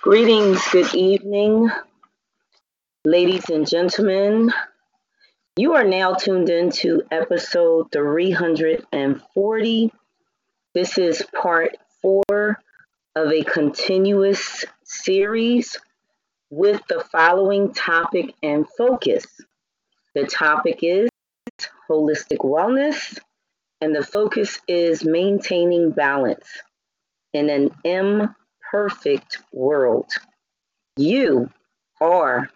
Greetings, 0.00 0.66
good 0.72 0.94
evening, 0.94 1.70
ladies 3.04 3.50
and 3.50 3.68
gentlemen. 3.68 4.50
You 5.56 5.74
are 5.74 5.84
now 5.84 6.14
tuned 6.14 6.48
into 6.48 7.02
episode 7.10 7.92
340. 7.92 9.92
This 10.74 10.96
is 10.96 11.22
part 11.34 11.76
four 12.00 12.58
of 13.14 13.30
a 13.30 13.44
continuous 13.44 14.64
series 14.84 15.76
with 16.48 16.80
the 16.88 17.04
following 17.12 17.74
topic 17.74 18.34
and 18.42 18.66
focus. 18.78 19.26
The 20.14 20.24
topic 20.24 20.78
is 20.82 21.10
holistic 21.90 22.38
wellness, 22.38 23.18
and 23.82 23.94
the 23.94 24.04
focus 24.04 24.60
is 24.66 25.04
maintaining 25.04 25.90
balance 25.90 26.48
in 27.32 27.50
an 27.50 27.70
imperfect 27.84 29.38
world. 29.52 30.10
You 30.96 31.50
are 32.00 32.50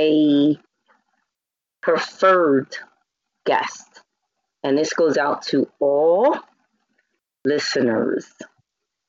a 0.00 0.58
preferred 1.82 2.76
guest, 3.46 4.02
and 4.62 4.76
this 4.76 4.92
goes 4.92 5.16
out 5.16 5.42
to 5.42 5.68
all 5.80 6.36
listeners. 7.44 8.26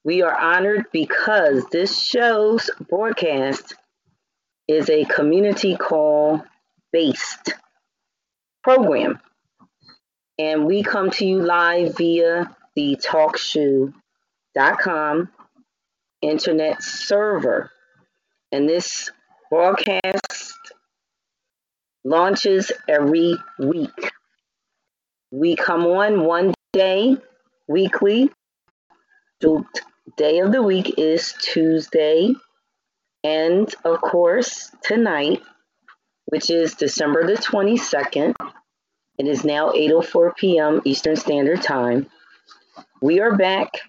We 0.03 0.21
are 0.21 0.35
honored 0.35 0.85
because 0.91 1.65
this 1.71 2.01
show's 2.01 2.69
broadcast 2.89 3.75
is 4.67 4.89
a 4.89 5.03
community 5.05 5.75
call 5.75 6.43
based 6.91 7.53
program. 8.63 9.19
And 10.37 10.65
we 10.65 10.83
come 10.83 11.11
to 11.11 11.25
you 11.25 11.41
live 11.41 11.97
via 11.97 12.55
the 12.75 12.95
talkshoe.com 14.57 15.29
internet 16.21 16.81
server. 16.81 17.71
And 18.51 18.67
this 18.67 19.09
broadcast 19.49 20.73
launches 22.03 22.71
every 22.87 23.35
week. 23.59 24.11
We 25.31 25.55
come 25.55 25.85
on 25.85 26.23
one 26.25 26.53
day 26.73 27.17
weekly. 27.67 28.31
The 29.41 29.63
day 30.17 30.39
of 30.39 30.51
the 30.51 30.63
week 30.63 30.95
is 30.97 31.33
Tuesday. 31.41 32.33
And 33.23 33.73
of 33.85 34.01
course, 34.01 34.71
tonight, 34.83 35.41
which 36.25 36.49
is 36.49 36.73
December 36.73 37.27
the 37.27 37.33
22nd, 37.41 38.33
it 39.17 39.27
is 39.27 39.43
now 39.43 39.71
8:04 39.71 40.35
p.m. 40.37 40.81
Eastern 40.85 41.17
Standard 41.17 41.61
Time. 41.61 42.07
We 43.01 43.19
are 43.19 43.35
back 43.35 43.81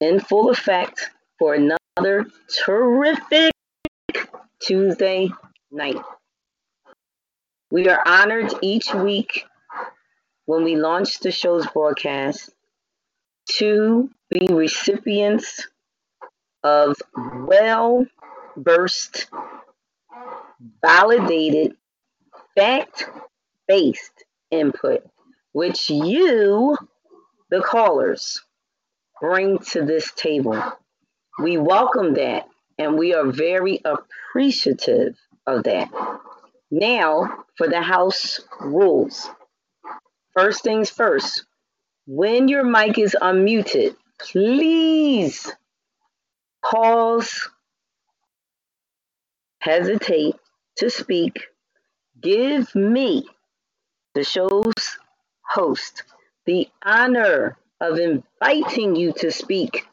in 0.00 0.20
full 0.20 0.50
effect 0.50 1.10
for 1.38 1.54
another 1.54 2.26
terrific 2.64 3.52
Tuesday 4.60 5.30
night. 5.70 6.00
We 7.70 7.88
are 7.88 8.02
honored 8.06 8.52
each 8.62 8.94
week 8.94 9.44
when 10.46 10.64
we 10.64 10.76
launch 10.76 11.20
the 11.20 11.30
show's 11.30 11.66
broadcast 11.66 12.50
to 13.58 14.10
be 14.30 14.46
recipients 14.50 15.66
of 16.62 16.96
well 17.14 18.06
versed, 18.56 19.28
validated, 20.82 21.76
fact 22.56 23.04
based 23.66 24.24
input, 24.50 25.04
which 25.52 25.90
you, 25.90 26.76
the 27.50 27.60
callers, 27.60 28.42
bring 29.20 29.58
to 29.58 29.84
this 29.84 30.12
table. 30.12 30.62
We 31.38 31.56
welcome 31.58 32.14
that 32.14 32.48
and 32.78 32.96
we 32.98 33.14
are 33.14 33.26
very 33.26 33.80
appreciative 33.84 35.16
of 35.46 35.64
that. 35.64 35.90
Now, 36.70 37.44
for 37.56 37.68
the 37.68 37.80
house 37.80 38.40
rules. 38.60 39.28
First 40.34 40.62
things 40.62 40.90
first, 40.90 41.44
when 42.06 42.48
your 42.48 42.64
mic 42.64 42.98
is 42.98 43.16
unmuted, 43.20 43.96
please 44.18 45.50
pause, 46.64 47.48
hesitate 49.60 50.36
to 50.76 50.90
speak, 50.90 51.46
give 52.20 52.74
me 52.74 53.26
the 54.14 54.24
show's 54.24 54.98
host 55.48 56.02
the 56.46 56.68
honor 56.82 57.56
of 57.80 57.98
inviting 57.98 58.96
you 58.96 59.12
to 59.12 59.30
speak 59.30 59.86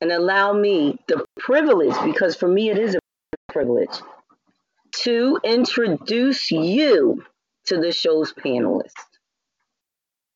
and 0.00 0.12
allow 0.12 0.52
me 0.52 0.98
the 1.08 1.24
privilege, 1.38 1.94
because 2.04 2.36
for 2.36 2.48
me 2.48 2.70
it 2.70 2.78
is 2.78 2.94
a 2.94 3.52
privilege, 3.52 4.00
to 4.92 5.38
introduce 5.44 6.50
you 6.50 7.24
to 7.66 7.78
the 7.78 7.92
show's 7.92 8.32
panelists. 8.32 8.92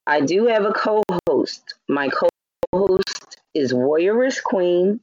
I 0.07 0.21
do 0.21 0.47
have 0.47 0.65
a 0.65 0.73
co 0.73 1.03
host. 1.29 1.75
My 1.89 2.09
co 2.09 2.29
host 2.75 3.37
is 3.55 3.73
Warrioress 3.73 4.43
Queen 4.43 5.01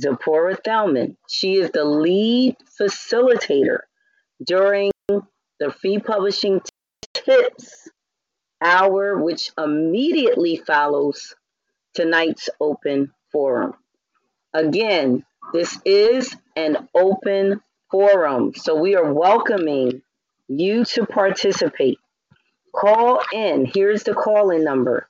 Zipporah 0.00 0.56
Thelman. 0.56 1.16
She 1.28 1.56
is 1.56 1.70
the 1.70 1.84
lead 1.84 2.56
facilitator 2.80 3.80
during 4.44 4.90
the 5.08 5.70
Free 5.80 5.98
Publishing 5.98 6.60
Tips 7.12 7.88
hour, 8.62 9.18
which 9.18 9.52
immediately 9.58 10.56
follows 10.56 11.34
tonight's 11.94 12.48
open 12.60 13.12
forum. 13.32 13.74
Again, 14.54 15.24
this 15.52 15.78
is 15.84 16.34
an 16.56 16.88
open 16.94 17.60
forum, 17.90 18.54
so 18.54 18.74
we 18.74 18.96
are 18.96 19.12
welcoming 19.12 20.02
you 20.48 20.84
to 20.84 21.06
participate. 21.06 21.98
Call 22.74 23.20
in. 23.32 23.66
Here's 23.66 24.02
the 24.02 24.14
call 24.14 24.50
in 24.50 24.64
number 24.64 25.08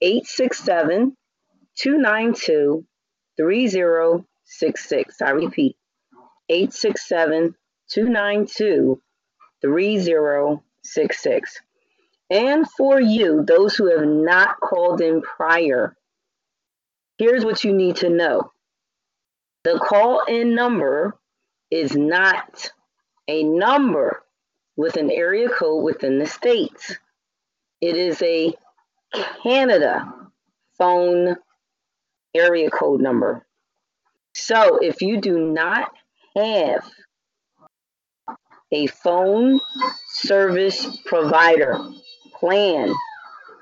867 0.00 1.16
292 1.76 2.86
3066. 3.36 5.22
I 5.22 5.30
repeat 5.30 5.76
867 6.48 7.54
292 7.88 9.02
3066. 9.62 11.60
And 12.30 12.68
for 12.70 13.00
you, 13.00 13.44
those 13.44 13.74
who 13.74 13.90
have 13.90 14.06
not 14.06 14.60
called 14.60 15.00
in 15.00 15.20
prior, 15.20 15.96
here's 17.18 17.44
what 17.44 17.64
you 17.64 17.72
need 17.72 17.96
to 17.96 18.08
know 18.08 18.52
the 19.64 19.78
call 19.78 20.22
in 20.26 20.54
number 20.54 21.18
is 21.70 21.94
not 21.94 22.70
a 23.28 23.42
number 23.42 24.22
with 24.76 24.96
an 24.96 25.10
area 25.10 25.48
code 25.48 25.84
within 25.84 26.18
the 26.18 26.26
states. 26.26 26.96
It 27.80 27.96
is 27.96 28.22
a 28.22 28.54
Canada 29.42 30.10
phone 30.78 31.36
area 32.34 32.70
code 32.70 33.00
number. 33.00 33.44
So 34.34 34.78
if 34.78 35.02
you 35.02 35.20
do 35.20 35.38
not 35.38 35.90
have 36.36 36.88
a 38.72 38.86
phone 38.86 39.60
service 40.08 40.86
provider 41.04 41.78
plan, 42.40 42.92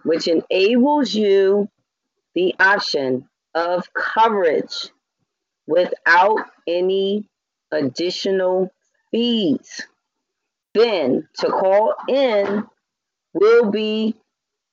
which 0.04 0.28
enables 0.28 1.14
you 1.14 1.68
the 2.34 2.54
option 2.58 3.28
of 3.54 3.92
coverage 3.92 4.90
without 5.66 6.38
any 6.66 7.28
additional 7.72 8.70
fees. 9.10 9.86
Then 10.74 11.28
to 11.38 11.48
call 11.48 11.94
in 12.08 12.64
will 13.34 13.70
be 13.70 14.14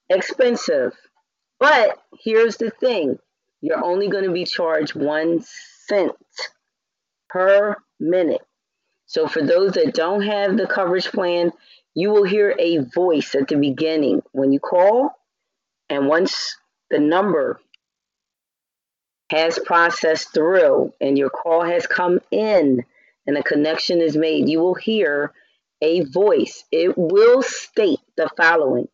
expensive. 0.10 0.94
But 1.60 1.98
here's 2.24 2.58
the 2.58 2.70
thing 2.70 3.18
you're 3.62 3.84
only 3.84 4.10
going 4.10 4.25
to 4.25 4.31
be 4.31 4.46
charged 4.46 4.96
one 4.96 5.44
cent 5.88 6.12
per 7.30 7.75
minute. 8.00 8.42
So 9.08 9.28
for 9.28 9.42
those 9.42 9.74
that 9.74 9.94
don't 9.94 10.22
have 10.22 10.58
the 10.58 10.68
coverage 10.68 11.08
plan, 11.08 11.51
you 11.95 12.12
will 12.12 12.24
hear 12.24 12.56
a 12.59 12.77
voice 12.77 13.33
at 13.36 13.47
the 13.47 13.56
beginning 13.56 14.21
when 14.31 14.51
you 14.51 14.59
call. 14.59 15.12
And 15.89 16.07
once 16.07 16.57
the 16.92 17.00
number 17.00 17.59
has 19.31 19.57
processed 19.57 20.33
through 20.33 20.94
and 21.01 21.18
your 21.18 21.30
call 21.30 21.63
has 21.63 21.88
come 21.88 22.19
in 22.31 22.86
and 23.25 23.38
a 23.38 23.44
connection 23.44 24.01
is 24.01 24.15
made, 24.15 24.47
you 24.47 24.59
will 24.59 24.75
hear 24.75 25.31
a 25.81 26.01
voice. 26.01 26.63
It 26.71 26.97
will 26.97 27.42
state 27.42 28.00
the 28.18 28.30
following 28.38 28.88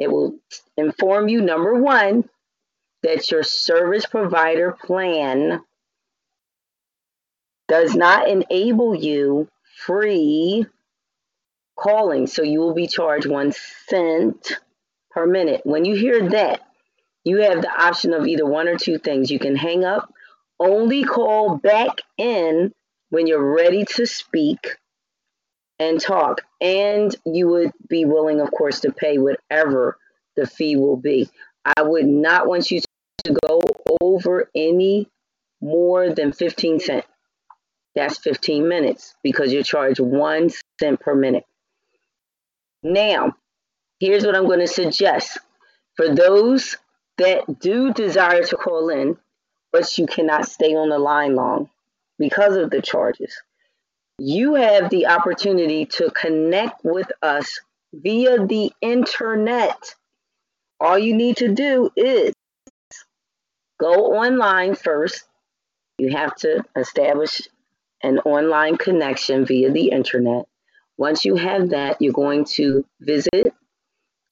it 0.00 0.10
will 0.10 0.34
inform 0.78 1.28
you, 1.28 1.42
number 1.42 1.74
one, 1.74 2.28
that 3.02 3.30
your 3.30 3.42
service 3.42 4.06
provider 4.06 4.72
plan 4.72 5.60
does 7.68 7.94
not 7.94 8.26
enable 8.26 8.94
you 8.94 9.46
free 9.76 10.66
calling. 11.80 12.26
So 12.26 12.42
you 12.42 12.60
will 12.60 12.74
be 12.74 12.86
charged 12.86 13.26
one 13.26 13.52
cent 13.88 14.58
per 15.10 15.26
minute. 15.26 15.62
When 15.64 15.84
you 15.84 15.94
hear 15.94 16.28
that, 16.30 16.60
you 17.24 17.38
have 17.42 17.62
the 17.62 17.70
option 17.70 18.12
of 18.12 18.26
either 18.26 18.46
one 18.46 18.68
or 18.68 18.76
two 18.76 18.98
things. 18.98 19.30
You 19.30 19.38
can 19.38 19.56
hang 19.56 19.84
up, 19.84 20.12
only 20.58 21.04
call 21.04 21.56
back 21.56 21.98
in 22.16 22.72
when 23.10 23.26
you're 23.26 23.54
ready 23.54 23.84
to 23.96 24.06
speak 24.06 24.76
and 25.78 26.00
talk. 26.00 26.42
And 26.60 27.14
you 27.24 27.48
would 27.48 27.72
be 27.88 28.04
willing, 28.04 28.40
of 28.40 28.50
course, 28.50 28.80
to 28.80 28.92
pay 28.92 29.18
whatever 29.18 29.98
the 30.36 30.46
fee 30.46 30.76
will 30.76 30.96
be. 30.96 31.28
I 31.64 31.82
would 31.82 32.06
not 32.06 32.46
want 32.46 32.70
you 32.70 32.80
to 33.24 33.36
go 33.46 33.60
over 34.00 34.48
any 34.54 35.08
more 35.60 36.10
than 36.10 36.32
15 36.32 36.80
cents. 36.80 37.06
That's 37.94 38.18
15 38.18 38.68
minutes 38.68 39.14
because 39.22 39.52
you're 39.52 39.62
charged 39.62 40.00
one 40.00 40.50
cent 40.78 41.00
per 41.00 41.14
minute. 41.14 41.44
Now, 42.82 43.34
here's 43.98 44.24
what 44.24 44.34
I'm 44.34 44.46
going 44.46 44.60
to 44.60 44.66
suggest. 44.66 45.38
For 45.96 46.14
those 46.14 46.76
that 47.18 47.60
do 47.60 47.92
desire 47.92 48.42
to 48.44 48.56
call 48.56 48.88
in, 48.88 49.18
but 49.72 49.98
you 49.98 50.06
cannot 50.06 50.48
stay 50.48 50.74
on 50.74 50.88
the 50.88 50.98
line 50.98 51.34
long 51.34 51.68
because 52.18 52.56
of 52.56 52.70
the 52.70 52.82
charges, 52.82 53.34
you 54.18 54.54
have 54.54 54.90
the 54.90 55.06
opportunity 55.06 55.86
to 55.86 56.10
connect 56.10 56.84
with 56.84 57.10
us 57.22 57.60
via 57.92 58.46
the 58.46 58.72
internet. 58.80 59.94
All 60.78 60.98
you 60.98 61.14
need 61.14 61.38
to 61.38 61.48
do 61.48 61.90
is 61.96 62.34
go 63.78 64.14
online 64.14 64.74
first. 64.74 65.24
You 65.98 66.16
have 66.16 66.34
to 66.36 66.64
establish 66.76 67.42
an 68.02 68.18
online 68.20 68.76
connection 68.76 69.44
via 69.44 69.70
the 69.70 69.90
internet. 69.90 70.46
Once 71.00 71.24
you 71.24 71.34
have 71.34 71.70
that, 71.70 71.96
you're 71.98 72.12
going 72.12 72.44
to 72.44 72.84
visit 73.00 73.54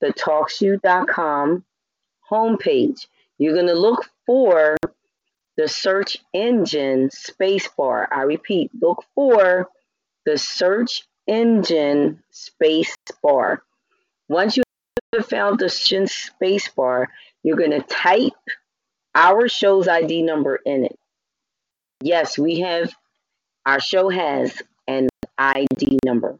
the 0.00 0.08
talkshoe.com 0.08 1.64
homepage, 2.30 3.06
you're 3.36 3.52
going 3.52 3.66
to 3.66 3.74
look 3.74 4.08
for 4.24 4.78
the 5.58 5.68
search 5.68 6.16
engine 6.32 7.10
spacebar. 7.10 8.06
I 8.10 8.22
repeat, 8.22 8.70
look 8.80 9.04
for 9.14 9.68
the 10.24 10.38
search 10.38 11.02
engine 11.28 12.22
space 12.30 12.96
bar. 13.22 13.62
Once 14.28 14.56
you 14.56 14.62
have 15.14 15.26
found 15.26 15.58
the 15.58 15.66
engine 15.66 16.06
space 16.06 16.68
bar, 16.68 17.08
you're 17.42 17.56
going 17.56 17.70
to 17.70 17.82
type 17.82 18.32
our 19.14 19.48
show's 19.48 19.86
ID 19.86 20.22
number 20.22 20.56
in 20.56 20.84
it. 20.86 20.98
Yes, 22.02 22.38
we 22.38 22.60
have, 22.60 22.94
our 23.66 23.80
show 23.80 24.08
has 24.08 24.60
an 24.86 25.08
ID 25.36 25.98
number. 26.04 26.38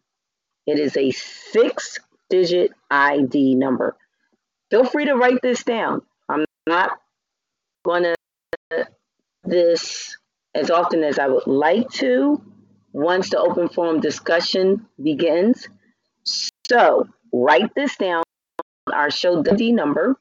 It 0.66 0.78
is 0.78 0.96
a 0.96 1.10
six 1.10 1.98
digit 2.30 2.72
ID 2.90 3.54
number. 3.54 3.96
Feel 4.70 4.84
free 4.84 5.06
to 5.06 5.14
write 5.14 5.40
this 5.42 5.64
down. 5.64 6.02
I'm 6.28 6.44
not 6.66 7.00
going 7.84 8.02
to 8.04 8.86
this 9.44 10.16
as 10.54 10.70
often 10.70 11.02
as 11.02 11.18
I 11.18 11.26
would 11.26 11.46
like 11.46 11.88
to 11.92 12.42
once 12.98 13.30
the 13.30 13.38
open 13.38 13.68
forum 13.68 14.00
discussion 14.00 14.84
begins. 15.00 15.68
So 16.68 17.06
write 17.32 17.72
this 17.76 17.96
down 17.96 18.24
our 18.92 19.12
show 19.12 19.44
ID 19.48 19.70
number. 19.70 20.16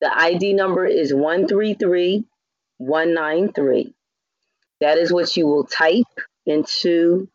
The 0.00 0.16
ID 0.16 0.52
number 0.52 0.86
is 0.86 1.12
133193. 1.12 3.94
That 4.80 4.98
is 4.98 5.12
what 5.12 5.36
you 5.36 5.48
will 5.48 5.64
type 5.64 6.20
into 6.46 7.28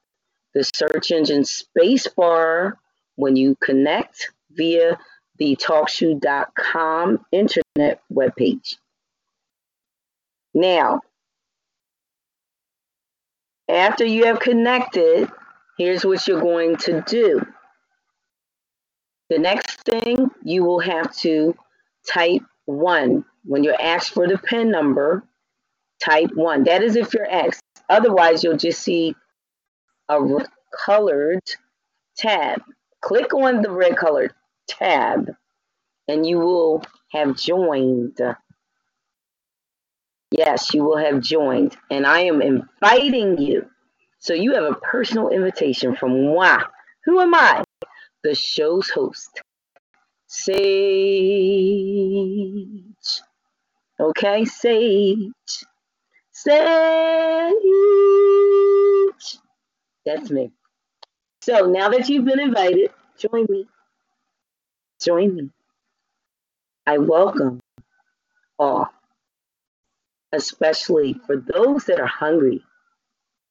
the 0.54 0.64
search 0.64 1.12
engine 1.12 1.44
spacebar 1.44 2.78
when 3.16 3.36
you 3.36 3.58
connect 3.62 4.32
via 4.52 4.98
the 5.38 5.58
talkshoe.com 5.58 7.26
internet 7.34 8.00
webpage. 8.10 8.78
Now, 10.54 11.02
after 13.70 14.06
you 14.06 14.26
have 14.26 14.40
connected, 14.40 15.30
here's 15.78 16.06
what 16.06 16.28
you're 16.28 16.42
going 16.42 16.78
to 16.78 17.02
do. 17.02 17.42
The 19.30 19.40
next 19.40 19.82
thing 19.82 20.30
you 20.44 20.64
will 20.64 20.80
have 20.80 21.14
to 21.18 21.56
type 22.08 22.44
one. 22.66 23.26
When 23.44 23.64
you're 23.64 23.82
asked 23.82 24.12
for 24.12 24.28
the 24.28 24.38
PIN 24.38 24.72
number, 24.72 25.24
type 26.04 26.32
one. 26.34 26.64
That 26.64 26.84
is 26.84 26.96
if 26.96 27.14
you're 27.14 27.30
asked. 27.30 27.64
Otherwise, 27.90 28.44
you'll 28.44 28.58
just 28.58 28.82
see 28.82 29.16
a 30.10 30.22
red 30.22 30.48
colored 30.86 31.44
tab. 32.18 32.62
Click 33.02 33.34
on 33.34 33.62
the 33.62 33.72
red 33.72 33.98
colored 33.98 34.34
tab 34.68 35.30
and 36.08 36.26
you 36.26 36.40
will 36.40 36.84
have 37.12 37.38
joined. 37.38 38.18
Yes, 40.38 40.74
you 40.74 40.84
will 40.84 40.98
have 40.98 41.22
joined. 41.22 41.76
And 41.92 42.06
I 42.06 42.22
am 42.22 42.42
inviting 42.42 43.40
you. 43.40 43.70
So 44.20 44.34
you 44.34 44.54
have 44.56 44.64
a 44.64 44.76
personal 44.76 45.30
invitation 45.30 45.96
from 45.96 46.26
moi. 46.26 46.64
Who 47.06 47.20
am 47.20 47.34
I? 47.34 47.64
the 48.28 48.36
show's 48.36 48.90
host, 48.90 49.42
Sage. 50.28 50.72
Okay, 54.00 54.46
Sage. 54.46 55.32
Sage. 56.32 57.54
That's 60.06 60.30
me. 60.30 60.52
So 61.42 61.68
now 61.68 61.90
that 61.90 62.10
you've 62.10 62.26
been 62.26 62.40
invited, 62.40 62.92
join 63.18 63.46
me. 63.50 63.66
Join 65.02 65.36
me. 65.36 65.50
I 66.86 66.98
welcome 66.98 67.62
all, 68.60 68.90
especially 70.32 71.14
for 71.26 71.38
those 71.38 71.86
that 71.86 72.00
are 72.00 72.08
hungry, 72.08 72.64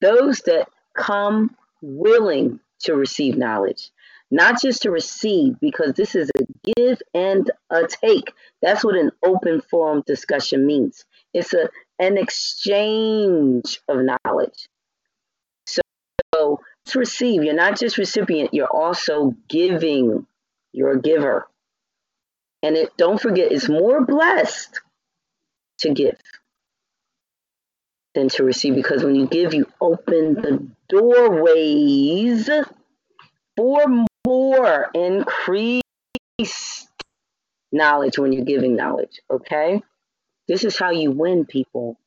those 0.00 0.40
that 0.40 0.68
come 0.96 1.56
willing 1.82 2.60
to 2.80 2.94
receive 2.94 3.36
knowledge, 3.36 3.90
not 4.30 4.60
just 4.60 4.82
to 4.82 4.90
receive, 4.90 5.58
because 5.60 5.94
this 5.94 6.14
is 6.14 6.30
a 6.36 6.72
give 6.74 7.00
and 7.14 7.50
a 7.70 7.86
take. 7.86 8.32
That's 8.60 8.84
what 8.84 8.96
an 8.96 9.12
open 9.24 9.60
forum 9.60 10.02
discussion 10.06 10.66
means. 10.66 11.04
It's 11.32 11.54
a 11.54 11.70
an 11.98 12.18
exchange 12.18 13.80
of 13.88 13.98
knowledge. 14.04 14.68
So, 15.66 15.80
so 16.34 16.60
to 16.86 16.98
receive, 16.98 17.42
you're 17.42 17.54
not 17.54 17.78
just 17.78 17.96
recipient, 17.96 18.52
you're 18.52 18.66
also 18.66 19.34
giving. 19.48 20.26
You're 20.72 20.92
a 20.92 21.00
giver. 21.00 21.48
And 22.62 22.76
it 22.76 22.96
don't 22.98 23.20
forget, 23.20 23.52
it's 23.52 23.68
more 23.68 24.04
blessed 24.04 24.80
to 25.78 25.94
give 25.94 26.18
than 28.16 28.28
to 28.30 28.42
receive 28.42 28.74
because 28.74 29.04
when 29.04 29.14
you 29.14 29.26
give, 29.26 29.54
you 29.54 29.66
open 29.80 30.34
the 30.34 30.66
doorways 30.88 32.50
for 33.56 34.06
more 34.26 34.90
increased 34.94 35.84
knowledge 37.70 38.18
when 38.18 38.32
you're 38.32 38.44
giving 38.44 38.74
knowledge, 38.74 39.20
okay? 39.30 39.82
This 40.48 40.64
is 40.64 40.78
how 40.78 40.90
you 40.90 41.10
win 41.12 41.44
people. 41.44 41.98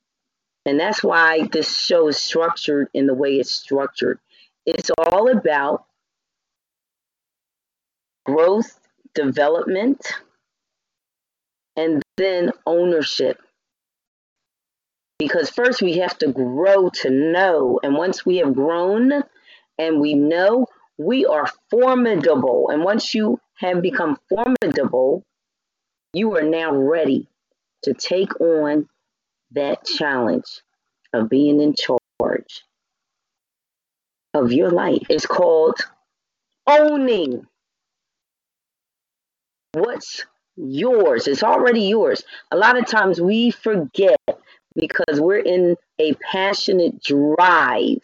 And 0.65 0.79
that's 0.79 1.03
why 1.03 1.47
this 1.51 1.77
show 1.77 2.07
is 2.07 2.17
structured 2.17 2.89
in 2.93 3.05
the 3.05 3.13
way 3.13 3.35
it's 3.35 3.51
structured. 3.51 4.19
It's 4.65 4.89
all 4.97 5.29
about 5.29 5.85
growth, 8.25 8.79
development, 9.13 10.05
and 11.75 12.01
then 12.17 12.51
ownership. 12.65 13.39
Because 15.19 15.49
first 15.49 15.81
we 15.81 15.97
have 15.97 16.17
to 16.19 16.31
grow 16.31 16.89
to 17.01 17.09
know. 17.09 17.79
And 17.83 17.93
once 17.93 18.25
we 18.25 18.37
have 18.37 18.55
grown 18.55 19.11
and 19.77 19.99
we 19.99 20.13
know, 20.13 20.65
we 20.97 21.25
are 21.25 21.47
formidable. 21.69 22.69
And 22.69 22.83
once 22.83 23.13
you 23.13 23.39
have 23.57 23.81
become 23.81 24.17
formidable, 24.29 25.23
you 26.13 26.35
are 26.37 26.43
now 26.43 26.73
ready 26.73 27.27
to 27.83 27.93
take 27.93 28.39
on 28.39 28.87
that 29.51 29.85
challenge 29.85 30.61
of 31.13 31.29
being 31.29 31.59
in 31.61 31.75
charge 31.75 32.63
of 34.33 34.51
your 34.51 34.71
life. 34.71 35.05
It's 35.09 35.25
called 35.25 35.79
owning 36.67 37.45
what's 39.73 40.25
yours. 40.55 41.27
It's 41.27 41.43
already 41.43 41.81
yours. 41.81 42.23
A 42.51 42.57
lot 42.57 42.77
of 42.77 42.85
times 42.85 43.19
we 43.19 43.51
forget 43.51 44.17
because 44.75 45.19
we're 45.19 45.39
in 45.39 45.75
a 45.99 46.13
passionate 46.13 47.01
drive 47.01 47.99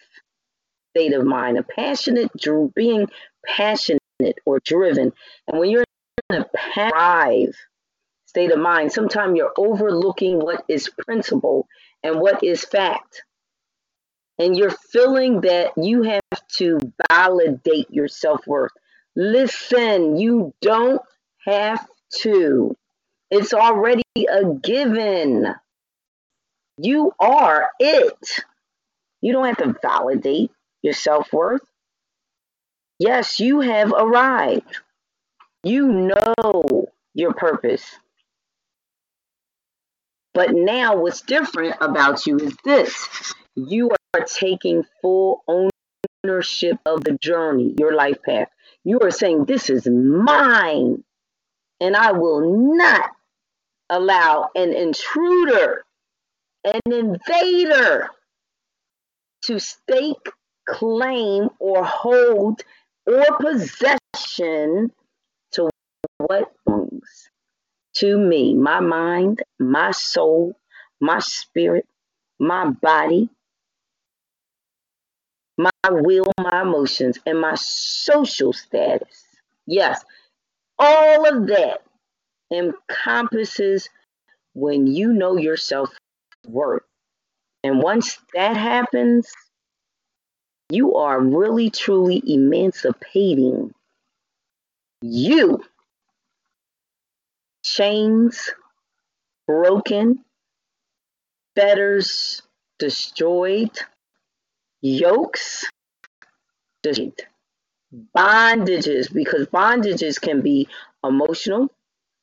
state 0.91 1.13
of 1.13 1.25
mind, 1.25 1.57
a 1.57 1.63
passionate, 1.63 2.31
being 2.75 3.07
passionate 3.45 4.01
or 4.45 4.59
driven. 4.63 5.11
And 5.47 5.59
when 5.59 5.69
you're 5.69 5.85
in 6.29 6.41
a 6.41 6.45
drive 6.89 7.55
state 8.35 8.51
of 8.51 8.59
mind. 8.59 8.91
Sometimes 8.91 9.37
you're 9.37 9.53
overlooking 9.57 10.39
what 10.39 10.65
is 10.67 10.89
principle 10.89 11.69
and 12.03 12.19
what 12.19 12.43
is 12.43 12.65
fact. 12.65 13.23
And 14.37 14.57
you're 14.57 14.75
feeling 14.91 15.41
that 15.41 15.71
you 15.77 16.03
have 16.03 16.47
to 16.57 16.77
validate 17.09 17.89
your 17.89 18.09
self 18.09 18.45
worth. 18.45 18.73
Listen, 19.15 20.17
you 20.17 20.53
don't 20.61 21.01
have 21.45 21.87
to. 22.23 22.75
It's 23.31 23.53
already 23.53 24.03
a 24.17 24.53
given. 24.61 25.55
You 26.77 27.13
are 27.19 27.69
it. 27.79 28.29
You 29.21 29.33
don't 29.33 29.45
have 29.45 29.57
to 29.57 29.79
validate 29.81 30.51
your 30.81 30.93
self 30.93 31.31
worth. 31.31 31.61
Yes, 32.99 33.39
you 33.39 33.61
have 33.61 33.91
arrived. 33.91 34.79
You 35.63 35.87
know 35.87 36.87
your 37.13 37.33
purpose. 37.33 37.85
But 40.33 40.51
now, 40.53 40.97
what's 40.97 41.21
different 41.21 41.75
about 41.79 42.27
you 42.27 42.37
is 42.37 42.55
this 42.65 43.33
you 43.55 43.91
are 44.13 44.25
taking 44.25 44.83
full 45.01 45.43
ownership 45.47 46.77
of 46.85 47.05
the 47.05 47.17
journey, 47.21 47.73
your 47.79 47.95
life 47.95 48.21
path. 48.21 48.49
You 48.83 48.99
are 48.99 49.11
saying, 49.11 49.45
This 49.45 49.69
is 49.69 49.87
mine, 49.87 51.03
and 51.79 51.95
I 51.95 52.11
will 52.11 52.75
not 52.75 53.11
allow 53.89 54.49
an 54.55 54.73
intruder, 54.73 55.84
an 56.65 56.91
invader 56.91 58.09
to 59.43 59.59
stake 59.59 60.29
claim 60.67 61.49
or 61.59 61.83
hold 61.85 62.61
or 63.05 63.25
possession 63.39 64.91
to 65.51 65.69
what 66.17 66.51
belongs 66.65 67.29
to 67.95 68.17
me 68.17 68.55
my 68.55 68.79
mind, 68.79 69.43
my 69.59 69.91
soul, 69.91 70.57
my 70.99 71.19
spirit, 71.19 71.85
my 72.39 72.69
body, 72.69 73.29
my 75.57 75.69
will, 75.89 76.31
my 76.39 76.61
emotions, 76.61 77.19
and 77.25 77.39
my 77.39 77.55
social 77.55 78.51
status. 78.51 79.23
Yes, 79.67 80.03
all 80.77 81.27
of 81.27 81.47
that 81.47 81.81
encompasses 82.51 83.89
when 84.53 84.87
you 84.87 85.13
know 85.13 85.37
your 85.37 85.57
worth. 86.47 86.83
And 87.63 87.81
once 87.81 88.17
that 88.33 88.55
happens, 88.55 89.27
you 90.69 90.95
are 90.95 91.19
really 91.19 91.69
truly 91.69 92.21
emancipating 92.25 93.73
you. 95.01 95.63
Chains 97.63 98.51
broken, 99.47 100.23
fetters 101.55 102.41
destroyed, 102.79 103.71
yokes 104.81 105.65
destroyed, 106.83 107.21
bondages, 108.15 109.11
because 109.11 109.47
bondages 109.47 110.19
can 110.21 110.41
be 110.41 110.67
emotional, 111.03 111.71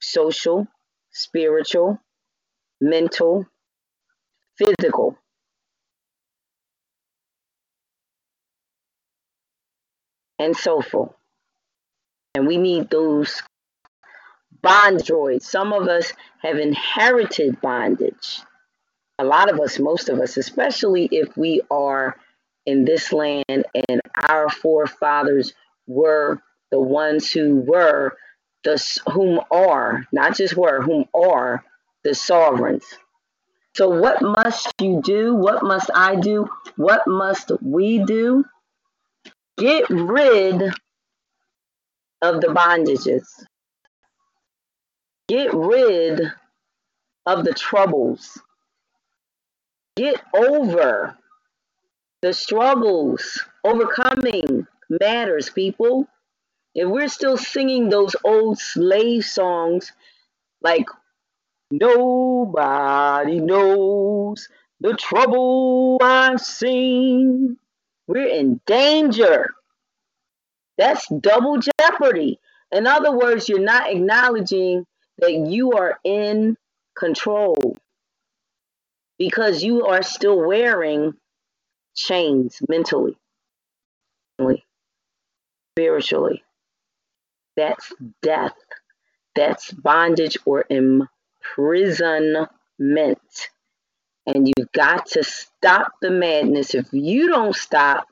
social, 0.00 0.66
spiritual, 1.10 1.98
mental, 2.80 3.46
physical. 4.56 5.18
and 10.42 10.56
so 10.56 10.80
forth. 10.80 11.12
And 12.34 12.46
we 12.46 12.56
need 12.56 12.90
those 12.90 13.42
bond 14.60 14.98
droids. 14.98 15.42
Some 15.42 15.72
of 15.72 15.88
us 15.88 16.12
have 16.42 16.58
inherited 16.58 17.60
bondage. 17.60 18.40
A 19.18 19.24
lot 19.24 19.50
of 19.50 19.60
us, 19.60 19.78
most 19.78 20.08
of 20.08 20.18
us, 20.18 20.36
especially 20.36 21.08
if 21.12 21.36
we 21.36 21.60
are 21.70 22.16
in 22.66 22.84
this 22.84 23.12
land 23.12 23.44
and 23.48 24.00
our 24.28 24.48
forefathers 24.48 25.52
were 25.86 26.42
the 26.70 26.80
ones 26.80 27.30
who 27.30 27.56
were 27.56 28.16
the 28.64 29.00
whom 29.12 29.40
are, 29.50 30.06
not 30.12 30.36
just 30.36 30.56
were, 30.56 30.80
whom 30.80 31.04
are 31.14 31.64
the 32.04 32.14
sovereigns. 32.14 32.84
So, 33.74 33.88
what 33.88 34.20
must 34.20 34.72
you 34.80 35.00
do? 35.02 35.34
What 35.34 35.62
must 35.62 35.90
I 35.94 36.16
do? 36.16 36.48
What 36.76 37.06
must 37.06 37.50
we 37.62 38.04
do? 38.04 38.44
Get 39.56 39.88
rid 39.88 40.62
of 42.20 42.40
the 42.40 42.48
bondages. 42.48 43.24
Get 45.28 45.54
rid 45.54 46.20
of 47.24 47.44
the 47.44 47.54
troubles. 47.54 48.38
Get 49.96 50.20
over 50.34 51.16
the 52.20 52.32
struggles. 52.34 53.42
Overcoming 53.64 54.66
matters, 55.00 55.48
people. 55.48 56.06
If 56.74 56.88
we're 56.88 57.08
still 57.08 57.36
singing 57.36 57.88
those 57.88 58.16
old 58.24 58.58
slave 58.58 59.24
songs 59.24 59.92
like 60.62 60.86
Nobody 61.72 63.40
knows 63.40 64.46
the 64.80 64.92
trouble 64.92 65.96
I've 66.02 66.38
seen. 66.38 67.56
We're 68.06 68.28
in 68.28 68.60
danger. 68.66 69.54
That's 70.76 71.08
double 71.08 71.60
jeopardy. 71.80 72.38
In 72.72 72.86
other 72.86 73.16
words, 73.16 73.48
you're 73.48 73.58
not 73.58 73.90
acknowledging 73.90 74.86
that 75.16 75.32
you 75.32 75.72
are 75.72 75.98
in 76.04 76.58
control 76.94 77.78
because 79.18 79.62
you 79.62 79.86
are 79.86 80.02
still 80.02 80.46
wearing 80.46 81.14
chains 81.94 82.58
mentally, 82.68 83.16
spiritually. 85.74 86.44
That's 87.56 87.90
death. 88.20 88.56
That's 89.34 89.72
bondage 89.72 90.36
or 90.44 90.66
imprisonment. 90.68 91.08
Prisonment, 91.42 92.48
and 94.26 94.48
you've 94.48 94.72
got 94.72 95.06
to 95.06 95.24
stop 95.24 95.92
the 96.00 96.10
madness. 96.10 96.74
If 96.74 96.86
you 96.92 97.28
don't 97.28 97.54
stop 97.54 98.06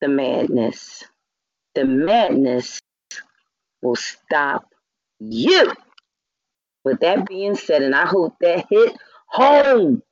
the 0.00 0.08
madness, 0.08 1.04
the 1.74 1.84
madness 1.84 2.80
will 3.82 3.96
stop 3.96 4.68
you. 5.18 5.72
With 6.84 7.00
that 7.00 7.26
being 7.26 7.56
said, 7.56 7.82
and 7.82 7.94
I 7.94 8.06
hope 8.06 8.36
that 8.40 8.66
hit 8.70 8.96
home 9.26 10.02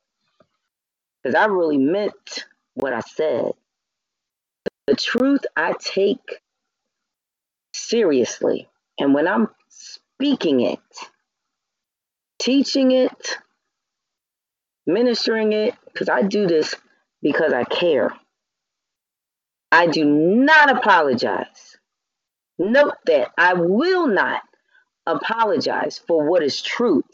because 1.23 1.35
I 1.35 1.45
really 1.45 1.77
meant 1.77 2.45
what 2.75 2.93
I 2.93 2.99
said. 2.99 3.53
The 4.87 4.95
truth 4.95 5.41
I 5.55 5.73
take 5.79 6.41
seriously. 7.73 8.67
And 8.99 9.13
when 9.13 9.27
I'm 9.27 9.49
speaking 9.69 10.61
it, 10.61 10.79
teaching 12.45 12.91
it, 12.91 13.37
ministering 14.85 15.51
it, 15.51 15.73
because 15.85 16.09
I 16.09 16.21
do 16.21 16.45
this 16.45 16.75
because 17.23 17.51
I 17.51 17.63
care. 17.63 18.11
I 19.71 19.87
do 19.87 20.05
not 20.05 20.77
apologize. 20.77 21.75
Note 22.59 22.93
that 23.07 23.31
I 23.35 23.55
will 23.55 24.07
not 24.07 24.43
apologize 25.07 25.99
for 26.07 26.29
what 26.29 26.43
is 26.43 26.61
truth, 26.61 27.05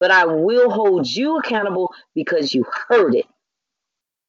but 0.00 0.10
I 0.10 0.26
will 0.26 0.70
hold 0.70 1.06
you 1.06 1.38
accountable 1.38 1.94
because 2.14 2.52
you 2.52 2.64
heard 2.88 3.14
it. 3.14 3.26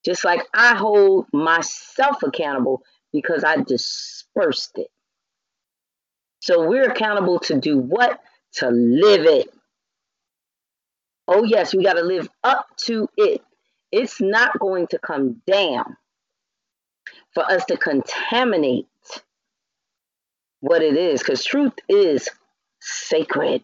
Just 0.06 0.24
like 0.24 0.48
I 0.54 0.76
hold 0.76 1.26
myself 1.34 2.22
accountable 2.22 2.84
because 3.12 3.44
I 3.44 3.58
dispersed 3.58 4.78
it. 4.78 4.90
So 6.40 6.68
we're 6.70 6.90
accountable 6.90 7.40
to 7.40 7.60
do 7.60 7.80
what? 7.80 8.22
To 8.58 8.70
live 8.70 9.26
it. 9.26 9.50
Oh, 11.32 11.44
yes, 11.44 11.76
we 11.76 11.84
got 11.84 11.94
to 11.94 12.02
live 12.02 12.28
up 12.44 12.66
to 12.86 13.08
it. 13.16 13.42
It's 13.92 14.20
not 14.20 14.58
going 14.58 14.88
to 14.88 14.98
come 14.98 15.44
down 15.46 15.96
for 17.36 17.44
us 17.44 17.66
to 17.66 17.78
contaminate 17.78 18.88
what 20.60 20.82
it 20.82 20.98
is, 20.98 21.20
because 21.20 21.44
truth 21.44 21.74
is 21.88 22.30
sacred. 22.82 23.64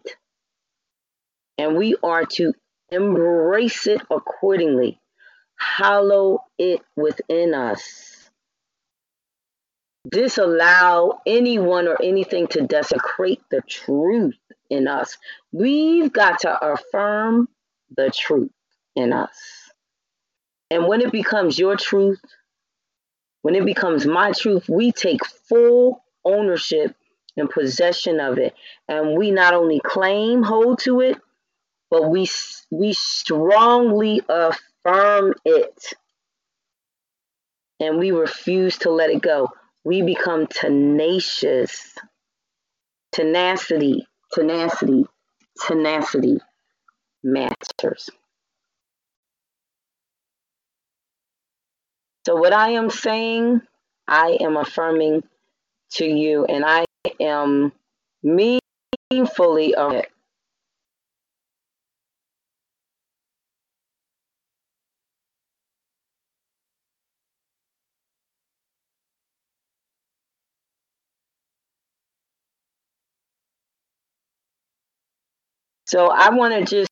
And 1.58 1.76
we 1.76 1.96
are 2.04 2.24
to 2.24 2.52
embrace 2.92 3.88
it 3.88 4.00
accordingly, 4.12 5.00
hallow 5.58 6.44
it 6.58 6.82
within 6.94 7.52
us. 7.52 8.30
Disallow 10.08 11.18
anyone 11.26 11.88
or 11.88 12.00
anything 12.00 12.46
to 12.48 12.62
desecrate 12.62 13.42
the 13.50 13.60
truth 13.62 14.38
in 14.70 14.86
us. 14.86 15.18
We've 15.50 16.12
got 16.12 16.40
to 16.40 16.64
affirm 16.64 17.48
the 17.94 18.10
truth 18.10 18.50
in 18.94 19.12
us. 19.12 19.36
And 20.70 20.86
when 20.88 21.00
it 21.00 21.12
becomes 21.12 21.58
your 21.58 21.76
truth, 21.76 22.20
when 23.42 23.54
it 23.54 23.64
becomes 23.64 24.06
my 24.06 24.32
truth, 24.32 24.68
we 24.68 24.90
take 24.90 25.24
full 25.48 26.02
ownership 26.24 26.96
and 27.36 27.48
possession 27.48 28.18
of 28.18 28.38
it. 28.38 28.54
And 28.88 29.16
we 29.16 29.30
not 29.30 29.54
only 29.54 29.80
claim 29.80 30.42
hold 30.42 30.80
to 30.80 31.00
it, 31.00 31.18
but 31.90 32.10
we 32.10 32.28
we 32.70 32.92
strongly 32.92 34.22
affirm 34.28 35.34
it. 35.44 35.94
And 37.78 37.98
we 37.98 38.10
refuse 38.10 38.78
to 38.78 38.90
let 38.90 39.10
it 39.10 39.22
go. 39.22 39.48
We 39.84 40.02
become 40.02 40.46
tenacious. 40.48 41.94
Tenacity, 43.12 44.06
tenacity, 44.32 45.06
tenacity 45.64 46.40
matters. 47.26 48.08
So, 52.26 52.36
what 52.36 52.52
I 52.52 52.70
am 52.70 52.90
saying, 52.90 53.62
I 54.08 54.38
am 54.40 54.56
affirming 54.56 55.22
to 55.94 56.06
you, 56.06 56.44
and 56.46 56.64
I 56.64 56.84
am 57.20 57.72
meaningfully 58.22 59.74
it. 59.94 60.10
So 75.86 76.08
I 76.10 76.30
want 76.30 76.52
to 76.52 76.64
just 76.64 76.90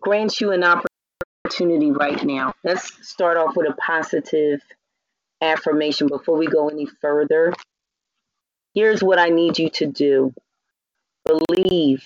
grant 0.00 0.40
you 0.40 0.52
an 0.52 0.64
opportunity 0.64 1.90
right 1.90 2.22
now. 2.24 2.54
Let's 2.64 3.06
start 3.06 3.36
off 3.36 3.56
with 3.56 3.68
a 3.68 3.74
positive 3.74 4.60
affirmation 5.40 6.08
before 6.08 6.36
we 6.36 6.46
go 6.46 6.68
any 6.68 6.86
further. 6.86 7.52
Here's 8.74 9.02
what 9.02 9.18
I 9.18 9.28
need 9.28 9.58
you 9.58 9.70
to 9.70 9.86
do 9.86 10.32
believe, 11.24 12.04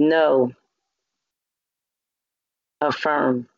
know, 0.00 0.52
affirm. 2.80 3.48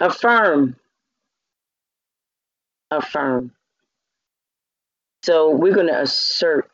Affirm. 0.00 0.76
Affirm. 2.90 3.52
So 5.22 5.50
we're 5.50 5.74
going 5.74 5.86
to 5.86 6.02
assert 6.02 6.70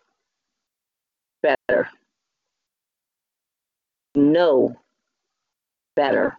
better, 1.43 1.89
know 4.15 4.77
better. 5.97 6.37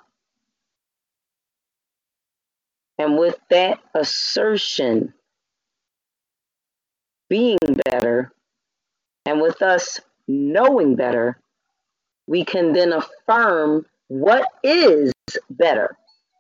And 2.97 3.17
with 3.17 3.37
that 3.49 3.79
assertion, 3.95 5.13
being 7.29 7.57
better, 7.85 8.31
and 9.25 9.41
with 9.41 9.61
us 9.61 9.99
knowing 10.27 10.95
better, 10.95 11.39
we 12.27 12.43
can 12.45 12.73
then 12.73 12.93
affirm 12.93 13.85
what 14.07 14.47
is 14.63 15.11
better 15.49 15.97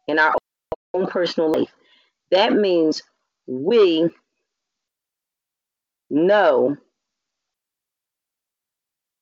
in 0.07 0.19
our 0.19 0.33
own 0.93 1.07
personal 1.07 1.51
life. 1.51 1.73
That 2.31 2.53
means 2.53 3.01
we 3.47 4.09
know 6.09 6.77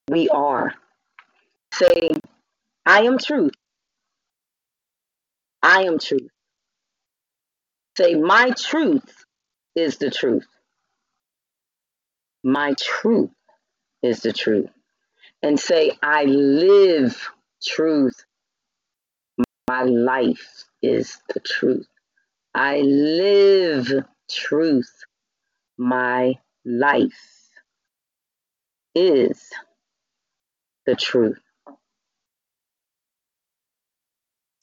we 0.10 0.28
are. 0.30 0.74
Say, 1.80 2.10
I 2.86 3.04
am 3.04 3.18
truth. 3.18 3.54
I 5.64 5.84
am 5.84 5.98
truth. 5.98 6.30
Say, 7.98 8.16
my 8.16 8.52
truth 8.52 9.26
is 9.76 9.98
the 9.98 10.12
truth. 10.12 10.48
My 12.44 12.74
truth 12.78 13.30
is 14.04 14.20
the 14.20 14.34
truth. 14.34 14.70
And 15.42 15.58
say, 15.58 15.92
I 16.04 16.26
live 16.26 17.30
truth. 17.64 18.26
My 19.70 19.84
life 19.84 20.66
is 20.82 21.18
the 21.34 21.40
truth. 21.40 21.88
I 22.54 22.80
live 22.82 24.04
truth. 24.30 24.92
My 25.78 26.34
life 26.66 27.50
is 28.94 29.50
the 30.86 30.98
truth. 30.98 31.40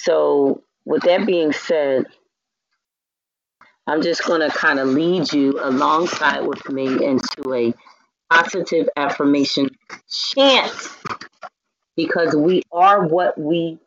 So, 0.07 0.63
with 0.85 1.03
that 1.03 1.27
being 1.27 1.53
said, 1.53 2.07
I'm 3.89 4.03
just 4.03 4.25
going 4.25 4.41
to 4.41 4.57
kind 4.57 4.79
of 4.79 4.89
lead 4.89 5.33
you 5.33 5.59
alongside 5.61 6.41
with 6.47 6.69
me 6.69 7.05
into 7.05 7.53
a 7.53 7.75
positive 8.33 8.89
affirmation 8.97 9.69
chant 10.09 10.73
because 11.97 12.37
we 12.37 12.63
are 12.71 13.05
what 13.07 13.37
we 13.37 13.81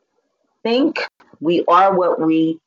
think, 0.64 1.00
we 1.40 1.64
are 1.70 1.96
what 1.96 2.20
we 2.20 2.60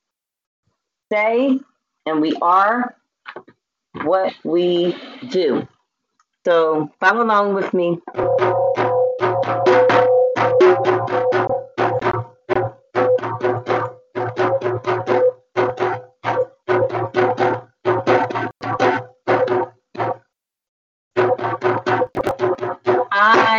say, 1.13 1.61
and 2.07 2.23
we 2.23 2.35
are 2.41 2.97
what 4.03 4.35
we 4.45 4.97
do. 5.29 5.69
So 6.47 6.91
follow 7.01 7.23
along 7.23 7.55
with 7.55 7.75
me. 7.75 8.01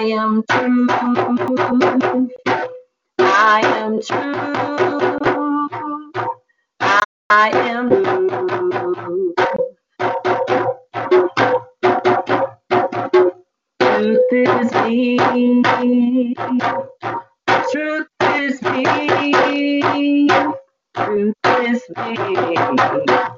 Am 0.05 0.43
true. 0.49 0.87
I 3.19 3.61
am 3.77 4.01
true. 4.01 5.19
I 7.29 7.49
am 7.51 7.89
true. 7.89 9.35
Truth 13.79 14.33
is 14.33 14.73
me. 14.73 15.17
Truth 17.71 18.07
is 18.23 18.61
me. 18.63 20.29
Truth 20.95 21.35
is 21.45 21.83
me. 21.97 23.32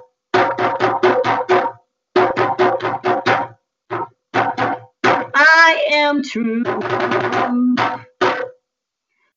Am 5.91 6.23
true. 6.23 6.63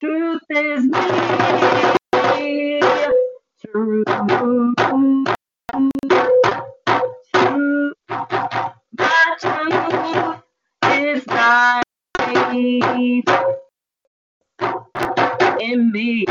Truth 0.01 0.43
is 0.51 0.85
me. 0.85 2.81
True. 3.67 4.05
True. 7.35 7.95
My 8.99 9.37
truth 9.41 10.43
is 10.85 11.27
life 11.27 11.85
in 15.61 15.93
me. 15.93 16.25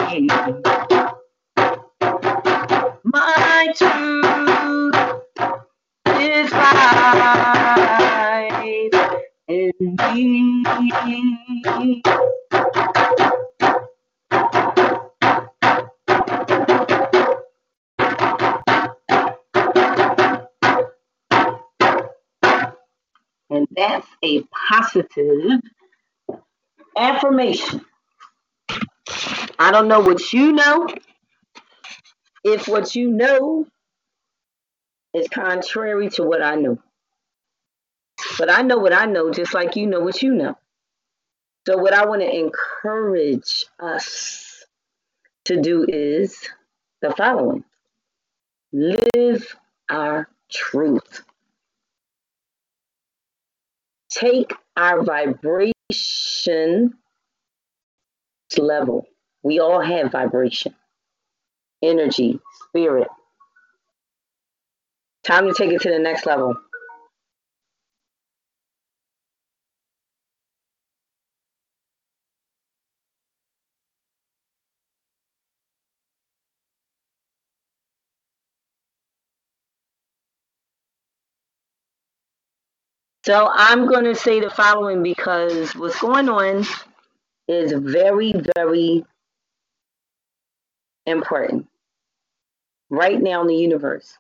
My 3.04 3.74
truth 3.76 4.96
is 6.22 6.52
me. 6.54 8.27
And 9.80 10.08
that's 23.76 24.08
a 24.24 24.44
positive 24.70 25.62
affirmation. 26.98 27.86
I 29.60 29.72
don't 29.72 29.88
know 29.88 30.00
what 30.00 30.34
you 30.34 30.54
know. 30.54 30.88
If 32.44 32.68
what 32.68 32.96
you 32.96 33.12
know 33.12 33.68
is 35.14 35.28
contrary 35.30 36.10
to 36.12 36.24
what 36.24 36.42
I 36.42 36.56
know. 36.56 36.80
But 38.38 38.52
I 38.52 38.62
know 38.62 38.78
what 38.78 38.94
I 38.94 39.06
know, 39.06 39.32
just 39.32 39.54
like 39.54 39.76
you 39.76 39.88
know 39.88 40.00
what 40.00 40.22
you 40.22 40.34
know. 40.34 40.58
So, 41.68 41.78
what 41.78 41.94
I 41.94 42.06
want 42.06 42.22
to 42.22 42.34
encourage 42.34 43.66
us 43.80 44.64
to 45.46 45.62
do 45.62 45.86
is 45.88 46.48
the 47.02 47.12
following 47.12 47.64
live 48.72 49.56
our 49.90 50.30
truth. 50.52 51.24
Take 54.10 54.54
our 54.76 55.04
vibration 55.04 56.94
level. 58.58 59.08
We 59.44 59.60
all 59.60 59.82
have 59.82 60.12
vibration, 60.12 60.76
energy, 61.84 62.40
spirit. 62.70 63.08
Time 65.24 65.48
to 65.48 65.54
take 65.54 65.72
it 65.72 65.82
to 65.82 65.90
the 65.90 66.00
next 66.00 66.26
level. 66.26 66.56
So 83.28 83.50
I'm 83.52 83.88
going 83.88 84.06
to 84.06 84.16
say 84.16 84.40
the 84.40 84.50
following 84.50 85.04
because 85.04 85.76
what's 85.76 86.00
going 86.00 86.30
on 86.30 86.66
is 87.50 87.74
very, 87.74 88.32
very 88.56 89.04
important 91.06 91.68
right 92.90 93.22
now 93.22 93.42
in 93.42 93.48
the 93.48 93.56
universe. 93.58 94.18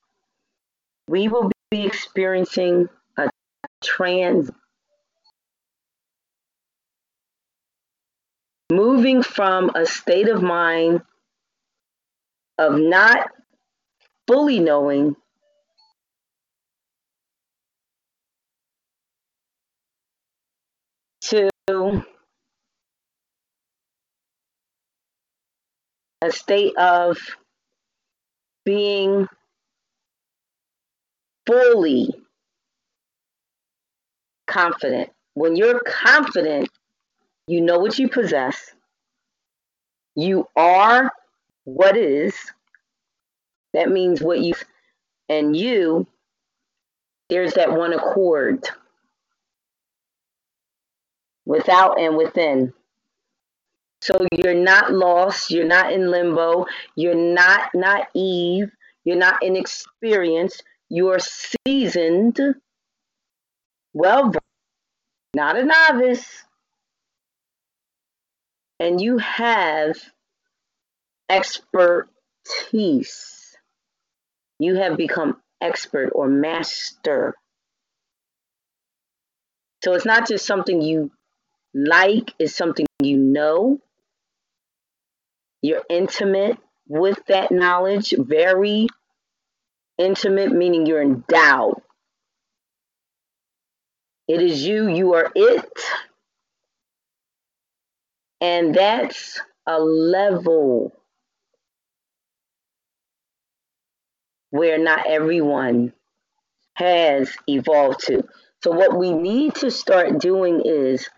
We 1.07 1.29
will 1.29 1.49
be 1.71 1.85
experiencing 1.85 2.89
a 3.15 3.29
trans 3.81 4.51
moving 8.69 9.23
from 9.23 9.71
a 9.73 9.85
state 9.85 10.27
of 10.27 10.41
mind 10.41 11.01
of 12.57 12.77
not 12.77 13.29
fully 14.27 14.59
knowing 14.59 15.15
to 21.27 21.49
a 21.69 22.01
state 26.31 26.77
of 26.77 27.17
being 28.63 29.27
fully 31.45 32.15
confident. 34.47 35.09
When 35.33 35.57
you're 35.57 35.81
confident, 35.81 36.69
you 37.47 37.61
know 37.61 37.79
what 37.79 37.99
you 37.99 38.07
possess, 38.07 38.71
you 40.15 40.47
are 40.55 41.11
what 41.65 41.97
is. 41.97 42.33
That 43.73 43.89
means 43.89 44.21
what 44.21 44.39
you 44.39 44.53
and 45.29 45.55
you, 45.55 46.07
there's 47.29 47.53
that 47.55 47.73
one 47.73 47.91
accord 47.91 48.65
without 51.47 51.99
and 51.99 52.17
within. 52.17 52.73
So 54.01 54.13
you're 54.31 54.53
not 54.53 54.91
lost, 54.93 55.49
you're 55.49 55.65
not 55.65 55.91
in 55.93 56.11
limbo, 56.11 56.65
you're 56.95 57.15
not 57.15 57.69
naive, 57.73 58.69
you're 59.05 59.15
not 59.15 59.41
inexperienced, 59.41 60.63
you're 60.89 61.19
seasoned, 61.19 62.37
well, 63.93 64.33
not 65.33 65.57
a 65.57 65.63
novice, 65.63 66.43
and 68.79 69.01
you 69.01 69.17
have 69.17 69.97
expertise. 71.29 72.07
You 74.59 74.75
have 74.75 74.97
become 74.97 75.41
expert 75.61 76.11
or 76.13 76.27
master. 76.27 77.33
So 79.83 79.93
it's 79.93 80.05
not 80.05 80.27
just 80.27 80.45
something 80.45 80.81
you 80.81 81.11
like, 81.73 82.33
is 82.39 82.55
something 82.55 82.85
you 83.01 83.17
know. 83.17 83.79
You're 85.61 85.83
intimate 85.89 86.57
with 86.87 87.19
that 87.27 87.51
knowledge, 87.51 88.13
very 88.17 88.87
intimate, 89.97 90.51
meaning 90.51 90.85
you're 90.85 91.01
endowed. 91.01 91.81
It 94.27 94.41
is 94.41 94.65
you, 94.65 94.87
you 94.87 95.13
are 95.13 95.31
it. 95.35 95.71
And 98.41 98.75
that's 98.75 99.41
a 99.65 99.79
level 99.79 100.93
where 104.51 104.77
not 104.77 105.07
everyone 105.07 105.93
has 106.75 107.31
evolved 107.47 108.01
to. 108.07 108.23
So, 108.63 108.71
what 108.71 108.97
we 108.97 109.11
need 109.11 109.55
to 109.55 109.71
start 109.71 110.19
doing 110.19 110.61
is 110.65 111.09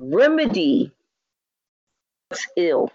remedy 0.00 0.92
what's 2.28 2.46
ill. 2.56 2.90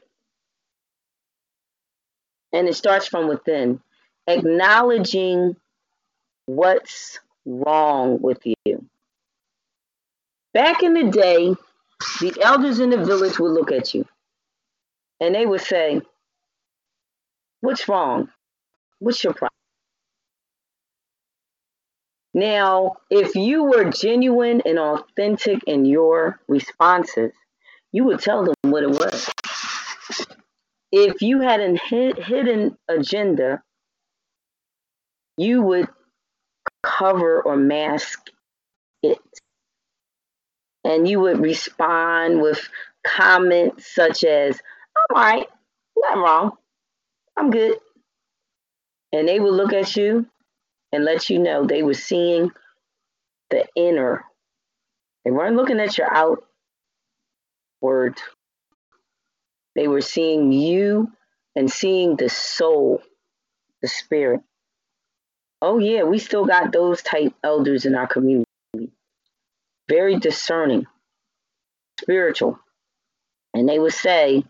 And 2.53 2.67
it 2.67 2.75
starts 2.75 3.07
from 3.07 3.27
within, 3.27 3.81
acknowledging 4.27 5.55
what's 6.45 7.19
wrong 7.45 8.21
with 8.21 8.41
you. 8.65 8.85
Back 10.53 10.83
in 10.83 10.93
the 10.93 11.11
day, 11.11 11.53
the 12.21 12.41
elders 12.41 12.79
in 12.79 12.89
the 12.89 13.03
village 13.03 13.39
would 13.39 13.51
look 13.51 13.71
at 13.71 13.93
you 13.93 14.05
and 15.19 15.35
they 15.35 15.45
would 15.45 15.61
say, 15.61 16.01
What's 17.61 17.89
wrong? 17.89 18.29
What's 18.99 19.23
your 19.23 19.33
problem? 19.33 19.54
Now, 22.36 22.98
if 23.10 23.34
you 23.36 23.63
were 23.63 23.89
genuine 23.89 24.62
and 24.65 24.78
authentic 24.78 25.63
in 25.65 25.86
your 25.86 26.39
responses, 26.48 27.32
you 27.91 28.04
would 28.04 28.19
tell 28.19 28.43
them 28.43 28.56
what 28.71 28.84
it 28.84 28.89
was 28.89 29.32
if 30.95 31.21
you 31.21 31.41
had 31.41 31.60
a 31.60 31.78
hidden 31.78 32.78
agenda, 32.88 33.62
you 35.36 35.62
would 35.62 35.89
cover 36.84 37.41
or 37.41 37.58
mask 37.58 38.30
it. 39.04 39.19
And 40.86 41.06
you 41.06 41.19
would 41.19 41.39
respond 41.39 42.41
with 42.41 42.69
comments 43.06 43.93
such 43.93 44.24
as, 44.24 44.58
I'm 44.95 45.17
all 45.17 45.21
right, 45.21 45.48
nothing 45.98 46.21
wrong, 46.21 46.52
I'm 47.36 47.50
good. 47.50 47.78
And 49.12 49.28
they 49.28 49.41
would 49.41 49.54
look 49.54 49.74
at 49.74 49.98
you 49.98 50.28
and 50.91 51.06
let 51.06 51.30
you 51.30 51.39
know 51.39 51.65
they 51.65 51.84
were 51.84 51.93
seeing 51.93 52.52
the 53.50 53.65
inner. 53.76 54.26
They 55.24 55.32
weren't 55.32 55.56
looking 55.56 55.80
at 55.80 55.98
your 55.98 56.12
outward 56.12 56.45
they 59.76 59.88
were 59.88 60.02
seeing 60.02 60.52
you 60.52 61.12
and 61.56 61.69
seeing 61.69 62.15
the 62.15 62.30
soul, 62.30 63.02
the 63.82 63.88
spirit. 63.88 64.41
Oh, 65.62 65.80
yeah, 65.80 66.04
we 66.04 66.17
still 66.17 66.45
got 66.45 66.71
those 66.71 67.02
type 67.02 67.34
elders 67.43 67.86
in 67.86 67.95
our 67.95 68.08
community. 68.08 68.45
Very 69.89 70.17
discerning, 70.17 70.86
spiritual. 72.00 72.60
And 73.54 73.67
they 73.67 73.80
would 73.80 73.93
say, 73.93 74.43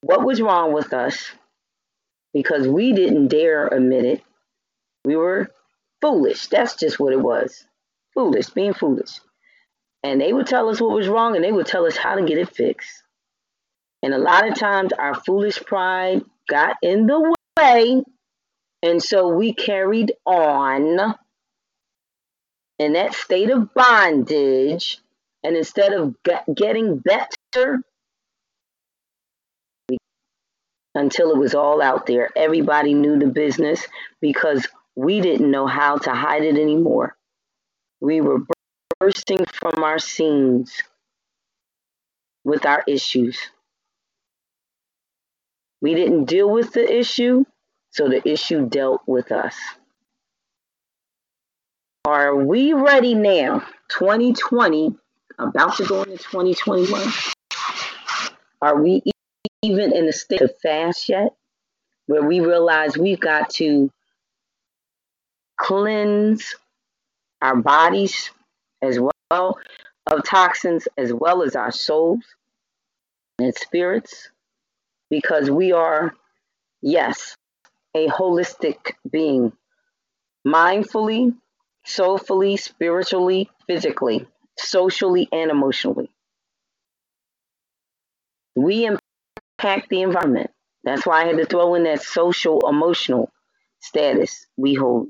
what 0.00 0.24
was 0.24 0.42
wrong 0.42 0.72
with 0.72 0.92
us 0.92 1.30
because 2.32 2.66
we 2.66 2.92
didn't 2.92 3.28
dare 3.28 3.66
admit 3.68 4.04
it. 4.04 4.22
We 5.04 5.16
were 5.16 5.50
foolish. 6.00 6.46
That's 6.46 6.76
just 6.76 6.98
what 6.98 7.12
it 7.12 7.20
was. 7.20 7.64
Foolish, 8.14 8.50
being 8.50 8.74
foolish 8.74 9.18
and 10.02 10.20
they 10.20 10.32
would 10.32 10.46
tell 10.46 10.68
us 10.68 10.80
what 10.80 10.94
was 10.94 11.08
wrong 11.08 11.36
and 11.36 11.44
they 11.44 11.52
would 11.52 11.66
tell 11.66 11.86
us 11.86 11.96
how 11.96 12.14
to 12.14 12.24
get 12.24 12.38
it 12.38 12.54
fixed. 12.54 13.02
And 14.02 14.12
a 14.12 14.18
lot 14.18 14.48
of 14.48 14.58
times 14.58 14.92
our 14.92 15.14
foolish 15.14 15.60
pride 15.62 16.24
got 16.48 16.76
in 16.82 17.06
the 17.06 17.34
way. 17.56 18.02
And 18.82 19.00
so 19.00 19.28
we 19.28 19.54
carried 19.54 20.12
on 20.26 21.14
in 22.80 22.94
that 22.94 23.14
state 23.14 23.50
of 23.50 23.72
bondage. 23.74 24.98
And 25.44 25.56
instead 25.56 25.92
of 25.92 26.16
getting 26.54 26.98
better, 26.98 27.82
until 30.94 31.30
it 31.30 31.38
was 31.38 31.54
all 31.54 31.80
out 31.80 32.06
there, 32.06 32.30
everybody 32.36 32.94
knew 32.94 33.18
the 33.18 33.26
business 33.26 33.86
because 34.20 34.66
we 34.94 35.20
didn't 35.20 35.50
know 35.50 35.66
how 35.66 35.96
to 35.96 36.10
hide 36.10 36.42
it 36.42 36.56
anymore. 36.56 37.16
We 38.00 38.20
were 38.20 38.40
bursting 39.00 39.44
from 39.46 39.82
our 39.82 39.98
seams 39.98 40.74
with 42.44 42.66
our 42.66 42.82
issues. 42.86 43.38
We 45.80 45.94
didn't 45.94 46.26
deal 46.26 46.50
with 46.50 46.72
the 46.72 46.98
issue, 46.98 47.44
so 47.90 48.08
the 48.08 48.26
issue 48.28 48.68
dealt 48.68 49.02
with 49.06 49.32
us. 49.32 49.56
Are 52.04 52.36
we 52.36 52.72
ready 52.72 53.14
now? 53.14 53.60
2020, 53.88 54.94
about 55.38 55.76
to 55.76 55.84
go 55.84 56.02
into 56.02 56.18
2021. 56.18 57.12
Are 58.60 58.80
we 58.80 59.02
even 59.62 59.94
in 59.94 60.06
the 60.06 60.12
state 60.12 60.42
of 60.42 60.52
fast 60.62 61.08
yet? 61.08 61.34
Where 62.06 62.22
we 62.24 62.40
realize 62.40 62.98
we've 62.98 63.20
got 63.20 63.50
to 63.54 63.90
cleanse 65.58 66.54
our 67.42 67.56
bodies 67.56 68.30
as 68.82 68.98
well 69.00 69.58
of 70.10 70.24
toxins 70.24 70.88
as 70.98 71.12
well 71.12 71.42
as 71.42 71.56
our 71.56 71.70
souls 71.72 72.24
and 73.38 73.54
spirits 73.54 74.30
because 75.10 75.50
we 75.50 75.72
are 75.72 76.12
Yes, 76.82 77.36
a 77.94 78.08
holistic 78.08 78.94
being, 79.10 79.52
mindfully, 80.46 81.36
soulfully, 81.86 82.56
spiritually, 82.56 83.50
physically, 83.66 84.26
socially, 84.58 85.28
and 85.32 85.50
emotionally. 85.50 86.10
We 88.56 88.86
impact 89.62 89.88
the 89.90 90.02
environment. 90.02 90.50
That's 90.82 91.06
why 91.06 91.22
I 91.22 91.26
had 91.26 91.36
to 91.36 91.46
throw 91.46 91.74
in 91.76 91.84
that 91.84 92.02
social 92.02 92.68
emotional 92.68 93.30
status 93.78 94.46
we 94.56 94.74
hold. 94.74 95.08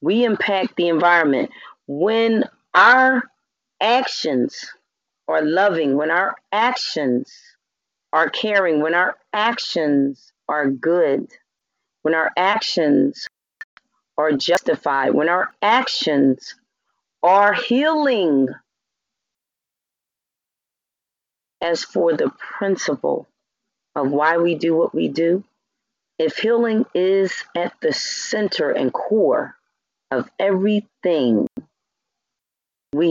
We 0.00 0.24
impact 0.24 0.76
the 0.76 0.88
environment 0.88 1.50
when 1.86 2.44
our 2.74 3.22
actions 3.80 4.70
are 5.26 5.42
loving, 5.42 5.96
when 5.96 6.10
our 6.10 6.34
actions 6.50 7.30
are 8.12 8.30
caring, 8.30 8.80
when 8.80 8.94
our 8.94 9.18
actions 9.34 10.32
are 10.48 10.70
good, 10.70 11.30
when 12.02 12.14
our 12.14 12.30
actions 12.38 13.26
are 14.16 14.32
justified, 14.32 15.12
when 15.12 15.28
our 15.28 15.52
actions 15.60 16.54
are 17.22 17.52
healing. 17.52 18.48
As 21.60 21.84
for 21.84 22.16
the 22.16 22.30
principle 22.38 23.26
of 23.98 24.12
why 24.12 24.38
we 24.38 24.54
do 24.54 24.74
what 24.76 24.94
we 24.94 25.08
do, 25.08 25.42
if 26.18 26.38
healing 26.38 26.86
is 26.94 27.32
at 27.56 27.74
the 27.80 27.92
center 27.92 28.70
and 28.70 28.92
core 28.92 29.56
of 30.10 30.30
everything 30.38 31.46
we 32.92 33.10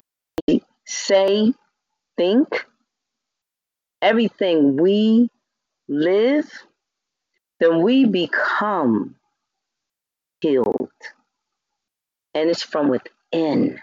say, 0.85 1.53
think, 2.17 2.65
everything 4.01 4.77
we 4.77 5.29
live, 5.87 6.49
then 7.59 7.81
we 7.81 8.05
become 8.05 9.15
healed. 10.41 10.91
And 12.33 12.49
it's 12.49 12.63
from 12.63 12.89
within. 12.89 13.79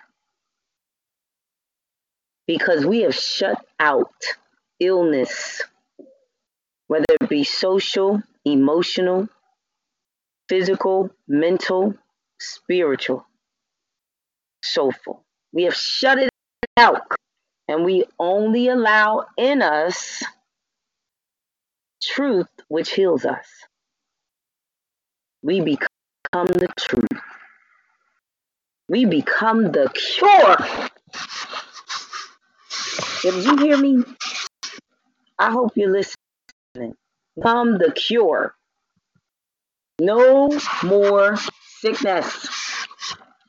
Because 2.46 2.84
we 2.84 3.00
have 3.00 3.14
shut 3.14 3.64
out 3.80 4.12
illness, 4.80 5.62
whether 6.94 7.16
it 7.20 7.28
be 7.28 7.42
social, 7.42 8.22
emotional, 8.44 9.28
physical, 10.48 11.10
mental, 11.26 11.92
spiritual, 12.38 13.26
soulful. 14.62 15.24
We 15.52 15.64
have 15.64 15.74
shut 15.74 16.20
it 16.20 16.30
out 16.76 17.00
and 17.66 17.84
we 17.84 18.04
only 18.16 18.68
allow 18.68 19.26
in 19.36 19.60
us 19.60 20.22
truth 22.00 22.46
which 22.68 22.92
heals 22.92 23.24
us. 23.24 23.48
We 25.42 25.62
become 25.62 26.46
the 26.46 26.68
truth. 26.78 27.20
We 28.88 29.04
become 29.04 29.72
the 29.72 29.90
cure. 29.92 30.56
Did 33.22 33.44
you 33.44 33.56
hear 33.56 33.78
me? 33.78 34.04
I 35.40 35.50
hope 35.50 35.72
you're 35.74 35.90
listening. 35.90 36.23
Become 37.36 37.78
the 37.78 37.92
cure. 37.92 38.54
No 40.00 40.48
more 40.82 41.36
sickness. 41.78 42.48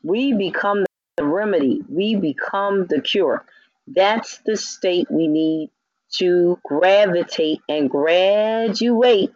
We 0.03 0.33
become 0.33 0.85
the 1.17 1.25
remedy. 1.25 1.83
We 1.89 2.15
become 2.15 2.87
the 2.87 3.01
cure. 3.01 3.45
That's 3.87 4.39
the 4.45 4.57
state 4.57 5.09
we 5.09 5.27
need 5.27 5.69
to 6.17 6.59
gravitate 6.63 7.61
and 7.67 7.89
graduate 7.89 9.31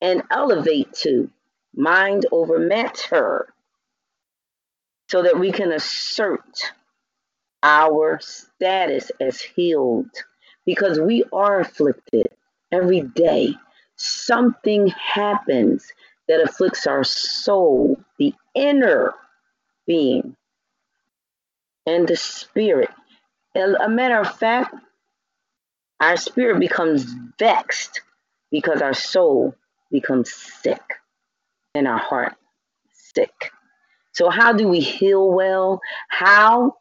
and 0.00 0.22
elevate 0.30 0.92
to 0.92 1.30
mind 1.74 2.26
over 2.30 2.58
matter 2.58 3.52
so 5.08 5.22
that 5.22 5.38
we 5.38 5.52
can 5.52 5.72
assert 5.72 6.72
our 7.62 8.18
status 8.20 9.10
as 9.20 9.40
healed 9.40 10.10
because 10.66 11.00
we 11.00 11.24
are 11.32 11.60
afflicted 11.60 12.28
every 12.74 13.00
day. 13.00 13.54
Something 13.96 14.88
happens 14.88 15.86
that 16.28 16.42
afflicts 16.42 16.86
our 16.86 17.04
soul, 17.04 18.00
the 18.18 18.34
inner 18.54 19.14
being, 19.86 20.36
and 21.86 22.08
the 22.08 22.16
spirit. 22.16 22.90
a 23.54 23.88
matter 23.88 24.20
of 24.20 24.36
fact, 24.36 24.74
our 26.00 26.16
spirit 26.16 26.58
becomes 26.58 27.04
vexed 27.38 28.00
because 28.50 28.82
our 28.82 28.94
soul 28.94 29.54
becomes 29.90 30.32
sick 30.32 30.82
and 31.74 31.86
our 31.86 31.98
heart 31.98 32.34
sick. 33.14 33.52
So, 34.12 34.30
how 34.30 34.52
do 34.52 34.68
we 34.68 34.80
heal 34.80 35.30
well? 35.30 35.80
How? 36.08 36.74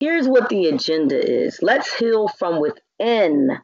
Here's 0.00 0.28
what 0.28 0.48
the 0.48 0.66
agenda 0.66 1.16
is 1.16 1.60
let's 1.62 1.92
heal 1.94 2.28
from 2.28 2.60
within 2.60 3.58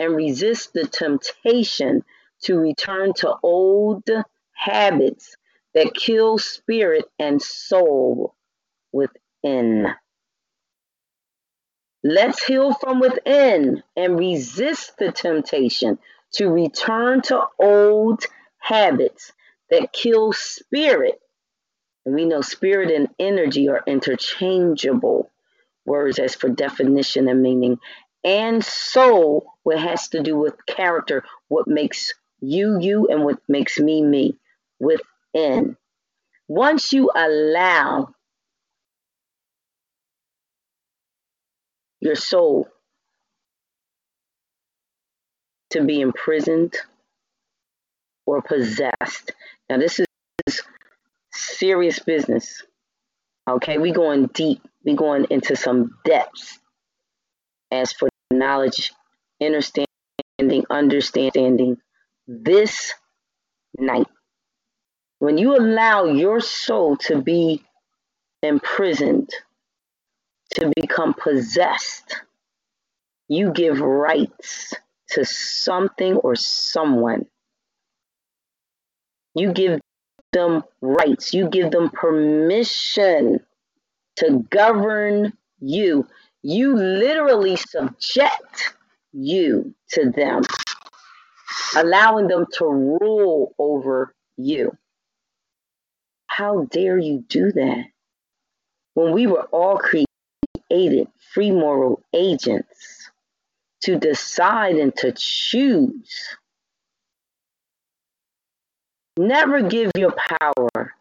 and 0.00 0.16
resist 0.16 0.72
the 0.72 0.86
temptation 0.86 2.02
to 2.42 2.58
return 2.58 3.12
to 3.12 3.34
old 3.42 4.08
habits 4.52 5.36
that 5.74 5.94
kill 5.94 6.38
spirit 6.38 7.04
and 7.18 7.40
soul 7.40 8.34
within. 8.92 9.86
Let's 12.02 12.42
heal 12.42 12.72
from 12.72 12.98
within 12.98 13.82
and 13.94 14.18
resist 14.18 14.96
the 14.98 15.12
temptation 15.12 15.98
to 16.32 16.48
return 16.48 17.20
to 17.22 17.44
old 17.58 18.24
habits 18.56 19.32
that 19.68 19.92
kill 19.92 20.32
spirit. 20.32 21.20
And 22.06 22.14
we 22.14 22.24
know 22.24 22.40
spirit 22.40 22.90
and 22.90 23.08
energy 23.18 23.68
are 23.68 23.82
interchangeable 23.86 25.30
words 25.84 26.18
as 26.18 26.34
for 26.34 26.48
definition 26.48 27.28
and 27.28 27.42
meaning. 27.42 27.78
And 28.22 28.64
soul, 28.64 29.54
what 29.62 29.78
has 29.78 30.08
to 30.08 30.22
do 30.22 30.36
with 30.36 30.54
character, 30.66 31.24
what 31.48 31.66
makes 31.66 32.12
you 32.40 32.78
you 32.80 33.08
and 33.08 33.24
what 33.24 33.38
makes 33.48 33.78
me 33.78 34.02
me 34.02 34.36
within. 34.78 35.76
Once 36.48 36.92
you 36.92 37.10
allow 37.14 38.14
your 42.00 42.16
soul 42.16 42.68
to 45.70 45.84
be 45.84 46.00
imprisoned 46.00 46.76
or 48.26 48.42
possessed. 48.42 49.32
Now, 49.68 49.78
this 49.78 50.00
is 50.46 50.62
serious 51.32 51.98
business. 51.98 52.62
Okay, 53.48 53.78
we 53.78 53.92
going 53.92 54.26
deep. 54.26 54.62
We 54.84 54.94
going 54.94 55.26
into 55.30 55.56
some 55.56 55.96
depths 56.04 56.58
as 57.70 57.92
for 57.92 58.09
knowledge, 58.40 58.92
understanding, 59.40 60.64
understanding 60.70 61.76
this 62.26 62.94
night. 63.78 64.08
When 65.20 65.38
you 65.38 65.56
allow 65.56 66.06
your 66.06 66.40
soul 66.40 66.96
to 67.08 67.20
be 67.20 67.62
imprisoned, 68.42 69.30
to 70.54 70.72
become 70.74 71.14
possessed, 71.14 72.16
you 73.28 73.52
give 73.52 73.80
rights 73.80 74.74
to 75.10 75.24
something 75.24 76.16
or 76.16 76.34
someone. 76.34 77.26
You 79.34 79.52
give 79.52 79.80
them 80.32 80.64
rights, 80.80 81.34
you 81.34 81.48
give 81.48 81.70
them 81.70 81.90
permission 81.90 83.40
to 84.16 84.46
govern 84.50 85.32
you. 85.60 86.06
You 86.42 86.74
literally 86.76 87.56
subject 87.56 88.74
you 89.12 89.74
to 89.92 90.10
them, 90.10 90.42
allowing 91.76 92.28
them 92.28 92.46
to 92.54 92.64
rule 92.64 93.54
over 93.58 94.14
you. 94.36 94.76
How 96.26 96.64
dare 96.70 96.98
you 96.98 97.24
do 97.28 97.52
that? 97.52 97.84
When 98.94 99.12
we 99.12 99.26
were 99.26 99.44
all 99.52 99.78
created 99.78 101.08
free 101.32 101.50
moral 101.50 102.02
agents 102.12 103.10
to 103.82 103.98
decide 103.98 104.76
and 104.76 104.94
to 104.96 105.12
choose. 105.12 106.36
Never 109.16 109.62
give 109.62 109.90
your 109.96 110.12
power 110.12 110.94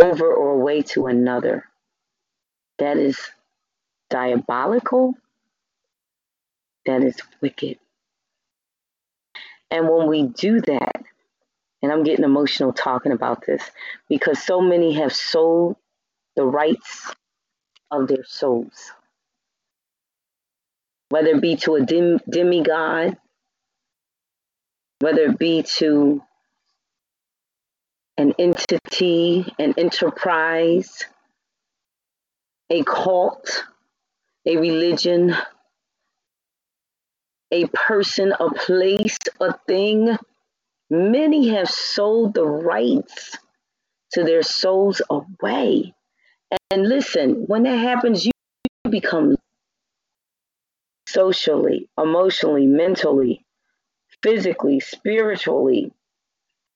over 0.00 0.32
or 0.32 0.52
away 0.52 0.82
to 0.82 1.06
another. 1.06 1.64
That 2.78 2.96
is 2.96 3.18
diabolical. 4.10 5.14
That 6.86 7.02
is 7.02 7.16
wicked. 7.40 7.78
And 9.70 9.88
when 9.88 10.08
we 10.08 10.22
do 10.22 10.60
that, 10.62 11.02
and 11.82 11.92
I'm 11.92 12.02
getting 12.02 12.24
emotional 12.24 12.72
talking 12.72 13.12
about 13.12 13.44
this 13.46 13.62
because 14.08 14.42
so 14.42 14.60
many 14.60 14.94
have 14.94 15.14
sold 15.14 15.76
the 16.34 16.44
rights 16.44 17.12
of 17.90 18.08
their 18.08 18.24
souls, 18.24 18.92
whether 21.10 21.28
it 21.28 21.42
be 21.42 21.56
to 21.56 21.76
a 21.76 21.80
dem- 21.84 22.20
demigod, 22.28 23.16
whether 25.00 25.22
it 25.22 25.38
be 25.38 25.62
to 25.62 26.22
an 28.16 28.34
entity, 28.38 29.54
an 29.58 29.74
enterprise, 29.78 31.04
a 32.68 32.82
cult, 32.82 33.64
a 34.48 34.56
religion, 34.56 35.36
a 37.52 37.66
person, 37.66 38.32
a 38.40 38.50
place, 38.50 39.18
a 39.40 39.52
thing. 39.66 40.16
Many 40.88 41.48
have 41.48 41.68
sold 41.68 42.32
the 42.32 42.46
rights 42.46 43.36
to 44.12 44.24
their 44.24 44.42
souls 44.42 45.02
away. 45.10 45.94
And 46.70 46.88
listen, 46.88 47.44
when 47.46 47.64
that 47.64 47.76
happens, 47.76 48.24
you 48.24 48.32
become 48.88 49.36
socially, 51.06 51.90
emotionally, 51.98 52.64
mentally, 52.64 53.44
physically, 54.22 54.80
spiritually, 54.80 55.92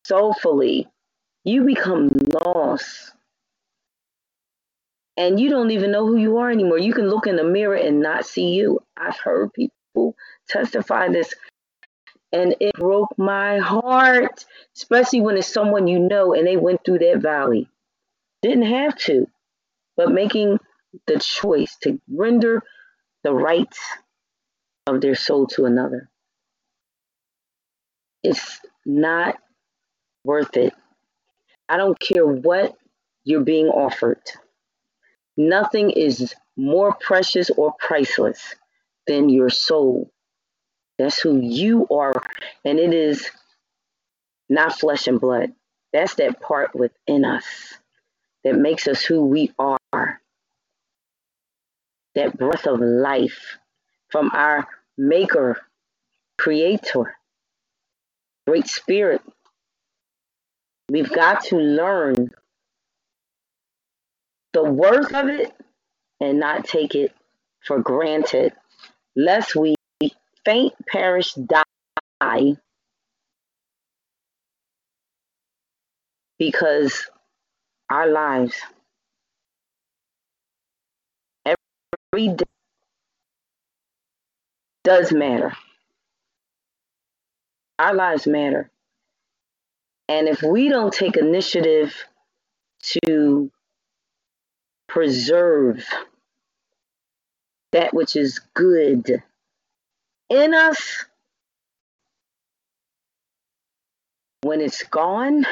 soulfully, 0.05 0.89
you 1.45 1.65
become 1.65 2.11
lost. 2.45 3.15
And 5.17 5.39
you 5.39 5.51
don't 5.51 5.71
even 5.71 5.91
know 5.93 6.07
who 6.07 6.17
you 6.17 6.39
are 6.39 6.51
anymore. 6.51 6.79
You 6.79 6.95
can 6.95 7.09
look 7.09 7.27
in 7.27 7.37
the 7.37 7.45
mirror 7.45 7.75
and 7.75 8.01
not 8.01 8.27
see 8.27 8.55
you. 8.55 8.81
I've 8.97 9.19
heard 9.19 9.53
people 9.53 10.17
testify 10.49 11.09
this, 11.09 11.35
and 12.33 12.57
it 12.61 12.75
broke 12.75 13.17
my 13.19 13.59
heart, 13.59 14.45
especially 14.77 15.21
when 15.21 15.37
it's 15.37 15.53
someone 15.53 15.87
you 15.87 15.99
know 15.99 16.35
and 16.35 16.47
they 16.47 16.57
went 16.57 16.81
through 16.85 17.01
that 17.01 17.19
valley. 17.21 17.69
Didn't 18.41 18.67
have 18.67 18.97
to, 19.01 19.29
but 19.97 20.11
making 20.11 20.59
the 21.07 21.19
choice 21.19 21.77
to 21.83 22.01
render 22.11 22.63
the 23.23 23.35
rights 23.35 23.79
of 24.87 25.01
their 25.01 25.15
soul 25.15 25.47
to 25.49 25.67
another. 25.67 26.11
It's 28.23 28.61
not 28.87 29.37
worth 30.25 30.57
it. 30.57 30.75
I 31.69 31.77
don't 31.77 31.99
care 31.99 32.27
what 32.27 32.75
you're 33.25 33.45
being 33.45 33.69
offered. 33.69 34.21
Nothing 35.37 35.91
is 35.91 36.35
more 36.57 36.95
precious 36.95 37.51
or 37.51 37.75
priceless 37.79 38.55
than 39.07 39.29
your 39.29 39.51
soul. 39.51 40.11
That's 40.99 41.19
who 41.19 41.41
you 41.41 41.87
are. 41.91 42.13
And 42.65 42.79
it 42.79 42.93
is 42.93 43.31
not 44.49 44.79
flesh 44.79 45.07
and 45.07 45.21
blood. 45.21 45.53
That's 45.93 46.15
that 46.17 46.41
part 46.41 46.75
within 46.75 47.25
us 47.25 47.45
that 48.45 48.57
makes 48.57 48.87
us 48.89 49.03
who 49.03 49.27
we 49.27 49.53
are. 49.59 50.21
That 52.15 52.37
breath 52.37 52.67
of 52.67 52.81
life 52.81 53.57
from 54.11 54.31
our 54.35 54.67
Maker, 54.99 55.61
Creator, 56.39 57.15
Great 58.47 58.67
Spirit. 58.67 59.23
We've 60.91 61.13
got 61.13 61.45
to 61.45 61.57
learn 61.57 62.31
the 64.53 64.63
worth 64.63 65.15
of 65.15 65.29
it 65.29 65.53
and 66.21 66.39
not 66.39 66.65
take 66.65 66.95
it 66.95 67.13
for 67.65 67.81
granted, 67.81 68.53
lest 69.17 69.57
we 69.57 69.75
faint, 70.45 70.75
perish, 70.87 71.35
die 71.35 72.55
because 76.39 77.09
our 77.91 78.09
lives 78.09 78.55
every 81.45 82.29
day 82.29 82.45
does 84.85 85.13
matter. 85.13 85.53
Our 87.79 87.95
lives 87.95 88.27
matter. 88.27 88.71
And 90.09 90.29
if 90.29 90.43
we 90.43 90.69
don't 90.69 90.93
take 90.93 91.17
initiative 91.17 91.95
to 93.03 93.51
preserve 94.93 95.83
that 97.73 97.95
which 97.95 98.15
is 98.15 98.41
good 98.53 99.23
in 100.29 100.53
us, 100.53 101.07
when 104.43 104.61
it's 104.61 104.83
gone, 104.83 105.47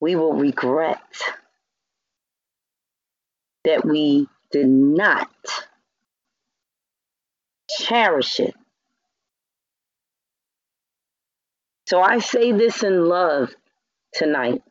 we 0.00 0.14
will 0.14 0.34
regret 0.34 1.00
that 3.64 3.82
we 3.86 4.28
did 4.52 4.68
not 4.68 5.30
cherish 7.70 8.40
it. 8.40 8.54
So 11.86 12.00
I 12.00 12.18
say 12.18 12.52
this 12.52 12.82
in 12.82 13.06
love 13.06 13.54
tonight. 14.12 14.62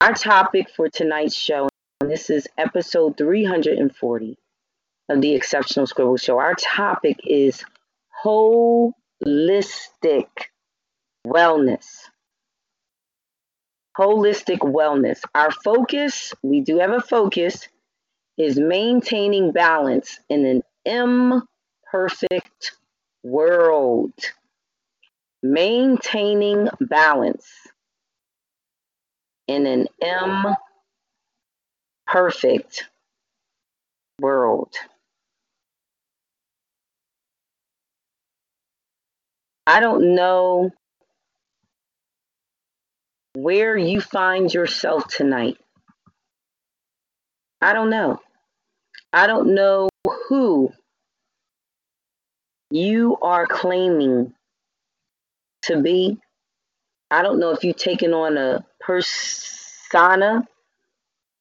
Our 0.00 0.14
topic 0.14 0.68
for 0.74 0.88
tonight's 0.88 1.36
show, 1.36 1.68
and 2.00 2.10
this 2.10 2.30
is 2.30 2.46
episode 2.58 3.16
340 3.16 4.36
of 5.08 5.20
the 5.20 5.34
Exceptional 5.34 5.86
Scribble 5.86 6.16
Show. 6.16 6.38
Our 6.38 6.54
topic 6.54 7.20
is 7.24 7.64
holistic 8.24 8.92
wellness 11.26 12.08
holistic 13.98 14.58
wellness. 14.58 15.20
Our 15.34 15.50
focus, 15.50 16.34
we 16.42 16.60
do 16.60 16.78
have 16.78 16.90
a 16.90 17.00
focus, 17.00 17.68
is 18.36 18.58
maintaining 18.58 19.52
balance 19.52 20.18
in 20.28 20.44
an 20.44 20.62
imperfect 20.84 22.72
world. 23.22 24.12
Maintaining 25.46 26.70
balance 26.80 27.46
in 29.46 29.66
an 29.66 29.86
imperfect 32.06 32.88
world. 34.18 34.72
I 39.66 39.80
don't 39.80 40.14
know 40.14 40.70
where 43.34 43.76
you 43.76 44.00
find 44.00 44.52
yourself 44.52 45.08
tonight. 45.08 45.58
I 47.60 47.74
don't 47.74 47.90
know. 47.90 48.18
I 49.12 49.26
don't 49.26 49.54
know 49.54 49.90
who 50.28 50.72
you 52.70 53.18
are 53.20 53.46
claiming 53.46 54.32
to 55.66 55.80
be. 55.80 56.18
I 57.10 57.22
don't 57.22 57.38
know 57.38 57.50
if 57.50 57.64
you've 57.64 57.76
taken 57.76 58.12
on 58.12 58.36
a 58.36 58.64
persona, 58.80 60.46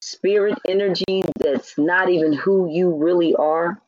spirit 0.02 0.58
energy 0.68 1.24
that's 1.40 1.78
not 1.78 2.10
even 2.10 2.34
who 2.34 2.70
you 2.70 2.96
really 2.96 3.34
are. 3.36 3.82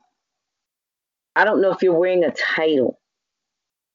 I 1.35 1.43
don't 1.43 1.61
know 1.61 1.71
if 1.71 1.83
you're 1.83 1.97
wearing 1.97 2.23
a 2.23 2.31
title 2.31 2.99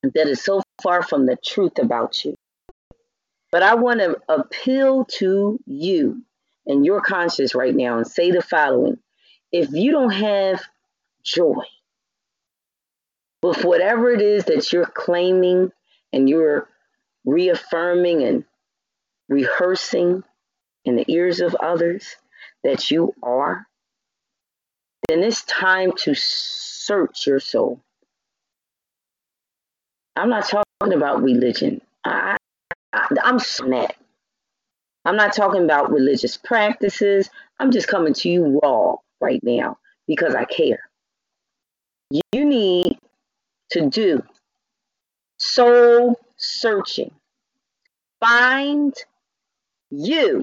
that 0.02 0.28
is 0.28 0.42
so 0.42 0.62
far 0.82 1.02
from 1.02 1.26
the 1.26 1.36
truth 1.44 1.78
about 1.78 2.24
you. 2.24 2.34
But 3.50 3.62
I 3.62 3.74
want 3.74 4.00
to 4.00 4.16
appeal 4.28 5.06
to 5.18 5.58
you 5.66 6.22
and 6.66 6.84
your 6.84 7.00
conscience 7.00 7.54
right 7.54 7.74
now 7.74 7.96
and 7.96 8.06
say 8.06 8.30
the 8.30 8.42
following 8.42 8.98
if 9.52 9.72
you 9.72 9.90
don't 9.90 10.12
have 10.12 10.62
joy 11.24 11.64
with 13.42 13.64
whatever 13.64 14.10
it 14.10 14.20
is 14.20 14.44
that 14.44 14.72
you're 14.72 14.86
claiming 14.86 15.72
and 16.12 16.28
you're 16.28 16.68
reaffirming 17.24 18.22
and 18.22 18.44
rehearsing 19.28 20.22
in 20.84 20.96
the 20.96 21.04
ears 21.08 21.40
of 21.40 21.54
others 21.56 22.16
that 22.64 22.90
you 22.90 23.14
are, 23.22 23.66
then 25.08 25.22
it's 25.22 25.44
time 25.44 25.92
to 25.98 26.14
search 26.14 27.26
your 27.26 27.40
soul. 27.40 27.80
I'm 30.16 30.30
not 30.30 30.48
talking 30.48 30.94
about 30.94 31.22
religion. 31.22 31.80
I, 32.04 32.36
I'm 32.92 33.38
snap. 33.38 33.94
I'm 35.04 35.16
not 35.16 35.34
talking 35.34 35.64
about 35.64 35.90
religious 35.90 36.36
practices. 36.36 37.30
I'm 37.58 37.70
just 37.70 37.88
coming 37.88 38.12
to 38.14 38.28
you 38.28 38.60
raw 38.62 38.96
right 39.20 39.40
now 39.42 39.78
because 40.06 40.34
I 40.34 40.44
care. 40.44 40.80
You 42.10 42.44
need 42.44 42.98
to 43.70 43.88
do 43.88 44.22
soul 45.60 46.18
searching. 46.38 47.10
Find 48.18 48.94
you 49.90 50.42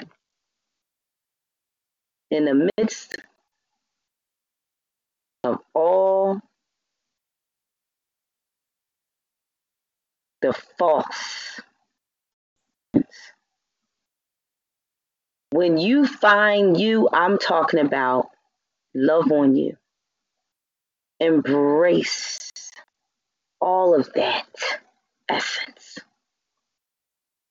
in 2.29 2.45
the 2.45 2.69
midst 2.77 3.15
of 5.43 5.57
all 5.73 6.39
the 10.41 10.53
false 10.77 11.61
when 15.49 15.77
you 15.77 16.05
find 16.05 16.79
you, 16.79 17.09
I'm 17.11 17.39
talking 17.39 17.79
about 17.79 18.29
love 18.93 19.31
on 19.31 19.55
you. 19.55 19.77
Embrace 21.19 22.51
all 23.59 23.95
of 23.99 24.11
that 24.13 24.45
essence 25.29 25.99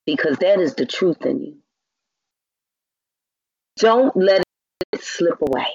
because 0.06 0.38
that 0.38 0.60
is 0.60 0.74
the 0.74 0.86
truth 0.86 1.24
in 1.26 1.40
you. 1.40 1.56
Don't 3.76 4.16
let 4.16 4.42
it 4.92 5.02
slip 5.02 5.40
away. 5.42 5.68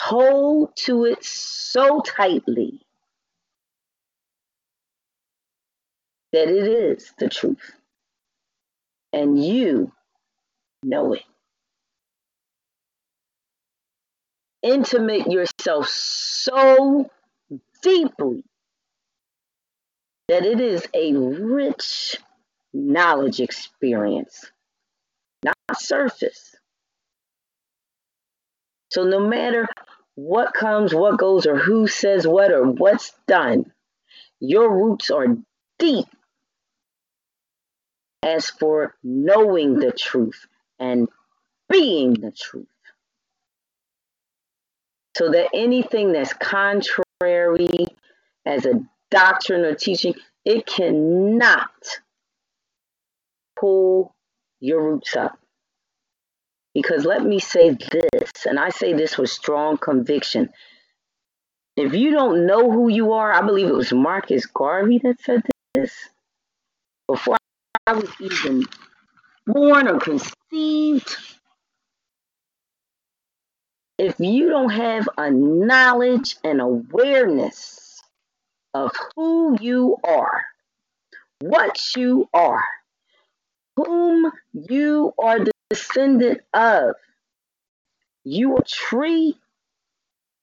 Hold 0.00 0.76
to 0.76 1.04
it 1.04 1.24
so 1.24 2.00
tightly 2.00 2.80
that 6.32 6.48
it 6.48 6.66
is 6.66 7.12
the 7.18 7.28
truth. 7.28 7.72
And 9.12 9.42
you 9.42 9.92
know 10.82 11.14
it. 11.14 11.24
Intimate 14.62 15.30
yourself 15.30 15.88
so 15.88 17.10
deeply 17.82 18.44
that 20.30 20.46
it 20.46 20.60
is 20.60 20.86
a 20.94 21.12
rich 21.12 22.16
knowledge 22.72 23.40
experience, 23.40 24.46
not 25.42 25.56
surface. 25.76 26.54
So, 28.92 29.02
no 29.02 29.26
matter 29.26 29.66
what 30.14 30.54
comes, 30.54 30.94
what 30.94 31.18
goes, 31.18 31.46
or 31.46 31.56
who 31.56 31.88
says 31.88 32.28
what, 32.28 32.52
or 32.52 32.62
what's 32.64 33.12
done, 33.26 33.72
your 34.38 34.72
roots 34.72 35.10
are 35.10 35.36
deep 35.80 36.06
as 38.22 38.50
for 38.50 38.94
knowing 39.02 39.80
the 39.80 39.90
truth 39.90 40.46
and 40.78 41.08
being 41.68 42.14
the 42.14 42.30
truth. 42.30 42.68
So 45.16 45.32
that 45.32 45.48
anything 45.52 46.12
that's 46.12 46.32
contrary 46.34 47.88
as 48.46 48.64
a 48.64 48.80
doctrine 49.10 49.64
or 49.64 49.74
teaching, 49.74 50.14
it 50.44 50.66
cannot 50.66 51.70
pull 53.58 54.14
your 54.60 54.82
roots 54.82 55.16
up. 55.16 55.38
Because 56.74 57.04
let 57.04 57.24
me 57.24 57.40
say 57.40 57.70
this, 57.70 58.46
and 58.46 58.58
I 58.58 58.70
say 58.70 58.92
this 58.92 59.18
with 59.18 59.30
strong 59.30 59.76
conviction. 59.76 60.50
If 61.76 61.94
you 61.94 62.12
don't 62.12 62.46
know 62.46 62.70
who 62.70 62.88
you 62.88 63.12
are, 63.12 63.32
I 63.32 63.42
believe 63.42 63.68
it 63.68 63.74
was 63.74 63.92
Marcus 63.92 64.46
Garvey 64.46 64.98
that 64.98 65.20
said 65.20 65.42
this. 65.74 65.92
Before 67.08 67.36
I 67.86 67.94
was 67.94 68.10
even 68.20 68.64
born 69.46 69.88
or 69.88 69.98
conceived, 69.98 71.16
if 73.98 74.20
you 74.20 74.48
don't 74.48 74.70
have 74.70 75.08
a 75.18 75.30
knowledge 75.30 76.36
and 76.44 76.60
awareness 76.60 77.89
of 78.74 78.92
who 79.16 79.56
you 79.60 79.96
are, 80.04 80.44
what 81.40 81.78
you 81.96 82.28
are, 82.32 82.64
whom 83.76 84.30
you 84.52 85.12
are 85.18 85.38
the 85.38 85.52
descendant 85.70 86.40
of, 86.52 86.94
you 88.24 88.56
a 88.56 88.62
tree 88.64 89.36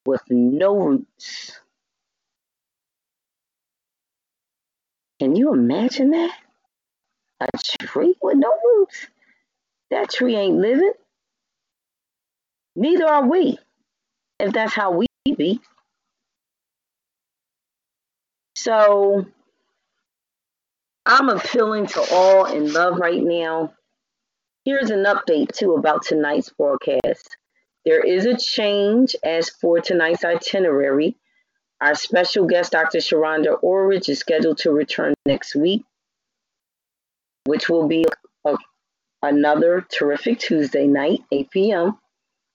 with 0.06 0.22
no 0.30 0.76
roots. 0.78 1.60
Can 5.20 5.36
you 5.36 5.54
imagine 5.54 6.12
that? 6.12 6.34
A 7.40 7.48
tree 7.58 8.16
with 8.22 8.38
no 8.38 8.52
roots? 8.64 9.08
That 9.92 10.10
tree 10.10 10.36
ain't 10.36 10.58
living. 10.58 10.94
Neither 12.76 13.08
are 13.08 13.28
we, 13.28 13.58
if 14.40 14.54
that's 14.54 14.74
how 14.74 14.92
we 14.92 15.08
be. 15.26 15.60
So 18.68 19.26
I'm 21.06 21.30
appealing 21.30 21.86
to 21.88 22.06
all 22.12 22.48
in 22.48 22.74
love 22.74 22.98
right 22.98 23.24
now. 23.24 23.72
Here's 24.66 24.90
an 24.90 25.06
update 25.06 25.54
too 25.54 25.76
about 25.76 26.04
tonight's 26.04 26.50
broadcast. 26.50 27.38
There 27.86 28.04
is 28.04 28.26
a 28.26 28.36
change 28.36 29.16
as 29.24 29.50
for 29.50 29.80
tonight's 29.80 30.26
itinerary. 30.26 31.16
Our 31.80 31.96
special 31.96 32.46
guest, 32.46 32.74
Dr. 32.74 32.98
Sheronda 32.98 33.58
Orridge, 33.64 34.10
is 34.10 34.20
scheduled 34.20 34.58
to 34.58 34.72
return 34.72 35.14
next 35.26 35.56
week, 35.56 35.86
which 37.46 37.70
will 37.70 37.88
be 37.88 38.04
a, 38.46 38.58
another 39.22 39.88
terrific 39.90 40.40
Tuesday 40.40 40.88
night, 40.88 41.22
8 41.32 41.52
p.m. 41.52 41.98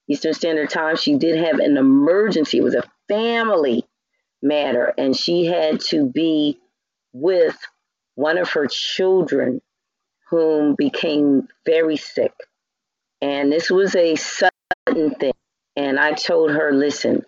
Eastern 0.09 0.35
Standard 0.35 0.69
Time. 0.69 0.97
She 0.97 1.17
did 1.17 1.43
have 1.43 1.59
an 1.59 1.79
emergency. 1.79 2.59
It 2.59 2.65
was 2.65 2.75
a 2.75 2.85
family 3.09 3.87
matter, 4.43 4.93
and 4.99 5.16
she 5.16 5.47
had 5.47 5.80
to 5.80 6.07
be 6.07 6.59
with 7.12 7.57
one 8.14 8.38
of 8.38 8.51
her 8.51 8.66
children 8.66 9.61
whom 10.28 10.74
became 10.74 11.49
very 11.64 11.97
sick. 11.97 12.32
And 13.20 13.53
this 13.53 13.70
was 13.70 13.95
a 13.95 14.16
sudden 14.16 15.14
thing. 15.14 15.34
And 15.76 15.99
I 15.99 16.12
told 16.12 16.51
her, 16.51 16.72
listen, 16.72 17.24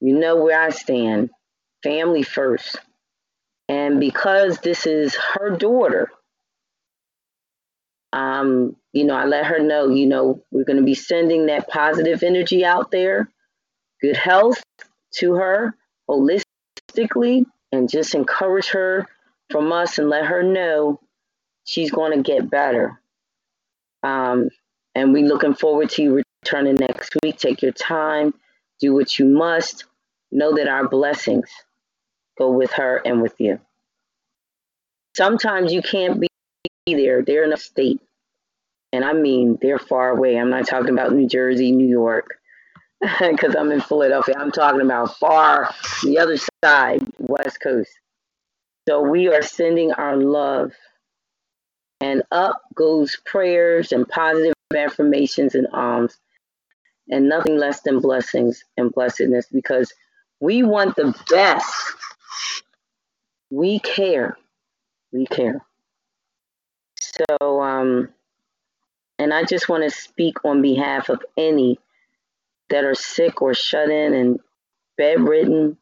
you 0.00 0.18
know 0.18 0.36
where 0.42 0.60
I 0.60 0.70
stand, 0.70 1.30
family 1.82 2.22
first. 2.22 2.76
And 3.68 4.00
because 4.00 4.58
this 4.58 4.86
is 4.86 5.14
her 5.14 5.56
daughter, 5.56 6.10
um, 8.12 8.76
you 8.92 9.04
know, 9.04 9.14
I 9.14 9.24
let 9.24 9.46
her 9.46 9.60
know, 9.60 9.88
you 9.88 10.06
know, 10.06 10.42
we're 10.50 10.64
going 10.64 10.78
to 10.78 10.84
be 10.84 10.94
sending 10.94 11.46
that 11.46 11.68
positive 11.68 12.22
energy 12.22 12.64
out 12.64 12.90
there, 12.90 13.28
good 14.02 14.16
health 14.16 14.62
to 15.14 15.34
her 15.34 15.74
holistically, 16.08 17.46
and 17.70 17.88
just 17.88 18.14
encourage 18.14 18.68
her 18.68 19.06
from 19.50 19.72
us 19.72 19.98
and 19.98 20.08
let 20.08 20.26
her 20.26 20.42
know 20.42 21.00
she's 21.64 21.90
going 21.90 22.12
to 22.12 22.22
get 22.22 22.50
better. 22.50 23.00
Um, 24.02 24.48
and 24.94 25.12
we're 25.12 25.26
looking 25.26 25.54
forward 25.54 25.90
to 25.90 26.02
you 26.02 26.22
returning 26.44 26.74
next 26.74 27.14
week. 27.22 27.38
Take 27.38 27.62
your 27.62 27.72
time, 27.72 28.34
do 28.80 28.94
what 28.94 29.18
you 29.18 29.26
must. 29.26 29.84
Know 30.30 30.56
that 30.56 30.68
our 30.68 30.88
blessings 30.88 31.48
go 32.38 32.50
with 32.52 32.72
her 32.72 32.96
and 33.04 33.20
with 33.20 33.34
you. 33.38 33.60
Sometimes 35.14 35.72
you 35.72 35.82
can't 35.82 36.20
be 36.20 36.28
there, 36.86 37.22
they're 37.22 37.44
in 37.44 37.52
a 37.52 37.58
state. 37.58 38.00
And 38.92 39.04
I 39.04 39.12
mean, 39.12 39.58
they're 39.60 39.78
far 39.78 40.10
away. 40.10 40.38
I'm 40.38 40.50
not 40.50 40.66
talking 40.66 40.90
about 40.90 41.14
New 41.14 41.26
Jersey, 41.26 41.72
New 41.72 41.86
York, 41.86 42.38
because 43.20 43.56
I'm 43.56 43.72
in 43.72 43.80
Philadelphia. 43.80 44.36
I'm 44.38 44.52
talking 44.52 44.80
about 44.80 45.16
far 45.18 45.74
the 46.02 46.18
other 46.18 46.36
side, 46.64 47.04
West 47.18 47.60
Coast. 47.60 47.90
So 48.88 49.00
we 49.00 49.28
are 49.28 49.42
sending 49.42 49.92
our 49.92 50.16
love. 50.16 50.72
And 52.00 52.22
up 52.32 52.62
goes 52.74 53.16
prayers 53.24 53.92
and 53.92 54.08
positive 54.08 54.54
affirmations 54.74 55.54
and 55.54 55.68
alms, 55.72 56.18
and 57.08 57.28
nothing 57.28 57.56
less 57.56 57.82
than 57.82 58.00
blessings 58.00 58.64
and 58.76 58.92
blessedness 58.92 59.46
because 59.52 59.92
we 60.40 60.64
want 60.64 60.96
the 60.96 61.14
best. 61.30 61.72
We 63.50 63.78
care. 63.78 64.36
We 65.12 65.26
care. 65.26 65.64
So, 67.00 67.62
um, 67.62 68.08
and 69.20 69.32
I 69.32 69.44
just 69.44 69.68
want 69.68 69.84
to 69.84 69.90
speak 69.90 70.44
on 70.44 70.60
behalf 70.60 71.08
of 71.08 71.22
any 71.36 71.78
that 72.72 72.84
are 72.84 72.94
sick 72.94 73.40
or 73.42 73.54
shut 73.54 73.90
in 73.90 74.14
and 74.14 74.40
bedridden, 74.96 75.76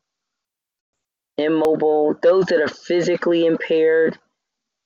immobile, 1.38 2.14
those 2.22 2.47
that 2.47 2.61
are 2.61 2.68
physically 2.68 3.47
impaired 3.47 4.18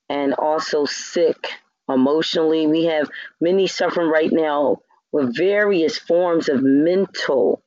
and 0.09 0.35
also 0.35 0.85
sick 0.85 1.49
emotionally. 1.89 2.67
We 2.67 2.85
have 2.85 3.11
many 3.41 3.67
suffering 3.67 4.09
right 4.09 4.33
now 4.33 4.83
with 5.13 5.37
various 5.37 5.99
forms 5.99 6.49
of 6.49 6.63
mental 6.63 7.63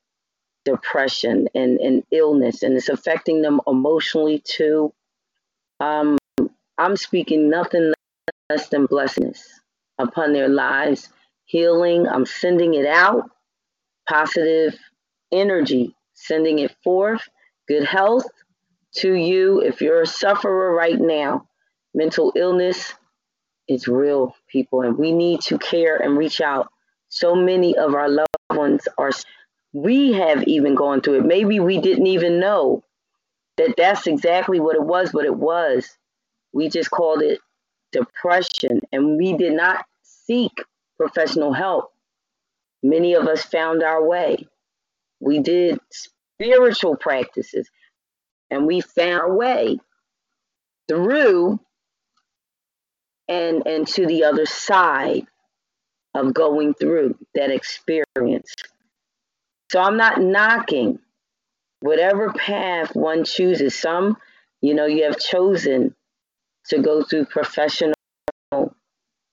depression 0.66 1.48
and, 1.56 1.80
and 1.80 2.04
illness, 2.12 2.62
and 2.62 2.76
it's 2.76 2.90
affecting 2.90 3.42
them 3.42 3.62
emotionally 3.66 4.40
too. 4.44 4.94
Um, 5.80 6.18
I'm 6.78 6.96
speaking 6.96 7.50
nothing 7.50 7.94
less 8.50 8.70
than 8.70 8.86
blessedness 8.86 9.62
upon 9.98 10.34
their 10.34 10.50
lives, 10.50 11.10
healing. 11.46 12.08
I'm 12.08 12.26
sending 12.26 12.76
it 12.76 12.86
out, 12.86 13.32
positive 14.08 14.78
energy, 15.32 15.96
sending 16.14 16.60
it 16.60 16.76
forth, 16.84 17.22
good 17.68 17.84
health 17.84 18.26
to 18.96 19.14
you. 19.14 19.62
If 19.62 19.82
you're 19.82 20.02
a 20.02 20.08
sufferer 20.08 20.74
right 20.74 21.00
now, 21.00 21.48
mental 21.94 22.32
illness 22.36 22.94
is 23.68 23.88
real, 23.88 24.36
people, 24.48 24.82
and 24.82 24.98
we 24.98 25.12
need 25.12 25.42
to 25.42 25.58
care 25.58 25.98
and 25.98 26.18
reach 26.18 26.42
out. 26.42 26.70
So 27.10 27.36
many 27.36 27.78
of 27.78 27.94
our 27.94 28.10
loved 28.10 28.30
ones 28.52 28.88
are, 28.98 29.12
we 29.74 30.14
have 30.14 30.44
even 30.44 30.76
gone 30.76 31.02
through 31.02 31.20
it. 31.20 31.26
Maybe 31.26 31.60
we 31.60 31.80
didn't 31.80 32.08
even 32.08 32.40
know 32.40 32.84
that 33.58 33.76
that's 33.78 34.08
exactly 34.08 34.60
what 34.60 34.76
it 34.76 34.84
was, 34.84 35.12
but 35.12 35.26
it 35.26 35.36
was. 35.36 35.98
We 36.54 36.70
just 36.70 36.92
called 36.92 37.22
it 37.22 37.40
depression, 37.92 38.82
and 38.92 39.18
we 39.18 39.34
did 39.36 39.54
not 39.54 39.86
seek 40.04 40.52
professional 40.98 41.54
help. 41.54 41.92
Many 42.84 43.14
of 43.16 43.28
us 43.28 43.44
found 43.44 43.84
our 43.84 44.06
way. 44.06 44.48
We 45.20 45.40
did 45.40 45.80
spiritual 46.40 46.96
practices 46.96 47.70
and 48.50 48.66
we 48.66 48.82
found 48.82 49.22
our 49.22 49.36
way 49.36 49.80
through 50.88 51.60
and 53.28 53.66
and 53.68 53.88
to 53.88 54.06
the 54.06 54.24
other 54.24 54.46
side 54.46 55.28
of 56.14 56.34
going 56.34 56.74
through 56.74 57.18
that 57.36 57.52
experience. 57.52 58.54
So 59.72 59.82
I'm 59.82 59.98
not 59.98 60.22
knocking 60.22 61.00
whatever 61.82 62.32
path 62.32 62.96
one 62.96 63.26
chooses. 63.26 63.76
Some, 63.76 64.18
you 64.62 64.74
know, 64.74 64.86
you 64.86 65.04
have 65.04 65.20
chosen 65.20 65.94
to 66.70 66.82
go 66.82 67.04
through 67.04 67.26
professional 67.26 67.94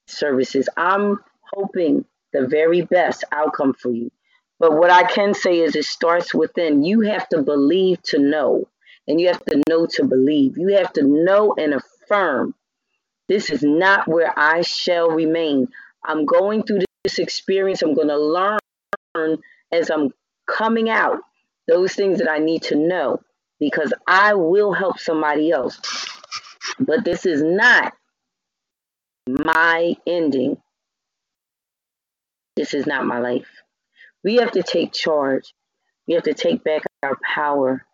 services. 0.08 0.68
I'm 0.76 1.18
hoping 1.52 2.04
the 2.34 2.46
very 2.46 2.82
best 2.82 3.24
outcome 3.32 3.72
for 3.72 3.90
you. 3.90 4.10
But 4.60 4.72
what 4.72 4.90
I 4.90 5.04
can 5.04 5.32
say 5.32 5.60
is 5.60 5.74
it 5.74 5.84
starts 5.84 6.34
within. 6.34 6.84
You 6.84 7.00
have 7.00 7.26
to 7.30 7.42
believe 7.42 8.02
to 8.04 8.18
know, 8.18 8.68
and 9.08 9.18
you 9.18 9.28
have 9.28 9.44
to 9.46 9.62
know 9.68 9.86
to 9.86 10.04
believe. 10.04 10.58
You 10.58 10.76
have 10.76 10.92
to 10.94 11.02
know 11.02 11.54
and 11.56 11.74
affirm 11.74 12.54
this 13.28 13.50
is 13.50 13.62
not 13.62 14.06
where 14.06 14.32
I 14.38 14.62
shall 14.62 15.08
remain. 15.10 15.68
I'm 16.04 16.26
going 16.26 16.62
through 16.62 16.80
this 17.04 17.18
experience. 17.18 17.82
I'm 17.82 17.94
going 17.94 18.08
to 18.08 18.18
learn 18.18 19.38
as 19.72 19.90
I'm 19.90 20.12
coming 20.46 20.90
out 20.90 21.20
those 21.66 21.94
things 21.94 22.18
that 22.18 22.30
I 22.30 22.38
need 22.38 22.62
to 22.64 22.76
know 22.76 23.20
because 23.58 23.92
I 24.06 24.34
will 24.34 24.72
help 24.72 24.98
somebody 24.98 25.50
else. 25.50 25.80
But 26.78 27.04
this 27.04 27.24
is 27.24 27.42
not 27.42 27.94
my 29.26 29.96
ending. 30.06 30.58
This 32.56 32.72
is 32.74 32.86
not 32.86 33.04
my 33.04 33.18
life. 33.18 33.48
We 34.22 34.36
have 34.36 34.52
to 34.52 34.62
take 34.62 34.92
charge. 34.92 35.52
We 36.06 36.14
have 36.14 36.22
to 36.24 36.34
take 36.34 36.62
back 36.62 36.82
our 37.02 37.18
power 37.22 37.84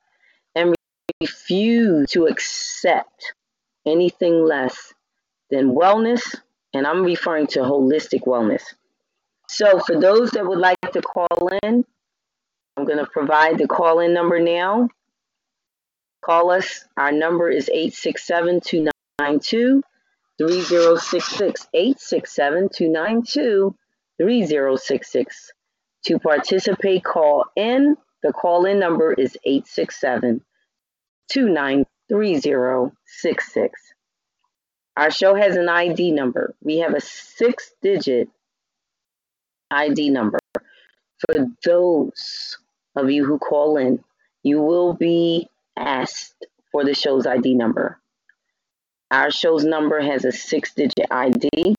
and 0.54 0.74
refuse 1.20 2.10
to 2.10 2.26
accept 2.26 3.32
anything 3.86 4.44
less 4.44 4.92
than 5.50 5.74
wellness. 5.74 6.22
And 6.74 6.86
I'm 6.86 7.02
referring 7.02 7.46
to 7.48 7.60
holistic 7.60 8.26
wellness. 8.26 8.62
So, 9.48 9.80
for 9.80 9.98
those 9.98 10.30
that 10.32 10.46
would 10.46 10.58
like 10.58 10.78
to 10.92 11.02
call 11.02 11.50
in, 11.62 11.84
I'm 12.76 12.84
going 12.84 12.98
to 12.98 13.06
provide 13.06 13.58
the 13.58 13.66
call 13.66 13.98
in 13.98 14.14
number 14.14 14.38
now. 14.38 14.88
Call 16.22 16.50
us. 16.50 16.84
Our 16.96 17.10
number 17.10 17.50
is 17.50 17.68
867 17.68 18.60
292 18.60 19.82
3066. 20.38 21.68
867 21.74 22.68
292 22.68 23.74
3066. 24.20 25.52
To 26.06 26.18
participate, 26.18 27.04
call 27.04 27.44
in. 27.56 27.96
The 28.22 28.32
call 28.34 28.66
in 28.66 28.78
number 28.78 29.14
is 29.14 29.38
867 29.44 30.42
293066. 31.30 33.80
Our 34.96 35.10
show 35.10 35.34
has 35.34 35.56
an 35.56 35.68
ID 35.70 36.12
number. 36.12 36.54
We 36.62 36.80
have 36.80 36.92
a 36.92 37.00
six 37.00 37.72
digit 37.80 38.28
ID 39.70 40.10
number. 40.10 40.38
For 40.54 41.46
those 41.64 42.58
of 42.96 43.10
you 43.10 43.24
who 43.24 43.38
call 43.38 43.78
in, 43.78 44.04
you 44.42 44.60
will 44.60 44.92
be 44.92 45.48
asked 45.76 46.44
for 46.72 46.84
the 46.84 46.92
show's 46.94 47.26
ID 47.26 47.54
number. 47.54 47.98
Our 49.10 49.30
show's 49.30 49.64
number 49.64 49.98
has 50.00 50.26
a 50.26 50.32
six 50.32 50.74
digit 50.74 51.06
ID. 51.10 51.74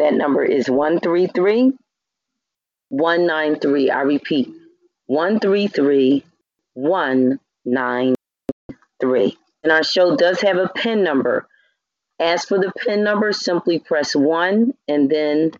That 0.00 0.14
number 0.14 0.42
is 0.42 0.68
133 0.70 1.72
193. 2.88 3.90
I 3.90 4.00
repeat, 4.00 4.48
133 5.04 6.24
193. 6.72 9.38
And 9.62 9.70
our 9.70 9.84
show 9.84 10.16
does 10.16 10.40
have 10.40 10.56
a 10.56 10.70
PIN 10.74 11.04
number. 11.04 11.46
As 12.18 12.46
for 12.46 12.58
the 12.58 12.72
PIN 12.78 13.04
number, 13.04 13.34
simply 13.34 13.78
press 13.78 14.16
1 14.16 14.72
and 14.88 15.10
then 15.10 15.50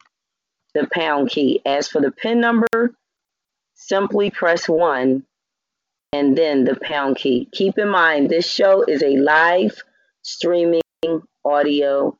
the 0.72 0.88
pound 0.90 1.28
key. 1.28 1.60
As 1.66 1.88
for 1.88 2.00
the 2.00 2.10
PIN 2.10 2.40
number, 2.40 2.94
simply 3.74 4.30
press 4.30 4.66
1 4.66 5.22
and 6.14 6.38
then 6.38 6.64
the 6.64 6.80
pound 6.80 7.16
key. 7.16 7.46
Keep 7.52 7.76
in 7.76 7.90
mind, 7.90 8.30
this 8.30 8.50
show 8.50 8.84
is 8.84 9.02
a 9.02 9.18
live 9.18 9.82
streaming 10.22 10.80
audio 11.44 12.16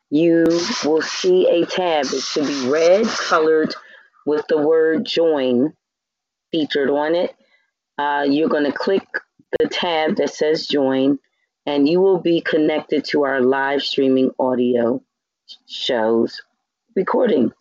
you 0.10 0.46
will 0.84 1.02
see 1.02 1.48
a 1.48 1.66
tab. 1.66 2.04
It 2.06 2.22
should 2.22 2.48
be 2.48 2.70
red 2.70 3.08
colored 3.08 3.74
with 4.26 4.46
the 4.50 4.58
word 4.58 5.06
join 5.06 5.72
featured 6.52 6.90
on 6.90 7.16
it. 7.16 7.34
Uh, 7.98 8.26
you're 8.28 8.50
going 8.50 8.70
to 8.70 8.74
click 8.74 9.08
the 9.58 9.70
tab 9.70 10.18
that 10.18 10.32
says 10.32 10.68
join, 10.68 11.18
and 11.66 11.88
you 11.88 12.02
will 12.02 12.20
be 12.20 12.42
connected 12.42 13.06
to 13.06 13.24
our 13.24 13.40
live 13.42 13.82
streaming 13.82 14.32
audio 14.38 15.02
shows 15.66 16.42
recording. 16.94 17.54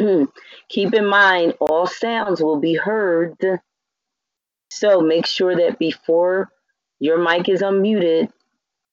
Mm-hmm. 0.00 0.24
Keep 0.70 0.94
in 0.94 1.06
mind, 1.06 1.54
all 1.60 1.86
sounds 1.86 2.42
will 2.42 2.58
be 2.58 2.74
heard. 2.74 3.36
So 4.70 5.02
make 5.02 5.26
sure 5.26 5.54
that 5.56 5.78
before 5.78 6.50
your 7.00 7.18
mic 7.18 7.50
is 7.50 7.60
unmuted, 7.60 8.32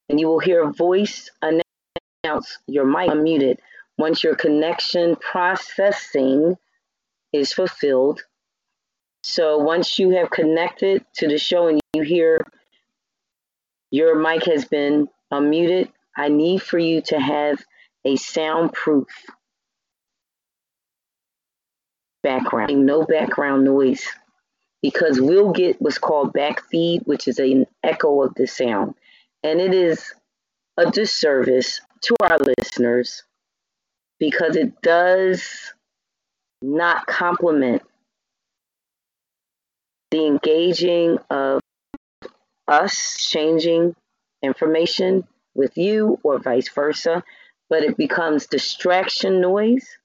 and 0.10 0.20
you 0.20 0.28
will 0.28 0.40
hear 0.40 0.64
a 0.64 0.74
voice 0.74 1.30
announce 1.42 2.58
your 2.68 2.86
mic 2.86 3.10
unmuted. 3.10 3.58
Once 3.98 4.22
your 4.24 4.36
connection 4.36 5.16
processing 5.16 6.56
is 7.32 7.54
fulfilled. 7.54 8.22
So 9.24 9.58
once 9.58 9.98
you 10.00 10.10
have 10.12 10.30
connected 10.30 11.06
to 11.16 11.28
the 11.28 11.38
show 11.38 11.68
and 11.68 11.80
you 11.94 12.02
hear 12.04 12.46
your 13.92 14.20
mic 14.20 14.46
has 14.46 14.66
been 14.66 15.08
unmuted, 15.32 15.90
I 16.18 16.28
need 16.30 16.62
for 16.62 16.78
you 16.78 17.02
to 17.04 17.20
have 17.20 17.64
a 18.04 18.18
soundproof 18.18 19.08
background, 22.24 22.86
no 22.86 23.04
background 23.06 23.64
noise, 23.64 24.06
because 24.82 25.20
we'll 25.20 25.52
get 25.52 25.82
what's 25.82 25.98
called 25.98 26.34
backfeed, 26.34 27.06
which 27.06 27.28
is 27.28 27.40
an 27.40 27.66
echo 27.84 28.22
of 28.22 28.34
the 28.36 28.48
sound. 28.48 28.96
And 29.44 29.60
it 29.60 29.74
is 29.74 30.14
a 30.78 30.90
disservice 30.90 31.82
to 32.04 32.16
our 32.22 32.38
listeners 32.38 33.24
because 34.20 34.56
it 34.56 34.82
does 34.82 35.74
not 36.62 37.06
complement 37.08 37.84
the 40.12 40.26
engaging 40.26 41.18
of 41.30 41.60
us 42.68 43.28
changing 43.30 43.96
information 44.42 45.28
with 45.56 45.78
you 45.78 46.20
or 46.24 46.40
vice 46.40 46.70
versa, 46.70 47.24
but 47.70 47.84
it 47.84 47.98
becomes 47.98 48.48
distraction 48.48 49.42
noise, 49.42 49.97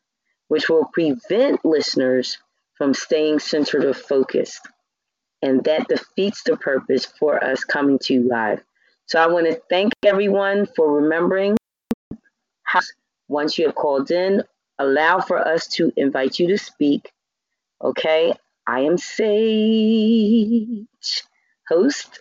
which 0.53 0.68
will 0.68 0.84
prevent 0.92 1.64
listeners 1.64 2.36
from 2.74 2.92
staying 2.92 3.38
centered 3.38 3.86
or 3.86 3.94
focused. 3.94 4.61
And 5.40 5.64
that 5.64 5.88
defeats 5.88 6.42
the 6.42 6.59
purpose 6.59 7.07
for 7.07 7.42
us 7.42 7.64
coming 7.64 7.98
to 8.00 8.12
you 8.12 8.28
live. 8.28 8.62
So 9.07 9.18
I 9.18 9.28
want 9.28 9.46
to 9.46 9.62
thank 9.70 9.94
everyone 10.05 10.66
for 10.76 10.92
remembering 10.92 11.57
how, 12.64 12.80
once 13.28 13.57
you 13.57 13.64
have 13.64 13.74
called 13.74 14.11
in, 14.11 14.42
allow 14.78 15.20
for 15.20 15.38
us 15.38 15.68
to 15.68 15.90
invite 15.96 16.38
you 16.38 16.48
to 16.48 16.59
speak. 16.59 17.11
Okay, 17.82 18.34
I 18.66 18.80
am 18.80 18.98
Sage, 18.98 20.84
host, 21.66 22.20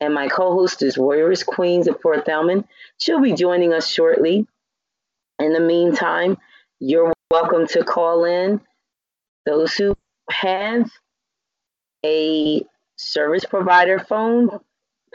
and 0.00 0.14
my 0.14 0.28
co 0.28 0.52
host 0.52 0.82
is 0.82 0.96
Warriors 0.96 1.42
Queens 1.42 1.88
of 1.88 2.00
Port 2.00 2.26
Thelman. 2.26 2.62
She'll 2.98 3.20
be 3.20 3.32
joining 3.32 3.72
us 3.72 3.88
shortly. 3.88 4.46
In 5.40 5.52
the 5.52 5.58
meantime, 5.58 6.38
you're 6.78 7.12
welcome 7.32 7.66
to 7.66 7.82
call 7.82 8.26
in. 8.26 8.60
Those 9.46 9.72
who 9.72 9.96
have 10.30 10.90
a 12.04 12.62
service 12.96 13.46
provider 13.46 13.98
phone 13.98 14.50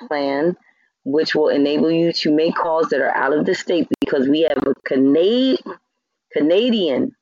plan, 0.07 0.57
which 1.05 1.35
will 1.35 1.49
enable 1.49 1.91
you 1.91 2.11
to 2.13 2.33
make 2.33 2.55
calls 2.55 2.87
that 2.87 3.01
are 3.01 3.15
out 3.15 3.37
of 3.37 3.45
the 3.45 3.53
state 3.53 3.87
because 4.01 4.27
we 4.27 4.41
have 4.49 4.57
a 4.65 4.73
Canadian 4.83 5.57
Canadian 6.33 7.15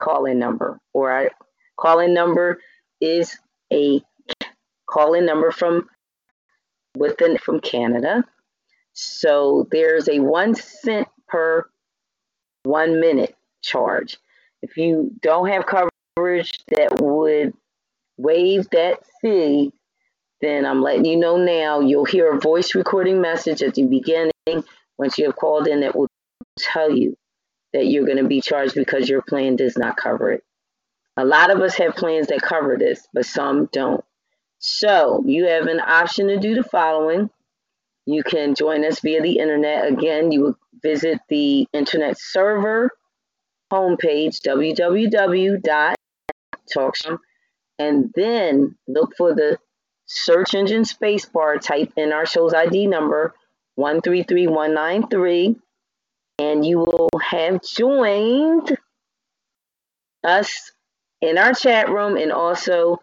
call-in 0.00 0.38
number, 0.38 0.80
or 0.94 1.10
our 1.10 1.30
call-in 1.78 2.14
number 2.14 2.62
is 2.98 3.36
a 3.70 4.00
call-in 4.86 5.26
number 5.26 5.50
from 5.50 5.86
within 6.96 7.36
from 7.36 7.60
Canada. 7.60 8.24
So 8.94 9.68
there's 9.70 10.08
a 10.08 10.18
one 10.18 10.54
cent 10.54 11.08
per 11.28 11.68
one 12.62 13.00
minute 13.00 13.36
charge. 13.62 14.16
If 14.62 14.76
you 14.76 15.12
don't 15.22 15.48
have 15.48 15.66
coverage 15.66 16.58
that 16.68 17.00
would 17.00 17.54
waive 18.16 18.68
that 18.70 19.00
fee, 19.20 19.72
then 20.40 20.64
I'm 20.64 20.82
letting 20.82 21.04
you 21.04 21.16
know 21.16 21.36
now. 21.36 21.80
You'll 21.80 22.04
hear 22.04 22.32
a 22.32 22.40
voice 22.40 22.74
recording 22.74 23.20
message 23.20 23.62
at 23.62 23.74
the 23.74 23.84
beginning 23.84 24.32
once 24.98 25.18
you 25.18 25.26
have 25.26 25.36
called 25.36 25.66
in 25.66 25.80
that 25.80 25.96
will 25.96 26.08
tell 26.58 26.90
you 26.90 27.16
that 27.72 27.86
you're 27.86 28.06
going 28.06 28.18
to 28.18 28.28
be 28.28 28.40
charged 28.40 28.74
because 28.74 29.08
your 29.08 29.22
plan 29.22 29.56
does 29.56 29.76
not 29.76 29.96
cover 29.96 30.32
it. 30.32 30.44
A 31.16 31.24
lot 31.24 31.50
of 31.50 31.60
us 31.60 31.74
have 31.76 31.94
plans 31.94 32.28
that 32.28 32.42
cover 32.42 32.76
this, 32.76 33.06
but 33.12 33.26
some 33.26 33.68
don't. 33.72 34.04
So 34.58 35.24
you 35.26 35.46
have 35.46 35.66
an 35.66 35.80
option 35.80 36.28
to 36.28 36.38
do 36.38 36.54
the 36.54 36.62
following. 36.62 37.30
You 38.06 38.22
can 38.22 38.54
join 38.54 38.84
us 38.84 39.00
via 39.00 39.22
the 39.22 39.38
internet. 39.38 39.86
Again, 39.86 40.32
you 40.32 40.40
will 40.42 40.58
visit 40.82 41.18
the 41.28 41.66
internet 41.72 42.18
server 42.18 42.90
homepage, 43.70 44.42
www.talkshoe, 44.42 47.18
and 47.78 48.12
then 48.14 48.76
look 48.86 49.16
for 49.16 49.34
the 49.34 49.58
search 50.06 50.54
engine 50.54 50.82
spacebar, 50.82 51.60
type 51.60 51.92
in 51.96 52.12
our 52.12 52.26
show's 52.26 52.52
ID 52.52 52.86
number 52.86 53.34
133193, 53.76 55.56
and 56.38 56.66
you 56.66 56.78
will 56.78 57.08
have 57.22 57.62
joined 57.62 58.76
us 60.24 60.72
in 61.20 61.38
our 61.38 61.54
chat 61.54 61.88
room 61.88 62.16
and 62.16 62.32
also 62.32 63.00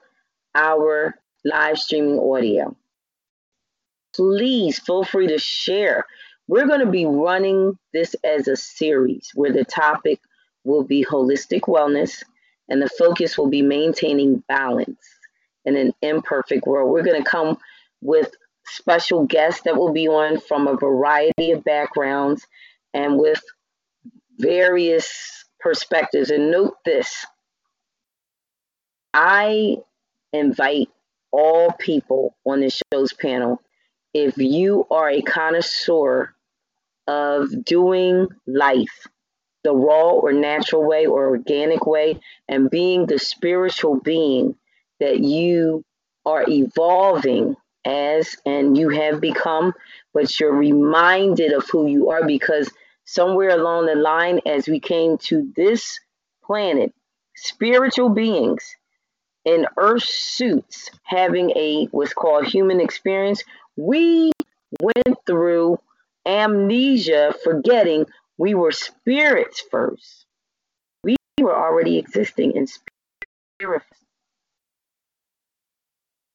our 0.54 1.16
live 1.46 1.78
streaming 1.78 2.20
audio. 2.20 2.76
Please 4.16 4.80
feel 4.80 5.04
free 5.04 5.28
to 5.28 5.38
share. 5.38 6.06
We're 6.48 6.68
going 6.68 6.80
to 6.80 6.92
be 6.92 7.06
running 7.06 7.78
this 7.94 8.16
as 8.24 8.48
a 8.48 8.56
series 8.56 9.32
where 9.36 9.54
the 9.54 9.66
topic 9.66 10.20
will 10.68 10.84
be 10.84 11.06
holistic 11.06 11.62
wellness 11.62 12.24
and 12.70 12.82
the 12.82 12.90
focus 12.90 13.38
will 13.38 13.50
be 13.50 13.62
maintaining 13.62 14.44
balance 14.50 15.00
in 15.64 15.78
an 15.78 15.94
imperfect 16.02 16.68
world. 16.68 16.92
We're 16.92 17.04
going 17.04 17.24
to 17.24 17.30
come 17.30 17.58
with 18.02 18.32
special 18.66 19.26
guests 19.26 19.62
that 19.62 19.78
will 19.78 19.94
be 19.94 20.10
on 20.10 20.40
from 20.42 20.68
a 20.68 20.76
variety 20.76 21.52
of 21.52 21.64
backgrounds 21.64 22.46
and 22.94 23.18
with 23.18 23.42
various 24.38 25.46
perspectives. 25.60 26.30
And 26.30 26.52
note 26.52 26.76
this 26.84 27.26
I 29.14 29.78
invite 30.34 30.90
all 31.32 31.72
people 31.72 32.36
on 32.46 32.60
this 32.60 32.82
show's 32.94 33.14
panel. 33.14 33.62
If 34.14 34.38
you 34.38 34.86
are 34.92 35.10
a 35.10 35.22
connoisseur 35.22 36.34
of 37.08 37.64
doing 37.64 38.28
life 38.46 39.08
the 39.68 39.76
raw 39.76 40.12
or 40.12 40.32
natural 40.32 40.88
way 40.88 41.06
or 41.06 41.28
organic 41.28 41.86
way 41.86 42.18
and 42.48 42.70
being 42.70 43.06
the 43.06 43.20
spiritual 43.20 44.00
being 44.00 44.56
that 45.02 45.20
you 45.20 45.84
are 46.26 46.46
evolving 46.48 47.54
as 47.84 48.38
and 48.46 48.78
you 48.78 48.88
have 48.88 49.20
become, 49.20 49.74
but 50.14 50.40
you're 50.40 50.56
reminded 50.56 51.52
of 51.52 51.70
who 51.70 51.86
you 51.86 52.10
are 52.10 52.26
because 52.26 52.72
somewhere 53.04 53.50
along 53.50 53.88
the 53.88 53.96
line, 53.96 54.40
as 54.46 54.70
we 54.70 54.80
came 54.80 55.18
to 55.18 55.52
this 55.58 56.00
planet, 56.46 56.94
spiritual 57.36 58.08
beings 58.08 58.64
in 59.44 59.68
earth 59.76 60.04
suits 60.04 60.90
having 61.04 61.50
a 61.58 61.88
what's 61.92 62.14
called 62.14 62.46
human 62.46 62.80
experience, 62.80 63.44
we 63.76 64.32
went 64.82 65.18
through 65.26 65.78
amnesia, 66.26 67.36
forgetting 67.44 68.06
we 68.38 68.54
were 68.54 68.72
spirits 68.72 69.64
first. 69.72 70.26
We 71.04 71.16
were 71.42 71.56
already 71.56 71.98
existing 71.98 72.56
in 72.56 72.68
spirit. 72.68 73.84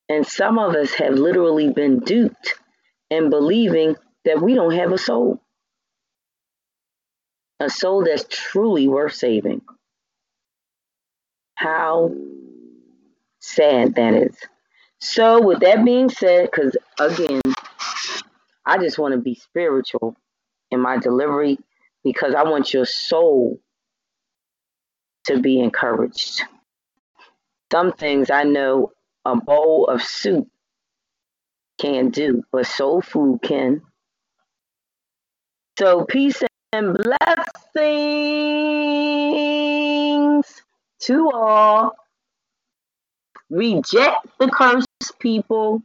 And 0.09 0.27
some 0.27 0.59
of 0.59 0.75
us 0.75 0.93
have 0.95 1.15
literally 1.15 1.71
been 1.71 2.01
duped 2.01 2.55
in 3.11 3.31
believing 3.31 3.97
that 4.25 4.43
we 4.43 4.55
don't 4.55 4.75
have 4.75 4.93
a 4.93 4.99
soul. 4.99 5.41
A 7.61 7.71
soul 7.71 8.05
that's 8.05 8.25
truly 8.29 8.89
worth 8.89 9.15
saving. 9.15 9.63
How 11.55 12.13
sad 13.41 13.95
that 13.95 14.15
is. 14.15 14.37
So, 15.01 15.41
with 15.43 15.61
that 15.61 15.85
being 15.85 16.11
said, 16.11 16.49
because 16.51 16.77
again, 16.99 17.41
I 18.67 18.79
just 18.79 18.99
want 18.99 19.15
to 19.15 19.21
be 19.21 19.35
spiritual 19.35 20.17
in 20.71 20.81
my 20.81 20.97
delivery 20.97 21.59
because 22.05 22.35
I 22.35 22.43
want 22.45 22.73
your 22.73 22.87
soul 22.87 23.61
to 25.27 25.41
be 25.41 25.61
encouraged. 25.61 26.43
Some 27.71 27.93
things 27.93 28.31
I 28.31 28.43
know 28.45 28.93
a 29.25 29.37
bowl 29.37 29.87
of 29.87 30.03
soup 30.03 30.49
can't 31.79 32.13
do, 32.15 32.43
but 32.53 32.67
soul 32.67 33.01
food 33.01 33.41
can. 33.43 33.83
So, 35.79 36.05
peace 36.05 36.43
and 36.73 36.97
blessings 36.97 37.83
to 41.01 41.31
all. 41.33 41.95
Reject 43.51 44.27
the 44.39 44.49
curse, 44.49 44.87
people. 45.19 45.83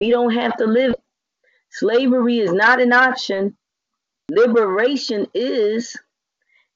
We 0.00 0.10
don't 0.10 0.34
have 0.34 0.56
to 0.58 0.66
live. 0.66 0.94
Slavery 1.70 2.40
is 2.40 2.52
not 2.52 2.80
an 2.80 2.92
option. 2.92 3.56
Liberation 4.30 5.26
is, 5.34 5.96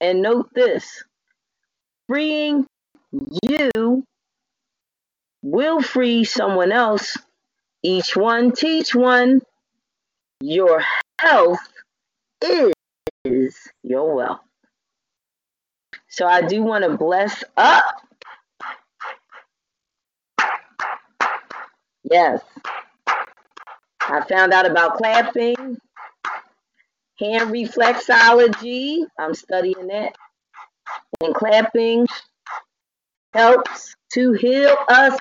and 0.01 0.23
note 0.23 0.51
this, 0.55 1.03
freeing 2.07 2.67
you 3.43 4.05
will 5.43 5.81
free 5.81 6.25
someone 6.25 6.73
else. 6.73 7.17
Each 7.83 8.17
one 8.17 8.53
teach 8.53 8.95
one. 8.95 9.41
Your 10.41 10.83
health 11.21 11.61
is 12.43 13.57
your 13.83 14.15
wealth. 14.15 14.41
So 16.09 16.27
I 16.27 16.43
do 16.43 16.63
want 16.63 16.85
to 16.85 16.97
bless 16.97 17.45
up. 17.57 17.85
Yes. 22.05 22.43
I 24.01 24.25
found 24.29 24.53
out 24.53 24.67
about 24.67 24.97
clapping 24.97 25.79
hand 27.21 27.51
reflexology. 27.51 29.05
I'm 29.19 29.35
studying 29.35 29.89
that. 29.89 30.15
And 31.21 31.35
clapping 31.35 32.07
helps 33.35 33.95
to 34.15 34.33
heal 34.33 34.77
us, 34.89 35.19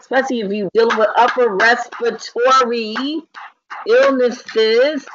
especially 0.00 0.40
if 0.40 0.52
you're 0.52 0.70
dealing 0.74 0.98
with 0.98 1.08
upper 1.16 1.54
respiratory 1.54 3.22
illnesses 3.86 5.06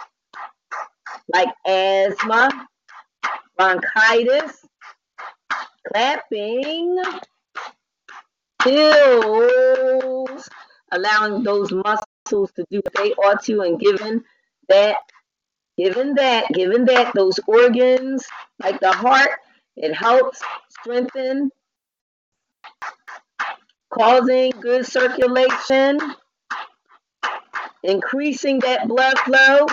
like 1.33 1.49
asthma, 1.65 2.67
bronchitis. 3.57 4.65
Clapping 5.91 7.03
heals, 8.63 10.49
allowing 10.91 11.43
those 11.43 11.71
muscles 11.71 12.51
to 12.53 12.65
do 12.71 12.81
what 12.83 12.93
they 12.95 13.11
ought 13.13 13.43
to 13.43 13.61
and 13.61 13.79
giving 13.79 14.23
that 14.69 14.95
Given 15.77 16.15
that, 16.15 16.47
given 16.53 16.85
that 16.85 17.13
those 17.13 17.39
organs 17.47 18.25
like 18.63 18.79
the 18.79 18.91
heart, 18.91 19.39
it 19.75 19.93
helps 19.93 20.41
strengthen, 20.81 21.51
causing 23.93 24.51
good 24.59 24.85
circulation. 24.85 25.97
increasing 27.83 28.59
that 28.59 28.87
blood 28.87 29.17
flow. 29.19 29.65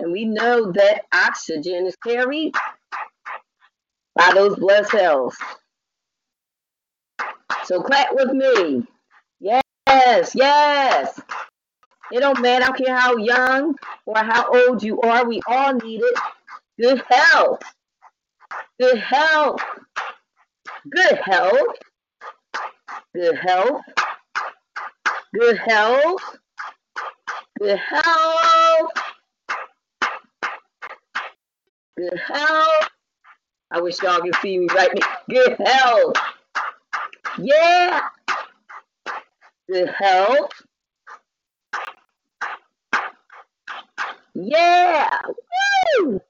And 0.00 0.12
we 0.12 0.24
know 0.24 0.72
that 0.72 1.02
oxygen 1.12 1.86
is 1.86 1.96
carried 1.96 2.54
by 4.14 4.32
those 4.34 4.56
blood 4.56 4.86
cells. 4.88 5.36
So 7.64 7.82
clap 7.82 8.14
with 8.14 8.32
me. 8.32 8.84
Yes, 9.40 10.34
yes. 10.34 11.20
It 12.12 12.20
don't 12.20 12.40
matter. 12.42 12.64
I 12.64 12.68
don't 12.68 12.84
care 12.86 12.96
how 12.96 13.16
young 13.16 13.76
or 14.06 14.18
how 14.18 14.50
old 14.52 14.82
you 14.82 15.00
are. 15.02 15.26
We 15.26 15.42
all 15.46 15.74
need 15.74 16.02
it. 16.02 16.18
Good 16.80 17.02
health. 17.08 17.62
Good 18.80 18.98
health. 18.98 19.60
Good 20.90 21.18
health. 21.24 21.76
Good 23.14 23.36
health. 23.38 23.82
Good 25.34 25.58
health. 25.58 26.22
Good 27.60 27.78
health. 27.78 28.92
Good 31.98 32.18
health. 32.18 32.88
I 33.72 33.80
wish 33.80 34.02
y'all 34.02 34.20
could 34.20 34.34
see 34.36 34.58
me 34.58 34.68
right 34.74 34.90
now. 34.98 35.08
Good 35.30 35.56
health. 35.64 36.16
Yeah. 37.38 38.08
Good 39.70 39.90
health. 39.90 40.50
Yeah. 44.40 45.10
Woo! 45.98 46.20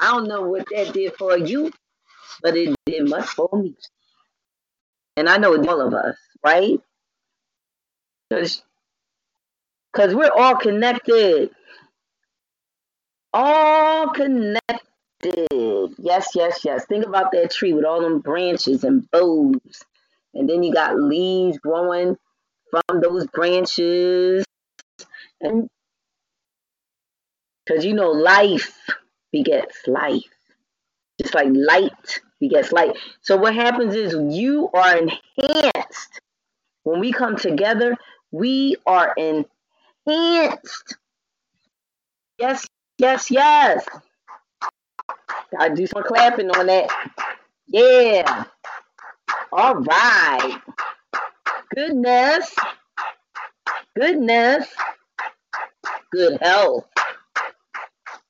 I 0.00 0.12
don't 0.12 0.28
know 0.28 0.42
what 0.42 0.66
that 0.70 0.92
did 0.92 1.14
for 1.14 1.38
you, 1.38 1.72
but 2.42 2.56
it 2.56 2.76
did 2.84 3.08
much 3.08 3.26
for 3.26 3.48
me. 3.54 3.74
And 5.16 5.28
I 5.28 5.38
know 5.38 5.56
all 5.56 5.80
of 5.80 5.94
us, 5.94 6.16
right? 6.44 6.78
Because 8.28 8.62
we're 9.96 10.30
all 10.30 10.56
connected. 10.56 11.50
All 13.32 14.10
connected. 14.10 14.82
Yes, 15.98 16.28
yes, 16.34 16.64
yes. 16.64 16.84
Think 16.86 17.06
about 17.06 17.32
that 17.32 17.50
tree 17.50 17.72
with 17.72 17.84
all 17.84 18.02
them 18.02 18.20
branches 18.20 18.84
and 18.84 19.10
boughs. 19.10 19.82
And 20.34 20.48
then 20.48 20.62
you 20.62 20.72
got 20.72 21.00
leaves 21.00 21.58
growing 21.58 22.16
from 22.70 23.00
those 23.00 23.26
branches. 23.28 24.44
And 25.40 25.68
because 27.68 27.84
you 27.84 27.92
know, 27.94 28.10
life 28.10 28.72
begets 29.32 29.76
life. 29.86 30.22
Just 31.20 31.34
like 31.34 31.48
light 31.52 32.20
begets 32.40 32.72
light. 32.72 32.96
So 33.20 33.36
what 33.36 33.54
happens 33.54 33.94
is 33.94 34.14
you 34.34 34.70
are 34.72 34.96
enhanced. 34.96 36.20
When 36.84 37.00
we 37.00 37.12
come 37.12 37.36
together, 37.36 37.96
we 38.30 38.76
are 38.86 39.14
enhanced. 40.06 40.96
Yes, 42.38 42.66
yes, 42.98 43.30
yes. 43.30 43.86
Gotta 45.50 45.74
do 45.74 45.86
some 45.86 46.04
clapping 46.04 46.50
on 46.50 46.66
that. 46.66 46.88
Yeah. 47.66 48.44
All 49.52 49.74
right. 49.74 50.60
Goodness. 51.74 52.54
Goodness. 53.94 54.68
Good 56.12 56.38
health. 56.40 56.86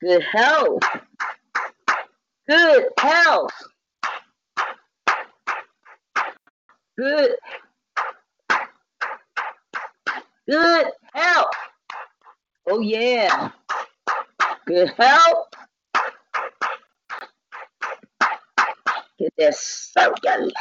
Good 0.01 0.23
health. 0.23 0.83
Good 2.49 2.85
health. 3.01 3.51
Good. 6.97 7.33
Good 10.49 10.87
health. 11.15 11.47
Oh, 12.69 12.81
yeah. 12.81 13.51
Good 14.67 14.91
health. 14.97 15.49
Get 19.19 19.33
that 19.39 19.57
circulation. 19.57 20.53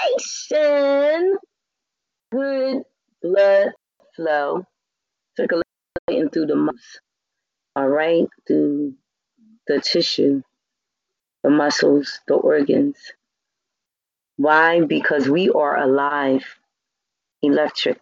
Good 2.31 2.81
blood 3.21 3.71
flow. 4.15 4.63
Circulating 5.35 6.29
through 6.31 6.47
the 6.47 6.55
muscles. 6.55 7.01
All 7.75 7.87
right. 7.87 8.27
Through 8.47 8.95
the 9.67 9.79
tissue, 9.81 10.43
the 11.43 11.49
muscles, 11.49 12.19
the 12.27 12.35
organs. 12.35 12.97
Why? 14.37 14.81
Because 14.81 15.29
we 15.29 15.49
are 15.49 15.77
alive, 15.77 16.45
electric, 17.41 17.99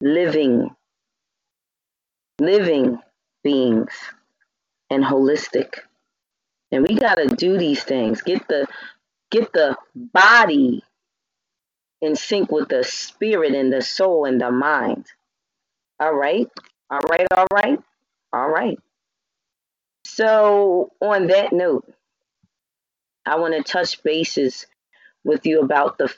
living, 0.00 0.74
living 2.40 3.00
beings, 3.44 3.92
and 4.90 5.04
holistic. 5.04 5.80
And 6.72 6.86
we 6.88 6.96
got 6.96 7.16
to 7.16 7.26
do 7.26 7.58
these 7.58 7.84
things. 7.84 8.22
Get 8.22 8.46
the 8.48 8.66
get 9.30 9.52
the 9.52 9.76
body 9.96 10.82
in 12.02 12.16
sync 12.16 12.50
with 12.50 12.68
the 12.68 12.84
spirit 12.84 13.54
and 13.54 13.72
the 13.72 13.82
soul 13.82 14.24
and 14.26 14.40
the 14.40 14.50
mind. 14.50 15.06
All 16.00 16.14
right. 16.14 16.48
All 16.90 17.00
right. 17.10 17.26
All 17.36 17.46
right. 17.52 17.80
All 18.32 18.48
right. 18.48 18.78
So, 20.14 20.92
on 21.00 21.28
that 21.28 21.54
note, 21.54 21.90
I 23.24 23.36
want 23.36 23.54
to 23.54 23.62
touch 23.62 24.02
bases 24.02 24.66
with 25.24 25.46
you 25.46 25.62
about 25.62 25.96
the 25.96 26.12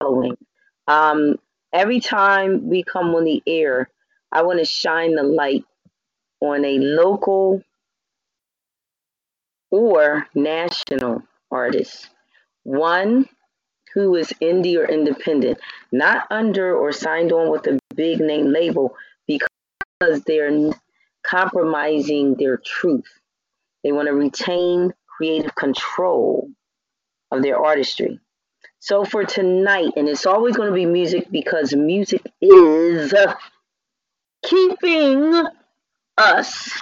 following. 0.00 0.36
Um, 0.86 1.34
every 1.72 1.98
time 1.98 2.68
we 2.68 2.84
come 2.84 3.12
on 3.16 3.24
the 3.24 3.42
air, 3.48 3.90
I 4.30 4.42
want 4.42 4.60
to 4.60 4.64
shine 4.64 5.16
the 5.16 5.24
light 5.24 5.64
on 6.38 6.64
a 6.64 6.78
local 6.78 7.64
or 9.72 10.28
national 10.36 11.24
artist. 11.50 12.08
One 12.62 13.28
who 13.92 14.14
is 14.14 14.32
indie 14.40 14.78
or 14.78 14.84
independent, 14.84 15.58
not 15.90 16.28
under 16.30 16.76
or 16.76 16.92
signed 16.92 17.32
on 17.32 17.50
with 17.50 17.66
a 17.66 17.76
big 17.96 18.20
name 18.20 18.52
label 18.52 18.94
because 19.26 20.22
they're 20.26 20.70
compromising 21.30 22.34
their 22.34 22.56
truth. 22.56 23.06
They 23.84 23.92
want 23.92 24.08
to 24.08 24.14
retain 24.14 24.92
creative 25.06 25.54
control 25.54 26.50
of 27.30 27.42
their 27.42 27.58
artistry. 27.58 28.18
So 28.80 29.04
for 29.04 29.24
tonight, 29.24 29.92
and 29.96 30.08
it's 30.08 30.26
always 30.26 30.56
going 30.56 30.68
to 30.68 30.74
be 30.74 30.86
music 30.86 31.30
because 31.30 31.74
music 31.74 32.22
is 32.40 33.14
keeping 34.44 35.44
us 36.18 36.80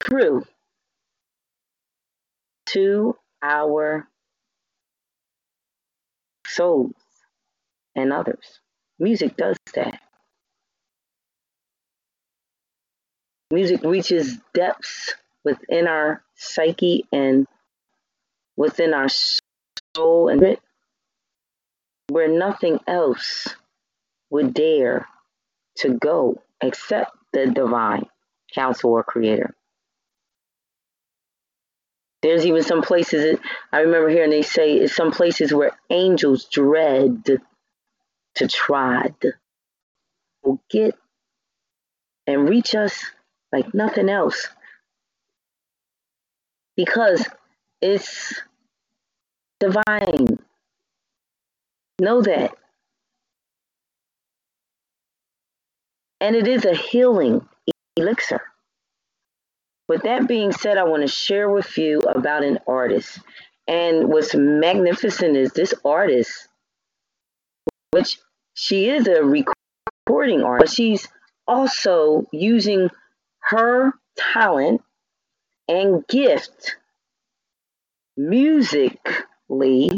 true 0.00 0.44
to 2.66 3.16
our 3.42 4.08
souls 6.46 6.94
and 7.94 8.12
others. 8.12 8.60
Music 8.98 9.36
does 9.36 9.56
that. 9.74 10.00
Music 13.50 13.82
reaches 13.82 14.36
depths 14.52 15.14
within 15.44 15.88
our 15.88 16.22
psyche 16.36 17.06
and 17.12 17.46
within 18.56 18.92
our 18.92 19.08
soul 19.96 20.28
and 20.28 20.42
it 20.42 20.60
where 22.08 22.28
nothing 22.28 22.78
else 22.86 23.48
would 24.30 24.54
dare 24.54 25.06
to 25.76 25.90
go 25.90 26.42
except 26.60 27.12
the 27.32 27.46
divine 27.46 28.06
counsel 28.54 28.90
or 28.90 29.02
creator. 29.02 29.54
There's 32.22 32.44
even 32.44 32.62
some 32.62 32.82
places 32.82 33.22
that 33.22 33.40
I 33.72 33.80
remember 33.80 34.08
hearing 34.08 34.30
they 34.30 34.42
say 34.42 34.74
it's 34.74 34.96
some 34.96 35.12
places 35.12 35.54
where 35.54 35.78
angels 35.88 36.46
dread 36.46 37.24
to 38.34 38.48
trod, 38.48 39.14
will 40.42 40.60
get 40.70 40.96
and 42.26 42.48
reach 42.48 42.74
us 42.74 43.04
like 43.52 43.72
nothing 43.74 44.08
else 44.08 44.48
because 46.76 47.26
it's 47.82 48.40
divine. 49.58 50.38
Know 52.00 52.22
that. 52.22 52.54
And 56.20 56.36
it 56.36 56.46
is 56.46 56.64
a 56.64 56.74
healing 56.74 57.46
elixir. 57.96 58.40
With 59.88 60.02
that 60.02 60.28
being 60.28 60.52
said, 60.52 60.78
I 60.78 60.84
want 60.84 61.02
to 61.02 61.08
share 61.08 61.48
with 61.48 61.78
you 61.78 62.00
about 62.00 62.44
an 62.44 62.58
artist. 62.68 63.18
And 63.66 64.08
what's 64.08 64.34
magnificent 64.34 65.36
is 65.36 65.52
this 65.52 65.74
artist, 65.84 66.48
which 67.90 68.18
she 68.54 68.88
is 68.88 69.06
a 69.08 69.22
recording 69.24 70.42
artist, 70.42 70.76
she's 70.76 71.08
also 71.46 72.26
using 72.32 72.90
her 73.48 73.92
talent 74.16 74.82
and 75.68 76.06
gift 76.06 76.76
musically 78.16 79.90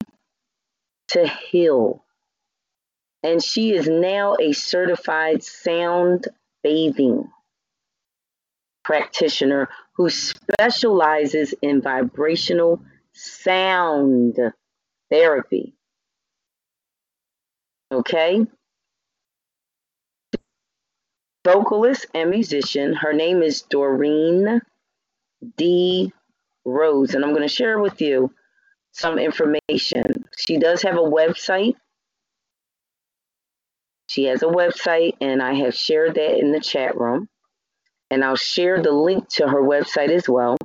to 1.08 1.26
heal 1.26 2.04
and 3.22 3.42
she 3.42 3.72
is 3.72 3.88
now 3.88 4.36
a 4.40 4.52
certified 4.52 5.42
sound 5.42 6.28
bathing 6.62 7.28
practitioner 8.82 9.68
who 9.94 10.08
specializes 10.08 11.54
in 11.62 11.82
vibrational 11.82 12.80
sound 13.12 14.38
therapy. 15.10 15.74
Okay? 17.92 18.46
Vocalist 21.44 22.06
and 22.14 22.30
musician. 22.30 22.92
Her 22.94 23.12
name 23.12 23.42
is 23.42 23.62
Doreen 23.62 24.60
D. 25.56 26.12
Rhodes, 26.64 27.14
and 27.14 27.24
I'm 27.24 27.30
going 27.30 27.48
to 27.48 27.48
share 27.48 27.78
with 27.78 28.00
you 28.02 28.32
some 28.92 29.18
information. 29.18 30.24
She 30.36 30.58
does 30.58 30.82
have 30.82 30.96
a 30.96 30.98
website. 30.98 31.74
She 34.08 34.24
has 34.24 34.42
a 34.42 34.46
website, 34.46 35.16
and 35.20 35.42
I 35.42 35.54
have 35.54 35.74
shared 35.74 36.16
that 36.16 36.38
in 36.38 36.52
the 36.52 36.60
chat 36.60 36.98
room. 36.98 37.28
And 38.10 38.24
I'll 38.24 38.36
share 38.36 38.82
the 38.82 38.92
link 38.92 39.28
to 39.30 39.48
her 39.48 39.62
website 39.62 40.10
as 40.10 40.28
well. 40.28 40.58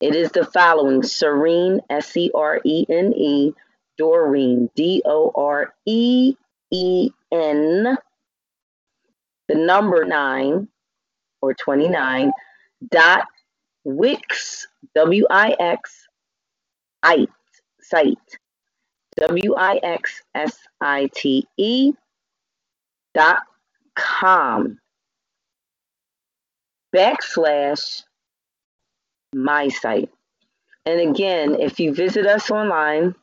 It 0.00 0.16
is 0.16 0.32
the 0.32 0.46
following 0.46 1.02
Serene, 1.02 1.82
S 1.90 2.16
E 2.16 2.30
R 2.34 2.60
E 2.64 2.86
N 2.88 3.12
E, 3.12 3.52
Doreen, 3.98 4.70
D 4.74 5.02
O 5.04 5.30
R 5.34 5.74
E 5.86 6.34
E 6.70 7.10
N, 7.30 7.98
the 9.50 9.56
number 9.56 10.04
nine 10.04 10.68
or 11.42 11.54
29, 11.54 12.30
dot 12.88 13.26
Wix, 13.82 14.68
W 14.94 15.26
I 15.28 15.56
X, 15.58 16.06
site, 17.04 17.28
site, 17.80 18.38
W 19.18 19.54
I 19.56 19.80
X 19.82 20.22
S 20.36 20.56
I 20.80 21.10
T 21.12 21.48
E 21.56 21.92
dot 23.12 23.42
com 23.96 24.78
backslash 26.94 28.04
my 29.34 29.66
site. 29.68 30.10
And 30.86 31.00
again, 31.10 31.56
if 31.58 31.80
you 31.80 31.92
visit 31.92 32.24
us 32.24 32.52
online, 32.52 33.16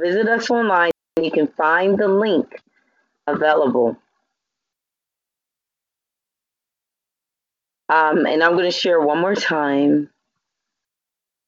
visit 0.00 0.28
us 0.28 0.50
online, 0.50 0.90
and 1.16 1.26
you 1.26 1.32
can 1.32 1.48
find 1.48 1.98
the 1.98 2.08
link 2.08 2.60
available. 3.26 3.96
Um, 7.88 8.24
and 8.26 8.42
I'm 8.42 8.52
going 8.52 8.70
to 8.70 8.70
share 8.70 9.00
one 9.00 9.20
more 9.20 9.34
time 9.34 10.10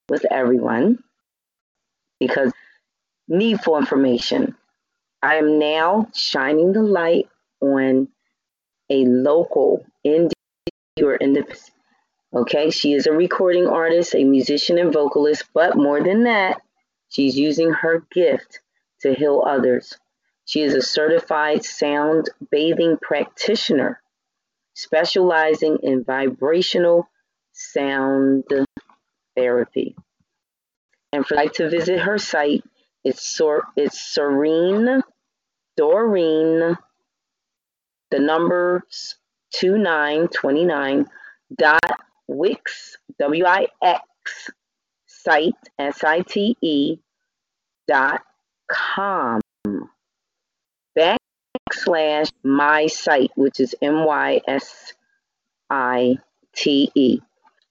with 0.09 0.25
everyone 0.31 1.03
because 2.19 2.53
needful 3.29 3.79
information. 3.79 4.57
I 5.23 5.37
am 5.37 5.59
now 5.59 6.09
shining 6.15 6.73
the 6.73 6.83
light 6.83 7.29
on 7.61 8.09
a 8.91 9.05
local 9.05 9.87
indie 10.05 10.33
or 11.01 11.15
independent. 11.17 11.71
Okay, 12.35 12.71
she 12.71 12.95
is 12.95 13.07
a 13.07 13.13
recording 13.13 13.67
artist, 13.67 14.15
a 14.15 14.25
musician, 14.25 14.79
and 14.79 14.93
vocalist, 14.93 15.45
but 15.53 15.77
more 15.77 16.03
than 16.03 16.25
that, 16.25 16.63
she's 17.13 17.39
using 17.39 17.71
her 17.71 18.05
gift 18.13 18.61
to 19.03 19.15
heal 19.15 19.45
others. 19.47 19.97
She 20.45 20.63
is 20.63 20.75
a 20.75 20.83
certified 20.83 21.65
sound 21.65 22.29
bathing 22.51 22.99
practitioner 23.01 24.03
specializing 24.75 25.79
in 25.83 26.03
vibrational 26.03 27.09
sound 27.53 28.45
therapy. 29.37 29.95
And 31.13 31.23
if 31.23 31.31
you'd 31.31 31.37
like 31.37 31.53
to 31.55 31.69
visit 31.69 32.01
her 32.01 32.19
site, 32.19 32.65
it's, 33.05 33.27
Sor- 33.37 33.67
it's 33.77 34.01
Serene 34.15 35.03
Doreen, 35.77 36.77
the 38.11 38.19
numbers 38.19 39.17
2929 39.55 41.07
dot 41.57 42.01
Wix, 42.29 42.97
W 43.19 43.45
I 43.45 43.69
X, 43.83 44.51
site, 45.23 45.55
S 45.79 46.05
I 46.05 46.21
T 46.21 46.57
E, 46.61 46.99
dot 47.87 48.23
com 48.69 49.41
backslash 50.97 52.33
my 52.43 52.87
site, 52.87 53.31
which 53.37 53.61
is 53.61 53.75
M 53.81 54.05
Y 54.05 54.41
S 54.47 54.93
I 55.71 56.19
T 56.55 56.91
E. 56.95 57.21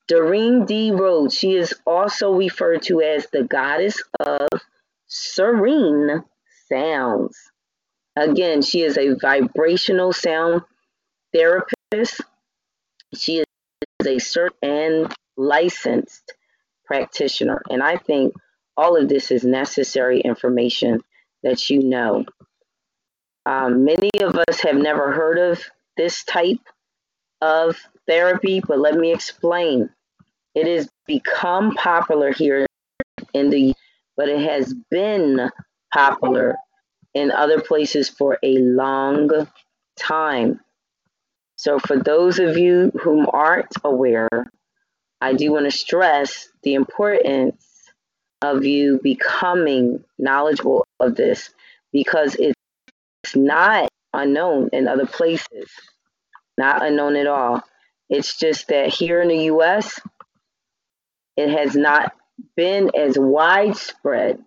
Doreen 0.07 0.65
D. 0.65 0.91
Rhodes, 0.91 1.35
she 1.35 1.55
is 1.55 1.73
also 1.85 2.33
referred 2.33 2.81
to 2.83 3.01
as 3.01 3.27
the 3.27 3.43
goddess 3.43 4.01
of 4.19 4.47
serene 5.07 6.23
sounds. 6.67 7.37
Again, 8.15 8.61
she 8.61 8.81
is 8.81 8.97
a 8.97 9.15
vibrational 9.15 10.11
sound 10.11 10.63
therapist. 11.33 12.21
She 13.13 13.37
is 13.39 13.45
a 14.01 14.15
cert 14.15 14.49
and 14.61 15.13
licensed 15.37 16.33
practitioner. 16.91 17.61
And 17.69 17.81
I 17.81 17.95
think 17.95 18.33
all 18.75 18.97
of 18.97 19.07
this 19.07 19.31
is 19.31 19.45
necessary 19.45 20.19
information 20.19 20.99
that 21.41 21.69
you 21.69 21.81
know. 21.81 22.25
Um, 23.45 23.85
many 23.85 24.09
of 24.21 24.35
us 24.35 24.59
have 24.59 24.75
never 24.75 25.13
heard 25.13 25.37
of 25.37 25.63
this 25.95 26.25
type 26.25 26.59
of 27.39 27.77
therapy, 28.07 28.59
but 28.59 28.77
let 28.77 28.95
me 28.95 29.13
explain. 29.13 29.89
It 30.53 30.67
has 30.67 30.89
become 31.07 31.75
popular 31.75 32.33
here 32.33 32.65
in 33.33 33.49
the, 33.49 33.73
but 34.17 34.27
it 34.27 34.41
has 34.41 34.73
been 34.89 35.49
popular 35.93 36.57
in 37.13 37.31
other 37.31 37.61
places 37.61 38.09
for 38.09 38.37
a 38.43 38.57
long 38.57 39.29
time. 39.97 40.59
So, 41.55 41.79
for 41.79 41.97
those 41.97 42.39
of 42.39 42.57
you 42.57 42.91
who 43.01 43.29
aren't 43.29 43.71
aware, 43.85 44.27
I 45.21 45.33
do 45.33 45.51
want 45.51 45.65
to 45.65 45.71
stress 45.71 46.49
the 46.63 46.73
importance 46.73 47.63
of 48.41 48.65
you 48.65 48.99
becoming 49.03 50.03
knowledgeable 50.17 50.85
of 50.99 51.15
this 51.15 51.51
because 51.93 52.35
it's 52.39 53.35
not 53.35 53.87
unknown 54.13 54.69
in 54.73 54.87
other 54.87 55.05
places, 55.05 55.69
not 56.57 56.83
unknown 56.83 57.15
at 57.15 57.27
all. 57.27 57.61
It's 58.09 58.37
just 58.37 58.67
that 58.69 58.89
here 58.89 59.21
in 59.21 59.27
the 59.27 59.43
US, 59.45 59.99
it 61.37 61.49
has 61.49 61.75
not 61.75 62.13
been 62.55 62.89
as 62.95 63.17
widespread 63.17 64.43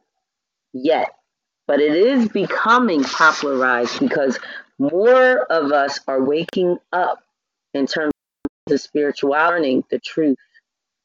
yet, 0.72 1.10
but 1.68 1.80
it 1.80 1.94
is 1.94 2.28
becoming 2.28 3.04
popularized 3.04 4.00
because 4.00 4.38
more 4.78 5.38
of 5.38 5.70
us 5.72 6.00
are 6.08 6.22
waking 6.22 6.78
up 6.92 7.22
in 7.72 7.86
terms 7.86 8.12
of 8.70 8.80
spirituality, 8.80 9.54
learning 9.54 9.84
the 9.90 9.98
truth. 10.00 10.36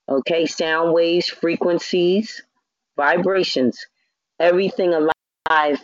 Okay, 0.09 0.47
sound 0.47 0.91
waves, 0.91 1.29
frequencies, 1.29 2.41
vibrations, 2.97 3.85
everything 4.39 4.93
alive 4.93 5.79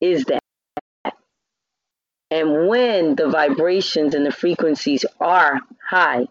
is 0.00 0.24
that. 0.24 0.40
And 2.30 2.66
when 2.66 3.14
the 3.14 3.28
vibrations 3.28 4.16
and 4.16 4.26
the 4.26 4.32
frequencies 4.32 5.04
are 5.20 5.60
high, 5.88 6.26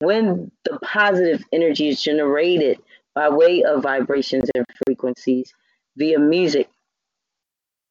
when 0.00 0.50
the 0.64 0.78
positive 0.80 1.44
energy 1.52 1.88
is 1.88 2.02
generated 2.02 2.80
by 3.14 3.28
way 3.28 3.62
of 3.62 3.84
vibrations 3.84 4.50
and 4.56 4.66
frequencies 4.84 5.54
via 5.96 6.18
music, 6.18 6.68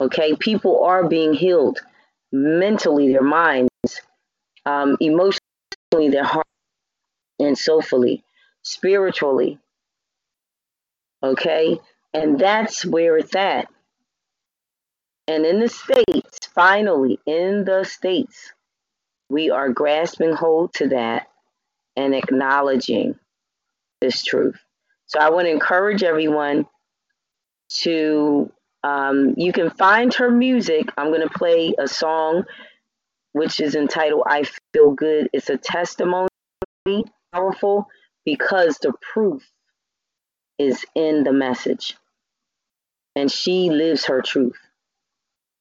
okay, 0.02 0.36
people 0.36 0.84
are 0.84 1.08
being 1.08 1.34
healed 1.34 1.80
mentally, 2.34 3.14
their 3.14 3.24
minds, 3.24 3.70
um, 4.66 4.98
emotionally, 5.00 6.10
their 6.10 6.26
heart, 6.26 6.46
and 7.39 7.58
soulfully, 7.58 8.24
spiritually, 8.64 9.59
okay, 11.22 11.80
and 12.14 12.39
that's 12.39 12.86
where 12.86 13.18
it's 13.18 13.36
at. 13.36 13.68
And 15.28 15.45
in 15.45 15.59
the 15.59 15.70
States, 15.70 16.39
finally, 16.53 17.20
in 17.26 17.64
the 17.64 17.84
States, 17.86 18.51
we 19.30 19.49
are 19.49 19.70
grasping 19.70 20.34
hold 20.34 20.74
to 20.76 20.89
that 20.89 21.28
and 21.95 22.14
acknowledging 22.14 23.16
this 24.01 24.24
truth. 24.24 24.59
So 25.05 25.20
I 25.20 25.30
want 25.30 25.45
to 25.45 25.51
encourage 25.51 26.03
everyone 26.03 26.66
to, 27.82 28.51
um, 28.84 29.36
you 29.38 29.53
can 29.53 29.70
find 29.70 30.14
her 30.16 30.30
music. 30.30 30.89
I'm 30.97 31.07
going 31.07 31.28
to 31.28 31.30
play 31.30 31.74
a 31.80 31.88
song 31.88 32.43
which 33.34 33.59
is 33.59 33.76
entitled 33.76 34.24
I 34.28 34.45
Feel 34.74 34.91
Good. 34.91 35.30
It's 35.34 35.49
a 35.49 35.57
testimony, 35.57 36.28
powerful, 37.34 37.88
because 38.26 38.78
the 38.78 38.94
proof 39.14 39.44
is 40.58 40.86
in 40.96 41.24
the 41.24 41.34
message. 41.34 41.96
And 43.16 43.32
she 43.32 43.70
lives 43.70 44.06
her 44.06 44.22
truth. 44.22 44.58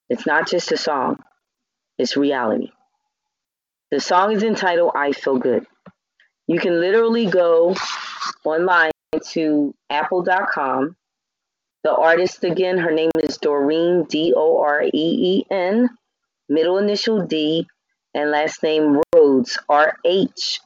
It's 0.08 0.26
not 0.26 0.48
just 0.48 0.72
a 0.72 0.76
song, 0.76 1.22
it's 1.98 2.16
reality. 2.16 2.70
The 3.90 4.00
song 4.00 4.32
is 4.32 4.42
entitled 4.42 4.92
I 4.94 5.12
Feel 5.12 5.38
Good. 5.38 5.66
You 6.46 6.58
can 6.58 6.80
literally 6.80 7.26
go 7.26 7.74
online 8.44 8.90
to 9.32 9.74
apple.com. 9.90 10.96
The 11.84 11.94
artist 11.94 12.44
again, 12.44 12.78
her 12.78 12.92
name 12.92 13.10
is 13.22 13.38
Doreen, 13.38 14.04
D 14.04 14.32
O 14.36 14.62
R 14.62 14.82
E 14.82 14.90
E 14.94 15.46
N, 15.50 15.90
middle 16.48 16.78
initial 16.78 17.26
D, 17.26 17.66
and 18.14 18.30
last 18.30 18.62
name 18.62 19.00
Rhodes, 19.14 19.58
R 19.68 19.96
H 20.04 20.60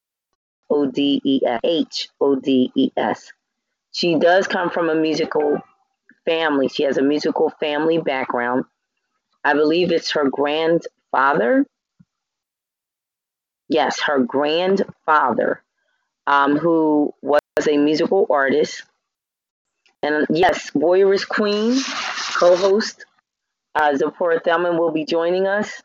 O 0.70 0.86
D 0.86 1.20
E 1.24 1.40
S. 1.46 1.60
H 1.64 2.08
O 2.20 2.36
D 2.36 2.72
E 2.74 2.90
S. 2.96 3.32
She 3.92 4.16
does 4.16 4.46
come 4.48 4.70
from 4.70 4.90
a 4.90 4.94
musical 4.94 5.58
family. 6.26 6.68
She 6.68 6.84
has 6.84 6.98
a 6.98 7.02
musical 7.02 7.50
family 7.60 7.98
background. 7.98 8.64
I 9.44 9.54
believe 9.54 9.92
it's 9.92 10.12
her 10.12 10.28
grandfather. 10.30 11.66
Yes, 13.68 14.00
her 14.00 14.18
grandfather, 14.18 15.62
um, 16.26 16.56
who 16.58 17.14
was 17.22 17.40
a 17.68 17.76
musical 17.78 18.26
artist. 18.30 18.84
And 20.02 20.26
yes, 20.30 20.74
Warriors 20.74 21.24
Queen, 21.26 21.78
co 22.38 22.56
host 22.56 23.04
uh, 23.74 23.96
Zipporah 23.96 24.40
Thelman, 24.40 24.78
will 24.78 24.92
be 24.92 25.04
joining 25.06 25.46
us. 25.46 25.82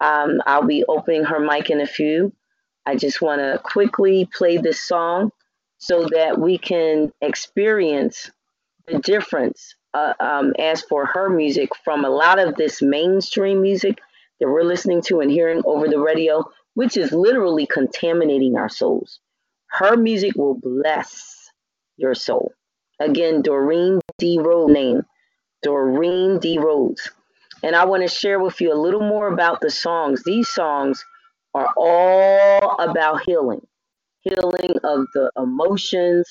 Um, 0.00 0.42
I'll 0.46 0.66
be 0.66 0.84
opening 0.88 1.24
her 1.24 1.40
mic 1.40 1.70
in 1.70 1.80
a 1.80 1.86
few. 1.88 2.32
I 2.86 2.96
just 2.96 3.20
want 3.20 3.40
to 3.40 3.60
quickly 3.62 4.28
play 4.32 4.58
this 4.58 4.80
song 4.80 5.32
so 5.78 6.06
that 6.12 6.38
we 6.38 6.56
can 6.56 7.12
experience 7.20 8.30
the 8.86 8.98
difference 9.00 9.74
uh, 9.92 10.14
um, 10.20 10.52
as 10.58 10.82
for 10.82 11.06
her 11.06 11.28
music 11.28 11.70
from 11.84 12.04
a 12.04 12.10
lot 12.10 12.38
of 12.38 12.54
this 12.54 12.80
mainstream 12.80 13.60
music 13.60 13.98
that 14.40 14.48
we're 14.48 14.62
listening 14.62 15.02
to 15.02 15.20
and 15.20 15.30
hearing 15.30 15.62
over 15.64 15.88
the 15.88 15.98
radio, 15.98 16.44
which 16.74 16.96
is 16.96 17.12
literally 17.12 17.66
contaminating 17.66 18.56
our 18.56 18.68
souls. 18.68 19.18
Her 19.68 19.96
music 19.96 20.36
will 20.36 20.54
bless 20.54 21.50
your 21.96 22.14
soul. 22.14 22.52
Again, 23.00 23.42
Doreen 23.42 24.00
D. 24.18 24.38
Rhodes 24.38 24.72
name, 24.72 25.02
Doreen 25.62 26.38
D. 26.38 26.58
Rhodes. 26.58 27.10
And 27.62 27.74
I 27.74 27.84
want 27.84 28.02
to 28.02 28.08
share 28.08 28.38
with 28.38 28.60
you 28.60 28.72
a 28.72 28.78
little 28.78 29.00
more 29.00 29.32
about 29.32 29.60
the 29.60 29.70
songs. 29.70 30.22
These 30.24 30.48
songs 30.48 31.04
are 31.56 31.72
all 31.76 32.76
about 32.78 33.22
healing, 33.24 33.66
healing 34.20 34.74
of 34.84 35.06
the 35.14 35.30
emotions, 35.36 36.30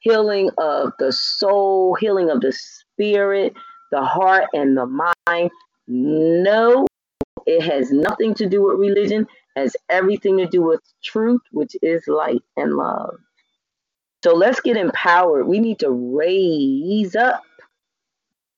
healing 0.00 0.50
of 0.58 0.92
the 0.98 1.10
soul, 1.12 1.94
healing 1.94 2.28
of 2.28 2.40
the 2.40 2.52
spirit, 2.52 3.54
the 3.90 4.02
heart, 4.02 4.44
and 4.52 4.76
the 4.76 4.86
mind. 4.86 5.50
No, 5.88 6.86
it 7.46 7.62
has 7.62 7.90
nothing 7.90 8.34
to 8.34 8.48
do 8.48 8.64
with 8.64 8.78
religion, 8.78 9.26
has 9.56 9.76
everything 9.88 10.36
to 10.38 10.46
do 10.46 10.62
with 10.62 10.80
truth, 11.02 11.42
which 11.52 11.74
is 11.80 12.06
light 12.06 12.42
and 12.56 12.74
love. 12.74 13.16
So 14.22 14.34
let's 14.34 14.60
get 14.60 14.76
empowered. 14.76 15.46
We 15.46 15.60
need 15.60 15.78
to 15.78 15.90
raise 15.90 17.16
up 17.16 17.44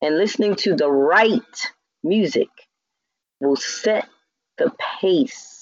and 0.02 0.16
listening 0.16 0.56
to 0.56 0.74
the 0.74 0.90
right 0.90 1.42
music 2.02 2.48
will 3.40 3.56
set 3.56 4.08
the 4.56 4.72
pace 5.00 5.57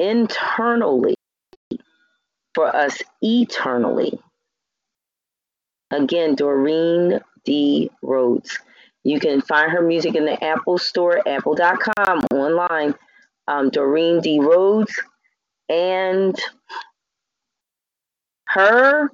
internally 0.00 1.14
for 2.54 2.74
us 2.74 3.00
eternally. 3.22 4.18
Again, 5.92 6.34
Doreen 6.34 7.20
D. 7.44 7.90
Rhodes. 8.02 8.58
You 9.04 9.20
can 9.20 9.40
find 9.40 9.70
her 9.70 9.82
music 9.82 10.14
in 10.14 10.24
the 10.24 10.42
Apple 10.42 10.78
Store, 10.78 11.26
apple.com, 11.26 12.20
online. 12.32 12.94
Um, 13.46 13.70
Doreen 13.70 14.20
D. 14.20 14.40
Rhodes. 14.40 14.92
And 15.68 16.38
her 18.46 19.10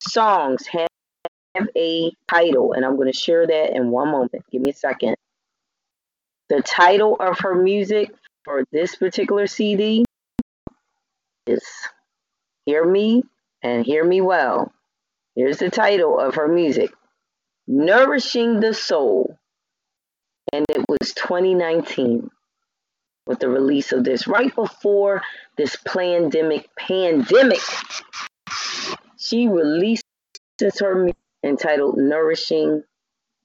songs 0.00 0.66
have 0.66 0.88
a 1.76 2.12
title, 2.28 2.72
and 2.74 2.84
I'm 2.84 2.96
going 2.96 3.10
to 3.10 3.18
share 3.18 3.46
that 3.46 3.74
in 3.74 3.90
one 3.90 4.10
moment. 4.10 4.44
Give 4.50 4.62
me 4.62 4.72
a 4.72 4.74
second. 4.74 5.16
The 6.48 6.60
title 6.62 7.16
of 7.18 7.40
her 7.40 7.54
music 7.54 8.10
for 8.46 8.64
this 8.70 8.94
particular 8.94 9.48
CD 9.48 10.04
is 11.48 11.62
Hear 12.64 12.84
Me 12.84 13.24
and 13.60 13.84
Hear 13.84 14.04
Me 14.04 14.20
Well. 14.20 14.72
Here's 15.34 15.58
the 15.58 15.68
title 15.68 16.18
of 16.18 16.36
her 16.36 16.46
music 16.46 16.92
Nourishing 17.66 18.60
the 18.60 18.72
Soul. 18.72 19.36
And 20.52 20.64
it 20.70 20.84
was 20.88 21.12
2019 21.14 22.30
with 23.26 23.40
the 23.40 23.48
release 23.48 23.90
of 23.90 24.04
this, 24.04 24.28
right 24.28 24.54
before 24.54 25.22
this 25.56 25.76
pandemic. 25.84 26.68
Pandemic. 26.76 27.58
She 29.18 29.48
releases 29.48 30.04
her 30.78 30.94
music 30.94 31.16
entitled 31.42 31.98
Nourishing 31.98 32.84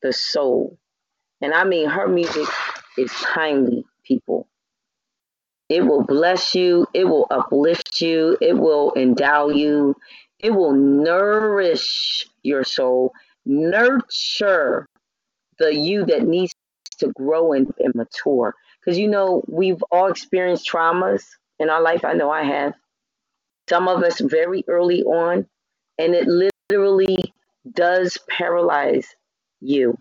the 0.03 0.13
Soul. 0.13 0.77
And 1.41 1.55
I 1.55 1.63
mean, 1.63 1.89
her 1.89 2.07
music 2.07 2.47
is 2.99 3.11
timely, 3.11 3.83
people. 4.03 4.47
It 5.71 5.85
will 5.85 6.03
bless 6.03 6.53
you, 6.53 6.85
it 6.93 7.05
will 7.05 7.27
uplift 7.31 8.01
you, 8.01 8.37
it 8.41 8.57
will 8.57 8.91
endow 8.97 9.47
you, 9.47 9.95
it 10.37 10.51
will 10.51 10.73
nourish 10.73 12.27
your 12.43 12.65
soul, 12.65 13.13
nurture 13.45 14.85
the 15.59 15.73
you 15.73 16.05
that 16.07 16.23
needs 16.23 16.53
to 16.97 17.13
grow 17.15 17.53
and, 17.53 17.73
and 17.79 17.95
mature. 17.95 18.53
Because 18.81 18.99
you 18.99 19.07
know, 19.07 19.45
we've 19.47 19.81
all 19.91 20.07
experienced 20.07 20.69
traumas 20.69 21.23
in 21.57 21.69
our 21.69 21.81
life. 21.81 22.03
I 22.03 22.15
know 22.15 22.29
I 22.29 22.43
have. 22.43 22.73
Some 23.69 23.87
of 23.87 24.03
us 24.03 24.19
very 24.19 24.65
early 24.67 25.03
on, 25.03 25.47
and 25.97 26.13
it 26.13 26.27
literally 26.27 27.33
does 27.71 28.17
paralyze 28.27 29.07
you 29.61 29.97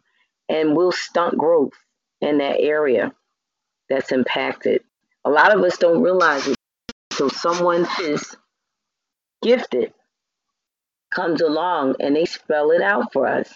and 0.49 0.75
will 0.75 0.91
stunt 0.91 1.39
growth 1.39 1.75
in 2.21 2.39
that 2.39 2.59
area 2.59 3.13
that's 3.89 4.11
impacted. 4.11 4.83
A 5.25 5.31
lot 5.31 5.55
of 5.55 5.63
us 5.63 5.77
don't 5.79 6.03
realize 6.03 6.47
it. 6.47 6.57
So 7.13 7.29
someone 7.29 7.87
is 8.01 8.37
gifted 9.43 9.93
comes 11.11 11.41
along 11.41 11.97
and 12.01 12.15
they 12.15 12.25
spell 12.25 12.71
it 12.71 12.83
out 12.83 13.13
for 13.13 13.27
us 13.27 13.53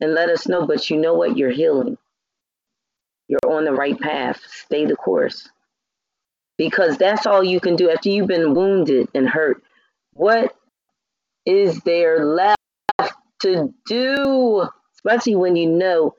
and 0.00 0.14
let 0.14 0.28
us 0.28 0.48
know, 0.48 0.66
but 0.66 0.90
you 0.90 0.96
know 0.96 1.14
what? 1.14 1.36
You're 1.36 1.50
healing. 1.50 1.96
You're 3.28 3.40
on 3.46 3.64
the 3.64 3.72
right 3.72 3.98
path. 3.98 4.40
Stay 4.46 4.84
the 4.84 4.96
course. 4.96 5.48
Because 6.56 6.96
that's 6.98 7.26
all 7.26 7.44
you 7.44 7.60
can 7.60 7.76
do 7.76 7.90
after 7.90 8.08
you've 8.08 8.26
been 8.26 8.54
wounded 8.54 9.08
and 9.14 9.28
hurt. 9.28 9.62
What 10.12 10.56
is 11.46 11.80
there 11.80 12.24
left 12.24 12.58
to 13.42 13.72
do? 13.86 14.68
Especially 14.94 15.36
when 15.36 15.56
you 15.56 15.68
know 15.68 16.14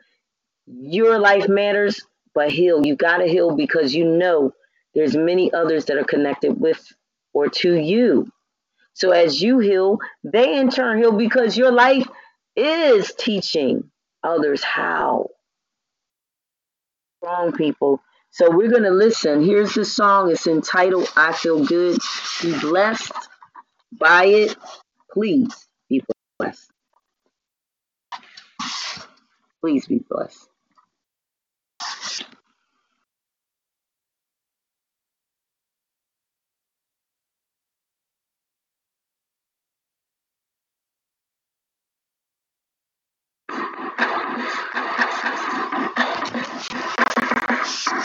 your 0.65 1.19
life 1.19 1.49
matters, 1.49 2.01
but 2.33 2.51
heal. 2.51 2.85
You 2.85 2.95
got 2.95 3.17
to 3.17 3.27
heal 3.27 3.55
because 3.55 3.93
you 3.93 4.05
know 4.05 4.53
there's 4.99 5.15
many 5.15 5.49
others 5.53 5.85
that 5.85 5.95
are 5.95 6.03
connected 6.03 6.59
with 6.59 6.85
or 7.31 7.47
to 7.47 7.73
you. 7.73 8.29
So 8.91 9.11
as 9.11 9.41
you 9.41 9.59
heal, 9.59 9.99
they 10.25 10.57
in 10.57 10.69
turn 10.69 10.97
heal 10.97 11.13
because 11.13 11.57
your 11.57 11.71
life 11.71 12.05
is 12.53 13.13
teaching 13.17 13.89
others 14.23 14.61
how. 14.61 15.29
Wrong 17.23 17.53
people. 17.53 18.01
So 18.31 18.51
we're 18.51 18.69
going 18.69 18.83
to 18.83 18.89
listen. 18.89 19.41
Here's 19.41 19.73
the 19.73 19.85
song. 19.85 20.31
It's 20.31 20.47
entitled 20.47 21.09
I 21.15 21.31
Feel 21.31 21.63
Good. 21.63 21.97
Be 22.41 22.59
blessed 22.59 23.13
by 23.97 24.25
it. 24.25 24.57
Please 25.13 25.65
be 25.87 26.03
blessed. 26.37 26.69
Please 29.61 29.87
be 29.87 30.03
blessed. 30.09 30.49
Now, 47.91 47.97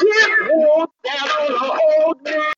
get 0.00 0.30
walk 0.52 0.90
down 1.04 1.28
on 1.28 1.52
the 1.52 1.80
old 2.06 2.22
man. 2.24 2.57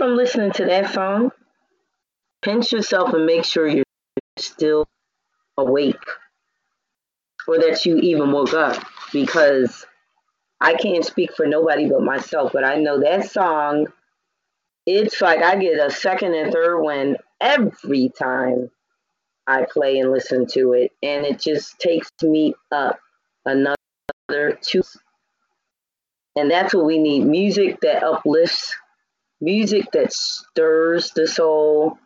from 0.00 0.16
listening 0.16 0.50
to 0.50 0.64
that 0.64 0.94
song, 0.94 1.30
pinch 2.40 2.72
yourself 2.72 3.12
and 3.12 3.26
make 3.26 3.44
sure 3.44 3.68
you're 3.68 3.84
still 4.38 4.88
awake 5.58 6.02
or 7.46 7.58
that 7.58 7.84
you 7.84 7.98
even 7.98 8.32
woke 8.32 8.54
up 8.54 8.82
because 9.12 9.84
I 10.58 10.72
can't 10.72 11.04
speak 11.04 11.34
for 11.36 11.44
nobody 11.44 11.86
but 11.86 12.00
myself, 12.00 12.52
but 12.54 12.64
I 12.64 12.76
know 12.76 12.98
that 13.00 13.30
song, 13.30 13.88
it's 14.86 15.20
like 15.20 15.42
I 15.42 15.56
get 15.56 15.78
a 15.78 15.90
second 15.90 16.32
and 16.32 16.50
third 16.50 16.80
one 16.80 17.18
every 17.38 18.10
time 18.18 18.70
I 19.46 19.66
play 19.70 19.98
and 19.98 20.12
listen 20.12 20.46
to 20.52 20.72
it, 20.72 20.92
and 21.02 21.26
it 21.26 21.38
just 21.38 21.78
takes 21.78 22.10
me 22.22 22.54
up 22.72 22.98
another 23.44 23.76
two. 24.62 24.80
And 26.36 26.50
that's 26.50 26.72
what 26.72 26.86
we 26.86 26.96
need 26.96 27.26
music 27.26 27.82
that 27.82 28.02
uplifts, 28.02 28.74
music 29.40 29.90
that 29.92 30.12
stirs 30.12 31.10
the 31.12 31.26
soul, 31.26 31.98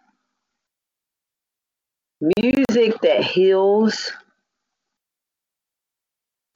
music 2.39 3.01
that 3.03 3.23
heals, 3.25 4.13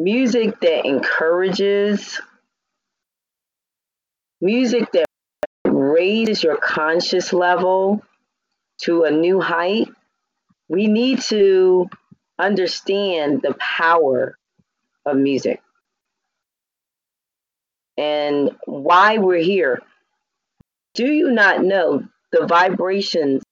music 0.01 0.61
that 0.61 0.87
encourages, 0.87 2.21
music 4.41 4.91
that 4.93 5.07
raises 5.65 6.43
your 6.43 6.57
conscious 6.57 7.33
level 7.33 8.03
to 8.83 9.05
a 9.05 9.11
new 9.11 9.41
height. 9.41 9.89
We 10.69 10.87
need 10.87 11.21
to 11.23 11.89
understand 12.39 13.43
the 13.43 13.55
power 13.55 14.39
of 15.05 15.17
music 15.17 15.61
and 17.97 18.53
why 18.67 19.19
we're 19.19 19.43
here. 19.43 19.83
Do 20.99 21.07
you 21.07 21.31
not 21.31 21.63
know 21.63 22.03
the 22.33 22.45
vibrations 22.45 23.45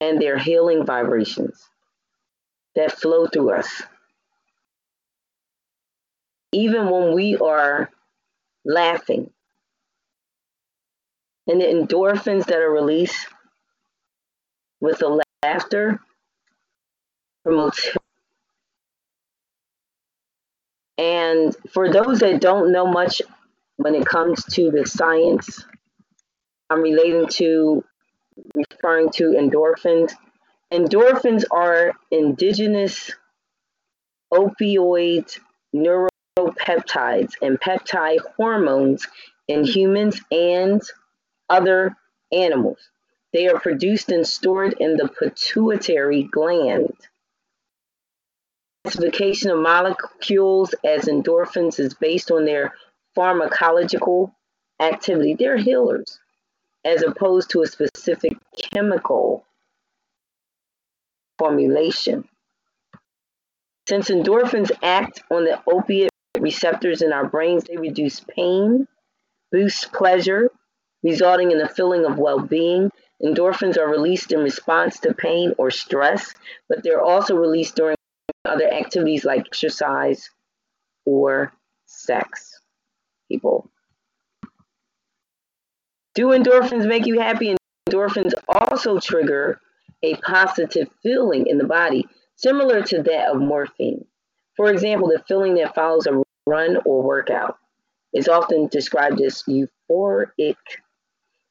and 0.00 0.18
their 0.18 0.38
healing 0.38 0.86
vibrations 0.86 1.68
that 2.74 2.92
flow 2.92 3.26
through 3.26 3.50
us? 3.50 3.82
Even 6.52 6.88
when 6.88 7.14
we 7.14 7.36
are 7.36 7.90
laughing, 8.64 9.30
and 11.46 11.60
the 11.60 11.66
endorphins 11.66 12.46
that 12.46 12.62
are 12.62 12.72
released 12.72 13.26
with 14.80 15.00
the 15.00 15.22
laughter 15.44 16.00
promotes 17.44 17.94
and 21.00 21.56
for 21.72 21.90
those 21.90 22.20
that 22.20 22.42
don't 22.42 22.72
know 22.72 22.86
much 22.86 23.22
when 23.76 23.94
it 23.94 24.04
comes 24.04 24.44
to 24.44 24.70
the 24.70 24.86
science 24.86 25.64
i'm 26.68 26.82
relating 26.82 27.26
to 27.26 27.82
referring 28.54 29.10
to 29.10 29.30
endorphins 29.30 30.12
endorphins 30.72 31.44
are 31.50 31.92
endogenous 32.12 33.10
opioid 34.32 35.38
neuropeptides 35.74 37.32
and 37.42 37.58
peptide 37.60 38.20
hormones 38.36 39.06
in 39.48 39.64
humans 39.64 40.20
and 40.30 40.82
other 41.48 41.96
animals 42.30 42.78
they 43.32 43.48
are 43.48 43.58
produced 43.58 44.10
and 44.10 44.26
stored 44.26 44.74
in 44.80 44.96
the 44.96 45.08
pituitary 45.08 46.24
gland. 46.24 46.92
Classification 48.84 49.50
of 49.50 49.58
molecules 49.58 50.74
as 50.84 51.04
endorphins 51.04 51.78
is 51.78 51.94
based 51.94 52.30
on 52.30 52.44
their 52.44 52.74
pharmacological 53.16 54.32
activity. 54.80 55.34
They're 55.34 55.56
healers, 55.56 56.18
as 56.84 57.02
opposed 57.02 57.50
to 57.50 57.62
a 57.62 57.66
specific 57.66 58.32
chemical 58.56 59.44
formulation. 61.38 62.28
Since 63.86 64.08
endorphins 64.08 64.70
act 64.82 65.22
on 65.30 65.44
the 65.44 65.60
opiate 65.66 66.10
receptors 66.38 67.02
in 67.02 67.12
our 67.12 67.26
brains, 67.26 67.64
they 67.64 67.76
reduce 67.76 68.20
pain, 68.20 68.86
boost 69.52 69.92
pleasure, 69.92 70.50
resulting 71.02 71.50
in 71.50 71.60
a 71.60 71.68
feeling 71.68 72.06
of 72.06 72.18
well 72.18 72.40
being, 72.40 72.90
Endorphins 73.22 73.76
are 73.76 73.88
released 73.88 74.32
in 74.32 74.40
response 74.40 74.98
to 75.00 75.12
pain 75.12 75.52
or 75.58 75.70
stress, 75.70 76.32
but 76.68 76.82
they're 76.82 77.02
also 77.02 77.36
released 77.36 77.76
during 77.76 77.96
other 78.44 78.68
activities 78.72 79.24
like 79.24 79.46
exercise 79.46 80.30
or 81.04 81.52
sex. 81.86 82.60
People. 83.28 83.70
Do 86.14 86.28
endorphins 86.28 86.86
make 86.86 87.06
you 87.06 87.20
happy? 87.20 87.56
Endorphins 87.88 88.32
also 88.48 88.98
trigger 88.98 89.60
a 90.02 90.14
positive 90.16 90.88
feeling 91.02 91.46
in 91.46 91.58
the 91.58 91.64
body, 91.64 92.06
similar 92.36 92.82
to 92.82 93.02
that 93.02 93.28
of 93.28 93.40
morphine. 93.40 94.04
For 94.56 94.70
example, 94.70 95.08
the 95.08 95.22
feeling 95.28 95.54
that 95.54 95.74
follows 95.74 96.06
a 96.06 96.22
run 96.46 96.78
or 96.84 97.02
workout 97.02 97.58
is 98.12 98.28
often 98.28 98.66
described 98.66 99.20
as 99.20 99.44
euphoric. 99.44 100.56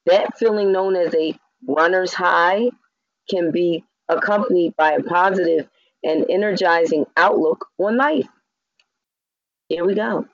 That 0.06 0.38
feeling, 0.38 0.72
known 0.72 0.96
as 0.96 1.14
a 1.16 1.38
runner's 1.68 2.14
high 2.14 2.70
can 3.30 3.52
be 3.52 3.86
accompanied 4.10 4.76
by 4.76 4.94
a 4.94 5.04
positive 5.04 5.70
and 6.04 6.26
energizing 6.30 7.06
outlook 7.18 7.68
on 7.78 7.98
life. 7.98 8.28
Here 9.68 9.86
we 9.86 9.96
go. 9.96 10.26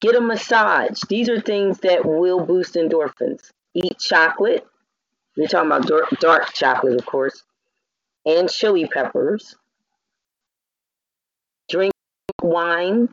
Get 0.00 0.16
a 0.16 0.20
massage. 0.20 1.00
These 1.08 1.28
are 1.28 1.40
things 1.40 1.78
that 1.80 2.06
will 2.06 2.44
boost 2.44 2.74
endorphins. 2.74 3.50
Eat 3.74 3.98
chocolate. 3.98 4.66
We're 5.36 5.46
talking 5.46 5.70
about 5.70 5.86
dark, 5.86 6.10
dark 6.20 6.52
chocolate, 6.54 6.98
of 6.98 7.06
course, 7.06 7.42
and 8.24 8.50
chili 8.50 8.86
peppers. 8.86 9.54
Drink 11.68 11.92
wine. 12.42 13.08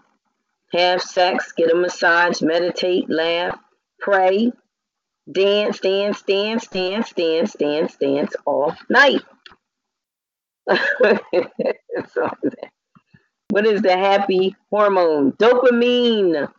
Have 0.73 1.01
sex. 1.01 1.51
Get 1.51 1.71
a 1.71 1.75
massage. 1.75 2.41
Meditate. 2.41 3.09
Laugh 3.09 3.59
pray, 3.99 4.51
dance, 5.31 5.79
dance, 5.79 6.21
dance, 6.21 6.67
dance, 6.67 7.13
dance, 7.13 7.53
dance, 7.53 7.95
dance 7.97 8.35
all 8.45 8.75
night. 8.89 9.21
what 13.49 13.65
is 13.65 13.81
the 13.81 13.97
happy 13.97 14.55
hormone? 14.69 15.31
Dopamine, 15.33 16.51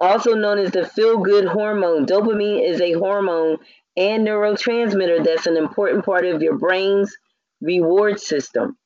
also 0.00 0.34
known 0.34 0.58
as 0.58 0.72
the 0.72 0.86
feel 0.86 1.18
good 1.18 1.46
hormone. 1.46 2.06
Dopamine 2.06 2.68
is 2.68 2.80
a 2.80 2.92
hormone 2.92 3.58
and 3.96 4.26
neurotransmitter 4.26 5.24
that's 5.24 5.46
an 5.46 5.56
important 5.56 6.04
part 6.04 6.24
of 6.24 6.42
your 6.42 6.56
brain's 6.56 7.16
reward 7.60 8.20
system. 8.20 8.76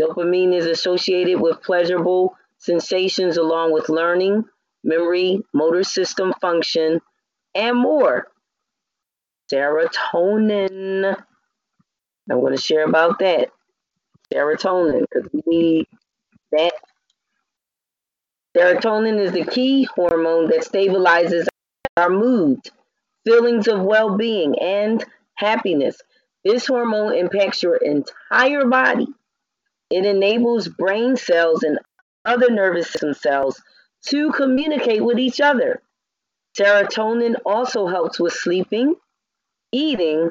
Dopamine 0.00 0.54
is 0.54 0.66
associated 0.66 1.40
with 1.40 1.62
pleasurable 1.62 2.36
sensations 2.58 3.36
along 3.36 3.72
with 3.72 3.88
learning, 3.88 4.44
memory, 4.84 5.40
motor 5.52 5.82
system 5.82 6.32
function, 6.40 7.00
and 7.56 7.78
more. 7.78 8.28
Serotonin. 9.52 11.16
I'm 12.30 12.40
going 12.40 12.56
to 12.56 12.60
share 12.60 12.84
about 12.84 13.18
that. 13.20 13.50
Serotonin, 14.32 15.06
because 15.08 15.30
we 15.32 15.42
need 15.46 15.86
that. 16.52 16.72
Serotonin 18.56 19.20
is 19.20 19.32
the 19.32 19.44
key 19.44 19.84
hormone 19.84 20.48
that 20.48 20.64
stabilizes 20.64 21.46
our 21.96 22.10
mood, 22.10 22.58
feelings 23.24 23.68
of 23.68 23.82
well 23.82 24.16
being, 24.16 24.58
and 24.58 25.04
happiness. 25.36 26.00
This 26.44 26.66
hormone 26.66 27.14
impacts 27.14 27.62
your 27.62 27.76
entire 27.76 28.66
body. 28.66 29.08
It 29.90 30.04
enables 30.04 30.68
brain 30.68 31.16
cells 31.16 31.62
and 31.62 31.78
other 32.24 32.50
nervous 32.50 32.90
system 32.90 33.14
cells 33.14 33.62
to 34.08 34.32
communicate 34.32 35.04
with 35.04 35.18
each 35.18 35.40
other. 35.40 35.82
Serotonin 36.56 37.34
also 37.44 37.86
helps 37.86 38.18
with 38.18 38.32
sleeping, 38.32 38.94
eating, 39.72 40.30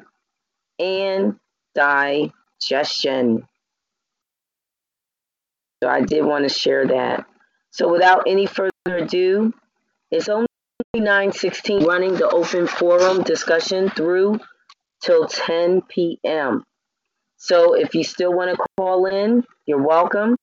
and 0.80 1.35
digestion. 1.76 3.47
So 5.84 5.89
I 5.89 6.02
did 6.02 6.26
want 6.26 6.43
to 6.43 6.49
share 6.49 6.88
that. 6.88 7.26
So 7.69 7.91
without 7.91 8.23
any 8.27 8.47
further 8.47 8.72
ado, 8.88 9.53
it's 10.10 10.30
only 10.30 10.47
9:16 10.95 11.85
running 11.85 12.15
the 12.15 12.30
open 12.30 12.65
forum 12.68 13.22
discussion 13.23 13.89
through 13.89 14.39
till 15.02 15.27
10 15.27 15.81
p.m. 15.84 16.64
So 17.38 17.73
if 17.76 17.93
you 17.93 18.03
still 18.03 18.34
want 18.34 18.52
to 18.52 18.65
call 18.77 19.06
in, 19.06 19.43
you're 19.65 19.85
welcome. 19.85 20.38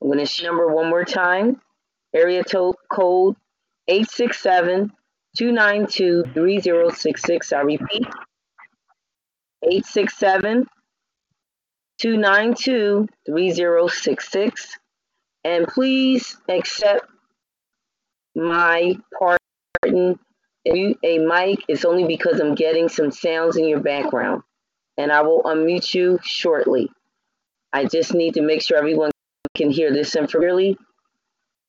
I'm 0.00 0.08
going 0.08 0.24
to 0.24 0.42
number 0.42 0.66
one 0.68 0.88
more 0.88 1.04
time 1.04 1.60
area 2.14 2.42
code 2.90 3.36
867 3.88 4.92
292 5.36 6.24
3066. 6.34 7.52
I 7.52 7.60
repeat 7.60 8.06
867 9.62 10.66
292 11.98 13.08
3066. 13.26 14.78
And 15.44 15.66
please 15.66 16.36
accept 16.48 17.06
my 18.34 18.96
pardon. 19.18 20.18
Mute 20.66 20.98
a 21.02 21.18
mic 21.18 21.60
it's 21.68 21.86
only 21.86 22.04
because 22.04 22.40
I'm 22.40 22.54
getting 22.54 22.90
some 22.90 23.10
sounds 23.10 23.56
in 23.56 23.66
your 23.66 23.80
background. 23.80 24.42
And 24.98 25.10
I 25.10 25.22
will 25.22 25.42
unmute 25.44 25.94
you 25.94 26.18
shortly. 26.22 26.90
I 27.72 27.86
just 27.86 28.12
need 28.12 28.34
to 28.34 28.42
make 28.42 28.60
sure 28.60 28.76
everyone 28.76 29.12
can 29.56 29.70
hear 29.70 29.92
this 29.92 30.14
and 30.14 30.30
clearly 30.30 30.76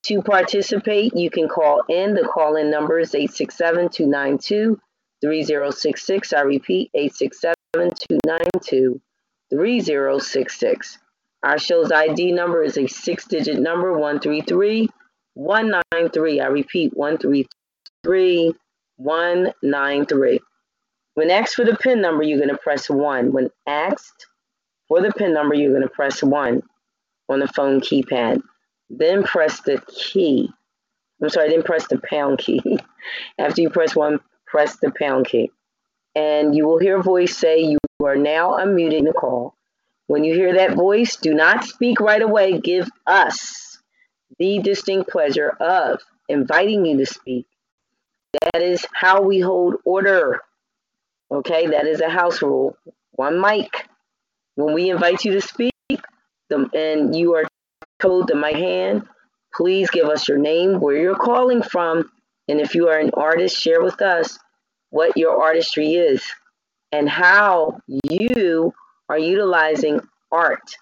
To 0.03 0.21
participate, 0.21 1.15
you 1.15 1.29
can 1.29 1.47
call 1.47 1.83
in. 1.89 2.13
The 2.13 2.23
call 2.23 2.55
in 2.55 2.71
number 2.71 2.99
is 2.99 3.13
867 3.13 3.89
292 3.89 4.79
3066. 5.21 6.33
I 6.33 6.41
repeat, 6.41 6.89
867 6.93 7.55
292 7.75 9.01
3066. 9.49 10.99
Our 11.43 11.57
show's 11.57 11.91
ID 11.91 12.31
number 12.31 12.63
is 12.63 12.77
a 12.77 12.87
six 12.87 13.25
digit 13.25 13.59
number 13.59 13.91
133 13.93 14.89
193. 15.33 16.41
I 16.41 16.47
repeat, 16.47 16.95
133 16.95 18.53
193. 18.97 20.39
When 21.15 21.31
asked 21.31 21.55
for 21.55 21.65
the 21.65 21.75
PIN 21.75 22.01
number, 22.01 22.23
you're 22.23 22.37
going 22.37 22.49
to 22.49 22.57
press 22.57 22.89
1. 22.89 23.31
When 23.31 23.49
asked 23.67 24.27
for 24.87 25.01
the 25.01 25.11
PIN 25.11 25.33
number, 25.33 25.55
you're 25.55 25.71
going 25.71 25.83
to 25.83 25.89
press 25.89 26.23
1 26.23 26.61
on 27.29 27.39
the 27.39 27.47
phone 27.47 27.81
keypad. 27.81 28.41
Then 28.89 29.23
press 29.23 29.61
the 29.61 29.81
key. 29.87 30.49
I'm 31.21 31.29
sorry, 31.29 31.49
then 31.49 31.63
press 31.63 31.87
the 31.87 31.99
pound 31.99 32.39
key. 32.39 32.79
After 33.37 33.61
you 33.61 33.69
press 33.69 33.95
1, 33.95 34.19
press 34.45 34.77
the 34.77 34.91
pound 34.91 35.27
key. 35.27 35.51
And 36.15 36.55
you 36.55 36.65
will 36.65 36.79
hear 36.79 36.99
a 36.99 37.03
voice 37.03 37.37
say, 37.37 37.61
You 37.61 37.77
are 38.03 38.15
now 38.15 38.57
unmuting 38.57 39.05
the 39.05 39.13
call. 39.13 39.53
When 40.07 40.23
you 40.23 40.33
hear 40.33 40.53
that 40.55 40.75
voice, 40.75 41.17
do 41.17 41.33
not 41.33 41.63
speak 41.63 41.99
right 41.99 42.21
away. 42.21 42.59
Give 42.59 42.89
us 43.05 43.77
the 44.39 44.59
distinct 44.59 45.09
pleasure 45.09 45.49
of 45.59 46.01
inviting 46.27 46.85
you 46.85 46.97
to 46.97 47.05
speak. 47.05 47.45
That 48.53 48.61
is 48.61 48.85
how 48.93 49.21
we 49.21 49.39
hold 49.39 49.75
order. 49.85 50.41
Okay, 51.31 51.67
that 51.67 51.85
is 51.85 52.01
a 52.01 52.09
house 52.09 52.41
rule. 52.41 52.75
One 53.11 53.39
mic. 53.39 53.87
When 54.55 54.73
we 54.73 54.89
invite 54.89 55.25
you 55.25 55.33
to 55.33 55.41
speak, 55.41 55.73
and 56.49 57.15
you 57.15 57.35
are 57.35 57.45
told 57.99 58.27
to 58.27 58.35
my 58.35 58.51
hand, 58.51 59.03
please 59.53 59.89
give 59.89 60.07
us 60.07 60.27
your 60.27 60.37
name, 60.37 60.79
where 60.79 60.97
you're 60.97 61.15
calling 61.15 61.61
from, 61.61 62.09
and 62.47 62.59
if 62.59 62.75
you 62.75 62.87
are 62.87 62.99
an 62.99 63.11
artist, 63.13 63.59
share 63.59 63.81
with 63.81 64.01
us 64.01 64.39
what 64.89 65.17
your 65.17 65.41
artistry 65.41 65.93
is 65.93 66.23
and 66.91 67.07
how 67.07 67.79
you 67.87 68.73
are 69.07 69.19
utilizing 69.19 69.99
art, 70.31 70.75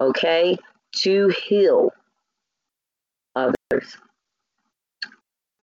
okay, 0.00 0.56
to 0.96 1.28
heal 1.28 1.90
others. 3.34 3.96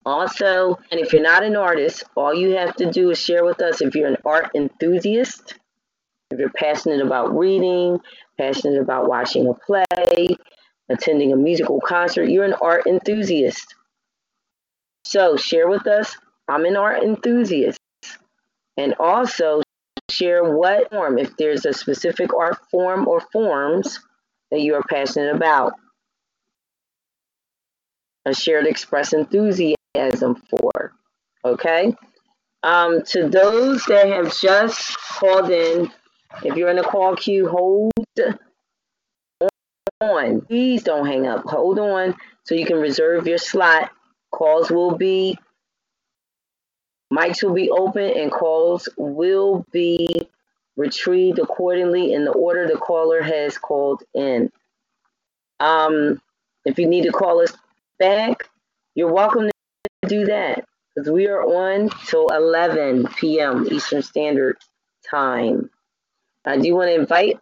Also, 0.05 0.79
and 0.91 1.01
if 1.01 1.13
you're 1.13 1.23
not 1.23 1.43
an 1.43 1.57
artist, 1.57 2.05
all 2.15 2.33
you 2.33 2.57
have 2.57 2.77
to 2.77 2.91
do 2.91 3.11
is 3.11 3.19
share 3.19 3.45
with 3.45 3.61
us 3.61 3.81
if 3.81 3.95
you're 3.95 4.09
an 4.09 4.17
art 4.25 4.51
enthusiast, 4.55 5.55
if 6.31 6.39
you're 6.39 6.51
passionate 6.51 7.01
about 7.01 7.37
reading, 7.37 7.99
passionate 8.39 8.81
about 8.81 9.09
watching 9.09 9.49
a 9.49 9.55
play, 9.55 10.37
attending 10.89 11.33
a 11.33 11.37
musical 11.37 11.81
concert, 11.81 12.29
you're 12.29 12.45
an 12.45 12.55
art 12.55 12.87
enthusiast. 12.87 13.75
So 15.05 15.37
share 15.37 15.69
with 15.69 15.87
us, 15.87 16.17
I'm 16.49 16.65
an 16.65 16.77
art 16.77 17.03
enthusiast. 17.03 17.79
And 18.77 18.95
also 18.99 19.63
share 20.11 20.45
what 20.45 20.91
form, 20.91 21.19
if 21.19 21.37
there's 21.37 21.67
a 21.67 21.73
specific 21.73 22.35
art 22.35 22.59
form 22.71 23.09
or 23.09 23.21
forms 23.33 24.01
that 24.51 24.61
you 24.61 24.75
are 24.75 24.83
passionate 24.89 25.35
about. 25.35 25.75
A 28.25 28.35
shared 28.35 28.67
express 28.67 29.13
enthusiasm 29.13 30.43
for. 30.51 30.93
Okay? 31.45 31.95
Um, 32.63 33.03
to 33.07 33.29
those 33.29 33.85
that 33.87 34.09
have 34.09 34.37
just 34.37 34.99
called 34.99 35.51
in, 35.51 35.91
if 36.43 36.57
you're 36.57 36.71
in 36.71 36.77
the 36.77 36.83
call 36.83 37.17
queue, 37.17 37.49
hold 37.49 37.93
on. 40.01 40.41
Please 40.43 40.83
don't 40.83 41.07
hang 41.07 41.27
up. 41.27 41.45
Hold 41.45 41.79
on 41.79 42.15
so 42.45 42.55
you 42.55 42.67
can 42.67 42.79
reserve 42.79 43.27
your 43.27 43.39
slot. 43.39 43.91
Calls 44.31 44.71
will 44.71 44.97
be, 44.97 45.39
mics 47.13 47.43
will 47.43 47.55
be 47.55 47.71
open, 47.71 48.11
and 48.17 48.31
calls 48.31 48.89
will 48.97 49.65
be 49.73 50.29
retrieved 50.77 51.39
accordingly 51.39 52.13
in 52.13 52.25
the 52.25 52.33
order 52.33 52.67
the 52.67 52.77
caller 52.77 53.23
has 53.23 53.57
called 53.57 54.03
in. 54.15 54.51
Um, 55.59 56.21
if 56.65 56.79
you 56.79 56.87
need 56.87 57.05
to 57.05 57.13
call 57.13 57.41
us 57.41 57.53
back, 57.99 58.49
you're 58.95 59.13
welcome 59.13 59.49
to 59.49 60.09
do 60.09 60.27
that 60.27 60.67
because 60.95 61.11
we 61.11 61.27
are 61.29 61.43
on 61.43 61.91
till 62.07 62.29
11 62.29 63.09
p.m. 63.17 63.67
Eastern 63.71 64.03
Standard 64.03 64.59
Time. 65.09 65.71
I 66.47 66.59
do 66.59 66.75
want 66.75 66.89
to 66.89 66.95
invite 66.95 67.39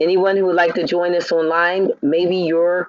anyone 0.00 0.36
who 0.36 0.46
would 0.46 0.56
like 0.56 0.74
to 0.74 0.86
join 0.86 1.14
us 1.14 1.30
online. 1.30 1.90
Maybe 2.02 2.38
your 2.38 2.88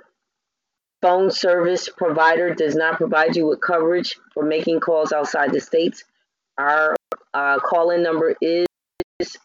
phone 1.01 1.29
service 1.31 1.89
provider 1.89 2.53
does 2.53 2.75
not 2.75 2.97
provide 2.97 3.35
you 3.35 3.47
with 3.47 3.61
coverage 3.61 4.17
for 4.33 4.43
making 4.43 4.79
calls 4.79 5.11
outside 5.11 5.51
the 5.51 5.59
states. 5.59 6.03
Our 6.57 6.95
uh, 7.33 7.59
call 7.59 7.91
in 7.91 8.03
number 8.03 8.35
is 8.41 8.67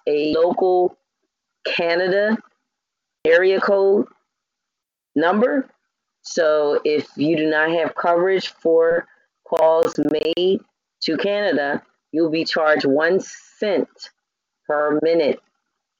a 0.06 0.32
local 0.32 0.96
Canada 1.66 2.36
area 3.24 3.60
code 3.60 4.06
number. 5.14 5.68
So 6.22 6.80
if 6.84 7.08
you 7.16 7.36
do 7.36 7.48
not 7.48 7.70
have 7.70 7.94
coverage 7.94 8.48
for 8.48 9.06
calls 9.46 9.94
made 9.98 10.60
to 11.02 11.16
Canada, 11.16 11.82
you'll 12.10 12.30
be 12.30 12.44
charged 12.44 12.84
one 12.84 13.20
cent 13.20 13.88
per 14.66 14.98
minute 15.02 15.40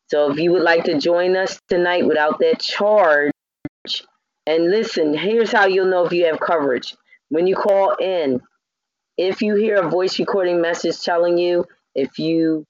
so 0.09 0.31
if 0.31 0.39
you 0.39 0.53
would 0.53 0.63
like 0.63 0.85
to 0.85 0.99
join 0.99 1.37
us 1.37 1.61
tonight 1.69 2.07
without 2.07 2.39
that 2.39 2.61
charge, 2.61 3.33
and 4.47 4.71
listen, 4.71 5.17
here's 5.17 5.51
how 5.51 5.67
you'll 5.67 5.91
know 5.91 6.07
if 6.07 6.13
you 6.13 6.27
have 6.27 6.39
coverage. 6.39 6.95
When 7.29 7.49
you 7.49 7.57
call 7.57 7.95
in, 7.97 8.41
if 9.17 9.43
you 9.43 9.57
hear 9.57 9.77
a 9.83 9.91
voice 9.91 10.19
recording 10.21 10.61
message 10.61 11.01
telling 11.01 11.39
you 11.39 11.65
if 11.95 12.19
you 12.21 12.65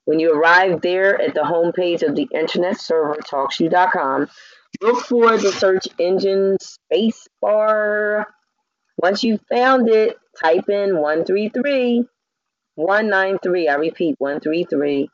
When 0.05 0.19
you 0.19 0.33
arrive 0.33 0.81
there 0.81 1.21
at 1.21 1.35
the 1.35 1.41
homepage 1.41 2.01
of 2.01 2.15
the 2.15 2.27
internet 2.33 2.79
server, 2.79 3.17
talkshoe.com, 3.17 4.27
look 4.81 5.05
for 5.05 5.37
the 5.37 5.51
search 5.51 5.87
engine 5.99 6.57
spacebar. 6.59 8.25
Once 8.97 9.23
you've 9.23 9.45
found 9.49 9.87
it, 9.89 10.17
type 10.41 10.69
in 10.69 10.97
133 10.97 12.07
193. 12.79 13.67
I 13.67 13.75
repeat, 13.75 14.15
133 14.19 15.09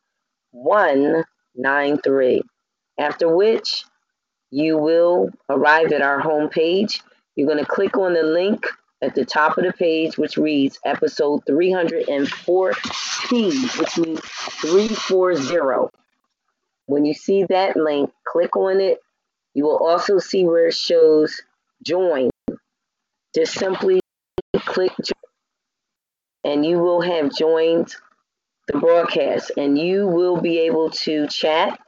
193. 0.52 2.44
After 2.98 3.36
which, 3.36 3.84
you 4.52 4.78
will 4.78 5.30
arrive 5.50 5.92
at 5.92 6.02
our 6.02 6.22
homepage. 6.22 7.02
You're 7.36 7.48
going 7.48 7.60
to 7.60 7.66
click 7.66 7.98
on 7.98 8.14
the 8.14 8.24
link 8.24 8.66
at 9.06 9.16
the 9.16 9.24
top 9.24 9.58
of 9.58 9.64
the 9.64 9.72
page, 9.72 10.18
which 10.18 10.36
reads 10.36 10.80
episode 10.84 11.44
314, 11.46 13.54
which 13.78 13.98
means 13.98 14.20
340. 14.20 15.96
When 16.88 17.06
you 17.06 17.14
see 17.14 17.46
that 17.46 17.78
link, 17.78 18.12
click 18.26 18.56
on 18.56 18.82
it. 18.82 19.00
You 19.54 19.66
will 19.66 19.78
also 19.78 20.18
see 20.18 20.44
where 20.44 20.68
it 20.68 20.76
shows 20.76 21.42
join. 21.84 22.30
Just 23.34 23.54
simply 23.54 24.00
click 24.60 24.92
and 26.44 26.66
you 26.66 26.80
will 26.80 27.02
have 27.02 27.36
joined 27.36 27.96
the 28.68 28.80
broadcast 28.80 29.52
and 29.58 29.78
you 29.78 30.08
will 30.08 30.42
be 30.42 30.60
able 30.60 30.90
to 30.90 31.28
chat 31.28 31.80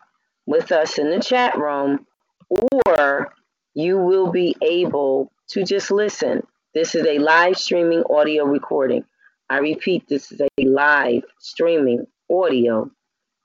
with 0.46 0.72
us 0.72 0.98
in 0.98 1.10
the 1.10 1.20
chat 1.20 1.58
room 1.58 2.06
or 2.50 3.34
you 3.74 3.98
will 3.98 4.32
be 4.32 4.56
able 4.62 5.32
to 5.48 5.64
just 5.64 5.92
listen 5.92 6.46
this 6.78 6.94
is 6.94 7.08
a 7.08 7.18
live 7.18 7.58
streaming 7.58 8.04
audio 8.08 8.46
recording. 8.46 9.04
I 9.50 9.58
repeat, 9.58 10.08
this 10.08 10.32
is 10.32 10.40
a 10.42 10.64
live 10.64 11.24
streaming 11.40 12.06
audio 12.32 12.92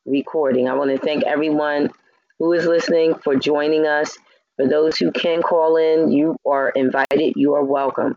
recording. 0.04 0.68
I 0.68 0.74
want 0.74 0.90
to 0.90 0.98
thank 0.98 1.24
everyone 1.24 1.88
who 2.38 2.52
is 2.52 2.66
listening 2.66 3.14
for 3.14 3.34
joining 3.34 3.86
us. 3.86 4.18
For 4.56 4.68
those 4.68 4.98
who 4.98 5.10
can 5.12 5.40
call 5.40 5.78
in, 5.78 6.12
you 6.12 6.36
are 6.44 6.68
invited. 6.76 7.32
You 7.34 7.54
are 7.54 7.64
welcome. 7.64 8.16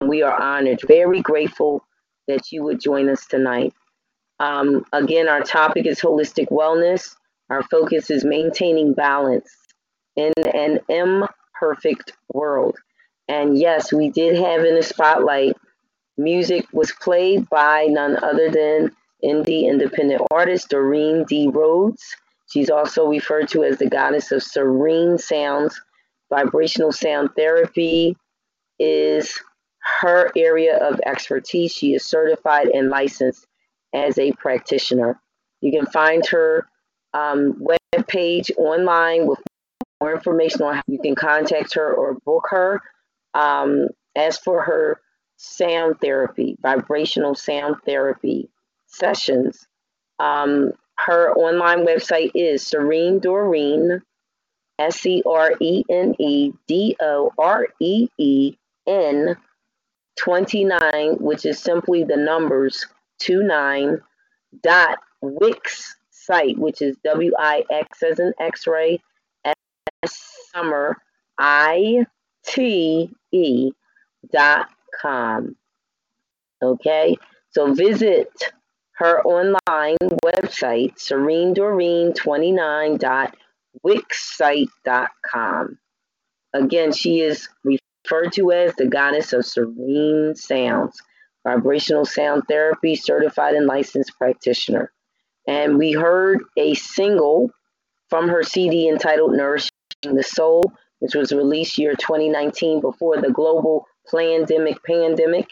And 0.00 0.10
we 0.10 0.22
are 0.22 0.42
honored, 0.42 0.80
very 0.88 1.20
grateful 1.20 1.84
that 2.26 2.50
you 2.50 2.64
would 2.64 2.80
join 2.80 3.08
us 3.08 3.26
tonight. 3.26 3.72
Um, 4.40 4.84
again, 4.92 5.28
our 5.28 5.42
topic 5.42 5.86
is 5.86 6.00
holistic 6.00 6.48
wellness. 6.48 7.14
Our 7.48 7.62
focus 7.62 8.10
is 8.10 8.24
maintaining 8.24 8.92
balance 8.92 9.54
in 10.16 10.32
an 10.52 10.80
imperfect 10.88 12.14
world. 12.32 12.76
And 13.30 13.56
yes, 13.56 13.92
we 13.92 14.10
did 14.10 14.36
have 14.36 14.64
in 14.64 14.74
the 14.74 14.82
spotlight 14.82 15.56
music 16.18 16.66
was 16.72 16.90
played 16.90 17.48
by 17.48 17.86
none 17.88 18.16
other 18.24 18.50
than 18.50 18.90
indie 19.22 19.68
independent 19.70 20.22
artist 20.32 20.70
Doreen 20.70 21.24
D. 21.28 21.48
Rhodes. 21.48 22.16
She's 22.48 22.70
also 22.70 23.06
referred 23.06 23.46
to 23.50 23.62
as 23.62 23.78
the 23.78 23.88
goddess 23.88 24.32
of 24.32 24.42
serene 24.42 25.16
sounds. 25.16 25.80
Vibrational 26.28 26.90
sound 26.90 27.30
therapy 27.36 28.16
is 28.80 29.38
her 30.00 30.32
area 30.36 30.76
of 30.78 31.00
expertise. 31.06 31.72
She 31.72 31.94
is 31.94 32.04
certified 32.04 32.66
and 32.66 32.88
licensed 32.90 33.46
as 33.94 34.18
a 34.18 34.32
practitioner. 34.32 35.20
You 35.60 35.70
can 35.70 35.86
find 35.86 36.26
her 36.26 36.66
um, 37.14 37.64
online 38.58 39.28
with 39.28 39.38
more 40.00 40.12
information 40.12 40.62
on 40.62 40.74
how 40.74 40.82
you 40.88 40.98
can 40.98 41.14
contact 41.14 41.74
her 41.74 41.94
or 41.94 42.14
book 42.24 42.48
her. 42.50 42.82
Um, 43.34 43.88
as 44.16 44.38
for 44.38 44.62
her 44.62 45.00
sound 45.36 46.00
therapy, 46.00 46.56
vibrational 46.60 47.34
sound 47.34 47.76
therapy 47.86 48.50
sessions, 48.86 49.66
um, 50.18 50.72
her 50.96 51.32
online 51.32 51.86
website 51.86 52.30
is 52.34 52.66
Serene 52.66 53.20
Doreen, 53.20 54.02
S 54.78 55.04
E 55.06 55.22
R 55.26 55.52
E 55.60 55.84
N 55.88 56.14
E 56.18 56.52
D 56.66 56.96
O 57.00 57.32
R 57.38 57.68
E 57.80 58.08
E 58.18 58.56
N 58.86 59.36
29, 60.16 61.16
which 61.16 61.46
is 61.46 61.58
simply 61.58 62.04
the 62.04 62.16
numbers 62.16 62.86
29 63.22 64.00
dot 64.62 64.98
Wix 65.20 65.96
site, 66.10 66.58
which 66.58 66.82
is 66.82 66.96
W 67.04 67.32
I 67.38 67.64
X 67.70 68.02
as 68.02 68.18
an 68.18 68.32
X 68.40 68.66
ray, 68.66 69.00
S 69.44 70.46
summer, 70.52 70.96
I 71.38 72.06
T 72.44 73.10
E 73.32 73.72
dot 74.32 74.68
com. 75.00 75.56
Okay, 76.62 77.16
so 77.50 77.72
visit 77.74 78.28
her 78.92 79.22
online 79.22 79.96
website, 80.24 80.98
Serene 80.98 81.54
Doreen 81.54 82.12
29 82.12 82.98
dot 82.98 83.34
wixsite.com. 83.84 85.78
Again, 86.52 86.92
she 86.92 87.20
is 87.20 87.48
referred 87.64 88.32
to 88.32 88.52
as 88.52 88.74
the 88.74 88.86
goddess 88.86 89.32
of 89.32 89.46
serene 89.46 90.34
sounds, 90.34 91.00
vibrational 91.46 92.04
sound 92.04 92.42
therapy 92.48 92.96
certified 92.96 93.54
and 93.54 93.66
licensed 93.66 94.18
practitioner. 94.18 94.92
And 95.46 95.78
we 95.78 95.92
heard 95.92 96.42
a 96.56 96.74
single 96.74 97.50
from 98.08 98.28
her 98.28 98.42
CD 98.42 98.88
entitled 98.88 99.32
Nourishing 99.32 99.70
the 100.02 100.22
Soul, 100.22 100.72
which 101.00 101.14
was 101.14 101.32
released 101.32 101.78
year 101.78 101.94
2019 101.94 102.80
before 102.80 103.20
the 103.20 103.30
global 103.30 103.86
pandemic 104.10 104.82
pandemic. 104.84 105.48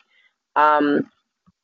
Um, 0.57 1.11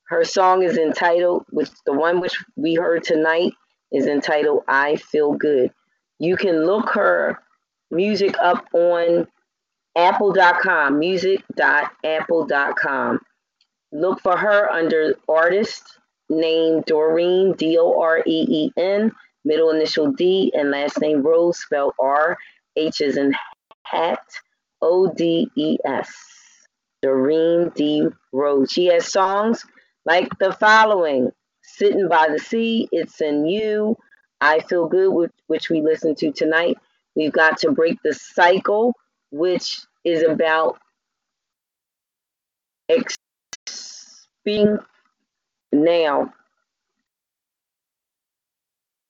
her 0.08 0.24
song 0.24 0.62
is 0.62 0.76
entitled, 0.76 1.46
which 1.50 1.70
the 1.86 1.92
one 1.92 2.20
which 2.20 2.36
we 2.56 2.74
heard 2.74 3.04
tonight 3.04 3.52
is 3.92 4.06
entitled 4.06 4.64
I 4.68 4.96
Feel 4.96 5.32
Good. 5.32 5.72
You 6.18 6.36
can 6.36 6.66
look 6.66 6.90
her 6.90 7.38
music 7.90 8.36
up 8.42 8.66
on 8.74 9.26
apple.com, 9.96 10.98
music.apple.com. 10.98 13.20
Look 13.92 14.20
for 14.20 14.36
her 14.36 14.70
under 14.70 15.14
artist 15.28 15.84
name 16.28 16.82
Doreen, 16.86 17.52
D 17.52 17.78
O 17.78 18.00
R 18.00 18.22
E 18.26 18.46
E 18.48 18.72
N, 18.76 19.12
middle 19.44 19.70
initial 19.70 20.10
D, 20.12 20.52
and 20.54 20.70
last 20.70 21.00
name 21.00 21.22
Rhodes, 21.22 21.58
spelled 21.58 21.94
R, 22.00 22.36
H 22.76 23.00
is 23.00 23.16
in 23.16 23.34
hat, 23.94 24.26
O 24.82 25.12
D 25.12 25.48
E 25.56 25.78
S. 25.84 26.12
Doreen 27.02 27.70
D. 27.74 28.08
Rhodes. 28.32 28.72
She 28.72 28.86
has 28.86 29.12
songs 29.12 29.64
like 30.06 30.28
the 30.38 30.52
following 30.52 31.30
Sitting 31.62 32.08
by 32.08 32.28
the 32.30 32.38
Sea, 32.38 32.88
It's 32.92 33.20
in 33.20 33.46
You, 33.46 33.96
I 34.40 34.60
Feel 34.60 34.88
Good, 34.88 35.30
which, 35.46 35.70
we 35.70 35.80
listened 35.80 36.18
to 36.18 36.30
tonight. 36.32 36.76
We've 37.16 37.32
got 37.32 37.58
to 37.58 37.72
break 37.72 37.98
the 38.02 38.14
cycle, 38.14 38.94
which 39.30 39.80
is 40.04 40.22
about 40.22 40.78
being 44.44 44.78
now 45.72 46.32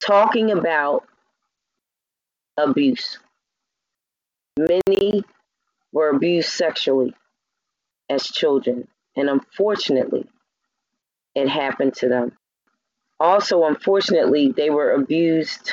talking 0.01 0.51
about 0.52 1.05
abuse. 2.56 3.19
Many 4.56 5.24
were 5.93 6.10
abused 6.10 6.48
sexually 6.48 7.12
as 8.09 8.22
children, 8.22 8.86
and 9.16 9.28
unfortunately, 9.28 10.28
it 11.35 11.48
happened 11.48 11.94
to 11.97 12.09
them. 12.09 12.39
Also, 13.18 13.64
unfortunately, 13.64 14.52
they 14.52 14.70
were 14.70 14.93
abused 14.93 15.72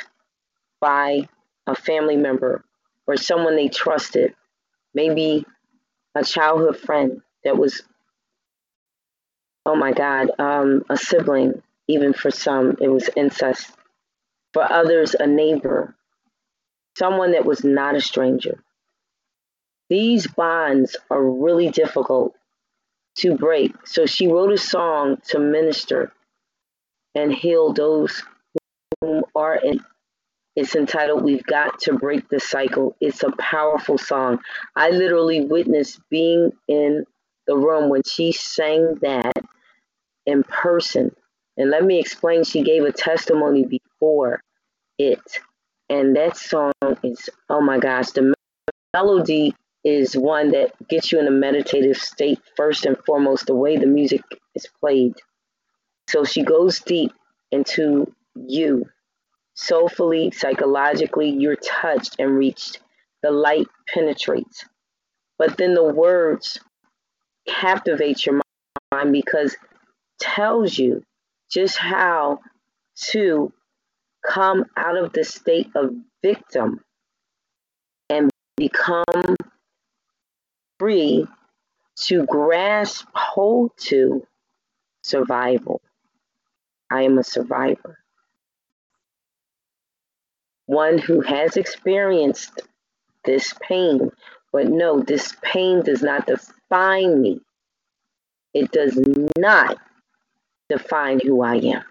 by 0.80 1.30
a 1.68 1.76
family 1.76 2.16
member 2.16 2.64
or 3.06 3.18
someone 3.18 3.56
they 3.56 3.70
trusted, 3.70 4.34
maybe 4.96 5.46
a 6.16 6.24
childhood 6.24 6.78
friend 6.78 7.22
that 7.44 7.58
was, 7.58 7.84
oh 9.64 9.76
my 9.76 9.92
God, 9.92 10.32
um, 10.40 10.84
a 10.90 10.98
sibling, 10.98 11.62
even 11.88 12.14
for 12.14 12.32
some, 12.32 12.78
it 12.82 12.88
was 12.88 13.12
incest. 13.16 13.72
For 14.54 14.64
others, 14.64 15.16
a 15.20 15.28
neighbor, 15.28 15.94
someone 16.98 17.34
that 17.34 17.46
was 17.46 17.64
not 17.64 17.96
a 17.96 18.02
stranger. 18.02 18.60
These 19.92 20.26
bonds 20.26 20.96
are 21.10 21.22
really 21.22 21.70
difficult 21.70 22.34
to 23.18 23.36
break. 23.36 23.76
So 23.86 24.06
she 24.06 24.30
wrote 24.30 24.54
a 24.54 24.58
song 24.58 25.18
to 25.28 25.38
minister 25.38 26.14
and 27.14 27.34
heal 27.34 27.74
those 27.74 28.24
who 29.02 29.26
are 29.36 29.56
in. 29.56 29.82
It's 30.56 30.78
entitled 30.78 31.26
We've 31.26 31.44
Got 31.44 31.82
to 31.82 31.94
Break 31.98 32.30
the 32.30 32.40
Cycle. 32.40 32.96
It's 33.02 33.24
a 33.24 33.34
powerful 33.34 33.98
song. 33.98 34.40
I 34.78 34.92
literally 34.92 35.42
witnessed 35.44 36.00
being 36.10 36.54
in 36.70 37.06
the 37.46 37.58
room 37.58 37.90
when 37.90 38.04
she 38.04 38.32
sang 38.32 38.96
that 39.02 39.44
in 40.26 40.44
person. 40.44 41.14
And 41.58 41.70
let 41.70 41.84
me 41.84 42.00
explain, 42.00 42.46
she 42.46 42.64
gave 42.64 42.86
a 42.86 42.94
testimony 42.94 43.66
before 43.66 44.42
it. 44.98 45.40
And 45.90 46.16
that 46.16 46.38
song 46.38 46.72
is, 47.04 47.30
oh 47.50 47.60
my 47.60 47.78
gosh, 47.78 48.12
the 48.12 48.34
melody 48.94 49.54
is 49.84 50.16
one 50.16 50.52
that 50.52 50.72
gets 50.88 51.12
you 51.12 51.20
in 51.20 51.28
a 51.28 51.32
meditative 51.32 51.98
state 51.98 52.40
first 52.56 52.86
and 52.86 52.98
foremost, 53.06 53.48
the 53.48 53.56
way 53.56 53.78
the 53.78 53.88
music 53.88 54.22
is 54.56 54.68
played. 54.80 55.16
So 56.08 56.24
she 56.24 56.44
goes 56.44 56.80
deep 56.80 57.12
into 57.52 58.14
you. 58.36 58.86
Soulfully, 59.56 60.32
psychologically, 60.32 61.30
you're 61.30 61.56
touched 61.58 62.16
and 62.20 62.38
reached. 62.38 62.80
The 63.24 63.32
light 63.32 63.68
penetrates. 63.88 64.66
But 65.38 65.58
then 65.58 65.74
the 65.74 65.84
words 65.84 66.60
captivate 67.48 68.26
your 68.26 68.42
mind 68.92 69.12
because 69.12 69.56
tells 70.20 70.78
you 70.78 71.04
just 71.52 71.78
how 71.78 72.40
to 72.96 73.52
come 74.26 74.66
out 74.78 74.98
of 74.98 75.14
the 75.14 75.24
state 75.24 75.70
of 75.76 75.92
victim 76.24 76.80
and 78.10 78.30
become 78.56 79.36
free 80.82 81.28
to 81.96 82.26
grasp 82.26 83.06
hold 83.14 83.72
to 83.78 84.26
survival. 85.04 85.80
I 86.90 87.04
am 87.04 87.20
a 87.20 87.24
survivor. 87.24 88.00
One 90.66 90.98
who 90.98 91.22
has 91.22 91.56
experienced 91.56 92.64
this 93.26 93.54
pain, 93.62 94.10
but 94.52 94.70
no, 94.70 95.04
this 95.04 95.36
pain 95.44 95.84
does 95.84 96.02
not 96.02 96.26
define 96.26 97.22
me. 97.22 97.42
It 98.56 98.72
does 98.72 98.98
not 99.38 99.78
define 100.68 101.20
who 101.20 101.44
I 101.44 101.58
am. 101.58 101.84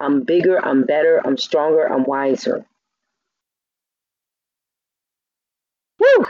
I'm 0.00 0.22
bigger, 0.22 0.64
I'm 0.64 0.84
better, 0.84 1.20
I'm 1.22 1.36
stronger, 1.36 1.84
I'm 1.84 2.04
wiser. 2.04 2.64
Woo! 5.98 6.24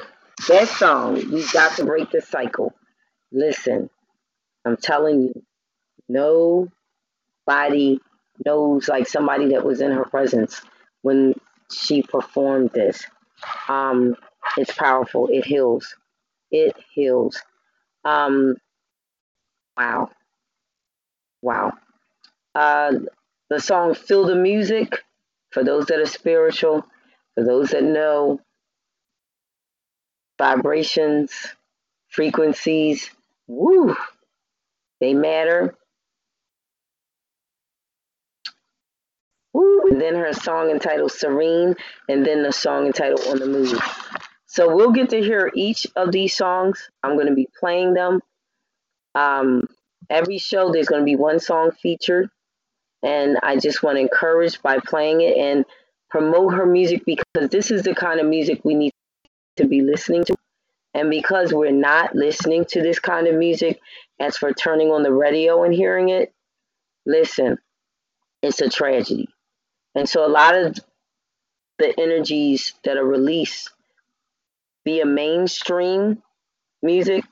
That 0.48 0.68
song, 0.68 1.14
we 1.32 1.44
got 1.52 1.76
to 1.76 1.84
break 1.84 2.10
the 2.10 2.20
cycle. 2.20 2.72
Listen, 3.32 3.90
I'm 4.64 4.76
telling 4.76 5.22
you, 5.22 5.42
nobody 7.46 8.00
knows 8.44 8.88
like 8.88 9.08
somebody 9.08 9.48
that 9.50 9.64
was 9.64 9.80
in 9.80 9.92
her 9.92 10.04
presence 10.04 10.60
when 11.02 11.34
she 11.70 12.02
performed 12.02 12.70
this. 12.72 13.04
Um, 13.68 14.16
it's 14.56 14.72
powerful. 14.74 15.28
It 15.30 15.44
heals. 15.44 15.94
It 16.50 16.76
heals. 16.92 17.40
Um, 18.04 18.56
wow. 19.76 20.10
Wow. 21.42 21.72
Uh, 22.54 22.92
the 23.50 23.60
song 23.60 23.94
Feel 23.94 24.26
the 24.26 24.36
Music, 24.36 25.02
for 25.50 25.64
those 25.64 25.86
that 25.86 25.98
are 26.00 26.06
spiritual, 26.06 26.86
for 27.34 27.44
those 27.44 27.70
that 27.70 27.84
know, 27.84 28.40
vibrations, 30.40 31.32
frequencies, 32.08 33.10
woo, 33.46 33.94
they 34.98 35.12
matter. 35.12 35.76
and 39.90 40.00
then 40.00 40.14
her 40.14 40.32
song 40.32 40.70
entitled 40.70 41.12
Serene, 41.12 41.74
and 42.08 42.24
then 42.24 42.42
the 42.42 42.52
song 42.52 42.86
entitled 42.86 43.26
On 43.28 43.38
the 43.38 43.46
Move. 43.46 43.80
So 44.46 44.74
we'll 44.74 44.92
get 44.92 45.10
to 45.10 45.20
hear 45.20 45.50
each 45.54 45.86
of 45.96 46.12
these 46.12 46.36
songs. 46.36 46.90
I'm 47.02 47.14
going 47.14 47.26
to 47.26 47.34
be 47.34 47.48
playing 47.58 47.94
them. 47.94 48.20
Um, 49.14 49.68
every 50.08 50.38
show, 50.38 50.72
there's 50.72 50.88
going 50.88 51.02
to 51.02 51.04
be 51.04 51.16
one 51.16 51.40
song 51.40 51.72
featured. 51.72 52.30
And 53.02 53.38
I 53.42 53.56
just 53.56 53.82
want 53.82 53.96
to 53.96 54.00
encourage 54.00 54.62
by 54.62 54.78
playing 54.78 55.22
it 55.22 55.36
and 55.36 55.64
promote 56.08 56.54
her 56.54 56.66
music 56.66 57.04
because 57.04 57.48
this 57.50 57.70
is 57.70 57.82
the 57.82 57.94
kind 57.94 58.20
of 58.20 58.26
music 58.26 58.60
we 58.64 58.74
need 58.74 58.92
to 59.61 59.69
be 59.69 59.82
listening 59.82 60.24
to. 60.24 60.37
And 60.95 61.11
because 61.11 61.53
we're 61.53 61.70
not 61.70 62.15
listening 62.15 62.65
to 62.70 62.82
this 62.82 62.99
kind 62.99 63.27
of 63.27 63.37
music, 63.37 63.81
as 64.19 64.37
for 64.37 64.53
turning 64.53 64.89
on 64.89 65.03
the 65.03 65.12
radio 65.12 65.62
and 65.62 65.73
hearing 65.73 66.09
it, 66.09 66.32
listen, 67.07 67.59
it's 68.43 68.61
a 68.61 68.69
tragedy. 68.69 69.28
And 69.95 70.09
so 70.09 70.27
a 70.27 70.28
lot 70.28 70.57
of 70.57 70.78
the 71.78 71.99
energies 71.99 72.74
that 72.85 72.97
are 72.97 73.05
released 73.05 73.70
via 74.85 75.07
mainstream 75.07 76.23
music 76.82 77.24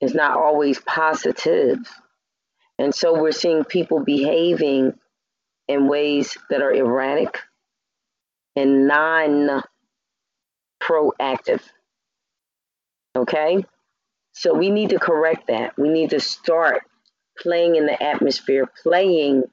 is 0.00 0.14
not 0.14 0.36
always 0.36 0.80
positive. 0.80 1.78
And 2.78 2.94
so 2.94 3.20
we're 3.20 3.32
seeing 3.32 3.64
people 3.64 4.00
behaving 4.04 4.94
in 5.68 5.88
ways 5.88 6.36
that 6.50 6.62
are 6.62 6.72
erratic 6.72 7.40
and 8.54 8.86
non 8.86 9.62
proactive. 10.82 11.60
Okay? 13.16 13.64
So 14.32 14.54
we 14.54 14.70
need 14.70 14.90
to 14.90 14.98
correct 14.98 15.46
that. 15.48 15.78
We 15.78 15.88
need 15.88 16.10
to 16.10 16.20
start 16.20 16.82
playing 17.38 17.76
in 17.76 17.86
the 17.86 18.02
atmosphere, 18.02 18.70
playing 18.82 19.44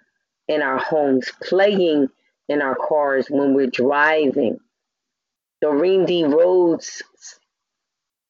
in 0.47 0.61
our 0.61 0.77
homes, 0.77 1.31
playing 1.41 2.09
in 2.49 2.61
our 2.61 2.75
cars 2.75 3.27
when 3.29 3.53
we're 3.53 3.67
driving. 3.67 4.59
Doreen 5.61 6.05
D. 6.05 6.25
Rhodes 6.25 7.01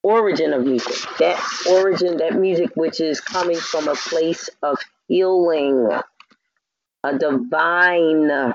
origin 0.04 0.54
of 0.54 0.66
music. 0.66 0.96
That 1.18 1.42
origin, 1.70 2.18
that 2.18 2.36
music 2.36 2.72
which 2.76 3.00
is 3.00 3.20
coming 3.22 3.58
from 3.58 3.88
a 3.88 3.96
place 3.96 4.50
of 4.62 4.78
healing, 5.08 5.90
a 7.04 7.18
divine 7.18 8.54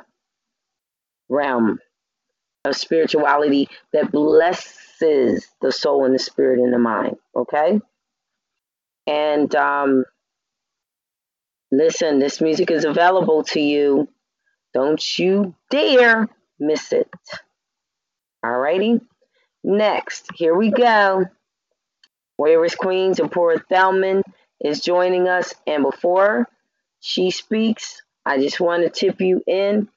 realm 1.29 1.81
of 2.69 2.77
spirituality 2.77 3.69
that 3.93 4.13
blesses 4.13 5.47
the 5.61 5.73
soul 5.73 6.05
and 6.05 6.15
the 6.15 6.19
spirit 6.19 6.61
and 6.61 6.73
the 6.73 6.79
mind. 6.79 7.17
Okay? 7.35 7.81
And 9.07 9.55
um, 9.55 10.05
listen, 11.73 12.19
this 12.19 12.41
music 12.41 12.71
is 12.71 12.85
available 12.85 13.45
to 13.45 13.61
you. 13.61 14.09
Don't 14.75 15.19
you 15.19 15.55
dare 15.71 16.29
miss 16.59 16.93
it. 16.93 17.11
Alrighty? 18.45 19.01
Next, 19.65 20.29
here 20.35 20.55
we 20.55 20.71
go. 20.71 21.27
Warriors 22.37 22.75
Queen 22.77 23.15
Zipporah 23.15 23.65
Thelman 23.71 24.23
is 24.61 24.81
joining 24.81 25.29
us. 25.29 25.55
And 25.67 25.83
before 25.83 26.49
she 27.01 27.31
speaks, 27.31 28.03
I 28.25 28.39
just 28.39 28.61
want 28.61 28.83
to 28.83 28.91
tip 28.91 29.21
you 29.21 29.43
in. 29.47 29.89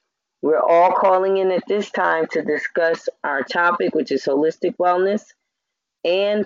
We're 0.42 0.60
all 0.60 0.92
calling 0.92 1.36
in 1.36 1.52
at 1.52 1.68
this 1.68 1.88
time 1.92 2.26
to 2.32 2.42
discuss 2.42 3.08
our 3.22 3.44
topic, 3.44 3.94
which 3.94 4.10
is 4.10 4.24
holistic 4.24 4.76
wellness, 4.76 5.22
and 6.04 6.44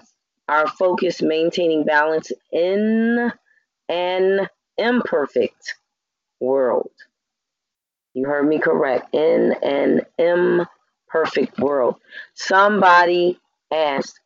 our 0.48 0.68
focus 0.68 1.22
maintaining 1.22 1.84
balance 1.84 2.30
in 2.52 3.32
an 3.88 4.48
imperfect 4.76 5.76
world. 6.40 6.90
You 8.12 8.26
heard 8.26 8.46
me 8.46 8.58
correct. 8.58 9.14
In 9.14 9.54
an 9.62 10.02
imperfect 10.18 11.58
world. 11.58 11.96
Somebody 12.34 13.40
asked, 13.72 14.20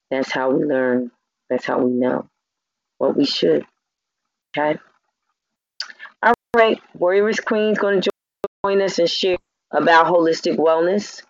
that's 0.10 0.32
how 0.32 0.52
we 0.52 0.64
learn. 0.64 1.12
That's 1.50 1.66
how 1.66 1.80
we 1.80 1.92
know 1.92 2.28
what 2.98 3.16
we 3.16 3.26
should. 3.26 3.66
Okay? 4.58 4.80
All 6.22 6.34
right, 6.56 6.80
Warriors 6.94 7.40
Queen's 7.40 7.78
going 7.78 8.02
to 8.02 8.12
join 8.64 8.82
us 8.82 9.00
and 9.00 9.10
share 9.10 9.38
about 9.72 10.08
holistic 10.08 10.58
wellness 10.58 11.22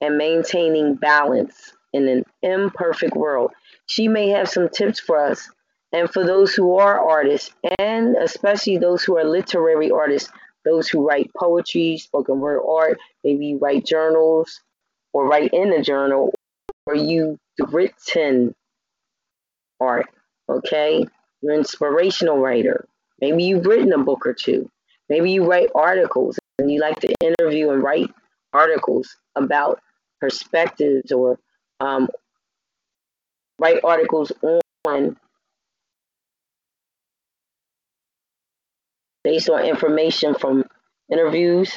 and 0.00 0.16
maintaining 0.16 0.94
balance 0.94 1.72
in 1.92 2.08
an 2.08 2.24
imperfect 2.42 3.14
world. 3.14 3.52
She 3.86 4.08
may 4.08 4.28
have 4.30 4.48
some 4.48 4.68
tips 4.68 5.00
for 5.00 5.24
us. 5.24 5.48
And 5.92 6.10
for 6.10 6.24
those 6.24 6.54
who 6.54 6.76
are 6.78 7.00
artists, 7.00 7.52
and 7.78 8.16
especially 8.16 8.78
those 8.78 9.02
who 9.02 9.18
are 9.18 9.24
literary 9.24 9.90
artists, 9.90 10.30
those 10.64 10.88
who 10.88 11.06
write 11.06 11.30
poetry, 11.36 11.98
spoken 11.98 12.38
word 12.38 12.62
art, 12.66 12.98
maybe 13.24 13.56
write 13.56 13.86
journals 13.86 14.60
or 15.12 15.26
write 15.26 15.52
in 15.52 15.72
a 15.72 15.82
journal 15.82 16.32
or 16.86 16.94
you 16.94 17.38
written 17.60 18.54
art, 19.80 20.06
okay? 20.48 21.04
You're 21.40 21.52
an 21.52 21.58
inspirational 21.60 22.38
writer. 22.38 22.86
Maybe 23.20 23.44
you've 23.44 23.66
written 23.66 23.92
a 23.92 23.98
book 23.98 24.26
or 24.26 24.34
two. 24.34 24.70
Maybe 25.08 25.32
you 25.32 25.44
write 25.44 25.70
articles 25.74 26.38
and 26.58 26.70
you 26.70 26.80
like 26.80 27.00
to 27.00 27.14
interview 27.20 27.70
and 27.70 27.82
write 27.82 28.10
articles 28.52 29.16
about 29.36 29.80
perspectives 30.20 31.12
or 31.12 31.38
um, 31.80 32.08
write 33.58 33.80
articles 33.84 34.32
on 34.86 35.16
based 39.22 39.50
on 39.50 39.64
information 39.64 40.34
from 40.34 40.64
interviews 41.10 41.72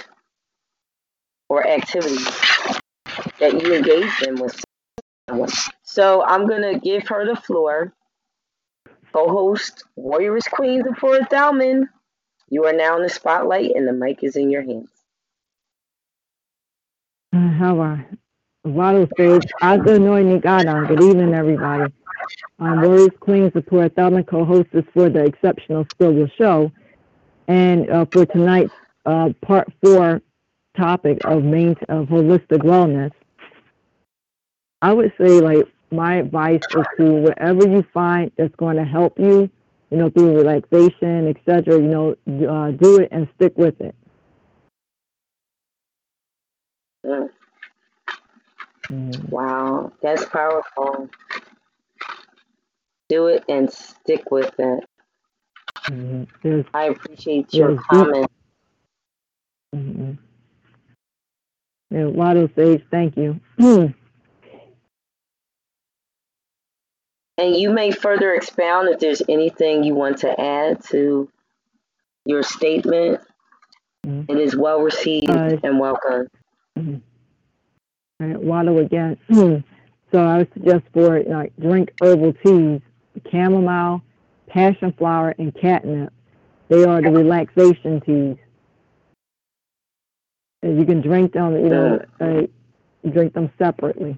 or 1.50 1.68
activities 1.68 2.26
that 3.40 3.62
you 3.62 3.74
engage 3.74 4.22
in 4.24 4.36
with. 4.36 4.64
So 5.84 6.24
I'm 6.24 6.48
gonna 6.48 6.80
give 6.80 7.08
her 7.08 7.26
the 7.26 7.36
floor. 7.36 7.94
Co-host 9.14 9.84
Warriors 9.96 10.44
Queens 10.52 10.86
of 10.88 10.98
Forest 10.98 11.30
Dalman. 11.30 11.88
You 12.50 12.66
are 12.66 12.74
now 12.74 12.98
in 12.98 13.04
the 13.04 13.10
spotlight 13.10 13.72
and 13.76 13.88
the 13.88 13.94
mic 13.94 14.24
is 14.24 14.36
in 14.36 14.50
your 14.50 14.64
hands. 14.64 14.90
How 17.32 17.80
are 17.80 18.06
Waddle 18.66 19.08
stage. 19.14 19.44
Aga 19.62 20.00
Noy 20.00 20.24
Nigada. 20.24 20.88
Good 20.88 21.04
evening, 21.04 21.34
everybody. 21.34 21.92
Um, 22.60 22.82
Warriors 22.82 23.10
Queens 23.20 23.52
support 23.52 23.94
Thelma 23.94 24.24
co-hostess 24.24 24.86
for 24.94 25.10
the 25.10 25.26
Exceptional 25.26 25.86
Scribble 25.92 26.30
Show. 26.38 26.72
And 27.50 27.90
uh, 27.90 28.06
for 28.12 28.26
tonight's 28.26 28.74
uh, 29.06 29.32
part 29.42 29.68
four 29.84 30.22
topic 30.78 31.20
of 31.26 31.44
main 31.44 31.76
of 31.90 32.08
holistic 32.08 32.60
wellness, 32.60 33.12
I 34.84 34.92
would 34.92 35.14
say 35.18 35.40
like 35.40 35.66
my 35.92 36.16
advice 36.16 36.60
is 36.76 36.86
to 36.98 37.06
whatever 37.06 37.66
you 37.66 37.86
find 37.94 38.30
that's 38.38 38.54
going 38.56 38.76
to 38.76 38.84
help 38.84 39.18
you, 39.18 39.50
you 39.90 39.98
know, 39.98 40.10
through 40.10 40.36
relaxation, 40.36 41.30
etc. 41.30 41.76
You 41.76 41.88
know, 41.88 42.16
uh, 42.50 42.72
do 42.72 43.00
it 43.00 43.08
and 43.14 43.30
stick 43.36 43.54
with 43.58 43.80
it. 43.80 43.96
Mm. 48.92 49.30
Wow, 49.30 49.94
that's 50.02 50.26
powerful. 50.26 51.10
Do 53.08 53.28
it 53.28 53.46
and 53.48 53.72
stick 53.72 54.32
with 54.32 54.54
it. 54.60 54.84
Mm-hmm. 55.88 56.62
I 56.74 56.86
appreciate 56.86 57.54
your 57.54 57.82
comment. 57.90 58.28
Mm-hmm. 59.74 60.12
Yeah, 61.90 62.06
Waddle 62.06 62.50
says 62.54 62.82
thank 62.92 63.16
you. 63.16 63.40
and 67.38 67.56
you 67.56 67.72
may 67.72 67.92
further 67.92 68.34
expound 68.34 68.90
if 68.90 69.00
there's 69.00 69.22
anything 69.28 69.84
you 69.84 69.96
want 69.96 70.20
to 70.20 70.40
add 70.40 70.84
to 70.86 71.30
your 72.26 72.44
statement. 72.44 73.20
Mm-hmm. 74.06 74.32
It 74.32 74.40
is 74.40 74.56
well 74.56 74.82
received 74.82 75.30
uh, 75.30 75.58
and 75.64 75.80
welcome. 75.80 76.28
Mm-hmm. 76.78 76.98
Right, 78.20 78.42
water 78.42 78.80
again. 78.80 79.18
so 79.32 80.20
I 80.20 80.40
would 80.40 80.54
suggest 80.54 80.84
for 80.94 81.22
like 81.24 81.54
drink 81.60 81.92
herbal 82.02 82.34
teas, 82.46 82.82
chamomile, 83.32 84.02
passion 84.48 84.94
flower, 84.94 85.34
and 85.40 85.54
catnip. 85.56 86.14
They 86.70 86.84
are 86.84 87.02
the 87.02 87.12
relaxation 87.12 88.02
teas. 88.02 88.38
And 90.62 90.80
you 90.80 90.86
can 90.86 91.02
drink 91.02 91.34
them, 91.34 91.54
you 91.56 91.70
know, 91.70 92.06
uh, 92.22 92.44
drink 93.10 93.34
them 93.34 93.52
separately. 93.58 94.18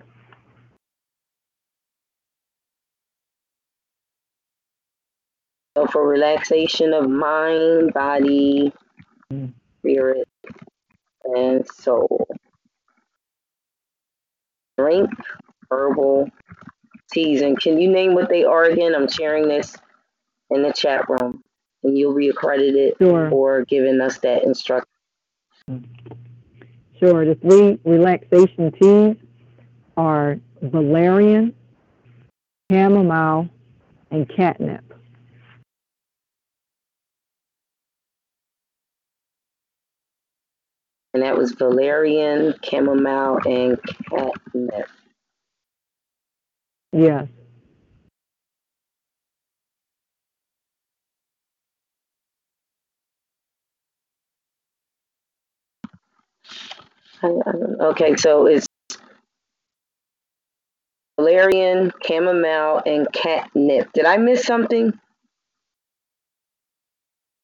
So 5.75 5.87
for 5.87 6.07
relaxation 6.07 6.93
of 6.93 7.09
mind, 7.09 7.93
body, 7.93 8.71
mm. 9.31 9.53
spirit, 9.79 10.27
and 11.25 11.67
soul 11.67 12.27
drink 14.77 15.09
herbal 15.71 16.29
teas. 17.11 17.41
And 17.41 17.59
can 17.59 17.79
you 17.79 17.89
name 17.91 18.13
what 18.13 18.29
they 18.29 18.43
are 18.43 18.65
again? 18.65 18.95
I'm 18.95 19.07
sharing 19.07 19.47
this 19.47 19.75
in 20.49 20.63
the 20.63 20.73
chat 20.73 21.07
room, 21.09 21.43
and 21.83 21.97
you'll 21.97 22.15
be 22.15 22.29
accredited 22.29 22.95
sure. 22.99 23.29
for 23.29 23.65
giving 23.65 23.99
us 24.01 24.19
that 24.19 24.43
instruction. 24.43 24.89
Sure. 26.99 27.25
The 27.25 27.35
three 27.35 27.79
relaxation 27.83 28.71
teas 28.71 29.15
are 29.97 30.39
valerian, 30.61 31.53
chamomile, 32.71 33.49
and 34.11 34.29
catnip. 34.29 34.84
And 41.15 41.23
that 41.23 41.37
was 41.37 41.53
valerian, 41.53 42.53
chamomile, 42.61 43.39
and 43.45 43.79
catnip. 44.09 44.89
Yes. 46.91 47.29
Okay, 57.23 58.17
so 58.17 58.47
it's 58.47 58.67
valerian, 61.17 61.93
chamomile, 62.05 62.81
and 62.85 63.07
catnip. 63.13 63.93
Did 63.93 64.03
I 64.03 64.17
miss 64.17 64.43
something? 64.43 64.91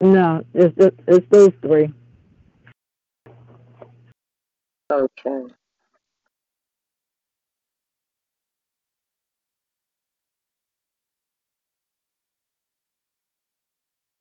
No, 0.02 0.43
it's, 0.53 0.76
it's 1.07 1.27
those 1.30 1.53
three. 1.61 1.93
Okay. 4.91 5.43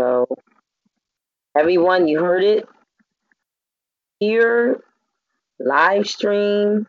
So, 0.00 0.26
everyone, 1.58 2.08
you 2.08 2.20
heard 2.20 2.44
it 2.44 2.68
here, 4.20 4.82
live 5.58 6.06
stream, 6.06 6.86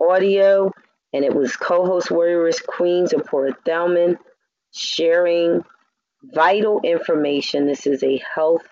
audio, 0.00 0.72
and 1.12 1.24
it 1.24 1.34
was 1.34 1.56
co-host 1.56 2.08
Warrioress 2.08 2.64
Queen 2.66 3.06
Zipporah 3.06 3.56
Thelman 3.66 4.18
sharing 4.72 5.64
vital 6.22 6.80
information. 6.84 7.66
This 7.66 7.86
is 7.86 8.02
a 8.02 8.22
health 8.34 8.66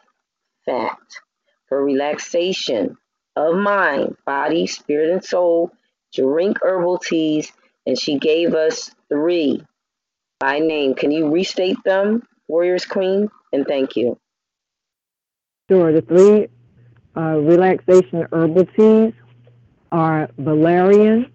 fact 0.67 1.21
for 1.69 1.85
relaxation 1.85 2.97
of 3.39 3.57
mind, 3.57 4.17
body, 4.27 4.67
spirit, 4.67 5.11
and 5.11 5.25
soul, 5.25 5.71
drink 6.13 6.59
herbal 6.63 6.99
teas, 6.99 7.53
and 7.87 7.99
she 7.99 8.19
gave 8.19 8.55
us 8.55 8.91
three 9.09 9.65
by 10.41 10.59
name. 10.59 10.95
Can 10.95 11.11
you 11.11 11.31
restate 11.31 11.77
them, 11.85 12.23
Warrioress 12.51 12.89
Queen? 12.89 13.31
And 13.53 13.67
thank 13.67 13.97
you. 13.97 14.19
Sure. 15.71 15.93
The 15.93 16.03
three 16.03 16.49
uh, 17.17 17.39
relaxation 17.39 18.27
herbal 18.33 18.67
teas 18.77 19.13
are 19.93 20.29
valerian, 20.39 21.33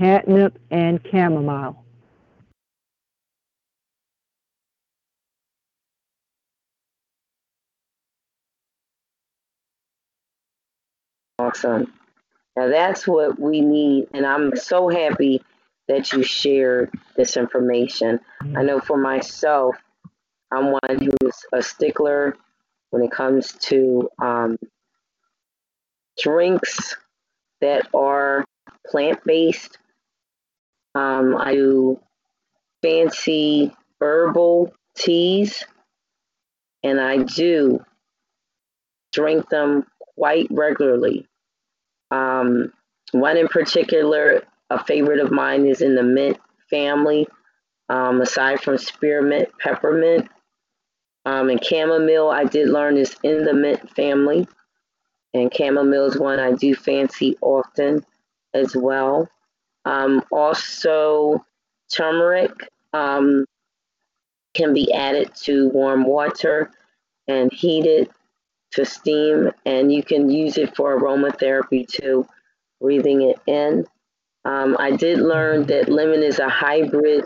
catnip, 0.00 0.58
and 0.70 1.00
chamomile. 1.10 1.83
Awesome. 11.54 11.92
Now 12.56 12.68
that's 12.68 13.06
what 13.06 13.38
we 13.38 13.60
need, 13.60 14.08
and 14.12 14.26
I'm 14.26 14.56
so 14.56 14.88
happy 14.88 15.40
that 15.86 16.12
you 16.12 16.24
shared 16.24 16.90
this 17.16 17.36
information. 17.36 18.18
I 18.56 18.62
know 18.62 18.80
for 18.80 18.96
myself, 18.96 19.76
I'm 20.50 20.72
one 20.72 20.98
who's 20.98 21.36
a 21.52 21.62
stickler 21.62 22.36
when 22.90 23.02
it 23.02 23.12
comes 23.12 23.52
to 23.52 24.08
um, 24.20 24.58
drinks 26.20 26.96
that 27.60 27.88
are 27.94 28.44
plant 28.86 29.20
based. 29.24 29.78
Um, 30.96 31.36
I 31.36 31.54
do 31.54 32.00
fancy 32.82 33.72
herbal 34.00 34.74
teas, 34.96 35.64
and 36.82 37.00
I 37.00 37.18
do 37.18 37.84
drink 39.12 39.48
them 39.48 39.86
quite 40.16 40.48
regularly. 40.50 41.28
Um, 42.44 42.72
one 43.12 43.36
in 43.36 43.48
particular, 43.48 44.42
a 44.70 44.84
favorite 44.84 45.20
of 45.20 45.30
mine, 45.30 45.66
is 45.66 45.80
in 45.80 45.94
the 45.94 46.02
mint 46.02 46.38
family. 46.70 47.26
Um, 47.88 48.20
aside 48.22 48.60
from 48.60 48.78
spearmint, 48.78 49.50
peppermint, 49.58 50.28
um, 51.26 51.50
and 51.50 51.62
chamomile, 51.62 52.30
I 52.30 52.44
did 52.44 52.70
learn 52.70 52.96
is 52.96 53.16
in 53.22 53.44
the 53.44 53.52
mint 53.52 53.90
family. 53.94 54.48
And 55.34 55.54
chamomile 55.54 56.06
is 56.06 56.18
one 56.18 56.38
I 56.38 56.52
do 56.52 56.74
fancy 56.74 57.36
often 57.40 58.04
as 58.54 58.74
well. 58.74 59.28
Um, 59.84 60.22
also, 60.30 61.44
turmeric 61.92 62.52
um, 62.92 63.44
can 64.54 64.72
be 64.72 64.92
added 64.92 65.34
to 65.42 65.68
warm 65.68 66.04
water 66.04 66.70
and 67.28 67.52
heated 67.52 68.08
to 68.72 68.84
steam, 68.84 69.50
and 69.66 69.92
you 69.92 70.02
can 70.02 70.30
use 70.30 70.58
it 70.58 70.74
for 70.74 70.98
aromatherapy 70.98 71.86
too, 71.86 72.26
breathing 72.84 73.22
it 73.22 73.40
in. 73.46 73.86
Um, 74.44 74.76
I 74.78 74.90
did 74.90 75.18
learn 75.18 75.64
that 75.68 75.88
lemon 75.88 76.22
is 76.22 76.38
a 76.38 76.50
hybrid 76.50 77.24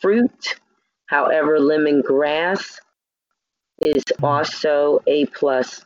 fruit. 0.00 0.54
However, 1.06 1.58
lemongrass 1.58 2.78
is 3.80 4.04
also 4.22 5.00
a 5.08 5.26
plus 5.26 5.84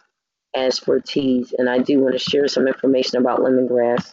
as 0.55 0.79
for 0.79 1.01
teas. 1.01 1.55
And 1.57 1.71
I 1.71 1.79
do 1.79 2.01
want 2.01 2.13
to 2.13 2.19
share 2.19 2.49
some 2.49 2.69
information 2.69 3.19
about 3.19 3.41
lemongrass. 3.41 4.13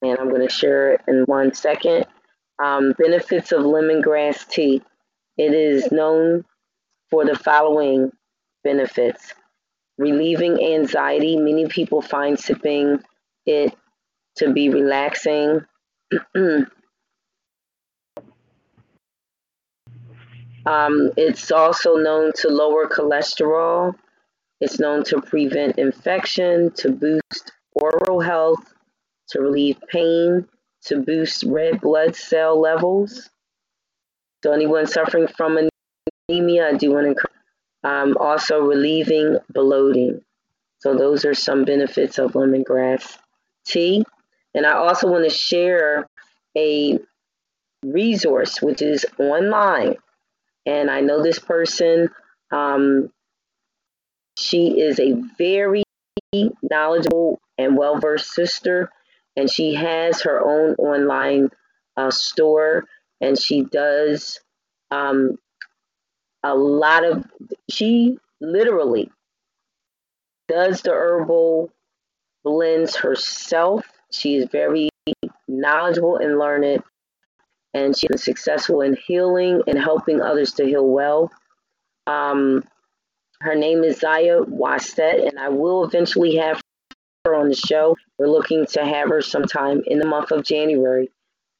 And 0.00 0.18
I'm 0.18 0.30
going 0.30 0.40
to 0.40 0.52
share 0.52 0.94
it 0.94 1.02
in 1.06 1.24
one 1.26 1.52
second. 1.52 2.06
Um, 2.64 2.94
benefits 2.98 3.52
of 3.52 3.60
lemongrass 3.60 4.48
tea. 4.48 4.80
It 5.36 5.52
is 5.52 5.92
known 5.92 6.46
for 7.10 7.26
the 7.26 7.38
following 7.38 8.10
benefits 8.62 9.34
relieving 9.98 10.62
anxiety. 10.62 11.36
Many 11.36 11.66
people 11.66 12.02
find 12.02 12.38
sipping 12.38 13.02
it 13.46 13.74
to 14.36 14.52
be 14.52 14.68
relaxing. 14.68 15.64
um, 16.36 16.66
it's 21.16 21.50
also 21.50 21.96
known 21.96 22.32
to 22.36 22.48
lower 22.48 22.86
cholesterol. 22.86 23.94
It's 24.60 24.78
known 24.78 25.02
to 25.04 25.20
prevent 25.20 25.78
infection, 25.78 26.70
to 26.76 26.90
boost 26.90 27.52
oral 27.72 28.20
health, 28.20 28.72
to 29.28 29.40
relieve 29.40 29.78
pain, 29.88 30.46
to 30.84 31.00
boost 31.00 31.42
red 31.44 31.80
blood 31.80 32.14
cell 32.14 32.60
levels. 32.60 33.28
So, 34.44 34.52
anyone 34.52 34.86
suffering 34.86 35.26
from 35.26 35.68
anemia, 36.28 36.68
I 36.68 36.74
do 36.74 36.92
want 36.92 37.04
to 37.04 37.08
encourage 37.08 37.41
um, 37.84 38.16
also 38.18 38.60
relieving 38.60 39.38
bloating. 39.50 40.22
So 40.78 40.96
those 40.96 41.24
are 41.24 41.34
some 41.34 41.64
benefits 41.64 42.18
of 42.18 42.32
lemongrass 42.32 43.18
tea. 43.66 44.04
And 44.54 44.66
I 44.66 44.72
also 44.72 45.08
want 45.08 45.24
to 45.24 45.30
share 45.30 46.06
a 46.56 46.98
resource 47.84 48.60
which 48.60 48.82
is 48.82 49.06
online. 49.18 49.96
And 50.66 50.90
I 50.90 51.00
know 51.00 51.22
this 51.22 51.38
person, 51.38 52.08
um, 52.52 53.10
she 54.38 54.80
is 54.80 55.00
a 55.00 55.12
very 55.38 55.82
knowledgeable 56.62 57.40
and 57.58 57.76
well 57.76 57.98
versed 57.98 58.30
sister, 58.32 58.90
and 59.36 59.50
she 59.50 59.74
has 59.74 60.22
her 60.22 60.40
own 60.40 60.74
online 60.76 61.50
uh, 61.96 62.10
store, 62.10 62.84
and 63.20 63.38
she 63.38 63.62
does 63.62 64.40
um, 64.90 65.38
a 66.42 66.54
lot 66.54 67.04
of 67.04 67.24
she 67.70 68.18
literally 68.40 69.10
does 70.48 70.82
the 70.82 70.90
herbal 70.90 71.70
blends 72.44 72.96
herself. 72.96 73.86
She 74.10 74.36
is 74.36 74.48
very 74.50 74.90
knowledgeable 75.48 76.16
and 76.16 76.38
learned, 76.38 76.82
and 77.74 77.96
she's 77.96 78.08
been 78.08 78.18
successful 78.18 78.80
in 78.82 78.96
healing 79.06 79.62
and 79.66 79.78
helping 79.78 80.20
others 80.20 80.52
to 80.54 80.64
heal 80.64 80.86
well. 80.86 81.30
Um, 82.06 82.64
her 83.40 83.54
name 83.54 83.84
is 83.84 84.00
Zaya 84.00 84.40
Wastet, 84.42 85.26
and 85.28 85.38
I 85.38 85.48
will 85.48 85.84
eventually 85.84 86.36
have 86.36 86.60
her 87.24 87.34
on 87.34 87.48
the 87.48 87.54
show. 87.54 87.96
We're 88.18 88.28
looking 88.28 88.66
to 88.66 88.84
have 88.84 89.08
her 89.08 89.22
sometime 89.22 89.82
in 89.86 89.98
the 89.98 90.06
month 90.06 90.30
of 90.32 90.44
January 90.44 91.10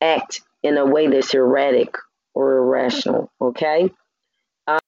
act 0.00 0.42
in 0.62 0.76
a 0.76 0.84
way 0.84 1.06
that's 1.08 1.34
erratic 1.34 1.94
or 2.34 2.58
irrational. 2.58 3.32
Okay. 3.40 3.90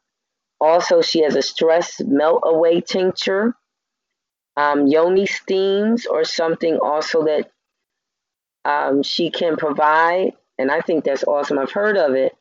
Also, 0.60 1.02
she 1.02 1.22
has 1.22 1.36
a 1.36 1.42
stress 1.42 2.02
melt 2.02 2.42
away 2.44 2.82
tincture, 2.82 3.56
um, 4.56 4.88
yoni 4.88 5.28
steams, 5.28 6.08
or 6.08 6.24
something 6.24 6.80
also 6.80 7.26
that 7.26 7.52
um, 8.66 9.04
she 9.04 9.30
can 9.30 9.56
provide. 9.56 10.34
And 10.58 10.72
I 10.72 10.82
think 10.82 11.04
that's 11.04 11.24
awesome. 11.24 11.60
I've 11.60 11.72
heard 11.72 11.96
of 11.96 12.16
it. 12.16 12.36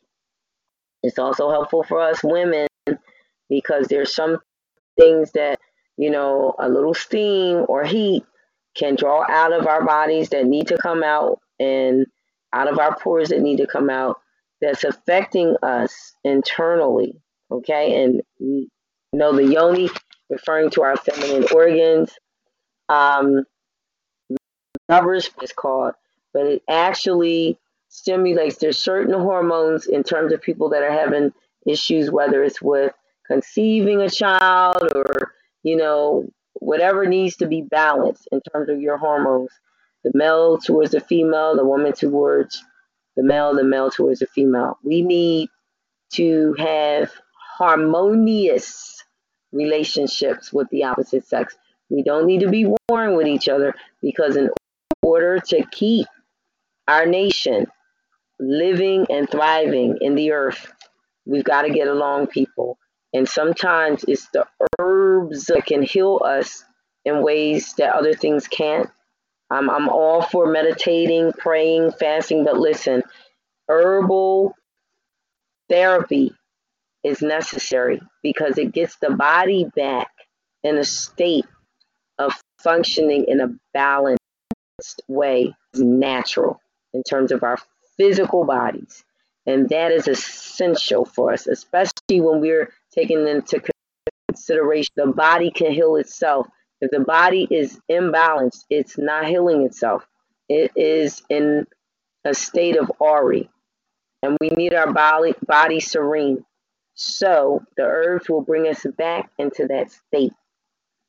It's 1.06 1.18
also 1.18 1.50
helpful 1.50 1.82
for 1.82 2.00
us 2.00 2.20
women 2.22 2.66
because 3.48 3.86
there's 3.88 4.14
some 4.14 4.38
things 4.98 5.32
that, 5.32 5.58
you 5.96 6.10
know, 6.10 6.54
a 6.58 6.68
little 6.68 6.94
steam 6.94 7.64
or 7.68 7.84
heat 7.84 8.24
can 8.76 8.94
draw 8.94 9.24
out 9.28 9.52
of 9.52 9.66
our 9.66 9.84
bodies 9.84 10.30
that 10.30 10.46
need 10.46 10.68
to 10.68 10.78
come 10.78 11.02
out 11.02 11.40
and 11.58 12.06
out 12.52 12.70
of 12.70 12.78
our 12.78 12.98
pores 12.98 13.30
that 13.30 13.40
need 13.40 13.58
to 13.58 13.66
come 13.66 13.88
out 13.88 14.20
that's 14.60 14.84
affecting 14.84 15.56
us 15.62 16.14
internally. 16.24 17.14
Okay. 17.50 18.02
And 18.02 18.22
we 18.40 18.68
know 19.12 19.34
the 19.34 19.44
yoni 19.44 19.90
referring 20.28 20.70
to 20.70 20.82
our 20.82 20.96
feminine 20.96 21.46
organs. 21.54 22.12
Um, 22.88 23.44
numbers 24.88 25.30
is 25.42 25.52
called, 25.52 25.94
but 26.32 26.46
it 26.46 26.62
actually 26.68 27.58
stimulates 27.96 28.56
there's 28.56 28.76
certain 28.76 29.18
hormones 29.18 29.86
in 29.86 30.02
terms 30.02 30.30
of 30.30 30.42
people 30.42 30.68
that 30.68 30.82
are 30.82 30.92
having 30.92 31.32
issues 31.66 32.10
whether 32.10 32.44
it's 32.44 32.60
with 32.60 32.92
conceiving 33.26 34.02
a 34.02 34.10
child 34.10 34.82
or 34.94 35.32
you 35.62 35.74
know 35.74 36.22
whatever 36.60 37.06
needs 37.06 37.36
to 37.36 37.46
be 37.46 37.62
balanced 37.62 38.28
in 38.32 38.40
terms 38.52 38.68
of 38.68 38.80
your 38.80 38.98
hormones. 38.98 39.50
The 40.04 40.12
male 40.14 40.58
towards 40.58 40.90
the 40.92 41.00
female 41.00 41.56
the 41.56 41.64
woman 41.64 41.94
towards 41.94 42.62
the 43.16 43.22
male 43.22 43.54
the 43.54 43.64
male 43.64 43.90
towards 43.90 44.20
the 44.20 44.26
female. 44.26 44.78
We 44.84 45.00
need 45.00 45.48
to 46.12 46.54
have 46.58 47.10
harmonious 47.56 49.02
relationships 49.52 50.52
with 50.52 50.68
the 50.68 50.84
opposite 50.84 51.26
sex. 51.26 51.56
We 51.88 52.02
don't 52.02 52.26
need 52.26 52.40
to 52.40 52.50
be 52.50 52.70
warring 52.88 53.16
with 53.16 53.26
each 53.26 53.48
other 53.48 53.74
because 54.02 54.36
in 54.36 54.50
order 55.02 55.38
to 55.38 55.64
keep 55.72 56.06
our 56.88 57.06
nation 57.06 57.66
living 58.38 59.06
and 59.10 59.28
thriving 59.30 59.98
in 60.00 60.14
the 60.14 60.32
earth. 60.32 60.72
We've 61.24 61.44
got 61.44 61.62
to 61.62 61.70
get 61.70 61.88
along, 61.88 62.28
people. 62.28 62.78
And 63.12 63.28
sometimes 63.28 64.04
it's 64.06 64.28
the 64.32 64.46
herbs 64.78 65.46
that 65.46 65.66
can 65.66 65.82
heal 65.82 66.20
us 66.24 66.64
in 67.04 67.22
ways 67.22 67.72
that 67.74 67.94
other 67.94 68.14
things 68.14 68.46
can't. 68.48 68.90
I'm, 69.50 69.70
I'm 69.70 69.88
all 69.88 70.22
for 70.22 70.50
meditating, 70.50 71.32
praying, 71.32 71.92
fasting, 71.92 72.44
but 72.44 72.58
listen, 72.58 73.02
herbal 73.68 74.54
therapy 75.68 76.34
is 77.04 77.22
necessary 77.22 78.00
because 78.22 78.58
it 78.58 78.72
gets 78.72 78.96
the 78.96 79.10
body 79.10 79.66
back 79.76 80.10
in 80.64 80.76
a 80.76 80.84
state 80.84 81.46
of 82.18 82.32
functioning 82.62 83.24
in 83.28 83.40
a 83.40 83.48
balanced 83.72 84.20
way, 85.06 85.54
natural 85.74 86.60
in 86.92 87.02
terms 87.04 87.30
of 87.30 87.44
our 87.44 87.58
physical 87.98 88.44
bodies. 88.44 89.04
And 89.46 89.68
that 89.68 89.92
is 89.92 90.08
essential 90.08 91.04
for 91.04 91.32
us, 91.32 91.46
especially 91.46 92.20
when 92.20 92.40
we're 92.40 92.72
taking 92.92 93.26
into 93.28 93.62
consideration 94.28 94.92
the 94.96 95.06
body 95.06 95.50
can 95.50 95.72
heal 95.72 95.96
itself. 95.96 96.48
If 96.80 96.90
the 96.90 97.00
body 97.00 97.46
is 97.50 97.78
imbalanced, 97.90 98.64
it's 98.68 98.98
not 98.98 99.26
healing 99.26 99.62
itself. 99.62 100.06
It 100.48 100.72
is 100.76 101.22
in 101.30 101.66
a 102.24 102.34
state 102.34 102.76
of 102.76 102.90
Ari, 103.00 103.48
and 104.22 104.36
we 104.40 104.48
need 104.50 104.74
our 104.74 104.92
body, 104.92 105.34
body 105.46 105.80
serene. 105.80 106.44
So 106.94 107.62
the 107.76 107.84
herbs 107.84 108.28
will 108.28 108.42
bring 108.42 108.66
us 108.66 108.84
back 108.98 109.30
into 109.38 109.66
that 109.68 109.90
state. 109.90 110.32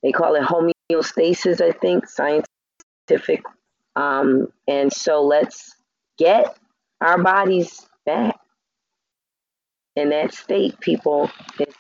They 0.04 0.12
call 0.12 0.36
it 0.36 0.44
homeostasis, 0.44 1.60
I 1.62 1.72
think, 1.72 2.08
scientific. 2.08 3.44
Um, 3.96 4.52
and 4.68 4.94
so 4.94 5.24
let's 5.24 5.76
get 6.18 6.58
our 7.02 7.22
bodies 7.22 7.86
back 8.06 8.40
in 9.96 10.10
that 10.10 10.34
state, 10.34 10.80
people. 10.80 11.30
It's 11.60 11.76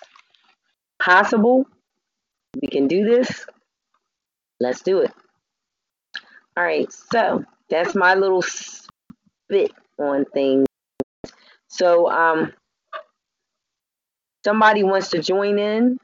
possible. 0.99 1.65
We 2.61 2.67
can 2.67 2.87
do 2.87 3.05
this. 3.05 3.45
Let's 4.59 4.81
do 4.81 4.99
it. 4.99 5.11
All 6.55 6.63
right, 6.63 6.91
so 6.91 7.43
that's 7.69 7.93
my 7.93 8.15
little 8.15 8.41
spit 8.41 9.71
on 9.99 10.25
things. 10.33 10.65
So, 11.67 12.09
um, 12.09 12.53
somebody 14.43 14.83
wants 14.83 15.09
to 15.09 15.21
join 15.21 15.59
in. 15.59 15.99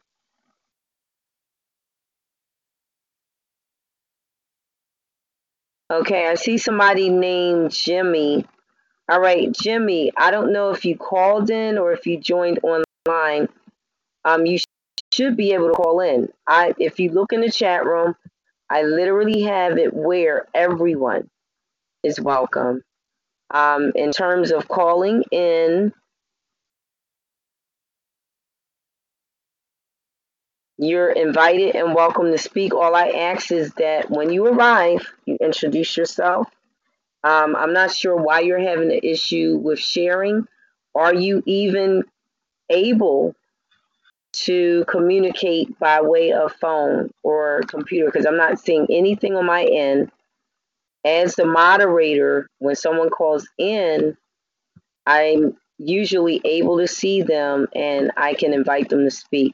Okay, 5.92 6.28
I 6.28 6.36
see 6.36 6.58
somebody 6.58 7.10
named 7.10 7.72
Jimmy. 7.72 8.46
All 9.10 9.20
right, 9.20 9.52
Jimmy, 9.52 10.12
I 10.18 10.32
don't 10.32 10.54
know 10.54 10.72
if 10.72 10.86
you 10.86 10.98
called 10.98 11.50
in 11.50 11.78
or 11.78 11.92
if 11.92 12.06
you 12.08 12.20
joined 12.20 12.60
online. 12.64 13.50
Um, 14.26 14.46
you 14.46 14.60
sh- 14.60 14.66
should 15.14 15.38
be 15.38 15.54
able 15.54 15.70
to 15.70 15.74
call 15.76 16.02
in. 16.02 16.30
I, 16.48 16.74
if 16.80 17.00
you 17.00 17.12
look 17.12 17.34
in 17.34 17.42
the 17.42 17.52
chat 17.52 17.86
room, 17.86 18.16
I 18.70 18.84
literally 18.84 19.44
have 19.44 19.78
it 19.78 19.94
where 19.94 20.48
everyone 20.54 21.30
is 22.04 22.20
welcome. 22.22 22.84
Um, 23.52 23.92
in 23.96 24.12
terms 24.12 24.52
of 24.52 24.68
calling 24.68 25.24
in, 25.32 25.94
you're 30.78 31.12
invited 31.12 31.76
and 31.76 31.94
welcome 31.96 32.32
to 32.32 32.38
speak. 32.38 32.74
All 32.74 32.96
I 32.96 33.10
ask 33.10 33.52
is 33.52 33.74
that 33.76 34.10
when 34.10 34.32
you 34.32 34.46
arrive, 34.48 35.08
you 35.26 35.38
introduce 35.42 35.96
yourself 35.98 36.48
um, 37.24 37.56
I'm 37.56 37.74
not 37.74 37.94
sure 37.94 38.16
why 38.16 38.42
you're 38.42 38.60
having 38.60 38.92
an 38.92 39.00
issue 39.02 39.58
with 39.62 39.80
sharing. 39.80 40.46
Are 40.96 41.14
you 41.14 41.42
even 41.46 42.04
able 42.70 43.36
to 44.34 44.84
communicate 44.88 45.78
by 45.80 46.02
way 46.02 46.34
of 46.34 46.54
phone 46.54 47.12
or 47.24 47.62
computer? 47.68 48.08
Because 48.08 48.26
I'm 48.26 48.38
not 48.38 48.60
seeing 48.60 48.88
anything 48.90 49.36
on 49.36 49.46
my 49.46 49.64
end. 49.64 50.12
As 51.06 51.36
the 51.36 51.46
moderator, 51.46 52.48
when 52.60 52.76
someone 52.76 53.10
calls 53.10 53.48
in, 53.58 54.18
I'm 55.06 55.58
usually 55.78 56.42
able 56.46 56.78
to 56.78 56.88
see 56.88 57.22
them 57.22 57.68
and 57.74 58.12
I 58.16 58.34
can 58.34 58.54
invite 58.54 58.90
them 58.90 59.04
to 59.04 59.12
speak. 59.12 59.54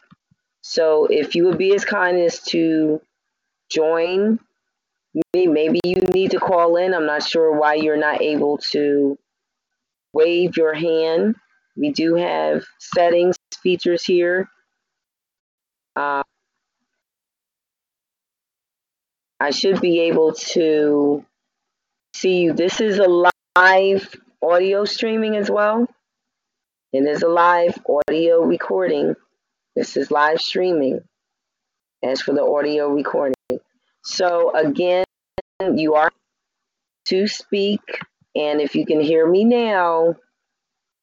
So 0.62 1.06
if 1.06 1.36
you 1.36 1.46
would 1.46 1.58
be 1.58 1.74
as 1.74 1.86
kind 1.86 2.18
as 2.18 2.42
to 2.46 3.02
join 3.70 4.40
Maybe 5.34 5.80
you 5.86 5.96
need 6.14 6.32
to 6.32 6.40
call 6.40 6.78
in. 6.78 6.94
I'm 6.94 7.06
not 7.06 7.24
sure 7.24 7.58
why 7.60 7.76
you're 7.76 7.98
not 7.98 8.22
able 8.22 8.58
to 8.72 9.18
wave 10.14 10.58
your 10.58 10.74
hand. 10.74 11.36
We 11.78 11.92
do 11.92 12.16
have 12.16 12.64
settings 12.80 13.38
features 13.64 14.04
here. 14.04 14.50
Uh, 15.96 16.24
I 19.40 19.52
should 19.52 19.82
be 19.82 20.02
able 20.02 20.34
to 20.34 21.26
see 22.16 22.42
you. 22.42 22.54
This 22.54 22.82
is 22.82 23.00
a 23.00 23.30
live 23.58 24.16
audio 24.44 24.86
streaming 24.86 25.36
as 25.38 25.50
well. 25.50 25.88
and 26.94 27.08
is 27.08 27.24
a 27.24 27.28
live 27.28 27.78
audio 27.88 28.42
recording. 28.44 29.16
This 29.76 29.98
is 29.98 30.12
live 30.12 30.42
streaming. 30.42 31.02
As 32.04 32.22
for 32.22 32.34
the 32.34 32.44
audio 32.44 32.90
recording. 32.90 33.36
So 34.04 34.56
again, 34.56 35.06
you 35.76 35.96
are 35.96 36.12
to 37.06 37.28
speak, 37.28 37.82
and 38.36 38.62
if 38.62 38.76
you 38.76 38.86
can 38.86 39.02
hear 39.02 39.28
me 39.30 39.44
now, 39.44 40.16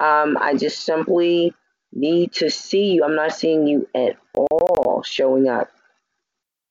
um, 0.00 0.36
I 0.40 0.54
just 0.56 0.84
simply 0.84 1.52
need 1.92 2.32
to 2.34 2.50
see 2.50 2.92
you. 2.92 3.04
I'm 3.04 3.16
not 3.16 3.32
seeing 3.34 3.66
you 3.66 3.88
at 3.94 4.16
all 4.34 5.02
showing 5.02 5.48
up. 5.48 5.70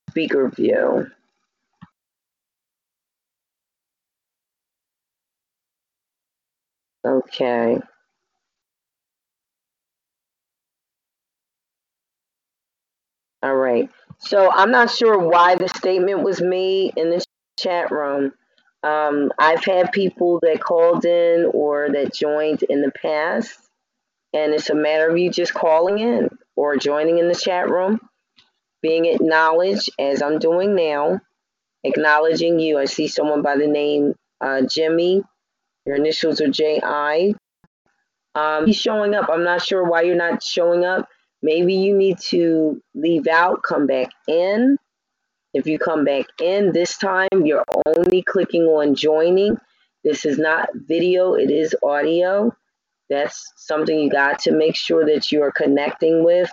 Speaker 0.09 0.49
view. 0.49 1.11
Okay. 7.05 7.79
All 13.43 13.55
right. 13.55 13.89
So 14.19 14.51
I'm 14.51 14.71
not 14.71 14.89
sure 14.91 15.17
why 15.19 15.55
the 15.55 15.69
statement 15.69 16.23
was 16.23 16.41
made 16.41 16.93
in 16.97 17.09
the 17.09 17.23
chat 17.59 17.91
room. 17.91 18.33
Um, 18.83 19.31
I've 19.39 19.63
had 19.63 19.91
people 19.91 20.39
that 20.43 20.61
called 20.61 21.05
in 21.05 21.49
or 21.53 21.89
that 21.91 22.13
joined 22.13 22.63
in 22.63 22.81
the 22.81 22.91
past, 22.91 23.59
and 24.33 24.53
it's 24.53 24.69
a 24.69 24.75
matter 24.75 25.09
of 25.09 25.17
you 25.17 25.31
just 25.31 25.53
calling 25.53 25.99
in 25.99 26.29
or 26.55 26.77
joining 26.77 27.17
in 27.19 27.27
the 27.27 27.35
chat 27.35 27.69
room, 27.69 27.99
being 28.81 29.05
acknowledged 29.05 29.89
as 29.99 30.21
I'm 30.21 30.39
doing 30.39 30.75
now, 30.75 31.21
acknowledging 31.83 32.59
you. 32.59 32.77
I 32.77 32.85
see 32.85 33.07
someone 33.07 33.41
by 33.41 33.57
the 33.57 33.67
name 33.67 34.15
uh, 34.41 34.61
Jimmy. 34.69 35.23
Your 35.85 35.95
initials 35.95 36.41
are 36.41 36.49
J.I. 36.49 37.33
Um, 38.35 38.65
he's 38.67 38.77
showing 38.77 39.15
up. 39.15 39.29
I'm 39.29 39.43
not 39.43 39.61
sure 39.63 39.83
why 39.83 40.03
you're 40.03 40.15
not 40.15 40.43
showing 40.43 40.85
up. 40.85 41.07
Maybe 41.41 41.75
you 41.75 41.95
need 41.95 42.19
to 42.29 42.81
leave 42.93 43.27
out, 43.27 43.63
come 43.63 43.87
back 43.87 44.09
in. 44.27 44.77
If 45.53 45.67
you 45.67 45.79
come 45.79 46.03
back 46.03 46.25
in 46.41 46.71
this 46.71 46.97
time, 46.97 47.45
you're 47.45 47.63
only 47.85 48.23
clicking 48.23 48.63
on 48.63 48.95
joining. 48.95 49.57
This 50.03 50.25
is 50.25 50.37
not 50.37 50.69
video, 50.73 51.33
it 51.33 51.49
is 51.49 51.75
audio. 51.83 52.55
That's 53.09 53.53
something 53.55 53.97
you 53.97 54.09
got 54.09 54.39
to 54.39 54.51
make 54.51 54.75
sure 54.75 55.05
that 55.05 55.31
you 55.31 55.41
are 55.43 55.51
connecting 55.51 56.23
with. 56.23 56.51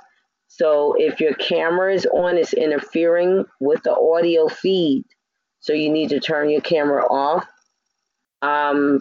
So 0.48 0.94
if 0.98 1.20
your 1.20 1.34
camera 1.34 1.94
is 1.94 2.06
on, 2.06 2.36
it's 2.36 2.52
interfering 2.52 3.46
with 3.59 3.82
the 3.82 3.94
audio 3.94 4.48
feed. 4.48 5.04
So 5.60 5.72
you 5.72 5.90
need 5.90 6.10
to 6.10 6.20
turn 6.20 6.50
your 6.50 6.60
camera 6.60 7.04
off. 7.06 7.46
Um, 8.42 9.00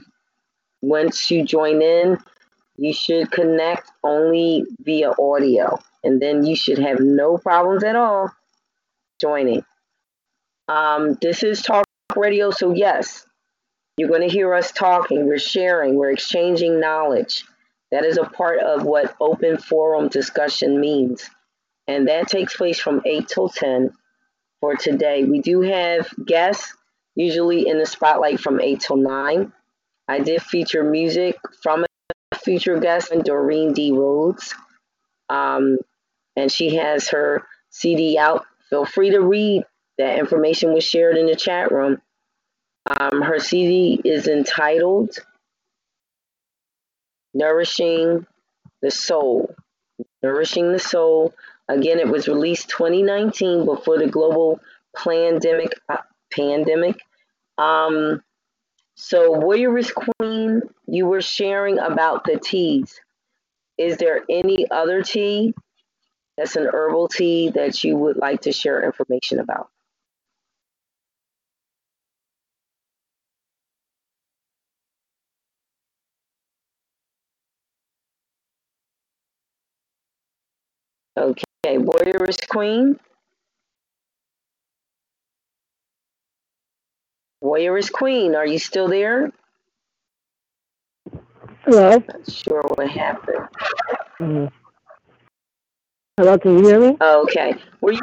once 0.82 1.30
you 1.30 1.44
join 1.44 1.82
in, 1.82 2.18
you 2.82 2.94
should 2.94 3.30
connect 3.30 3.92
only 4.04 4.66
via 4.80 5.12
audio, 5.20 5.78
and 6.04 6.20
then 6.20 6.44
you 6.44 6.56
should 6.56 6.80
have 6.80 7.00
no 7.00 7.38
problems 7.38 7.84
at 7.84 7.96
all 7.96 8.32
joining. 9.20 9.64
Um, 10.68 11.16
this 11.22 11.44
is 11.44 11.62
talk 11.62 11.86
radio, 12.16 12.50
so 12.50 12.74
yes, 12.74 13.24
you're 13.98 14.10
going 14.10 14.28
to 14.28 14.34
hear 14.34 14.56
us 14.56 14.72
talking, 14.72 15.28
we're 15.28 15.38
sharing, 15.38 15.94
we're 15.94 16.10
exchanging 16.10 16.80
knowledge. 16.80 17.46
That 17.92 18.04
is 18.04 18.18
a 18.18 18.24
part 18.24 18.62
of 18.62 18.82
what 18.82 19.16
open 19.22 19.60
forum 19.60 20.08
discussion 20.08 20.82
means. 20.82 21.30
And 21.88 22.08
that 22.08 22.30
takes 22.30 22.58
place 22.58 22.80
from 22.80 23.04
8 23.06 23.28
till 23.28 23.50
10 23.50 23.92
for 24.60 24.76
today. 24.76 25.24
We 25.24 25.40
do 25.40 25.62
have 25.62 26.10
guests, 26.26 26.76
usually 27.14 27.68
in 27.68 27.78
the 27.78 27.86
spotlight 27.86 28.40
from 28.40 28.60
8 28.60 28.80
till 28.80 28.98
9. 28.98 29.54
I 30.08 30.20
did 30.20 30.42
feature 30.42 30.84
music 30.84 31.38
from 31.62 31.86
future 32.36 32.80
guest, 32.80 33.12
Doreen 33.24 33.74
D. 33.74 33.92
Rhodes. 33.92 34.54
Um, 35.30 35.78
and 36.36 36.52
she 36.52 36.76
has 36.76 37.10
her 37.10 37.46
CD 37.70 38.18
out. 38.18 38.46
Feel 38.70 38.86
free 38.86 39.12
to 39.12 39.22
read. 39.22 39.64
That 39.98 40.18
information 40.18 40.74
was 40.74 40.84
shared 40.84 41.18
in 41.18 41.28
the 41.28 41.36
chat 41.36 41.72
room. 41.72 42.02
Um, 42.88 43.22
her 43.22 43.40
CD 43.40 44.02
is 44.04 44.28
entitled 44.28 45.18
Nourishing 47.34 48.26
the 48.82 48.92
Soul. 48.92 49.54
Nourishing 50.24 50.72
the 50.72 50.80
Soul. 50.80 51.34
Again, 51.68 52.00
it 52.00 52.08
was 52.08 52.28
released 52.28 52.70
2019 52.70 53.66
before 53.66 53.98
the 53.98 54.08
global 54.08 54.60
pandemic. 54.96 55.74
Uh, 55.88 55.98
pandemic. 56.32 57.00
Um, 57.58 58.24
so, 58.96 59.34
Warrioress 59.34 59.92
Queen, 59.94 60.62
you 60.88 61.06
were 61.08 61.22
sharing 61.22 61.80
about 61.80 62.24
the 62.24 62.40
teas. 62.40 63.00
Is 63.78 63.98
there 63.98 64.24
any 64.30 64.70
other 64.72 65.04
tea 65.04 65.54
that's 66.38 66.56
an 66.56 66.68
herbal 66.72 67.10
tea 67.10 67.52
that 67.52 67.84
you 67.84 67.98
would 67.98 68.18
like 68.18 68.42
to 68.42 68.52
share 68.52 68.84
information 68.84 69.40
about? 69.40 69.70
Okay, 81.18 81.44
Warrioress 81.78 82.48
Queen. 82.50 83.00
Warrioress 87.44 87.92
Queen, 87.92 88.36
are 88.36 88.46
you 88.46 88.60
still 88.60 88.88
there? 88.88 89.32
Hello. 91.66 91.92
Not 91.92 92.32
sure 92.32 92.62
what 92.76 92.90
happened. 92.90 93.48
Mm-hmm. 94.20 94.46
Hello, 96.18 96.38
can 96.38 96.60
you 96.60 96.68
hear 96.68 96.80
me? 96.80 96.98
Okay. 97.02 97.56
Were 97.82 97.94
you, 97.94 98.02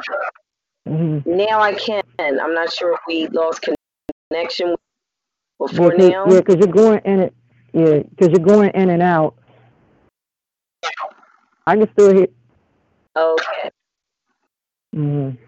Mm-hmm. 0.88 1.36
now 1.36 1.60
I 1.60 1.74
can. 1.74 2.02
I'm 2.18 2.54
not 2.54 2.72
sure 2.72 2.94
if 2.94 3.00
we 3.06 3.26
lost 3.28 3.68
connection 4.30 4.74
before 5.58 5.94
Yeah, 5.98 6.08
now. 6.08 6.24
cause, 6.42 6.56
you're 6.56 6.66
going 6.66 7.00
in 7.04 7.20
it. 7.20 7.34
Yeah, 7.74 7.98
because 8.08 8.28
you're 8.30 8.38
going 8.44 8.70
in 8.70 8.88
and 8.88 9.02
out. 9.02 9.34
I 11.66 11.76
can 11.76 11.88
still 11.92 12.14
hear. 12.14 12.28
Okay. 13.14 13.70
Mm-hmm. 14.96 15.47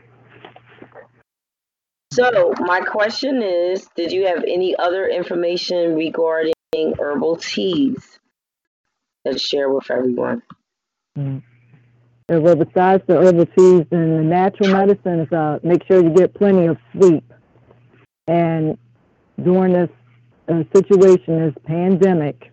So 2.20 2.52
my 2.60 2.80
question 2.80 3.40
is, 3.42 3.88
did 3.96 4.12
you 4.12 4.26
have 4.26 4.44
any 4.46 4.76
other 4.76 5.08
information 5.08 5.94
regarding 5.94 6.52
herbal 6.74 7.36
teas 7.36 8.18
to 9.26 9.38
share 9.38 9.70
with 9.70 9.90
everyone? 9.90 10.42
Yeah, 11.16 11.38
well, 12.28 12.56
besides 12.56 13.02
the 13.06 13.16
herbal 13.16 13.46
teas 13.46 13.86
and 13.90 14.18
the 14.18 14.22
natural 14.22 14.70
medicines, 14.70 15.32
uh, 15.32 15.60
make 15.62 15.82
sure 15.86 16.02
you 16.02 16.10
get 16.10 16.34
plenty 16.34 16.66
of 16.66 16.76
sleep. 16.92 17.24
And 18.26 18.76
during 19.42 19.72
this 19.72 19.90
uh, 20.46 20.62
situation, 20.74 21.46
this 21.46 21.54
pandemic, 21.64 22.52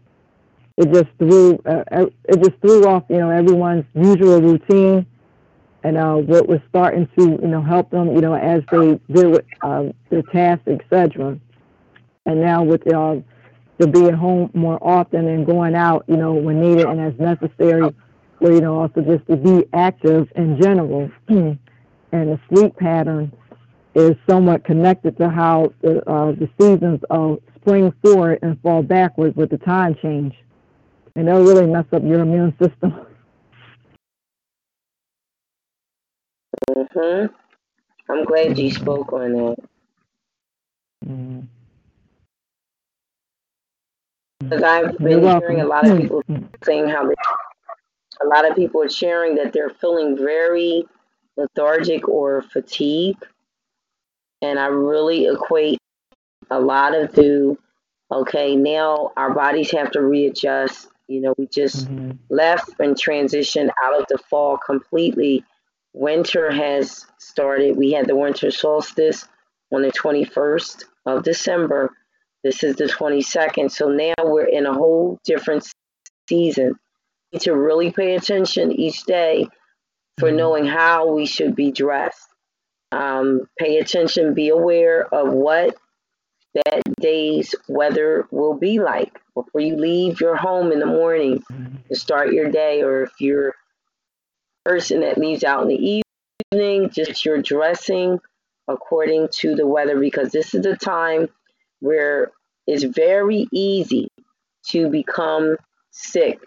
it 0.77 0.93
just 0.93 1.09
threw 1.19 1.59
uh, 1.65 1.83
uh, 1.91 2.05
it 2.23 2.41
just 2.41 2.61
threw 2.61 2.85
off 2.85 3.03
you 3.09 3.17
know 3.17 3.31
everyone's 3.31 3.83
usual 3.93 4.41
routine, 4.41 5.05
and 5.87 5.97
uh, 5.97 6.15
what 6.15 6.49
was 6.49 6.59
starting 6.67 7.07
to 7.17 7.39
you 7.41 7.47
know 7.47 7.61
help 7.61 7.89
them 7.91 8.13
you 8.13 8.19
know 8.19 8.33
as 8.33 8.61
they 8.71 8.99
deal 9.09 9.31
with 9.31 9.45
uh, 9.61 9.85
their 10.09 10.21
tasks, 10.21 10.67
etc. 10.67 11.39
And 12.25 12.41
now 12.41 12.61
with 12.61 12.85
uh, 12.93 13.15
the 13.77 13.87
being 13.87 14.13
home 14.13 14.51
more 14.53 14.77
often 14.81 15.29
and 15.29 15.45
going 15.45 15.75
out, 15.75 16.03
you 16.09 16.17
know, 16.17 16.33
when 16.33 16.59
needed 16.59 16.87
and 16.87 16.99
as 16.99 17.17
necessary, 17.17 17.89
or 18.41 18.51
you 18.51 18.59
know 18.59 18.81
also 18.81 18.99
just 18.99 19.25
to 19.27 19.37
be 19.37 19.65
active 19.73 20.27
in 20.35 20.61
general. 20.61 21.09
And 22.13 22.29
the 22.29 22.39
sleep 22.47 22.73
pattern 22.77 23.33
is 23.93 24.15
somewhat 24.29 24.63
connected 24.63 25.17
to 25.17 25.29
how 25.29 25.73
the, 25.81 25.97
uh, 26.09 26.31
the 26.31 26.49
seasons 26.57 27.01
of 27.09 27.39
spring 27.59 27.93
forward 28.01 28.39
and 28.41 28.57
fall 28.61 28.81
backward 28.81 29.35
with 29.35 29.49
the 29.49 29.57
time 29.57 29.93
change. 30.01 30.33
And 31.17 31.27
that'll 31.27 31.43
really 31.43 31.67
mess 31.67 31.83
up 31.91 32.03
your 32.03 32.21
immune 32.21 32.55
system 32.61 32.95
hmm? 36.97 37.25
I'm 38.09 38.23
glad 38.25 38.57
you 38.57 38.71
spoke 38.71 39.13
on 39.13 39.33
that. 39.33 39.55
Mm-hmm. 41.05 41.39
because 44.49 44.63
I've 44.63 44.97
been 44.97 45.21
hearing 45.39 45.61
a 45.61 45.65
lot 45.65 45.87
of 45.87 45.97
people 45.97 46.23
saying 46.63 46.87
how 46.89 47.07
they, 47.07 47.15
a 48.21 48.27
lot 48.27 48.49
of 48.49 48.55
people 48.55 48.81
are 48.83 48.89
sharing 48.89 49.35
that 49.35 49.53
they're 49.53 49.69
feeling 49.69 50.17
very 50.17 50.85
lethargic 51.35 52.07
or 52.07 52.41
fatigued, 52.41 53.23
and 54.41 54.59
I 54.59 54.67
really 54.67 55.25
equate 55.25 55.79
a 56.49 56.59
lot 56.59 56.95
of 56.95 57.13
to 57.15 57.57
okay 58.11 58.55
now 58.55 59.11
our 59.17 59.33
bodies 59.33 59.71
have 59.71 59.91
to 59.91 60.01
readjust. 60.01 60.87
You 61.07 61.21
know, 61.21 61.33
we 61.37 61.47
just 61.47 61.87
hmm 61.87 62.11
left 62.29 62.71
and 62.79 62.95
transitioned 62.95 63.69
out 63.83 63.99
of 63.99 64.05
the 64.09 64.17
fall 64.29 64.57
completely. 64.57 65.43
Winter 65.97 66.51
has 66.51 67.05
started. 67.17 67.75
We 67.75 67.91
had 67.91 68.07
the 68.07 68.15
winter 68.15 68.51
solstice 68.51 69.27
on 69.73 69.81
the 69.81 69.91
21st 69.91 70.83
of 71.07 71.23
December. 71.23 71.91
This 72.43 72.63
is 72.63 72.75
the 72.75 72.85
22nd. 72.85 73.71
So 73.71 73.89
now 73.89 74.13
we're 74.19 74.45
in 74.45 74.67
a 74.67 74.73
whole 74.73 75.19
different 75.25 75.67
season. 76.29 76.75
We 77.31 77.37
need 77.37 77.41
to 77.41 77.55
really 77.55 77.91
pay 77.91 78.15
attention 78.15 78.71
each 78.71 79.05
day 79.05 79.47
for 80.19 80.29
Mhm. 80.29 80.35
knowing 80.35 80.65
how 80.65 81.07
we 81.07 81.25
should 81.25 81.55
be 81.55 81.71
dressed. 81.71 82.27
Um, 82.91 83.49
pay 83.57 83.79
attention, 83.79 84.35
be 84.35 84.49
aware 84.49 85.11
of 85.13 85.33
what 85.33 85.75
that 86.53 86.81
day's 86.99 87.53
weather 87.67 88.27
will 88.31 88.53
be 88.53 88.79
like 88.79 89.19
before 89.33 89.61
you 89.61 89.75
leave 89.75 90.21
your 90.21 90.35
home 90.35 90.71
in 90.71 90.79
the 90.79 90.85
morning 90.85 91.43
to 91.89 91.95
start 91.95 92.33
your 92.33 92.49
day, 92.49 92.81
or 92.83 93.03
if 93.03 93.11
you're 93.19 93.55
person 94.67 94.99
that 94.99 95.17
leaves 95.17 95.45
out 95.45 95.61
in 95.61 95.69
the 95.69 96.01
evening, 96.53 96.89
just 96.89 97.23
your 97.23 97.41
dressing 97.41 98.19
according 98.67 99.29
to 99.31 99.55
the 99.55 99.65
weather 99.65 99.97
because 99.97 100.29
this 100.31 100.53
is 100.53 100.65
a 100.65 100.75
time 100.75 101.29
where 101.79 102.31
it's 102.65 102.83
very 102.83 103.47
easy 103.53 104.09
to 104.67 104.89
become 104.89 105.55
sick. 105.91 106.39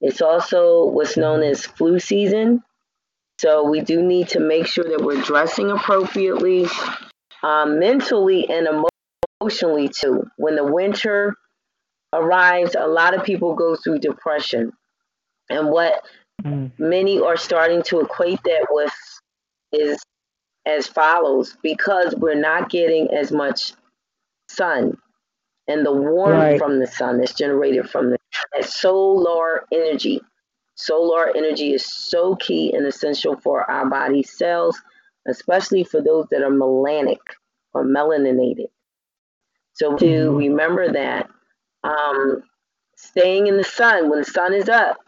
It's 0.00 0.20
also 0.20 0.86
what's 0.86 1.16
known 1.16 1.44
as 1.44 1.66
flu 1.66 2.00
season. 2.00 2.64
So 3.38 3.68
we 3.68 3.80
do 3.80 4.02
need 4.02 4.28
to 4.30 4.40
make 4.40 4.66
sure 4.66 4.84
that 4.84 5.04
we're 5.04 5.22
dressing 5.22 5.70
appropriately, 5.70 6.66
um, 7.44 7.78
mentally 7.78 8.50
and 8.50 8.82
emotionally 9.40 9.88
too. 9.88 10.24
When 10.36 10.56
the 10.56 10.64
winter 10.64 11.36
arrives, 12.12 12.74
a 12.76 12.88
lot 12.88 13.14
of 13.14 13.22
people 13.22 13.54
go 13.54 13.76
through 13.76 14.00
depression. 14.00 14.72
And 15.48 15.70
what 15.70 16.02
mm. 16.42 16.70
many 16.78 17.20
are 17.20 17.36
starting 17.36 17.82
to 17.84 18.00
equate 18.00 18.40
that 18.44 18.66
with 18.70 18.92
is 19.72 19.98
as 20.66 20.86
follows 20.86 21.56
because 21.62 22.14
we're 22.16 22.34
not 22.34 22.68
getting 22.68 23.10
as 23.12 23.32
much 23.32 23.72
sun 24.48 24.96
and 25.66 25.84
the 25.84 25.92
warmth 25.92 26.38
right. 26.38 26.58
from 26.58 26.78
the 26.78 26.86
sun 26.86 27.18
that's 27.18 27.34
generated 27.34 27.88
from 27.88 28.10
the 28.10 28.18
solar 28.62 29.64
energy. 29.72 30.20
Solar 30.74 31.36
energy 31.36 31.74
is 31.74 31.84
so 31.84 32.36
key 32.36 32.72
and 32.74 32.86
essential 32.86 33.36
for 33.36 33.68
our 33.70 33.88
body 33.88 34.22
cells, 34.22 34.80
especially 35.26 35.84
for 35.84 36.00
those 36.00 36.26
that 36.30 36.42
are 36.42 36.50
melanic 36.50 37.18
or 37.74 37.84
melaninated. 37.84 38.68
So 39.74 39.96
to 39.96 40.04
mm-hmm. 40.04 40.36
remember 40.36 40.92
that, 40.92 41.28
um, 41.84 42.42
staying 42.96 43.46
in 43.46 43.56
the 43.56 43.64
sun 43.64 44.08
when 44.08 44.20
the 44.20 44.24
sun 44.24 44.54
is 44.54 44.68
up, 44.68 44.98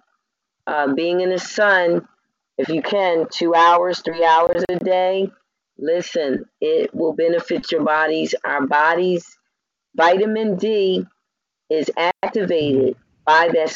uh, 0.67 0.93
being 0.95 1.21
in 1.21 1.31
the 1.31 1.39
sun, 1.39 2.07
if 2.59 2.69
you 2.69 2.83
can, 2.83 3.27
two 3.31 3.55
hours, 3.55 4.01
three 4.01 4.25
hours 4.25 4.65
a 4.69 4.79
day, 4.79 5.31
listen, 5.79 6.45
it 6.61 6.95
will 6.95 7.13
benefit 7.13 7.73
your 7.73 7.83
bodies. 7.83 8.35
Our 8.45 8.67
bodies, 8.67 9.37
vitamin 9.97 10.57
D 10.57 11.07
is 11.71 11.91
activated 12.23 12.97
by 13.25 13.49
that 13.55 13.71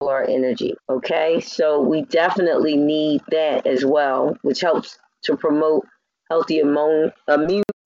solar 0.00 0.24
energy. 0.24 0.74
Okay, 0.88 1.40
so 1.40 1.80
we 1.80 2.02
definitely 2.02 2.76
need 2.76 3.22
that 3.30 3.66
as 3.66 3.84
well, 3.84 4.36
which 4.42 4.60
helps 4.60 4.98
to 5.24 5.36
promote 5.36 5.86
healthy 6.30 6.58
immune, 6.58 7.12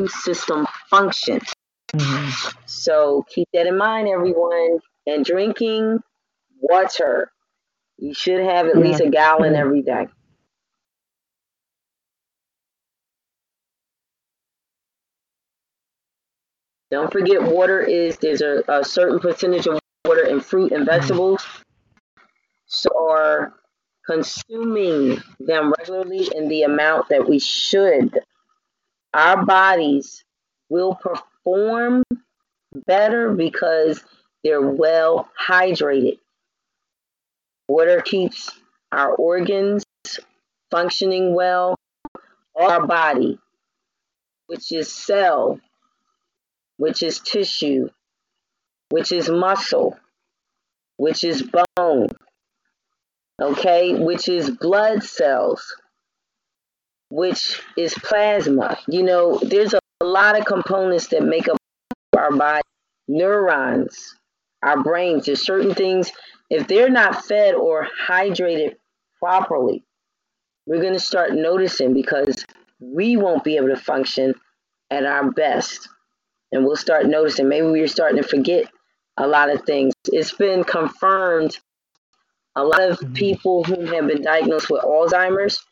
system 0.07 0.67
function. 0.89 1.41
Mm-hmm. 1.93 2.59
So 2.67 3.25
keep 3.29 3.49
that 3.53 3.67
in 3.67 3.77
mind, 3.77 4.09
everyone. 4.09 4.79
And 5.07 5.25
drinking 5.25 6.01
water. 6.61 7.33
You 8.01 8.15
should 8.15 8.41
have 8.41 8.67
at 8.67 8.77
yeah. 8.77 8.83
least 8.83 9.01
a 9.01 9.11
gallon 9.11 9.55
every 9.55 9.83
day. 9.83 10.09
Don't 16.91 17.13
forget, 17.13 17.43
water 17.43 17.81
is 17.81 18.17
there's 18.17 18.41
a, 18.41 18.65
a 18.67 18.85
certain 18.85 19.21
percentage 19.21 19.67
of 19.67 19.79
water 20.05 20.25
in 20.25 20.41
fruit 20.41 20.73
and 20.73 20.87
mm-hmm. 20.87 20.99
vegetables. 20.99 21.47
So, 22.67 22.91
are 23.11 23.55
consuming 24.07 25.23
them 25.39 25.73
regularly 25.79 26.29
in 26.35 26.49
the 26.49 26.63
amount 26.63 27.11
that 27.11 27.29
we 27.29 27.39
should, 27.39 28.19
our 29.15 29.45
bodies 29.45 30.25
will 30.69 30.95
perform 30.95 32.03
better 32.87 33.33
because 33.33 34.03
they're 34.43 34.63
well 34.63 35.29
hydrated. 35.39 36.19
Water 37.71 38.01
keeps 38.01 38.51
our 38.91 39.15
organs 39.15 39.85
functioning 40.73 41.37
well, 41.37 41.77
our 42.57 42.85
body, 42.85 43.39
which 44.49 44.73
is 44.73 44.93
cell, 44.93 45.61
which 46.79 47.05
is 47.05 47.21
tissue, 47.21 47.89
which 48.89 49.13
is 49.13 49.29
muscle, 49.29 49.97
which 50.97 51.23
is 51.23 51.49
bone, 51.77 52.09
okay, 53.41 53.95
which 53.95 54.29
is 54.29 54.51
blood 54.51 55.05
cells, 55.05 55.63
which 57.09 57.63
is 57.77 57.95
plasma. 57.95 58.81
You 58.89 59.05
know, 59.05 59.39
there's 59.45 59.75
a, 59.75 59.81
lot 60.03 60.37
of 60.37 60.45
components 60.45 61.07
that 61.09 61.23
make 61.23 61.47
up 61.49 61.57
our 62.19 62.33
body, 62.33 62.63
neurons, 63.07 64.17
our 64.63 64.83
brains. 64.83 65.27
There's 65.27 65.45
certain 65.45 65.75
things, 65.75 66.13
if 66.49 66.67
they're 66.67 66.91
not 66.91 67.25
fed 67.25 67.55
or 67.55 67.87
hydrated 68.09 68.77
properly, 69.19 69.85
we're 70.67 70.81
going 70.81 70.95
to 70.95 71.01
start 71.01 71.33
noticing 71.33 71.95
because 71.95 72.45
we 72.81 73.17
won't 73.17 73.45
be 73.45 73.57
able 73.57 73.69
to 73.69 73.77
function 73.77 74.35
at 74.91 75.05
our 75.05 75.31
best. 75.31 75.89
And 76.53 76.65
we'll 76.65 76.77
start 76.77 77.07
noticing. 77.07 77.49
Maybe 77.49 77.67
we're 77.67 77.87
starting 77.87 78.21
to 78.21 78.29
forget 78.29 78.71
a 79.17 79.27
lot 79.27 79.51
of 79.51 79.65
things. 79.65 79.95
It's 80.07 80.33
been 80.33 80.65
confirmed 80.65 81.59
a 82.57 82.65
lot 82.65 82.83
of 82.83 82.99
mm-hmm. 82.99 83.13
people 83.15 83.65
who 83.65 83.85
have 83.87 84.09
been 84.09 84.23
diagnosed 84.23 84.71
with 84.71 84.83
Alzheimer's 84.83 85.65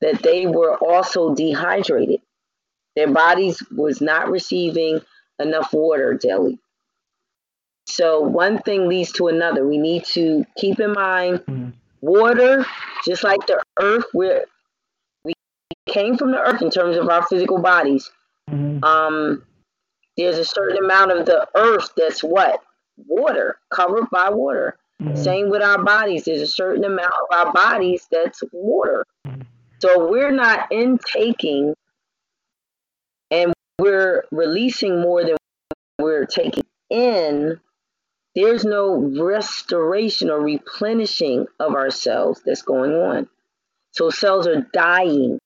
that 0.00 0.22
they 0.22 0.46
were 0.46 0.76
also 0.76 1.34
dehydrated. 1.34 2.20
Their 2.96 3.12
bodies 3.12 3.62
was 3.70 4.00
not 4.00 4.30
receiving 4.30 5.00
enough 5.38 5.72
water 5.72 6.14
daily. 6.14 6.58
So 7.86 8.20
one 8.20 8.58
thing 8.58 8.88
leads 8.88 9.12
to 9.12 9.28
another. 9.28 9.66
We 9.66 9.78
need 9.78 10.04
to 10.06 10.44
keep 10.56 10.80
in 10.80 10.92
mind 10.92 11.38
mm-hmm. 11.38 11.70
water, 12.00 12.66
just 13.04 13.24
like 13.24 13.46
the 13.46 13.62
earth, 13.78 14.04
where 14.12 14.44
we 15.24 15.32
came 15.88 16.16
from 16.16 16.32
the 16.32 16.40
earth 16.40 16.62
in 16.62 16.70
terms 16.70 16.96
of 16.96 17.08
our 17.08 17.26
physical 17.26 17.58
bodies. 17.58 18.10
Mm-hmm. 18.50 18.84
Um, 18.84 19.44
there's 20.16 20.38
a 20.38 20.44
certain 20.44 20.84
amount 20.84 21.12
of 21.12 21.26
the 21.26 21.46
earth 21.54 21.90
that's 21.96 22.22
what 22.22 22.62
water, 23.06 23.58
covered 23.70 24.10
by 24.10 24.30
water. 24.30 24.78
Mm-hmm. 25.02 25.16
Same 25.16 25.50
with 25.50 25.62
our 25.62 25.82
bodies. 25.82 26.24
There's 26.24 26.40
a 26.40 26.46
certain 26.46 26.84
amount 26.84 27.12
of 27.30 27.36
our 27.36 27.52
bodies 27.52 28.06
that's 28.10 28.42
water. 28.52 29.04
So 29.78 30.08
we're 30.08 30.32
not 30.32 30.72
intaking 30.72 31.74
and 33.30 33.52
we're 33.78 34.24
releasing 34.30 35.00
more 35.00 35.22
than 35.22 35.36
we're 35.98 36.24
taking 36.24 36.64
in. 36.88 37.60
There's 38.36 38.66
no 38.66 38.94
restoration 39.18 40.30
or 40.30 40.40
replenishing 40.40 41.46
of 41.58 41.74
our 41.74 41.90
cells 41.90 42.42
that's 42.44 42.62
going 42.62 42.92
on. 42.92 43.28
So 43.92 44.10
cells 44.10 44.46
are 44.46 44.60
dying 44.74 45.38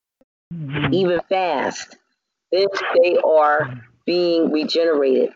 mm-hmm. 0.53 0.93
even 0.93 1.21
fast 1.29 1.97
if 2.51 2.69
they 3.01 3.17
are 3.17 3.81
being 4.05 4.51
regenerated 4.51 5.31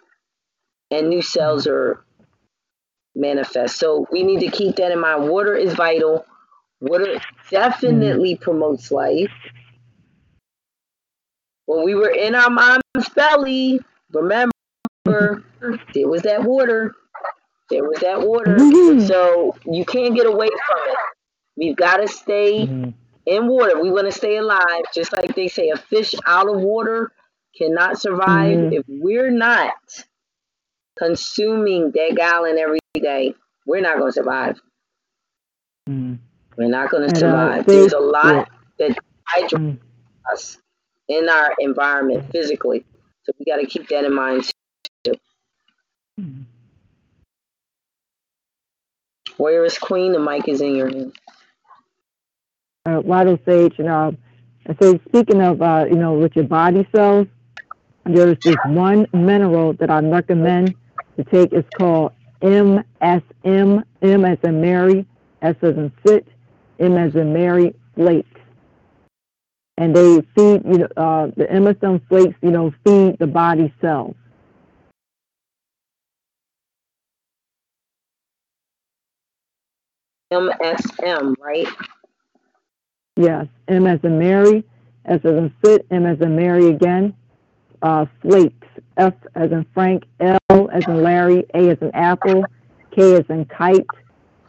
and 0.90 1.09
new 1.09 1.22
cells 1.22 1.68
are 1.68 2.05
manifest. 3.14 3.76
So 3.76 4.09
we 4.10 4.24
need 4.24 4.40
to 4.40 4.51
keep 4.51 4.74
that 4.76 4.90
in 4.90 5.01
mind. 5.01 5.28
Water 5.28 5.55
is 5.55 5.74
vital. 5.74 6.26
Water 6.81 7.20
definitely 7.51 8.35
promotes 8.35 8.90
life. 8.90 9.31
When 11.66 11.85
we 11.85 11.94
were 11.94 12.10
in 12.10 12.35
our 12.35 12.51
mom's 12.51 13.09
belly, 13.14 13.81
remember, 14.12 14.51
there 15.05 16.09
was 16.09 16.22
that 16.22 16.43
water. 16.43 16.97
There 17.70 17.82
was 17.82 17.99
that 18.01 18.20
water. 18.20 18.57
Mm-hmm. 18.57 19.07
So 19.07 19.57
you 19.65 19.85
can't 19.85 20.15
get 20.15 20.27
away 20.27 20.49
from 20.49 20.78
it. 20.89 20.97
We've 21.57 21.77
got 21.77 21.99
to 21.99 22.09
stay 22.09 22.66
mm-hmm. 22.66 22.91
in 23.27 23.47
water. 23.49 23.81
We 23.81 23.91
want 23.91 24.07
to 24.07 24.12
stay 24.12 24.36
alive. 24.36 24.85
Just 24.95 25.12
like 25.12 25.35
they 25.35 25.49
say, 25.49 25.70
a 25.70 25.77
fish 25.77 26.15
out 26.27 26.49
of 26.49 26.61
water 26.61 27.12
cannot 27.57 28.01
survive. 28.01 28.59
Mm-hmm. 28.59 28.73
If 28.74 28.85
we're 28.89 29.31
not 29.31 29.73
consuming 30.99 31.91
that 31.93 32.15
gallon 32.16 32.59
every 32.59 32.78
day, 32.95 33.35
we're 33.66 33.81
not 33.81 33.99
going 33.99 34.11
to 34.11 34.15
survive. 34.15 34.61
Mm. 35.89 36.19
We're 36.57 36.69
not 36.69 36.91
going 36.91 37.09
to 37.09 37.16
uh, 37.16 37.19
survive. 37.19 37.66
There's 37.66 37.93
a 37.93 37.99
lot 37.99 38.49
yeah. 38.78 38.89
that 38.89 38.99
hydrates 39.24 39.55
mm. 39.55 39.78
us 40.32 40.59
in 41.09 41.28
our 41.28 41.55
environment 41.59 42.31
physically. 42.31 42.85
So 43.24 43.32
we 43.39 43.45
got 43.45 43.57
to 43.57 43.66
keep 43.66 43.89
that 43.89 44.05
in 44.05 44.15
mind 44.15 44.51
too. 45.03 45.15
Mm. 46.20 46.45
Warrioress 49.39 49.81
Queen? 49.81 50.12
The 50.12 50.19
mic 50.19 50.48
is 50.48 50.61
in 50.61 50.77
your 50.77 50.89
hand. 50.89 51.12
Uh, 52.86 53.01
Vital 53.01 53.39
Sage, 53.47 53.74
you 53.78 53.85
know, 53.85 54.15
so 54.81 54.98
speaking 55.09 55.43
of, 55.43 55.61
uh, 55.61 55.85
you 55.89 55.97
know, 55.97 56.15
with 56.15 56.35
your 56.36 56.47
body 56.47 56.89
cells, 56.94 57.27
there's 58.05 58.39
this 58.43 58.56
one 58.66 59.06
mineral 59.12 59.74
that 59.74 59.90
I 59.90 60.01
recommend 60.01 60.74
to 61.16 61.24
take. 61.24 61.52
It's 61.52 61.69
called 61.77 62.12
MSM, 62.40 63.82
M 64.02 64.24
as 64.24 64.39
in 64.43 64.61
Mary, 64.61 65.06
S 65.43 65.56
as 65.62 65.77
in 65.77 65.93
sit, 66.06 66.27
M 66.78 66.97
as 66.97 67.15
in 67.15 67.32
Mary 67.32 67.74
flakes. 67.94 68.28
And 69.77 69.94
they 69.94 70.20
feed, 70.36 70.62
you 70.65 70.78
know, 70.78 70.89
uh, 70.97 71.27
the 71.36 71.47
MSM 71.47 72.06
flakes, 72.09 72.36
you 72.43 72.51
know, 72.51 72.73
feed 72.85 73.19
the 73.19 73.27
body 73.27 73.73
cells. 73.81 74.15
MSM, 80.35 81.35
right? 81.40 81.69
Yes, 83.16 83.47
M 83.69 83.86
as 83.86 84.01
in 84.02 84.19
Mary, 84.19 84.65
S 85.05 85.20
as 85.24 85.32
in 85.32 85.55
fit, 85.62 85.86
M 85.90 86.06
as 86.06 86.20
in 86.20 86.35
Mary 86.35 86.69
again. 86.69 87.15
Uh, 87.82 88.06
flakes, 88.23 88.66
F 88.97 89.15
as 89.35 89.52
in 89.52 89.66
Frank, 89.74 90.05
L 90.20 90.70
as 90.73 90.86
in 90.89 91.02
Larry, 91.02 91.44
A 91.55 91.70
as 91.70 91.78
in 91.81 91.90
apple, 91.94 92.44
K 92.90 93.15
as 93.15 93.24
in 93.28 93.44
kite, 93.44 93.86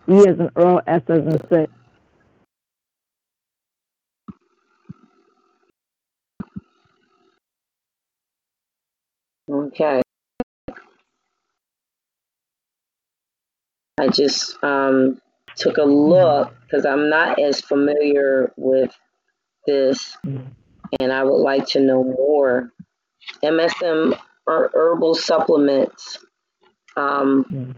E 0.09 0.19
as 0.19 0.39
in 0.39 0.49
Earl, 0.55 0.81
S 0.87 1.01
as 1.09 1.19
in 1.19 1.39
sit. 1.49 1.69
Okay. 9.47 10.01
I 13.99 14.07
just 14.09 14.61
um, 14.63 15.19
took 15.55 15.77
a 15.77 15.83
look 15.83 16.53
because 16.63 16.85
I'm 16.85 17.09
not 17.09 17.39
as 17.39 17.61
familiar 17.61 18.51
with 18.57 18.93
this, 19.65 20.17
and 20.23 21.11
I 21.11 21.23
would 21.23 21.41
like 21.41 21.65
to 21.69 21.79
know 21.79 22.03
more. 22.03 22.71
MSM 23.43 24.17
or 24.45 24.69
herbal 24.73 25.15
supplements. 25.15 26.23
Um, 26.95 27.75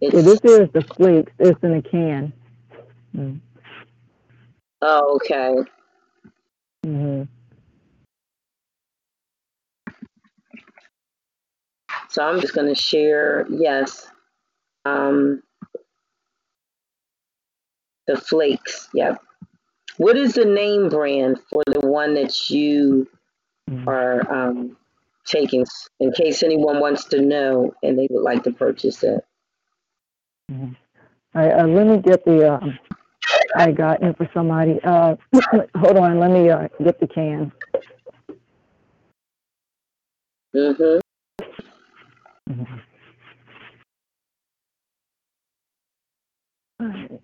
it's, 0.00 0.14
this 0.14 0.40
is 0.44 0.68
the 0.72 0.82
flakes. 0.96 1.32
It's 1.38 1.62
in 1.62 1.74
a 1.74 1.82
can. 1.82 2.32
Mm. 3.16 3.40
Oh, 4.82 5.16
okay. 5.16 5.54
Mm-hmm. 6.86 7.22
So 12.08 12.24
I'm 12.24 12.40
just 12.40 12.54
going 12.54 12.66
to 12.66 12.80
share, 12.80 13.46
yes, 13.50 14.08
um, 14.84 15.42
the 18.10 18.20
flakes. 18.20 18.88
Yep. 18.94 19.22
What 19.96 20.16
is 20.16 20.34
the 20.34 20.44
name 20.44 20.88
brand 20.88 21.38
for 21.50 21.62
the 21.66 21.80
one 21.80 22.14
that 22.14 22.50
you 22.50 23.08
mm-hmm. 23.68 23.88
are 23.88 24.32
um, 24.32 24.76
taking, 25.26 25.64
in 26.00 26.12
case 26.12 26.42
anyone 26.42 26.80
wants 26.80 27.04
to 27.06 27.20
know 27.20 27.74
and 27.82 27.98
they 27.98 28.08
would 28.10 28.22
like 28.22 28.42
to 28.44 28.52
purchase 28.52 29.02
it? 29.02 29.24
Mm-hmm. 30.50 30.72
Right, 31.34 31.52
uh, 31.52 31.66
let 31.66 31.86
me 31.86 31.98
get 31.98 32.24
the. 32.24 32.54
Uh, 32.54 32.60
I 33.56 33.70
got 33.70 34.02
it 34.02 34.16
for 34.16 34.28
somebody. 34.34 34.80
Uh, 34.82 35.14
hold 35.76 35.96
on, 35.96 36.18
let 36.18 36.30
me 36.30 36.50
uh, 36.50 36.66
get 36.82 36.98
the 36.98 37.06
can. 37.06 37.52
Mhm. 40.56 41.00
Mhm. 42.48 42.80
All 46.80 46.86
right. 46.86 47.20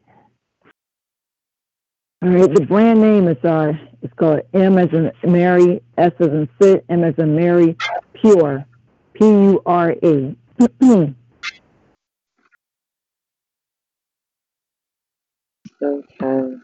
All 2.27 2.33
right, 2.33 2.53
the 2.53 2.67
brand 2.67 3.01
name 3.01 3.29
is 3.29 3.39
uh, 3.45 3.73
it's 4.03 4.13
called 4.15 4.41
M 4.53 4.79
as 4.79 4.91
in 4.93 5.13
Mary, 5.31 5.81
S 5.97 6.13
as 6.21 6.29
in 6.29 6.49
Sit, 6.61 6.85
M 6.91 7.05
as 7.05 7.15
in 7.19 7.37
Mary, 7.37 7.77
Pure, 8.15 8.67
P 9.15 9.25
U 9.25 9.63
R 9.67 9.93
E. 9.93 10.37
Okay. 15.83 16.57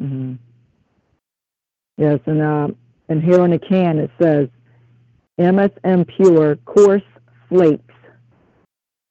hmm 0.00 0.34
Yes, 1.98 2.20
and 2.26 2.42
uh, 2.42 2.68
and 3.10 3.22
here 3.22 3.40
on 3.42 3.50
the 3.50 3.58
can 3.58 3.98
it 3.98 4.10
says 4.22 4.48
MSM 5.40 6.08
Pure 6.16 6.56
Coarse 6.64 7.02
Flakes. 7.50 7.94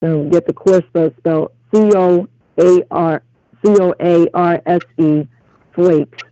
So 0.03 0.25
get 0.31 0.47
the 0.47 0.53
coarse 0.53 0.83
spelled 0.89 1.51
C 1.73 1.91
O 1.95 2.27
A 2.59 2.81
R 2.91 3.23
C 3.63 3.75
O 3.79 3.93
A 3.99 4.27
R 4.33 4.61
S 4.65 4.81
E 4.97 5.27
flakes. 5.73 6.23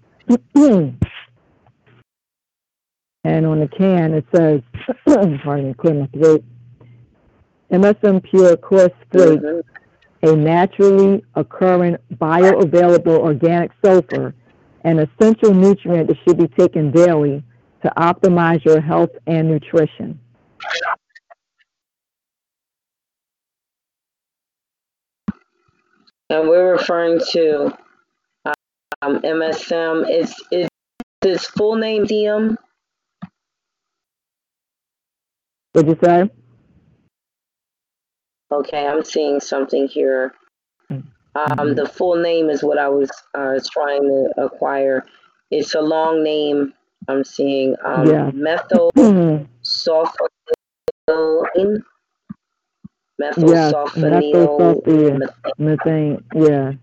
and 3.23 3.45
on 3.45 3.59
the 3.59 3.67
can 3.67 4.13
it 4.13 4.25
says, 4.35 4.61
pardon 5.43 5.69
me, 5.69 5.73
clear 5.73 5.93
my 5.93 6.07
throat. 6.07 6.43
MSM 7.71 8.23
Pure 8.23 8.57
Coarse 8.57 8.91
Flakes 9.11 9.43
mm-hmm 9.43 9.59
a 10.23 10.35
naturally 10.35 11.23
occurring 11.35 11.95
bioavailable 12.15 13.19
organic 13.19 13.71
sulfur, 13.83 14.33
an 14.83 14.99
essential 14.99 15.53
nutrient 15.53 16.07
that 16.07 16.17
should 16.27 16.37
be 16.37 16.47
taken 16.47 16.91
daily 16.91 17.43
to 17.83 17.93
optimize 17.97 18.63
your 18.65 18.81
health 18.81 19.11
and 19.27 19.49
nutrition. 19.49 20.19
And 26.29 26.49
we're 26.49 26.71
referring 26.73 27.19
to 27.31 27.77
um, 29.01 29.19
MSM. 29.21 30.09
Is 30.09 30.35
is 30.51 30.67
his 31.23 31.45
full 31.45 31.75
name 31.75 32.05
DM? 32.05 32.57
What'd 35.73 35.89
you 35.89 35.97
say? 36.03 36.29
Okay, 38.51 38.87
I'm 38.87 39.03
seeing 39.03 39.39
something 39.39 39.87
here. 39.87 40.33
Um, 41.35 41.75
the 41.75 41.85
full 41.87 42.15
name 42.15 42.49
is 42.49 42.63
what 42.63 42.79
I 42.79 42.89
was 42.89 43.11
uh, 43.35 43.59
trying 43.71 44.01
to 44.01 44.31
acquire. 44.37 45.05
It's 45.51 45.75
a 45.75 45.81
long 45.81 46.23
name. 46.23 46.73
I'm 47.07 47.23
seeing 47.23 47.75
um, 47.85 48.07
yeah. 48.07 48.31
methyl 48.33 48.91
sulfonylene. 48.95 49.45
Methyl 53.19 53.51
yeah, 53.51 53.71
methane. 55.57 56.23
Yeah. 56.35 56.73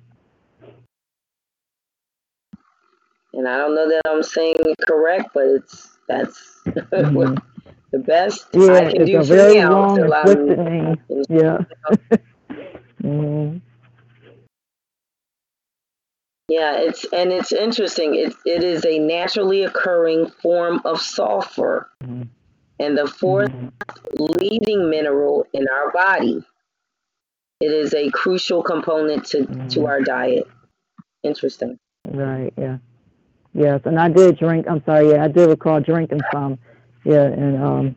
And 3.33 3.49
I 3.49 3.57
don't 3.57 3.75
know 3.75 3.89
that 3.89 4.03
I'm 4.07 4.23
saying 4.23 4.57
it 4.59 4.77
correct, 4.87 5.31
but 5.35 5.45
it's 5.45 5.97
that's 6.09 6.61
mm-hmm. 6.67 7.35
the 7.93 7.99
best 7.99 8.47
yeah, 8.53 8.73
I 8.73 8.93
can 8.93 9.07
do 9.07 9.19
for 9.19 9.25
very 9.25 9.59
now. 9.59 9.97
Long 9.97 10.47
name. 10.47 10.97
Yeah. 11.29 11.59
mm-hmm. 13.03 13.59
Yeah, 16.49 16.77
it's 16.79 17.05
and 17.13 17.33
it's 17.33 17.53
interesting. 17.53 18.15
It 18.15 18.35
it 18.45 18.63
is 18.63 18.85
a 18.85 18.99
naturally 18.99 19.65
occurring 19.65 20.31
form 20.43 20.83
of 20.85 21.01
sulfur, 21.01 21.89
mm-hmm. 22.03 22.23
And 22.81 22.97
the 22.97 23.05
4th 23.05 23.49
mm-hmm. 23.49 24.25
leading 24.41 24.91
mineral 24.91 25.47
in 25.53 25.67
our 25.69 25.93
body. 25.93 26.45
It 27.61 27.73
is 27.73 27.95
a 27.95 28.11
crucial 28.11 28.63
component 28.63 29.25
to 29.27 29.47
to 29.47 29.47
mm-hmm. 29.47 29.85
our 29.87 30.01
diet. 30.01 30.47
Interesting. 31.23 31.79
Right. 32.09 32.53
Yeah. 32.59 32.79
Yes, 33.55 33.81
and 33.85 33.99
I 33.99 34.09
did 34.09 34.37
drink. 34.37 34.67
I'm 34.69 34.83
sorry. 34.85 35.11
Yeah, 35.11 35.25
I 35.25 35.29
did 35.29 35.49
recall 35.49 35.81
drinking 35.81 36.21
some 36.33 36.59
yeah, 37.05 37.25
and 37.25 37.63
um, 37.63 37.97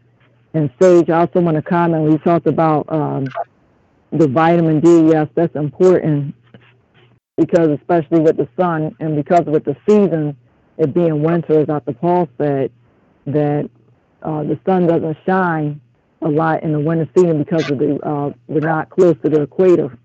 and 0.53 0.69
Sage, 0.81 1.09
I 1.09 1.21
also 1.21 1.39
want 1.39 1.55
to 1.55 1.61
comment. 1.61 2.09
We 2.09 2.17
talked 2.19 2.47
about 2.47 2.91
um, 2.91 3.27
the 4.11 4.27
vitamin 4.27 4.81
D. 4.81 5.09
Yes, 5.09 5.27
that's 5.33 5.55
important 5.55 6.35
because 7.37 7.69
especially 7.69 8.19
with 8.19 8.37
the 8.37 8.47
sun 8.57 8.95
and 8.99 9.15
because 9.15 9.45
with 9.45 9.63
the 9.63 9.77
season, 9.87 10.35
it 10.77 10.93
being 10.93 11.23
winter, 11.23 11.61
as 11.61 11.67
Dr. 11.67 11.93
Paul 11.93 12.27
said, 12.37 12.71
that 13.25 13.69
uh, 14.23 14.43
the 14.43 14.59
sun 14.65 14.87
doesn't 14.87 15.17
shine 15.25 15.81
a 16.21 16.29
lot 16.29 16.63
in 16.63 16.71
the 16.71 16.79
winter 16.79 17.07
season 17.15 17.43
because 17.43 17.69
of 17.69 17.77
the 17.77 17.99
uh, 18.03 18.31
we're 18.47 18.59
not 18.59 18.89
close 18.89 19.15
to 19.23 19.29
the 19.29 19.43
equator. 19.43 19.97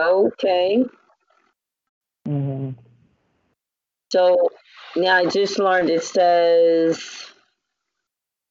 okay. 0.00 0.84
Mm-hmm. 2.28 2.70
So 4.10 4.50
now 4.94 5.16
I 5.16 5.26
just 5.26 5.58
learned 5.58 5.90
it 5.90 6.04
says 6.04 7.26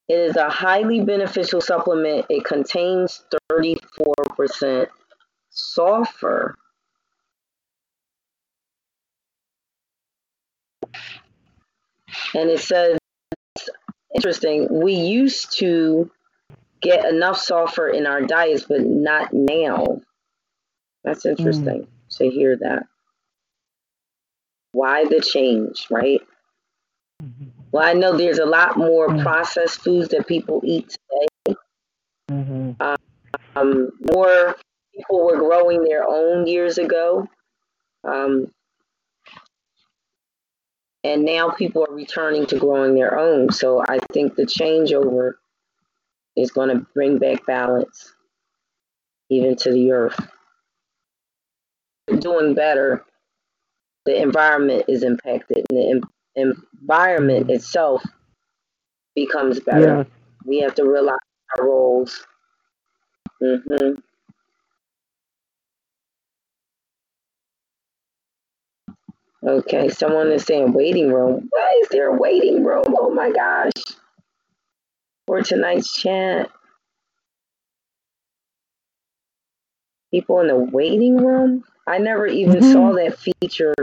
it 0.08 0.14
is 0.20 0.36
a 0.36 0.50
highly 0.50 1.02
beneficial 1.02 1.62
supplement. 1.62 2.26
It 2.30 2.46
contains 2.46 3.24
34% 3.52 4.88
sulfur. 5.50 6.56
And 12.34 12.50
it 12.50 12.60
says, 12.60 12.98
interesting, 14.14 14.68
we 14.70 14.94
used 14.94 15.58
to 15.60 16.10
get 16.82 17.06
enough 17.06 17.38
sulfur 17.38 17.90
in 17.90 18.06
our 18.06 18.22
diets, 18.22 18.66
but 18.68 18.82
not 18.82 19.34
now. 19.34 20.02
That's 21.04 21.26
interesting 21.26 21.88
mm. 21.88 22.18
to 22.18 22.30
hear 22.30 22.58
that. 22.58 22.88
Why 24.72 25.06
the 25.06 25.22
change, 25.22 25.88
right? 25.90 26.22
Mm-hmm. 27.24 27.46
Well, 27.72 27.84
I 27.84 27.94
know 27.94 28.18
there's 28.18 28.40
a 28.40 28.46
lot 28.46 28.78
more 28.78 29.08
mm-hmm. 29.08 29.22
processed 29.22 29.82
foods 29.82 30.10
that 30.10 30.28
people 30.28 30.62
eat 30.64 30.90
today. 30.90 31.58
Mm-hmm. 32.32 32.84
Um, 33.56 33.90
more 34.14 34.56
people 34.96 35.26
were 35.26 35.38
growing 35.38 35.84
their 35.84 36.08
own 36.08 36.48
years 36.48 36.78
ago. 36.78 37.28
Um, 38.04 38.52
and 41.06 41.24
now 41.24 41.50
people 41.52 41.86
are 41.88 41.94
returning 41.94 42.48
to 42.48 42.58
growing 42.58 42.96
their 42.96 43.18
own. 43.18 43.52
So 43.52 43.84
I 43.88 44.00
think 44.12 44.36
the 44.36 44.46
changeover 44.46 45.34
is 46.36 46.52
going 46.52 46.70
to 46.70 46.86
bring 46.96 47.20
back 47.20 47.46
balance 47.46 48.14
even 49.30 49.56
to 49.58 49.72
the 49.72 49.92
earth. 49.92 50.20
Doing 52.20 52.56
better 52.56 53.06
the 54.06 54.22
environment 54.22 54.86
is 54.88 55.04
impacted 55.04 55.66
and 55.70 56.04
the 56.36 56.56
environment 56.82 57.50
itself 57.50 58.04
becomes 59.16 59.60
better. 59.60 59.98
Yeah. 59.98 60.04
We 60.46 60.60
have 60.60 60.76
to 60.76 60.86
realize 60.86 61.18
our 61.58 61.66
roles. 61.66 62.26
hmm 63.42 63.94
Okay, 69.46 69.90
someone 69.90 70.32
is 70.32 70.44
saying 70.44 70.74
waiting 70.74 71.14
room. 71.14 71.48
Why 71.52 71.80
is 71.84 71.90
there 71.90 72.08
a 72.08 72.18
waiting 72.18 72.64
room? 72.64 72.86
Oh 73.00 73.14
my 73.14 73.32
gosh. 73.32 73.72
For 75.28 75.42
tonight's 75.42 75.96
chant. 75.96 76.50
People 80.10 80.40
in 80.40 80.48
the 80.48 80.56
waiting 80.56 81.18
room? 81.18 81.64
I 81.88 82.00
never 82.00 82.26
even 82.26 82.56
mm-hmm. 82.56 82.72
saw 82.72 82.94
that 82.94 83.20
feature 83.20 83.76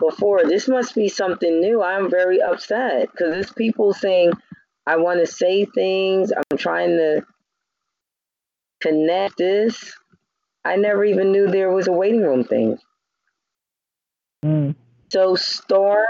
before. 0.00 0.44
This 0.44 0.66
must 0.66 0.96
be 0.96 1.08
something 1.08 1.60
new. 1.60 1.80
I'm 1.80 2.10
very 2.10 2.42
upset 2.42 3.10
because 3.12 3.32
there's 3.32 3.52
people 3.52 3.92
saying, 3.92 4.32
I 4.84 4.96
want 4.96 5.20
to 5.20 5.26
say 5.26 5.64
things. 5.64 6.32
I'm 6.32 6.58
trying 6.58 6.96
to 6.96 7.24
connect 8.80 9.36
this. 9.38 9.94
I 10.64 10.74
never 10.76 11.04
even 11.04 11.30
knew 11.30 11.46
there 11.46 11.70
was 11.70 11.86
a 11.86 11.92
waiting 11.92 12.22
room 12.22 12.42
thing. 12.42 12.78
Mm. 14.44 14.74
So, 15.10 15.34
Star, 15.34 16.06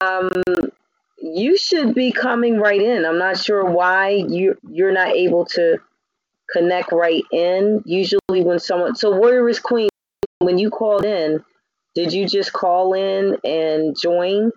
um, 0.00 0.30
you 1.20 1.56
should 1.56 1.94
be 1.94 2.12
coming 2.12 2.58
right 2.58 2.80
in. 2.80 3.04
I'm 3.04 3.18
not 3.18 3.38
sure 3.38 3.64
why 3.64 4.10
you 4.10 4.56
you're 4.68 4.92
not 4.92 5.08
able 5.08 5.44
to 5.46 5.78
connect 6.52 6.92
right 6.92 7.22
in. 7.32 7.82
Usually, 7.84 8.20
when 8.28 8.58
someone 8.58 8.94
so 8.94 9.12
Warrioress 9.12 9.62
Queen, 9.62 9.88
when 10.38 10.58
you 10.58 10.70
called 10.70 11.04
in, 11.04 11.44
did 11.94 12.12
you 12.12 12.26
just 12.26 12.52
call 12.52 12.94
in 12.94 13.36
and 13.44 13.96
join, 14.00 14.52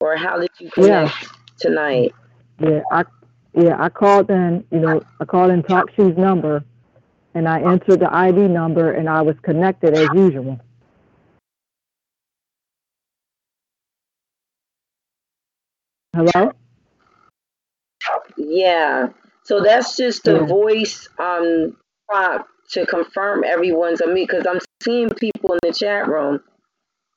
or 0.00 0.16
how 0.16 0.38
did 0.38 0.50
you 0.58 0.70
connect 0.70 1.22
yeah. 1.22 1.28
tonight? 1.60 2.14
Yeah, 2.60 2.80
I 2.90 3.04
yeah 3.54 3.76
I 3.78 3.88
called 3.88 4.30
in. 4.30 4.64
You 4.70 4.80
know, 4.80 5.02
I 5.20 5.24
called 5.24 5.50
in 5.50 5.62
TalkShoe's 5.62 6.18
number, 6.18 6.64
and 7.34 7.48
I 7.48 7.60
entered 7.60 8.00
the 8.00 8.12
ID 8.14 8.48
number, 8.48 8.92
and 8.92 9.08
I 9.08 9.22
was 9.22 9.36
connected 9.42 9.94
as 9.94 10.08
usual. 10.14 10.60
Hello? 16.14 16.52
Yeah. 18.36 19.08
So 19.44 19.62
that's 19.62 19.96
just 19.96 20.24
the 20.24 20.40
yeah. 20.40 20.46
voice 20.46 21.08
um 21.18 21.76
prompt 22.08 22.48
to 22.70 22.86
confirm 22.86 23.44
everyone's 23.44 24.00
on 24.00 24.14
me 24.14 24.24
because 24.24 24.46
I'm 24.46 24.58
seeing 24.82 25.10
people 25.10 25.52
in 25.52 25.58
the 25.62 25.72
chat 25.72 26.08
room. 26.08 26.40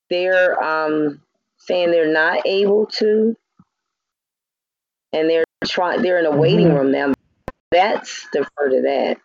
They're 0.09 0.61
um 0.63 1.21
saying 1.57 1.91
they're 1.91 2.11
not 2.11 2.45
able 2.45 2.85
to, 2.97 3.35
and 5.13 5.29
they're 5.29 5.45
trying. 5.65 6.01
They're 6.01 6.19
in 6.19 6.25
a 6.25 6.35
waiting 6.35 6.67
mm-hmm. 6.67 6.77
room 6.77 6.91
now. 6.91 7.13
That's 7.71 8.27
defer 8.31 8.69
to 8.69 8.81
that. 8.81 9.17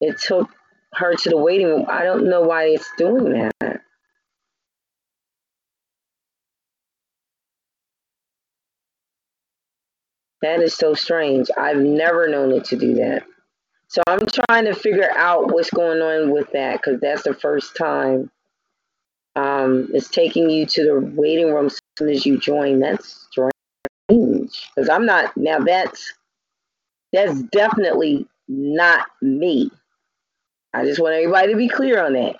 It 0.00 0.18
took 0.20 0.50
her 0.94 1.14
to 1.14 1.30
the 1.30 1.36
waiting 1.36 1.66
room. 1.66 1.86
I 1.88 2.04
don't 2.04 2.28
know 2.28 2.42
why 2.42 2.64
it's 2.64 2.90
doing 2.96 3.32
that. 3.60 3.80
That 10.42 10.60
is 10.60 10.74
so 10.74 10.94
strange. 10.94 11.48
I've 11.56 11.78
never 11.78 12.28
known 12.28 12.52
it 12.52 12.64
to 12.66 12.76
do 12.76 12.94
that. 12.94 13.24
So 13.88 14.02
I'm 14.06 14.26
trying 14.26 14.64
to 14.66 14.74
figure 14.74 15.10
out 15.16 15.52
what's 15.52 15.70
going 15.70 16.02
on 16.02 16.30
with 16.30 16.50
that 16.52 16.80
because 16.80 17.00
that's 17.00 17.22
the 17.22 17.34
first 17.34 17.76
time 17.76 18.30
um, 19.36 19.88
it's 19.92 20.08
taking 20.08 20.48
you 20.50 20.66
to 20.66 20.84
the 20.84 21.12
waiting 21.14 21.52
room 21.52 21.66
as 21.66 21.78
soon 21.98 22.08
as 22.08 22.24
you 22.24 22.38
join. 22.38 22.80
That's 22.80 23.28
strange 23.30 24.70
because 24.74 24.88
I'm 24.88 25.06
not 25.06 25.36
now. 25.36 25.58
That's 25.60 26.12
that's 27.12 27.42
definitely 27.42 28.26
not 28.48 29.06
me. 29.22 29.70
I 30.76 30.84
just 30.84 31.00
want 31.00 31.14
everybody 31.14 31.52
to 31.52 31.56
be 31.56 31.68
clear 31.68 32.04
on 32.04 32.12
that. 32.12 32.36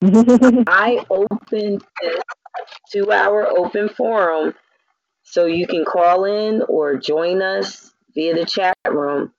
I 0.68 1.04
opened 1.10 1.84
this 2.00 2.22
two-hour 2.92 3.48
open 3.48 3.88
forum 3.88 4.54
so 5.24 5.46
you 5.46 5.66
can 5.66 5.84
call 5.84 6.24
in 6.24 6.62
or 6.68 6.96
join 6.96 7.42
us 7.42 7.92
via 8.14 8.36
the 8.36 8.44
chat 8.44 8.76
room 8.88 9.32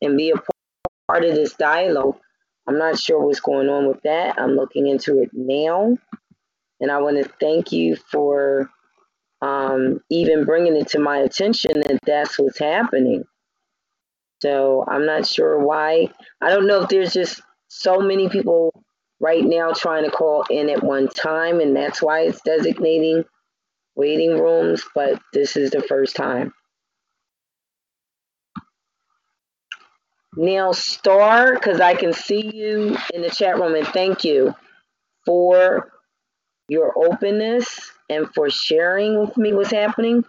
and 0.00 0.16
be 0.16 0.30
a 0.30 0.40
part 1.08 1.26
of 1.26 1.34
this 1.34 1.52
dialogue. 1.52 2.16
I'm 2.66 2.78
not 2.78 2.98
sure 2.98 3.22
what's 3.22 3.40
going 3.40 3.68
on 3.68 3.86
with 3.86 4.00
that. 4.04 4.40
I'm 4.40 4.52
looking 4.52 4.86
into 4.86 5.20
it 5.20 5.28
now. 5.34 5.98
And 6.80 6.90
I 6.90 7.02
want 7.02 7.22
to 7.22 7.30
thank 7.38 7.70
you 7.70 7.96
for 7.96 8.70
um, 9.42 10.00
even 10.08 10.46
bringing 10.46 10.76
it 10.76 10.88
to 10.88 11.00
my 11.00 11.18
attention 11.18 11.80
that 11.80 11.98
that's 12.06 12.38
what's 12.38 12.58
happening. 12.58 13.24
So 14.40 14.86
I'm 14.88 15.04
not 15.04 15.26
sure 15.26 15.58
why. 15.58 16.08
I 16.40 16.48
don't 16.48 16.66
know 16.66 16.80
if 16.82 16.88
there's 16.88 17.12
just 17.12 17.42
so 17.68 18.00
many 18.00 18.28
people 18.28 18.72
right 19.20 19.44
now 19.44 19.72
trying 19.72 20.04
to 20.04 20.10
call 20.10 20.44
in 20.50 20.68
at 20.70 20.82
one 20.82 21.08
time, 21.08 21.60
and 21.60 21.76
that's 21.76 22.02
why 22.02 22.20
it's 22.22 22.40
designating 22.42 23.24
waiting 23.94 24.38
rooms, 24.38 24.82
but 24.94 25.20
this 25.32 25.56
is 25.56 25.70
the 25.70 25.82
first 25.82 26.14
time. 26.14 26.52
Now, 30.36 30.70
Star, 30.70 31.54
because 31.54 31.80
I 31.80 31.94
can 31.94 32.12
see 32.12 32.54
you 32.54 32.96
in 33.12 33.22
the 33.22 33.30
chat 33.30 33.58
room, 33.58 33.74
and 33.74 33.86
thank 33.88 34.24
you 34.24 34.54
for 35.26 35.90
your 36.68 36.92
openness 36.96 37.66
and 38.08 38.32
for 38.34 38.48
sharing 38.48 39.18
with 39.18 39.36
me 39.36 39.52
what's 39.52 39.72
happening. 39.72 40.24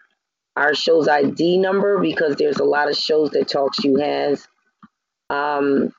our 0.55 0.75
show's 0.75 1.07
ID 1.07 1.57
number 1.57 1.99
because 1.99 2.35
there's 2.35 2.59
a 2.59 2.63
lot 2.63 2.89
of 2.89 2.95
shows 2.95 3.31
that 3.31 3.47
TalkShoe 3.47 3.99
has. 3.99 4.47
Um, 5.31 5.91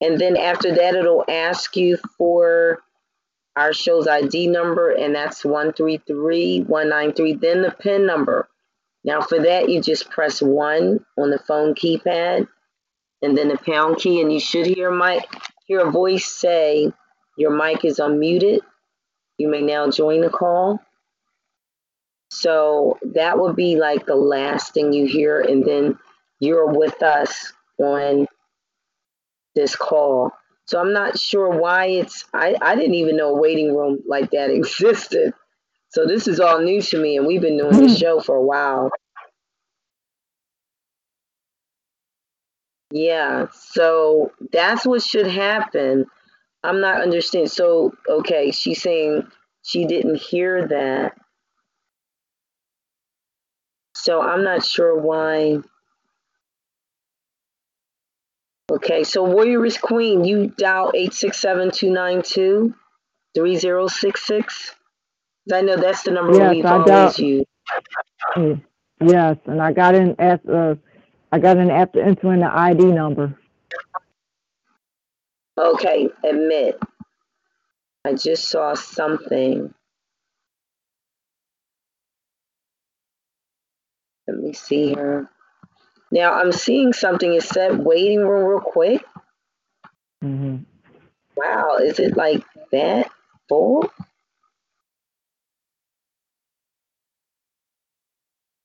and 0.00 0.16
then 0.16 0.36
after 0.36 0.72
that 0.76 0.94
it'll 0.94 1.24
ask 1.28 1.74
you 1.74 1.98
for 2.16 2.84
our 3.60 3.72
show's 3.72 4.06
ID 4.06 4.46
number 4.46 4.90
and 4.90 5.14
that's 5.14 5.44
133193 5.44 7.34
then 7.34 7.62
the 7.62 7.70
PIN 7.70 8.06
number 8.06 8.48
now 9.04 9.22
for 9.22 9.40
that, 9.40 9.68
you 9.68 9.80
just 9.80 10.10
press 10.10 10.42
one 10.42 11.04
on 11.18 11.30
the 11.30 11.38
phone 11.38 11.74
keypad 11.74 12.46
and 13.22 13.36
then 13.36 13.48
the 13.48 13.58
pound 13.58 13.98
key 13.98 14.20
and 14.20 14.32
you 14.32 14.40
should 14.40 14.66
hear 14.66 14.90
mic 14.90 15.24
hear 15.66 15.86
a 15.86 15.90
voice 15.90 16.26
say 16.26 16.92
your 17.36 17.50
mic 17.50 17.84
is 17.84 17.98
unmuted. 17.98 18.60
You 19.38 19.48
may 19.48 19.62
now 19.62 19.90
join 19.90 20.20
the 20.20 20.28
call. 20.28 20.80
So 22.30 22.98
that 23.14 23.38
would 23.38 23.56
be 23.56 23.76
like 23.76 24.04
the 24.04 24.16
last 24.16 24.74
thing 24.74 24.92
you 24.92 25.06
hear 25.06 25.40
and 25.40 25.64
then 25.64 25.98
you're 26.38 26.70
with 26.70 27.02
us 27.02 27.52
on 27.78 28.26
this 29.54 29.74
call. 29.74 30.32
So 30.70 30.78
I'm 30.78 30.92
not 30.92 31.18
sure 31.18 31.50
why 31.50 31.86
it's 31.86 32.26
I, 32.32 32.54
I 32.62 32.76
didn't 32.76 32.94
even 32.94 33.16
know 33.16 33.30
a 33.30 33.40
waiting 33.40 33.74
room 33.74 34.04
like 34.06 34.30
that 34.30 34.50
existed. 34.54 35.34
So 35.88 36.06
this 36.06 36.28
is 36.28 36.38
all 36.38 36.60
new 36.60 36.80
to 36.80 36.98
me, 37.02 37.16
and 37.16 37.26
we've 37.26 37.40
been 37.40 37.58
doing 37.58 37.72
this 37.72 37.94
hmm. 37.94 37.98
show 37.98 38.20
for 38.20 38.36
a 38.36 38.42
while. 38.42 38.88
Yeah, 42.92 43.46
so 43.52 44.30
that's 44.52 44.86
what 44.86 45.02
should 45.02 45.26
happen. 45.26 46.06
I'm 46.62 46.80
not 46.80 47.02
understanding. 47.02 47.48
So, 47.48 47.92
okay, 48.08 48.52
she's 48.52 48.80
saying 48.80 49.26
she 49.62 49.86
didn't 49.86 50.20
hear 50.20 50.68
that. 50.68 51.16
So 53.96 54.22
I'm 54.22 54.44
not 54.44 54.64
sure 54.64 54.96
why. 54.96 55.58
Okay, 58.70 59.02
so 59.02 59.24
Warrioress 59.26 59.80
Queen, 59.80 60.24
you 60.24 60.46
dial 60.56 60.92
867 60.94 61.72
292 61.72 62.72
3066. 63.34 64.76
I 65.52 65.60
know 65.62 65.76
that's 65.76 66.04
the 66.04 66.12
number 66.12 66.36
yes, 66.36 66.54
we've 66.54 66.64
I 66.64 66.70
always 66.70 67.18
used. 67.18 67.46
Yes, 69.00 69.38
and 69.46 69.60
I 69.60 69.72
got 69.72 69.94
in 69.96 70.14
as 70.20 70.38
uh, 70.46 70.76
I 71.32 71.38
got 71.40 71.56
in 71.56 71.70
after 71.70 72.00
entering 72.00 72.40
the 72.40 72.54
ID 72.54 72.84
number. 72.84 73.34
Okay, 75.58 76.08
admit. 76.22 76.78
I 78.04 78.14
just 78.14 78.48
saw 78.48 78.74
something. 78.74 79.74
Let 84.28 84.38
me 84.38 84.52
see 84.52 84.88
here. 84.94 85.28
Now 86.10 86.34
I'm 86.34 86.52
seeing 86.52 86.92
something. 86.92 87.34
It 87.34 87.44
said 87.44 87.78
waiting 87.78 88.20
room 88.20 88.44
real 88.46 88.60
quick. 88.60 89.04
Mm-hmm. 90.24 90.64
Wow, 91.36 91.78
is 91.78 91.98
it 91.98 92.16
like 92.16 92.44
that 92.72 93.10
full? 93.48 93.90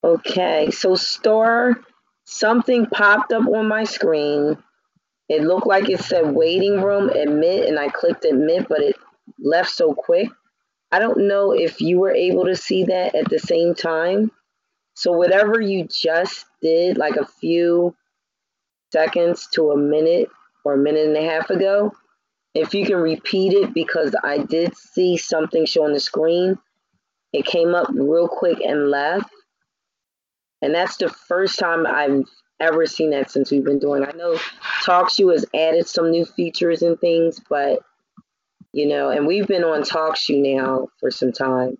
Okay, 0.03 0.71
so 0.71 0.95
store 0.95 1.81
something 2.25 2.87
popped 2.87 3.33
up 3.33 3.47
on 3.47 3.67
my 3.67 3.85
screen 3.85 4.57
It 5.29 5.41
looked 5.43 5.67
like 5.67 5.89
it 5.89 5.99
said 6.01 6.33
waiting 6.35 6.81
room, 6.81 7.09
admit, 7.09 7.67
and 7.67 7.79
I 7.79 7.89
clicked 7.89 8.25
admit, 8.25 8.67
but 8.69 8.81
it 8.81 8.95
left 9.39 9.71
so 9.71 9.93
quick. 9.93 10.29
I 10.91 10.99
don't 10.99 11.27
know 11.27 11.51
if 11.53 11.81
you 11.81 11.99
were 11.99 12.13
able 12.13 12.45
to 12.45 12.55
see 12.55 12.85
that 12.85 13.15
at 13.15 13.29
the 13.29 13.39
same 13.39 13.75
time. 13.75 14.31
So 14.95 15.11
whatever 15.11 15.59
you 15.59 15.87
just 15.87 16.45
did, 16.61 16.97
like 16.97 17.17
a 17.17 17.25
few 17.25 17.95
seconds 18.91 19.47
to 19.53 19.71
a 19.71 19.77
minute 19.77 20.29
or 20.63 20.73
a 20.73 20.77
minute 20.77 21.07
and 21.07 21.17
a 21.17 21.29
half 21.29 21.49
ago, 21.49 21.91
if 22.53 22.73
you 22.73 22.85
can 22.85 22.95
repeat 22.95 23.53
it 23.53 23.73
because 23.73 24.15
I 24.23 24.37
did 24.37 24.75
see 24.75 25.17
something 25.17 25.65
show 25.65 25.83
on 25.83 25.93
the 25.93 25.99
screen. 25.99 26.57
It 27.33 27.45
came 27.45 27.75
up 27.75 27.89
real 27.93 28.29
quick 28.29 28.59
and 28.61 28.89
left. 28.89 29.29
And 30.61 30.73
that's 30.73 30.95
the 30.95 31.09
first 31.09 31.59
time 31.59 31.85
I've 31.85 32.23
ever 32.61 32.85
seen 32.85 33.09
that 33.09 33.29
since 33.29 33.51
we've 33.51 33.65
been 33.65 33.79
doing. 33.79 34.03
I 34.03 34.11
know 34.15 34.37
TalkShoe 34.85 35.33
has 35.33 35.45
added 35.53 35.87
some 35.87 36.09
new 36.09 36.23
features 36.23 36.81
and 36.81 36.97
things, 36.99 37.41
but 37.49 37.79
you 38.71 38.87
know, 38.87 39.09
and 39.09 39.27
we've 39.27 39.47
been 39.47 39.65
on 39.65 39.81
TalkShoe 39.81 40.55
now 40.55 40.87
for 40.99 41.11
some 41.11 41.33
time. 41.33 41.77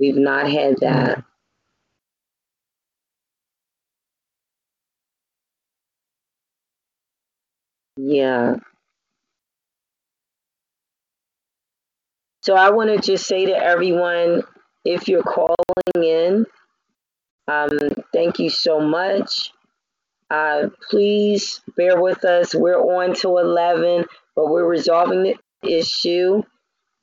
We've 0.00 0.16
not 0.16 0.50
had 0.50 0.76
that. 0.80 1.24
Yeah. 8.00 8.54
So 12.42 12.54
I 12.54 12.70
want 12.70 12.90
to 12.90 12.98
just 13.04 13.26
say 13.26 13.46
to 13.46 13.56
everyone, 13.56 14.44
if 14.84 15.08
you're 15.08 15.24
calling 15.24 15.56
in, 15.96 16.46
um, 17.48 17.70
thank 18.12 18.38
you 18.38 18.50
so 18.50 18.78
much. 18.78 19.50
Uh, 20.30 20.68
please 20.88 21.60
bear 21.76 22.00
with 22.00 22.24
us. 22.24 22.54
We're 22.54 22.78
on 22.78 23.16
to 23.16 23.38
11, 23.38 24.04
but 24.36 24.48
we're 24.48 24.64
resolving 24.64 25.24
the 25.24 25.34
issue. 25.68 26.44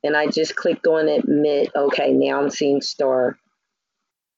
And 0.02 0.16
I 0.16 0.28
just 0.28 0.56
clicked 0.56 0.86
on 0.86 1.08
admit. 1.08 1.72
Okay, 1.76 2.12
now 2.12 2.40
I'm 2.40 2.48
seeing 2.50 2.80
Star. 2.80 3.36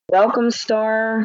Welcome, 0.09 0.51
Star. 0.51 1.25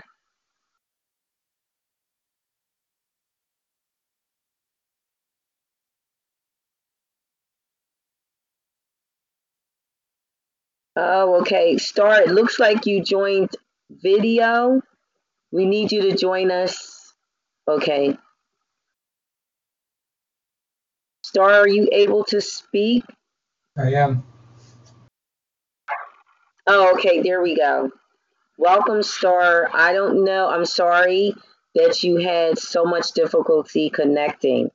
Oh, 10.96 11.42
okay. 11.42 11.78
Star, 11.78 12.22
it 12.22 12.30
looks 12.30 12.60
like 12.60 12.86
you 12.86 13.04
joined 13.04 13.50
video. 13.90 14.82
We 15.52 15.66
need 15.66 15.92
you 15.92 16.04
to 16.04 16.16
join 16.16 16.52
us. 16.52 17.14
Okay. 17.68 18.18
Star, 21.24 21.52
are 21.52 21.68
you 21.68 21.90
able 21.92 22.24
to 22.26 22.42
speak? 22.42 23.04
I 23.78 23.94
am. 23.94 24.24
Oh, 26.68 26.94
okay. 26.94 27.22
There 27.22 27.42
we 27.42 27.56
go. 27.56 27.92
Welcome, 28.58 29.02
Star. 29.02 29.70
I 29.74 29.94
don't 29.94 30.24
know. 30.24 30.48
I'm 30.50 30.66
sorry 30.66 31.34
that 31.74 32.04
you 32.04 32.18
had 32.18 32.60
so 32.60 32.86
much 32.86 33.14
difficulty 33.14 33.90
connecting. 33.90 34.70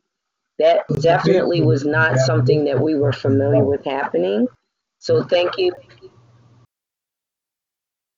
That 0.59 0.81
definitely 1.01 1.63
was 1.63 1.85
not 1.85 2.19
something 2.19 2.65
that 2.65 2.81
we 2.81 2.97
were 2.97 3.13
familiar 3.13 3.63
with 3.63 3.85
happening. 3.85 4.49
So 4.99 5.23
thank 5.23 5.59
you 5.59 5.73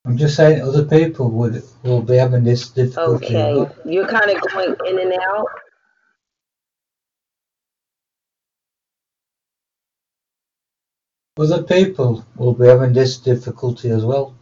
I'm 0.06 0.16
just 0.16 0.34
saying 0.34 0.62
other 0.62 0.84
people 0.84 1.30
would 1.30 1.62
will 1.82 2.02
be 2.02 2.16
having 2.16 2.42
this 2.44 2.68
difficulty. 2.70 3.36
Okay, 3.36 3.68
you're 3.84 4.08
kind 4.08 4.30
of 4.30 4.40
going 4.50 4.74
in 4.86 4.98
and 4.98 5.12
out. 5.12 5.46
Other 11.38 11.62
people 11.62 12.24
will 12.36 12.54
be 12.54 12.66
having 12.66 12.92
this 12.92 13.18
difficulty 13.18 13.90
as 13.90 14.04
well. 14.04 14.34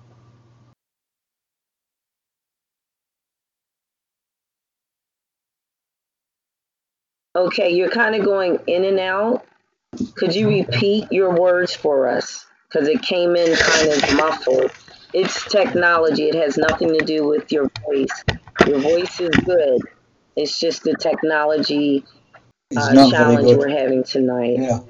Okay, 7.37 7.71
you're 7.71 7.91
kind 7.91 8.17
of 8.17 8.25
going 8.25 8.59
in 8.67 8.85
and 8.85 8.99
out. 8.99 9.47
Could 10.15 10.35
you 10.35 10.49
repeat 10.49 11.11
your 11.13 11.31
words 11.39 11.75
for 11.75 12.09
us? 12.09 12.47
Because 12.69 12.89
it 12.89 13.03
came 13.03 13.37
in 13.37 13.57
kind 13.57 13.89
of 13.91 14.17
muffled. 14.17 14.73
It's 15.13 15.45
technology. 15.45 16.29
It 16.29 16.35
has 16.35 16.59
nothing 16.59 16.97
to 16.99 17.05
do 17.05 17.27
with 17.27 17.51
your 17.51 17.71
voice. 17.87 18.25
Your 18.67 18.79
voice 18.79 19.21
is 19.21 19.35
good. 19.45 19.81
It's 20.37 20.61
just 20.61 20.83
the 20.83 20.95
technology 20.95 22.05
uh, 22.77 23.11
challenge 23.11 23.57
we're 23.57 23.69
having 23.69 24.05
tonight. 24.05 24.59
Yeah. 24.59 24.81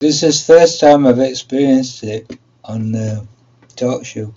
This 0.00 0.22
is 0.22 0.44
first 0.44 0.80
time 0.80 1.06
I've 1.06 1.18
experienced 1.18 2.02
it 2.02 2.38
on 2.64 2.92
the 2.92 3.26
talk 3.76 4.04
show. 4.04 4.34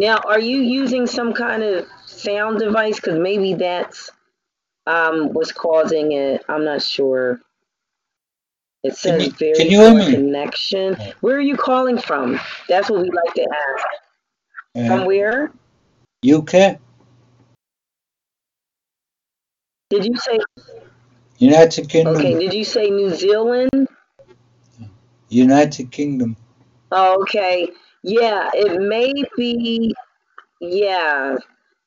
Now, 0.00 0.16
are 0.26 0.40
you 0.40 0.60
using 0.60 1.06
some 1.06 1.34
kind 1.34 1.62
of 1.62 1.86
sound 2.06 2.58
device? 2.58 2.96
Because 2.96 3.18
maybe 3.18 3.52
that's 3.52 4.10
um, 4.86 5.34
what's 5.34 5.52
causing 5.52 6.12
it. 6.12 6.42
I'm 6.48 6.64
not 6.64 6.82
sure. 6.82 7.40
It 8.82 8.96
says 8.96 9.26
you- 9.26 9.32
very 9.32 9.54
can 9.54 9.70
you 9.70 10.16
connection. 10.16 10.96
Where 11.20 11.36
are 11.36 11.40
you 11.40 11.56
calling 11.56 11.98
from? 11.98 12.40
That's 12.68 12.88
what 12.88 13.02
we 13.02 13.10
like 13.10 13.34
to 13.34 13.42
ask. 13.42 14.88
From 14.88 15.00
Uh, 15.00 15.04
where? 15.04 15.52
UK, 16.24 16.78
Did 19.90 20.04
you 20.04 20.16
say? 20.16 20.38
United 21.38 21.88
Kingdom, 21.88 22.16
Okay. 22.16 22.38
Did 22.38 22.54
you 22.54 22.64
say 22.64 22.90
New 22.90 23.10
Zealand? 23.10 23.88
United 25.28 25.90
Kingdom. 25.90 26.36
Oh, 26.92 27.20
okay. 27.22 27.68
Yeah, 28.02 28.50
it 28.54 28.80
may 28.80 29.12
be. 29.36 29.94
Yeah, 30.60 31.36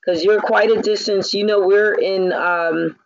because 0.01 0.23
you're 0.23 0.41
quite 0.41 0.71
a 0.71 0.81
distance. 0.81 1.33
You 1.33 1.45
know, 1.45 1.65
we're 1.65 1.93
in 1.93 2.33
um, 2.33 2.97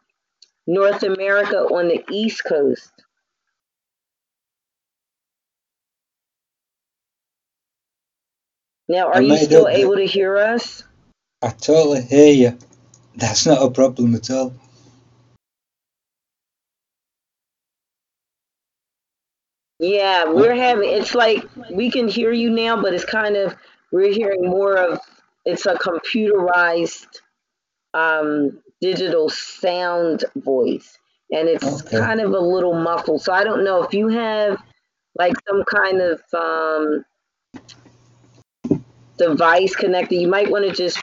North 0.66 1.04
America 1.04 1.58
on 1.58 1.90
the 1.90 2.04
East 2.12 2.44
Coast. 2.46 2.92
Now, 8.90 9.10
I 9.10 9.18
are 9.18 9.22
you 9.22 9.38
still 9.38 9.68
able 9.68 9.96
to 9.96 10.06
hear 10.06 10.38
us? 10.38 10.84
I 11.42 11.50
totally 11.50 12.02
hear 12.02 12.34
you. 12.34 12.58
That's 13.16 13.46
not 13.46 13.62
a 13.62 13.70
problem 13.70 14.16
at 14.16 14.30
all. 14.32 14.54
Yeah, 19.80 20.26
we're 20.26 20.56
having. 20.56 20.90
It's 20.90 21.14
like 21.14 21.46
we 21.72 21.92
can 21.92 22.08
hear 22.08 22.32
you 22.32 22.50
now, 22.50 22.82
but 22.82 22.94
it's 22.94 23.06
kind 23.06 23.36
of 23.36 23.56
we're 23.92 24.12
hearing 24.12 24.50
more 24.50 24.76
of. 24.78 25.00
It's 25.46 25.66
a 25.66 25.76
computerized, 25.76 27.22
um, 27.94 28.60
digital 28.82 29.30
sound 29.30 30.26
voice, 30.36 30.98
and 31.32 31.48
it's 31.48 31.84
Okay. 31.84 32.00
kind 32.00 32.20
of 32.20 32.32
a 32.32 32.40
little 32.40 32.74
muffled. 32.74 33.22
So 33.22 33.32
I 33.32 33.44
don't 33.44 33.64
know 33.64 33.84
if 33.84 33.94
you 33.94 34.08
have 34.08 34.58
like 35.18 35.34
some 35.48 35.64
kind 35.64 36.02
of 36.02 36.22
um, 36.34 37.06
device 39.18 39.76
connected. 39.76 40.22
You 40.22 40.28
might 40.28 40.50
want 40.50 40.66
to 40.66 40.72
just 40.72 41.02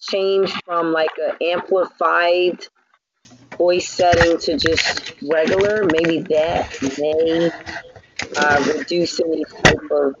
change 0.00 0.52
from 0.64 0.92
like 0.92 1.10
an 1.18 1.36
amplified 1.42 2.66
voice 3.56 3.88
setting 3.88 4.38
to 4.38 4.56
just 4.56 5.14
regular. 5.22 5.84
Maybe 5.84 6.20
that 6.20 6.76
may 6.98 7.50
uh, 8.36 8.74
reduce 8.76 9.20
any 9.20 9.44
type 9.44 9.90
of 9.90 10.14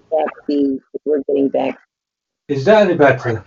if 0.48 0.80
we're 1.04 1.22
getting 1.28 1.48
back. 1.48 1.78
Is 2.48 2.64
that 2.64 2.86
any 2.86 2.94
better? 2.94 3.44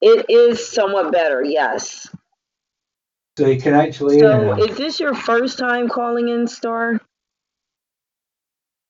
It 0.00 0.26
is 0.28 0.66
somewhat 0.68 1.12
better, 1.12 1.44
yes. 1.44 2.08
So 3.38 3.46
you 3.46 3.60
can 3.60 3.74
actually 3.74 4.18
So, 4.18 4.62
is 4.64 4.76
this 4.76 4.98
your 4.98 5.14
first 5.14 5.58
time 5.58 5.88
calling 5.88 6.28
in, 6.28 6.48
Star? 6.48 7.00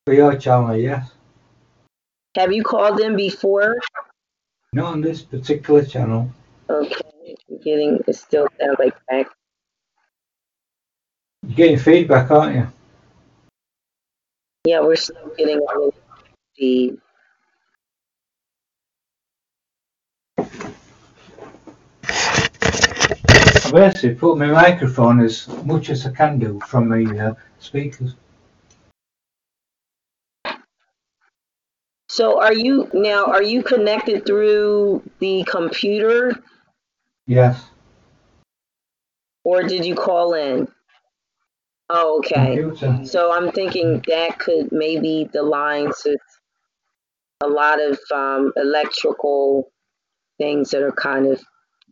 For 0.04 0.14
your 0.14 0.36
channel, 0.36 0.76
yes. 0.76 1.12
Have 2.36 2.52
you 2.52 2.64
called 2.64 3.00
in 3.00 3.14
before? 3.16 3.78
Not 4.72 4.94
on 4.94 5.00
this 5.00 5.22
particular 5.22 5.84
channel. 5.84 6.30
Okay, 6.68 7.36
I'm 7.50 7.58
getting 7.62 8.00
it 8.06 8.16
still 8.16 8.48
sounds 8.58 8.76
like 8.78 8.94
back. 9.08 9.26
You're 11.46 11.56
getting 11.56 11.78
feedback, 11.78 12.30
aren't 12.30 12.56
you? 12.56 12.68
Yeah, 14.64 14.80
we're 14.80 14.96
still 14.96 15.30
getting 15.36 15.58
a 15.58 15.60
little 15.60 15.94
feed. 16.56 16.98
I 23.64 23.70
basically 23.70 24.14
put 24.14 24.38
my 24.38 24.46
microphone 24.46 25.20
as 25.20 25.48
much 25.64 25.90
as 25.90 26.06
I 26.06 26.12
can 26.12 26.38
do 26.38 26.60
from 26.66 26.88
the 26.88 27.28
uh, 27.28 27.34
speakers. 27.58 28.14
So 32.12 32.38
are 32.42 32.52
you 32.52 32.90
now? 32.92 33.24
Are 33.24 33.42
you 33.42 33.62
connected 33.62 34.26
through 34.26 35.02
the 35.18 35.44
computer, 35.44 36.34
Yes. 37.26 37.64
or 39.44 39.62
did 39.62 39.86
you 39.86 39.94
call 39.94 40.34
in? 40.34 40.68
Oh, 41.88 42.18
okay. 42.18 42.58
Computer. 42.58 43.06
So 43.06 43.32
I'm 43.32 43.50
thinking 43.50 44.04
that 44.08 44.38
could 44.38 44.70
maybe 44.72 45.26
the 45.32 45.42
lines 45.42 46.02
with 46.04 46.20
a 47.40 47.48
lot 47.48 47.80
of 47.80 47.98
um, 48.14 48.52
electrical 48.56 49.72
things 50.36 50.68
that 50.72 50.82
are 50.82 50.92
kind 50.92 51.26
of, 51.26 51.42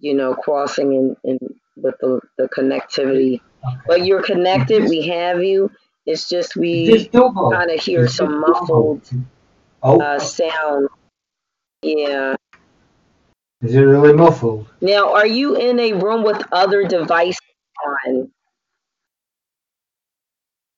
you 0.00 0.12
know, 0.12 0.34
crossing 0.34 0.92
in, 0.92 1.16
in 1.24 1.38
with 1.76 1.94
the, 2.02 2.20
the 2.36 2.46
connectivity. 2.50 3.40
Okay. 3.66 3.76
But 3.86 4.04
you're 4.04 4.22
connected. 4.22 4.84
We 4.90 5.08
have 5.08 5.42
you. 5.42 5.70
It's 6.04 6.28
just 6.28 6.56
we 6.56 7.08
kind 7.08 7.70
of 7.70 7.80
hear 7.80 8.04
Is 8.04 8.16
some 8.16 8.42
double? 8.42 8.60
muffled 8.60 9.10
Oh, 9.82 10.00
uh, 10.00 10.18
sound. 10.18 10.88
Yeah. 11.82 12.34
is 13.62 13.74
it 13.74 13.80
really 13.80 14.12
muffled? 14.12 14.66
Now, 14.80 15.14
are 15.14 15.26
you 15.26 15.56
in 15.56 15.78
a 15.78 15.94
room 15.94 16.22
with 16.22 16.42
other 16.52 16.86
devices 16.86 17.40
on? 18.06 18.30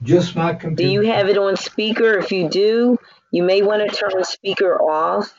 Just 0.01 0.35
my 0.35 0.53
computer. 0.53 0.83
Do 0.83 0.93
you 0.93 1.01
have 1.11 1.29
it 1.29 1.37
on 1.37 1.55
speaker? 1.57 2.17
If 2.17 2.31
you 2.31 2.49
do, 2.49 2.97
you 3.31 3.43
may 3.43 3.61
want 3.61 3.89
to 3.89 3.95
turn 3.95 4.11
the 4.17 4.25
speaker 4.25 4.81
off 4.81 5.33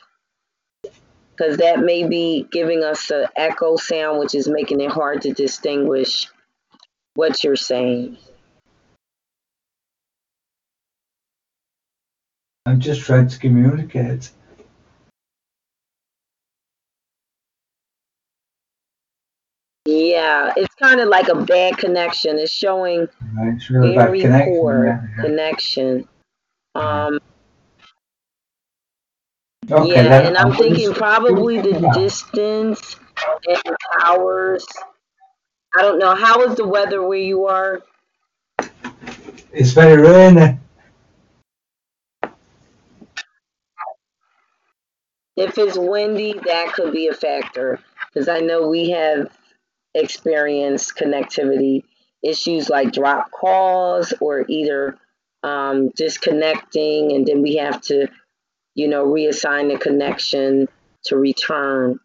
because 1.35 1.57
that 1.57 1.79
may 1.79 2.07
be 2.07 2.47
giving 2.51 2.83
us 2.83 3.11
an 3.11 3.27
echo 3.35 3.75
sound, 3.75 4.19
which 4.19 4.35
is 4.35 4.47
making 4.47 4.81
it 4.81 4.91
hard 4.91 5.21
to 5.23 5.33
distinguish 5.33 6.27
what 7.15 7.43
you're 7.43 7.55
saying. 7.55 8.17
I'm 12.67 12.79
just 12.79 13.01
trying 13.01 13.27
to 13.27 13.37
communicate. 13.37 14.31
Yeah, 19.85 20.51
it's 20.57 20.73
kind 20.75 20.99
of 20.99 21.09
like 21.09 21.27
a 21.27 21.45
bad 21.45 21.77
connection. 21.77 22.39
It's 22.39 22.51
showing 22.51 23.01
Right, 23.37 23.53
it's 23.55 23.69
really 23.69 23.95
bad 23.95 24.07
very 24.07 24.21
connection. 24.21 24.53
poor 24.53 24.85
yeah, 24.85 25.01
yeah. 25.15 25.23
connection. 25.23 26.07
Um, 26.73 27.19
Okay, 29.71 29.95
yeah, 29.95 30.03
then 30.03 30.25
and 30.27 30.37
I'm 30.37 30.53
thinking 30.53 30.93
probably 30.93 31.59
the 31.59 31.91
distance 31.95 32.97
and 33.47 33.75
towers. 33.99 34.65
I 35.75 35.81
don't 35.81 35.97
know. 35.97 36.13
How 36.13 36.43
is 36.43 36.55
the 36.55 36.67
weather 36.67 37.05
where 37.05 37.17
you 37.17 37.45
are? 37.47 37.81
It's 39.51 39.71
very 39.71 39.99
rainy. 39.99 40.59
If 45.37 45.57
it's 45.57 45.77
windy, 45.77 46.33
that 46.33 46.73
could 46.73 46.93
be 46.93 47.07
a 47.07 47.13
factor 47.13 47.79
because 48.13 48.29
I 48.29 48.39
know 48.39 48.67
we 48.67 48.91
have 48.91 49.37
experienced 49.93 50.95
connectivity 50.95 51.83
issues 52.23 52.69
like 52.69 52.91
drop 52.93 53.31
calls 53.31 54.13
or 54.19 54.45
either 54.47 54.97
um, 55.43 55.89
disconnecting, 55.89 57.11
and 57.13 57.25
then 57.25 57.41
we 57.41 57.57
have 57.57 57.81
to, 57.83 58.07
you 58.73 58.87
know, 58.87 59.05
reassign 59.05 59.71
the 59.71 59.77
connection 59.77 60.67
to 61.05 61.17
return. 61.17 61.99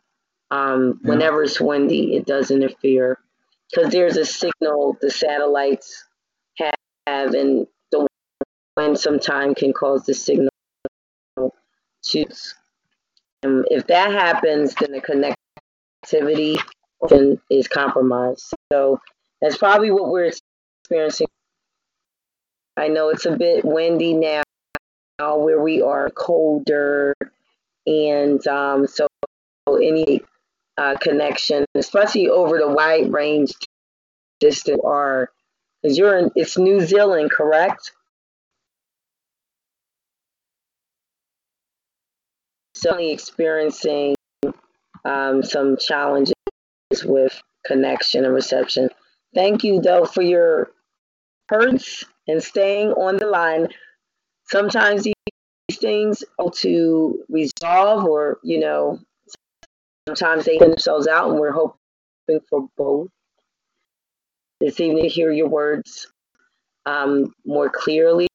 Um, 0.50 1.00
Yeah. 1.02 1.10
whenever 1.10 1.44
it's 1.44 1.60
windy, 1.60 2.16
it 2.16 2.26
does 2.26 2.50
interfere 2.50 3.18
because 3.70 3.92
there's 3.92 4.16
a 4.16 4.24
signal 4.24 4.96
the 5.00 5.10
satellites 5.10 6.04
have, 6.58 6.74
and 7.34 7.68
the 7.92 8.06
wind 8.76 8.98
sometime 8.98 9.54
can 9.54 9.72
cause 9.72 10.04
the 10.04 10.14
signal 10.14 10.50
to 12.02 12.24
and 13.42 13.66
if 13.70 13.86
that 13.86 14.12
happens, 14.12 14.74
then 14.74 14.92
the 14.92 15.00
connectivity 15.00 16.58
is 17.50 17.68
compromised. 17.68 18.52
So 18.72 19.00
that's 19.40 19.56
probably 19.56 19.90
what 19.90 20.10
we're 20.10 20.30
experiencing. 20.84 21.28
I 22.76 22.88
know 22.88 23.08
it's 23.08 23.26
a 23.26 23.36
bit 23.36 23.64
windy 23.64 24.14
now, 24.14 24.42
where 25.18 25.60
we 25.60 25.82
are 25.82 26.10
colder, 26.10 27.14
and 27.86 28.46
um, 28.46 28.86
so 28.86 29.06
any 29.68 30.22
uh, 30.78 30.96
connection, 30.96 31.64
especially 31.74 32.28
over 32.28 32.58
the 32.58 32.68
wide 32.68 33.12
range 33.12 33.52
distance, 34.40 34.80
are 34.84 35.30
you're 35.82 36.18
in 36.18 36.30
it's 36.36 36.56
New 36.58 36.80
Zealand, 36.80 37.30
correct? 37.30 37.92
Certainly 42.80 43.12
experiencing 43.12 44.14
um, 45.04 45.42
some 45.42 45.76
challenges 45.76 46.34
with 47.04 47.40
connection 47.66 48.24
and 48.24 48.34
reception. 48.34 48.88
Thank 49.34 49.64
you, 49.64 49.80
though, 49.80 50.04
for 50.04 50.22
your 50.22 50.72
hurts 51.48 52.04
and 52.26 52.42
staying 52.42 52.88
on 52.92 53.16
the 53.16 53.26
line. 53.26 53.68
Sometimes 54.48 55.04
these 55.04 55.78
things 55.78 56.24
are 56.38 56.50
to 56.50 57.22
resolve, 57.28 58.04
or 58.04 58.38
you 58.42 58.58
know, 58.58 58.98
sometimes 60.08 60.44
they 60.44 60.58
themselves 60.58 61.06
out, 61.06 61.30
and 61.30 61.38
we're 61.38 61.52
hoping 61.52 62.40
for 62.48 62.68
both. 62.76 63.08
This 64.60 64.80
evening, 64.80 65.08
hear 65.08 65.30
your 65.32 65.48
words 65.48 66.08
um, 66.84 67.34
more 67.46 67.70
clearly, 67.70 68.26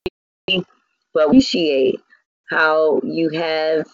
but 0.48 1.28
appreciate 1.28 2.00
how 2.50 3.02
you 3.04 3.30
have 3.30 3.86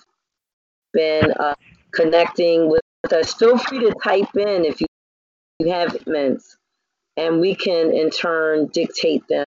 been 0.94 1.32
uh, 1.32 1.56
connecting 1.92 2.70
with 2.70 2.82
us. 3.12 3.34
Feel 3.34 3.58
free 3.58 3.80
to 3.80 3.94
type 4.04 4.36
in 4.36 4.66
if 4.66 4.82
you, 4.82 4.88
you 5.60 5.72
have 5.72 5.98
comments, 6.04 6.58
and 7.18 7.40
we 7.40 7.56
can 7.56 7.94
in 7.94 8.10
turn 8.10 8.68
dictate 8.68 9.24
them 9.28 9.46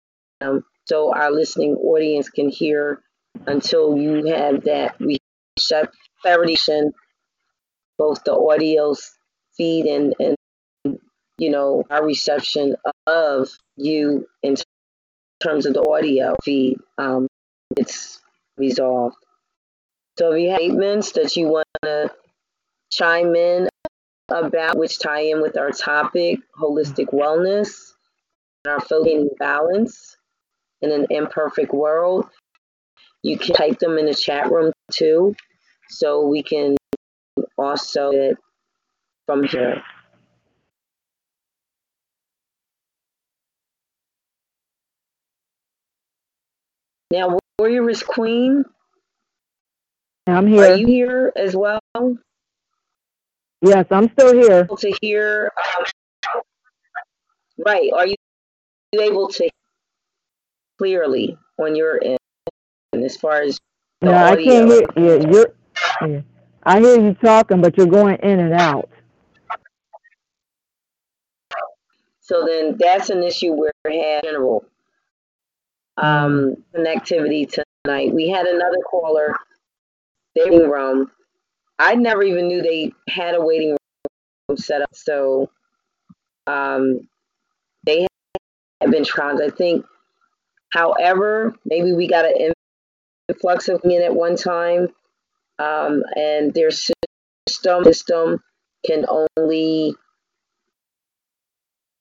so 0.86 1.14
our 1.14 1.30
listening 1.30 1.76
audience 1.76 2.28
can 2.28 2.48
hear 2.50 3.00
until 3.46 3.96
you 3.96 4.26
have 4.26 4.64
that 4.64 4.96
reception, 5.56 6.92
both 7.96 8.22
the 8.24 8.34
audio 8.34 8.94
feed 9.56 9.86
and, 9.86 10.14
and 10.20 10.36
you 11.38 11.50
know 11.50 11.84
our 11.90 12.04
reception 12.04 12.76
of 13.06 13.48
you 13.76 14.26
in 14.42 14.56
terms 15.42 15.66
of 15.66 15.74
the 15.74 15.88
audio 15.88 16.36
feed. 16.44 16.78
Um, 16.98 17.26
it's 17.76 18.20
resolved. 18.58 19.16
So 20.16 20.32
if 20.32 20.42
you 20.42 20.50
have 20.50 20.58
statements 20.60 21.12
that 21.12 21.36
you 21.36 21.48
want 21.48 21.66
to 21.82 22.10
chime 22.92 23.34
in 23.34 23.68
about, 24.28 24.78
which 24.78 25.00
tie 25.00 25.22
in 25.22 25.42
with 25.42 25.56
our 25.56 25.70
topic, 25.70 26.38
holistic 26.58 27.12
wellness, 27.12 27.92
and 28.64 28.72
our 28.72 28.80
focusing 28.80 29.28
balance 29.38 30.16
in 30.82 30.92
an 30.92 31.06
imperfect 31.10 31.72
world, 31.72 32.28
you 33.22 33.38
can 33.38 33.54
type 33.54 33.78
them 33.80 33.98
in 33.98 34.06
the 34.06 34.14
chat 34.14 34.50
room 34.50 34.72
too, 34.92 35.34
so 35.88 36.26
we 36.26 36.42
can 36.42 36.76
also 37.58 38.10
it 38.10 38.36
from 39.26 39.42
here. 39.44 39.82
Now, 47.10 47.38
Warrioress 47.60 48.04
Queen, 48.04 48.64
I'm 50.26 50.46
here. 50.46 50.72
are 50.72 50.76
you 50.76 50.86
here 50.86 51.32
as 51.36 51.54
well? 51.54 51.80
Yes, 53.60 53.86
I'm 53.90 54.10
still 54.10 54.32
here. 54.32 54.60
able 54.60 54.76
to 54.76 54.94
hear? 55.00 55.52
Um, 56.34 56.42
right. 57.64 57.90
Are 57.94 58.06
you 58.06 58.16
able 58.98 59.28
to 59.28 59.50
clearly 60.78 61.36
on 61.58 61.76
your 61.76 62.02
end 62.02 62.18
as 62.94 63.16
far 63.16 63.42
as 63.42 63.58
No, 64.00 64.14
I 64.14 64.36
can't 64.36 64.70
hear. 64.70 64.82
Yeah, 64.96 65.30
you're. 65.30 65.54
Yeah. 66.06 66.20
I 66.62 66.80
hear 66.80 67.00
you 67.00 67.14
talking, 67.14 67.60
but 67.60 67.76
you're 67.76 67.86
going 67.86 68.16
in 68.22 68.40
and 68.40 68.54
out. 68.54 68.88
So 72.20 72.46
then 72.46 72.76
that's 72.78 73.10
an 73.10 73.22
issue 73.22 73.52
we're 73.52 73.70
having 73.84 74.20
general 74.22 74.64
um, 75.98 76.56
connectivity 76.74 77.46
tonight. 77.84 78.14
We 78.14 78.30
had 78.30 78.46
another 78.46 78.78
caller, 78.90 79.34
waiting 80.36 80.68
room. 80.68 81.10
I 81.78 81.94
never 81.94 82.22
even 82.22 82.48
knew 82.48 82.62
they 82.62 82.92
had 83.08 83.34
a 83.34 83.42
waiting 83.42 83.76
room 84.48 84.56
set 84.56 84.82
up. 84.82 84.94
So 84.94 85.50
um, 86.46 87.08
they 87.84 88.06
have 88.80 88.90
been 88.90 89.04
trying. 89.04 89.40
I 89.40 89.48
think, 89.48 89.84
however, 90.72 91.54
maybe 91.64 91.92
we 91.92 92.08
got 92.08 92.24
an 92.24 92.52
influx 93.28 93.68
of 93.68 93.80
in 93.84 94.02
at 94.02 94.14
one 94.14 94.36
time, 94.36 94.88
um, 95.58 96.02
and 96.16 96.52
their 96.54 96.70
system 96.70 96.94
system 97.84 98.40
can 98.86 99.06
only 99.08 99.94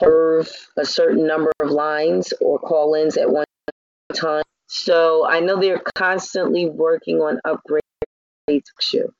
serve 0.01 0.49
a 0.77 0.85
certain 0.85 1.26
number 1.27 1.51
of 1.61 1.69
lines 1.69 2.34
or 2.41 2.60
call-ins 2.60 3.18
at 3.18 3.30
one 3.30 3.45
time. 4.14 4.43
So 4.68 5.26
I 5.26 5.39
know 5.39 5.60
they're 5.60 5.81
constantly 5.95 6.69
working 6.69 7.18
on 7.18 7.39
upgrading 7.45 7.80
show. 8.80 9.14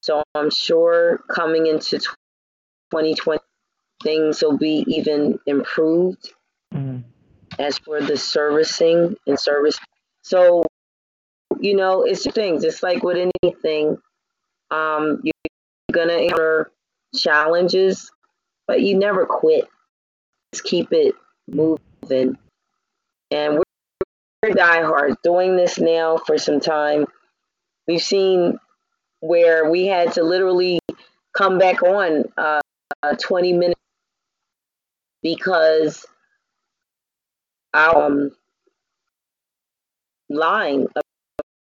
So 0.00 0.22
I'm 0.34 0.50
sure 0.50 1.20
coming 1.30 1.66
into 1.66 1.98
2020, 1.98 3.40
things 4.02 4.42
will 4.42 4.58
be 4.58 4.84
even 4.86 5.38
improved 5.46 6.32
mm-hmm. 6.72 6.98
as 7.58 7.78
for 7.78 8.00
the 8.00 8.16
servicing 8.16 9.16
and 9.26 9.38
service. 9.38 9.78
So, 10.22 10.64
you 11.58 11.74
know, 11.74 12.02
it's 12.02 12.30
things. 12.30 12.64
It's 12.64 12.82
like 12.82 13.02
with 13.02 13.30
anything, 13.42 13.98
um, 14.70 15.20
you're 15.22 15.32
gonna 15.92 16.14
encounter 16.14 16.70
challenges, 17.14 18.10
but 18.66 18.82
you 18.82 18.98
never 18.98 19.26
quit. 19.26 19.66
Just 20.52 20.64
keep 20.64 20.92
it 20.92 21.14
moving. 21.48 22.36
And 23.30 23.54
we're, 23.54 23.62
we're 24.42 24.54
diehards 24.54 25.16
doing 25.24 25.56
this 25.56 25.78
now 25.78 26.18
for 26.18 26.36
some 26.36 26.60
time. 26.60 27.06
We've 27.86 28.02
seen 28.02 28.58
where 29.20 29.70
we 29.70 29.86
had 29.86 30.12
to 30.12 30.22
literally 30.22 30.78
come 31.36 31.58
back 31.58 31.82
on 31.82 32.24
uh, 32.36 32.60
20 33.20 33.52
minutes 33.52 33.80
because 35.22 36.06
our 37.72 38.04
um, 38.04 38.30
line, 40.28 40.86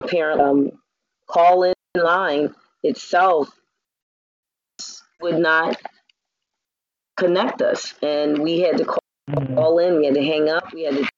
apparently, 0.03 0.45
um, 0.45 0.73
call 1.27 1.63
in 1.63 1.75
line 1.95 2.55
itself 2.83 3.49
would 5.21 5.39
not 5.39 5.81
connect 7.17 7.63
us. 7.63 7.95
And 8.03 8.39
we 8.39 8.61
had 8.61 8.79
to 8.79 8.85
call, 8.85 8.99
mm-hmm. 9.31 9.55
call 9.55 9.79
in, 9.79 9.99
we 9.99 10.07
had 10.07 10.15
to 10.15 10.25
hang 10.25 10.49
up, 10.49 10.73
we 10.73 10.83
had 10.83 10.97
to 10.97 11.09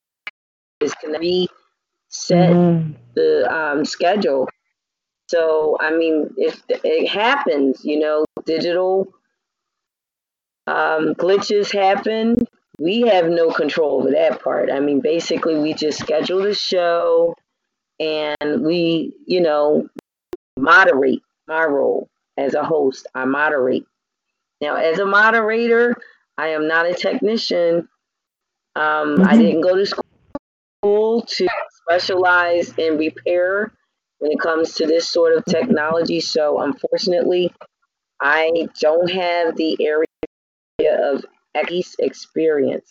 disconnect, 0.81 1.21
reset 1.21 2.53
mm-hmm. 2.53 2.93
the 3.15 3.53
um, 3.53 3.85
schedule. 3.85 4.49
So, 5.29 5.77
I 5.81 5.91
mean, 5.91 6.31
if 6.37 6.63
it 6.69 7.09
happens, 7.09 7.85
you 7.85 7.99
know, 7.99 8.25
digital 8.45 9.13
um, 10.67 11.15
glitches 11.15 11.73
happen, 11.73 12.37
we 12.79 13.03
have 13.03 13.29
no 13.29 13.51
control 13.51 14.01
over 14.01 14.11
that 14.11 14.43
part. 14.43 14.71
I 14.71 14.81
mean, 14.81 15.01
basically, 15.01 15.59
we 15.59 15.75
just 15.75 15.99
schedule 15.99 16.43
the 16.43 16.55
show 16.55 17.35
and 17.99 18.63
we, 18.63 19.15
you 19.27 19.41
know, 19.41 19.89
moderate 20.59 21.23
my 21.49 21.65
role 21.65 22.09
as 22.37 22.55
a 22.55 22.63
host. 22.63 23.07
I 23.15 23.25
moderate. 23.25 23.87
Now, 24.61 24.77
as 24.77 24.99
a 24.99 25.07
moderator, 25.07 25.97
I 26.39 26.49
am 26.49 26.69
not 26.69 26.87
a 26.87 26.95
technician. 26.95 27.89
Um, 28.75 29.17
mm-hmm. 29.17 29.25
I 29.25 29.37
didn't 29.37 29.63
go 29.63 29.75
to 29.75 29.87
school 29.87 31.23
to 31.23 31.49
specialize 31.83 32.73
in 32.77 32.99
repair 32.99 33.73
when 34.19 34.33
it 34.33 34.41
comes 34.41 34.75
to 34.75 34.87
this 34.87 35.09
sort 35.09 35.37
of 35.37 35.45
technology. 35.45 36.21
So, 36.21 36.61
unfortunately, 36.61 37.53
I 38.21 38.69
don't 38.81 39.11
have 39.11 39.57
the 39.57 39.77
area 39.81 40.07
of 41.13 41.25
experience 41.99 42.91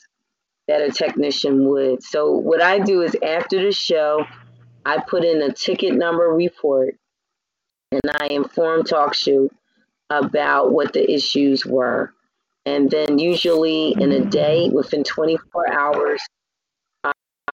that 0.68 0.82
a 0.82 0.92
technician 0.92 1.68
would. 1.68 2.04
So, 2.04 2.32
what 2.32 2.62
I 2.62 2.80
do 2.80 3.02
is 3.02 3.16
after 3.24 3.64
the 3.64 3.72
show, 3.72 4.26
I 4.86 5.02
put 5.08 5.24
in 5.24 5.42
a 5.42 5.52
ticket 5.52 5.96
number 5.96 6.26
report 6.26 6.96
and 7.92 8.02
I 8.20 8.28
inform 8.28 8.84
TalkShoe 8.84 9.50
about 10.10 10.72
what 10.72 10.94
the 10.94 11.12
issues 11.12 11.66
were. 11.66 12.14
And 12.66 12.90
then, 12.90 13.20
usually 13.20 13.94
in 14.00 14.12
a 14.12 14.26
day, 14.26 14.70
within 14.72 15.04
24 15.04 15.72
hours, 15.72 16.22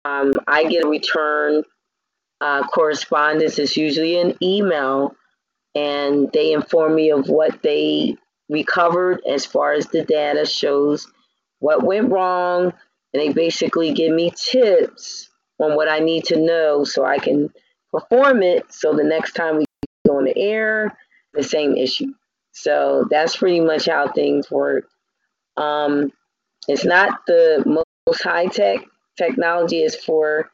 um, 0.05 0.33
I 0.47 0.65
get 0.65 0.85
a 0.85 0.89
return 0.89 1.63
uh, 2.41 2.63
correspondence. 2.67 3.59
is 3.59 3.77
usually 3.77 4.19
an 4.19 4.37
email, 4.43 5.15
and 5.75 6.31
they 6.33 6.53
inform 6.53 6.95
me 6.95 7.11
of 7.11 7.29
what 7.29 7.63
they 7.63 8.17
recovered 8.49 9.23
as 9.29 9.47
far 9.47 9.73
as 9.73 9.87
the 9.87 10.05
data 10.05 10.45
shows 10.45 11.07
what 11.61 11.83
went 11.83 12.11
wrong, 12.11 12.73
and 13.13 13.23
they 13.23 13.33
basically 13.33 13.93
give 13.93 14.13
me 14.13 14.33
tips 14.37 15.29
on 15.59 15.77
what 15.77 15.89
I 15.89 15.99
need 15.99 16.25
to 16.27 16.41
know 16.41 16.85
so 16.85 17.05
I 17.05 17.19
can 17.19 17.53
perform 17.93 18.43
it. 18.43 18.73
So 18.73 18.95
the 18.95 19.05
next 19.05 19.33
time 19.33 19.59
we 19.59 19.65
go 20.07 20.19
on 20.19 20.25
the 20.25 20.37
air, 20.37 20.97
the 21.35 21.43
same 21.43 21.77
issue. 21.77 22.15
So 22.53 23.07
that's 23.11 23.37
pretty 23.37 23.61
much 23.61 23.87
how 23.87 24.11
things 24.11 24.51
work. 24.51 24.89
Um, 25.57 26.13
it's 26.67 26.85
not 26.85 27.27
the 27.27 27.63
most 27.67 28.23
high 28.23 28.47
tech 28.47 28.81
technology 29.17 29.83
is 29.83 29.95
for 29.95 30.51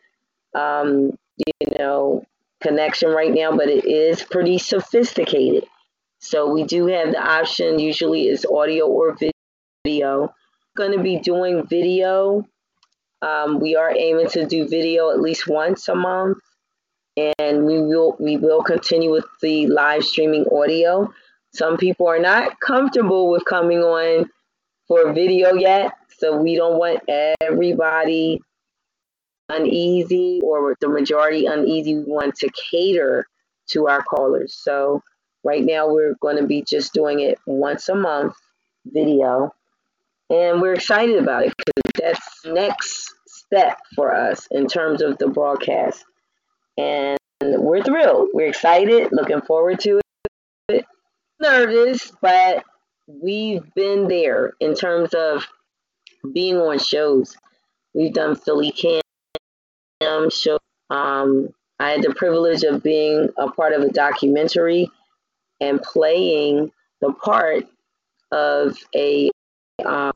um, 0.55 1.17
you 1.39 1.79
know 1.79 2.25
connection 2.61 3.11
right 3.11 3.33
now, 3.33 3.57
but 3.57 3.69
it 3.69 3.85
is 3.85 4.23
pretty 4.23 4.59
sophisticated. 4.59 5.65
So 6.19 6.53
we 6.53 6.65
do 6.65 6.87
have 6.87 7.13
the 7.13 7.23
option. 7.23 7.79
Usually, 7.79 8.29
is 8.29 8.47
audio 8.47 8.87
or 8.87 9.17
video. 9.85 10.35
Going 10.77 10.93
to 10.93 11.03
be 11.03 11.19
doing 11.19 11.67
video. 11.67 12.47
Um, 13.23 13.61
we 13.61 13.77
are 13.77 13.95
aiming 13.95 14.29
to 14.31 14.47
do 14.47 14.69
video 14.69 15.11
at 15.11 15.21
least 15.21 15.49
once 15.49 15.89
a 15.89 15.95
month, 15.95 16.39
and 17.39 17.65
we 17.65 17.81
will 17.81 18.17
we 18.19 18.37
will 18.37 18.63
continue 18.63 19.11
with 19.11 19.27
the 19.41 19.67
live 19.67 20.05
streaming 20.05 20.47
audio. 20.53 21.13
Some 21.55 21.77
people 21.77 22.07
are 22.09 22.19
not 22.19 22.61
comfortable 22.61 23.31
with 23.31 23.45
coming 23.47 23.79
on 23.79 24.31
for 24.89 25.13
video 25.13 25.55
yet, 25.55 25.93
so 26.19 26.37
we 26.37 26.57
don't 26.57 26.79
want 26.79 27.01
everybody 27.41 28.43
uneasy 29.49 30.41
or 30.43 30.77
the 30.81 30.89
majority 30.89 31.47
uneasy. 31.47 31.95
We 31.97 32.05
want 32.05 32.35
to 32.37 32.51
cater 32.71 33.27
to 33.69 33.89
our 33.89 34.03
callers. 34.03 34.55
So 34.55 35.03
right 35.45 35.65
now 35.65 35.89
we're 35.89 36.15
going 36.21 36.37
to 36.37 36.47
be 36.47 36.63
just 36.63 36.93
doing 36.93 37.21
it 37.21 37.39
once 37.47 37.89
a 37.89 37.95
month 37.95 38.35
video. 38.85 39.53
And 40.29 40.61
we're 40.61 40.75
excited 40.75 41.17
about 41.17 41.45
it 41.45 41.55
because 41.57 41.93
that's 42.01 42.45
next 42.45 43.15
step 43.27 43.79
for 43.95 44.15
us 44.15 44.49
in 44.51 44.67
terms 44.67 45.03
of 45.03 45.19
the 45.19 45.29
broadcast. 45.29 46.05
And 46.77 47.19
we're 47.41 47.83
thrilled. 47.83 48.31
We're 48.33 48.49
excited, 48.49 49.11
looking 49.13 49.41
forward 49.43 49.79
to 49.81 50.01
it. 50.69 50.85
Nervous, 51.41 52.13
but 52.21 52.65
we've 53.07 53.63
been 53.75 54.09
there 54.09 54.55
in 54.59 54.75
terms 54.75 55.15
of 55.15 55.47
being 56.33 56.57
on 56.57 56.79
shows. 56.79 57.37
We've 57.95 58.13
done 58.13 58.35
Philly 58.35 58.73
Show. 60.31 60.59
Um, 60.91 61.51
I 61.79 61.91
had 61.91 62.03
the 62.03 62.15
privilege 62.15 62.63
of 62.63 62.83
being 62.83 63.29
a 63.37 63.51
part 63.51 63.73
of 63.73 63.83
a 63.83 63.91
documentary 63.91 64.89
and 65.61 65.83
playing 65.83 66.71
the 67.01 67.13
part 67.13 67.65
of 68.33 68.77
a. 68.95 69.31
Um, 69.85 70.13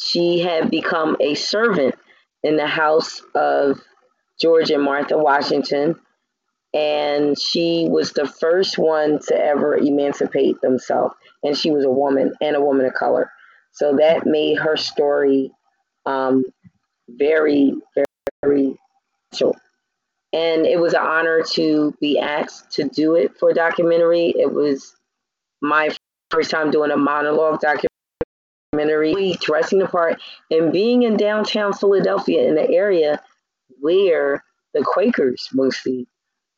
she 0.00 0.40
had 0.40 0.70
become 0.70 1.16
a 1.20 1.34
servant 1.34 1.94
in 2.42 2.56
the 2.56 2.66
house 2.66 3.22
of 3.34 3.80
George 4.40 4.70
and 4.70 4.82
Martha 4.82 5.18
Washington, 5.18 5.98
and 6.74 7.38
she 7.38 7.88
was 7.88 8.12
the 8.12 8.26
first 8.26 8.78
one 8.78 9.18
to 9.26 9.36
ever 9.36 9.76
emancipate 9.76 10.60
themselves. 10.60 11.14
And 11.42 11.56
she 11.56 11.70
was 11.70 11.84
a 11.84 11.90
woman 11.90 12.34
and 12.40 12.56
a 12.56 12.60
woman 12.60 12.86
of 12.86 12.94
color. 12.94 13.30
So 13.72 13.96
that 13.96 14.26
made 14.26 14.58
her 14.58 14.76
story 14.76 15.50
um, 16.06 16.44
very, 17.08 17.74
very 18.42 18.76
special. 19.32 19.56
And 20.32 20.66
it 20.66 20.78
was 20.78 20.92
an 20.92 21.00
honor 21.00 21.42
to 21.52 21.94
be 22.00 22.18
asked 22.18 22.70
to 22.72 22.84
do 22.84 23.14
it 23.14 23.38
for 23.38 23.50
a 23.50 23.54
documentary. 23.54 24.34
It 24.36 24.52
was 24.52 24.94
my 25.62 25.90
first 26.30 26.50
time 26.50 26.70
doing 26.70 26.90
a 26.90 26.96
monologue 26.96 27.60
documentary, 28.72 29.38
dressing 29.40 29.78
the 29.78 29.86
part, 29.86 30.20
and 30.50 30.72
being 30.72 31.02
in 31.02 31.16
downtown 31.16 31.72
Philadelphia 31.72 32.46
in 32.46 32.54
the 32.56 32.68
area 32.70 33.22
where 33.80 34.44
the 34.74 34.82
Quakers 34.84 35.48
mostly 35.54 36.06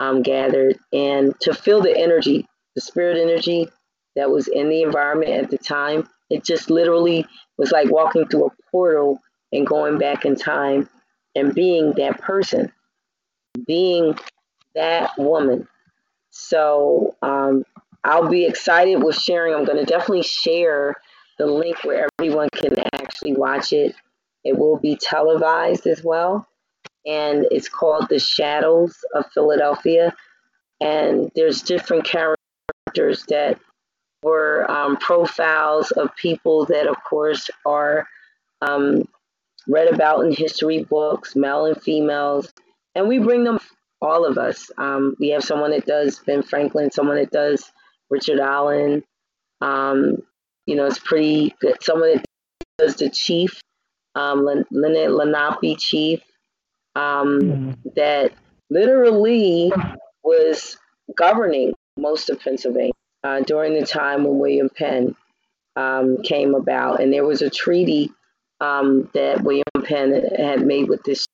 um, 0.01 0.23
gathered, 0.23 0.79
and 0.93 1.39
to 1.41 1.55
feel 1.55 1.81
the 1.81 1.97
energy, 1.97 2.47
the 2.75 2.81
spirit 2.81 3.19
energy 3.19 3.69
that 4.17 4.31
was 4.31 4.49
in 4.49 4.69
the 4.69 4.83
environment 4.83 5.31
at 5.31 5.51
the 5.51 5.59
time. 5.59 6.09
It 6.29 6.43
just 6.43 6.71
literally 6.71 7.25
was 7.57 7.71
like 7.71 7.91
walking 7.91 8.27
through 8.27 8.47
a 8.47 8.71
portal 8.71 9.21
and 9.53 9.67
going 9.67 9.99
back 9.99 10.25
in 10.25 10.35
time 10.35 10.89
and 11.35 11.55
being 11.55 11.93
that 11.97 12.21
person, 12.21 12.73
being 13.67 14.19
that 14.75 15.11
woman. 15.19 15.69
So 16.31 17.17
um, 17.23 17.65
I'll 18.05 18.29
be 18.29 18.47
excited 18.47 19.03
with 19.03 19.17
sharing. 19.17 19.55
I'm 19.55 19.65
going 19.65 19.79
to 19.79 19.85
definitely 19.85 20.23
share 20.23 20.95
the 21.39 21.47
link 21.47 21.85
where 21.85 22.09
everyone 22.19 22.49
can 22.55 22.75
actually 22.93 23.35
watch 23.35 23.73
it. 23.73 23.95
It 24.45 24.57
will 24.57 24.79
be 24.79 24.97
televised 24.97 25.87
as 25.87 26.03
well. 26.03 26.47
And 27.07 27.47
it's 27.51 27.69
called 27.69 28.09
The 28.09 28.19
Shadows 28.19 28.97
of 29.15 29.25
Philadelphia. 29.33 30.15
And 30.81 31.31
there's 31.35 31.63
different 31.63 32.05
characters 32.05 33.25
that 33.29 33.59
were 34.23 34.71
um, 34.71 34.97
profiles 34.97 35.91
of 35.93 36.15
people 36.17 36.67
that, 36.67 36.87
of 36.87 36.97
course, 37.09 37.49
are 37.65 38.07
um, 38.63 39.09
read 39.71 39.89
about 39.89 40.25
in 40.25 40.33
history 40.33 40.85
books, 40.85 41.37
male 41.37 41.67
and 41.67 41.81
females, 41.81 42.53
and 42.95 43.09
we 43.09 43.19
bring 43.19 43.45
them 43.45 43.59
all 44.03 44.25
of 44.25 44.39
us. 44.39 44.71
Um, 44.79 45.15
we 45.21 45.29
have 45.31 45.45
someone 45.45 45.71
that 45.71 45.87
does 45.87 46.19
Ben 46.21 46.43
Franklin, 46.43 46.91
someone 46.91 47.17
that 47.17 47.31
does 47.31 47.71
Richard 48.09 48.41
Allen. 48.41 49.05
Um, 49.61 50.19
you 50.67 50.77
know, 50.77 50.87
it's 50.87 50.99
pretty 50.99 51.55
good. 51.61 51.83
Someone 51.83 52.17
that 52.17 52.25
does 52.79 52.97
the 52.97 53.11
chief, 53.11 53.61
um, 54.15 54.45
Lynette 54.71 55.13
Lenape 55.13 55.79
chief, 55.79 56.21
um, 56.95 57.41
mm-hmm. 57.41 57.71
that 57.97 58.33
literally 58.71 59.73
was 60.23 60.77
governing 61.17 61.73
most 61.97 62.31
of 62.31 62.41
Pennsylvania 62.41 62.93
uh, 63.25 63.41
during 63.41 63.79
the 63.79 63.87
time 63.87 64.25
when 64.25 64.39
William 64.39 64.71
Penn 64.71 65.15
um, 65.77 66.23
came 66.23 66.55
about. 66.55 67.01
And 67.01 67.13
there 67.13 67.25
was 67.25 67.43
a 67.43 67.51
treaty 67.51 68.11
um, 68.61 69.09
that 69.15 69.43
William 69.43 69.65
Penn 69.85 70.23
had 70.37 70.67
made 70.67 70.89
with 70.89 71.03
this 71.05 71.27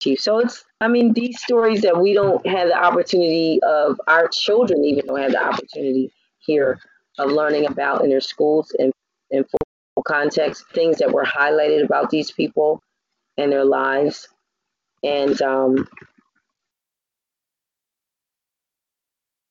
chief. 0.00 0.20
So 0.20 0.38
it's, 0.38 0.64
I 0.80 0.88
mean, 0.88 1.12
these 1.12 1.40
stories 1.40 1.82
that 1.82 2.00
we 2.00 2.14
don't 2.14 2.44
have 2.46 2.68
the 2.68 2.78
opportunity 2.78 3.60
of, 3.62 4.00
our 4.06 4.28
children 4.28 4.84
even 4.84 5.06
don't 5.06 5.20
have 5.20 5.32
the 5.32 5.42
opportunity 5.42 6.12
here 6.38 6.80
of 7.18 7.30
learning 7.30 7.66
about 7.66 8.02
in 8.02 8.10
their 8.10 8.20
schools 8.20 8.74
and 8.78 8.92
in 9.30 9.44
full 9.44 10.02
context, 10.04 10.64
things 10.72 10.98
that 10.98 11.12
were 11.12 11.24
highlighted 11.24 11.84
about 11.84 12.10
these 12.10 12.30
people 12.30 12.82
and 13.36 13.52
their 13.52 13.64
lives. 13.64 14.28
And 15.02 15.40
um, 15.42 15.88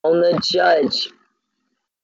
the 0.03 0.39
Judge, 0.43 1.09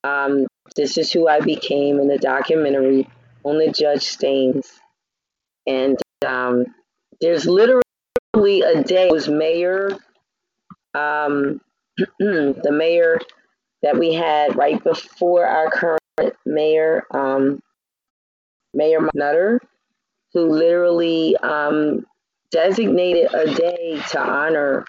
um, 0.03 0.45
this 0.75 0.97
is 0.97 1.11
who 1.11 1.27
I 1.27 1.39
became 1.39 1.99
in 1.99 2.07
the 2.07 2.17
documentary 2.17 3.09
on 3.43 3.57
the 3.57 3.71
Judge 3.71 4.03
Staines. 4.03 4.79
And 5.67 5.97
um, 6.25 6.65
there's 7.21 7.45
literally 7.45 7.81
a 8.61 8.83
day 8.83 9.09
was 9.11 9.27
mayor, 9.27 9.97
um, 10.93 11.61
the 12.19 12.71
mayor 12.71 13.19
that 13.81 13.97
we 13.97 14.13
had 14.13 14.55
right 14.55 14.83
before 14.83 15.45
our 15.45 15.69
current 15.69 16.35
mayor, 16.45 17.03
um, 17.11 17.61
Mayor 18.73 19.07
Nutter, 19.13 19.61
who 20.33 20.49
literally 20.51 21.37
um, 21.37 22.05
designated 22.51 23.33
a 23.33 23.53
day 23.53 24.01
to 24.09 24.19
honor 24.19 24.85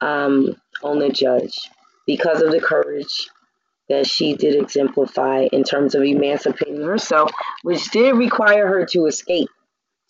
um, 0.00 0.56
Ona 0.82 1.10
Judge 1.10 1.70
because 2.06 2.42
of 2.42 2.50
the 2.50 2.60
courage 2.60 3.28
that 3.88 4.06
she 4.06 4.34
did 4.34 4.60
exemplify 4.60 5.46
in 5.52 5.62
terms 5.64 5.94
of 5.94 6.02
emancipating 6.02 6.82
herself, 6.82 7.30
which 7.62 7.90
did 7.90 8.16
require 8.16 8.66
her 8.66 8.86
to 8.86 9.06
escape. 9.06 9.48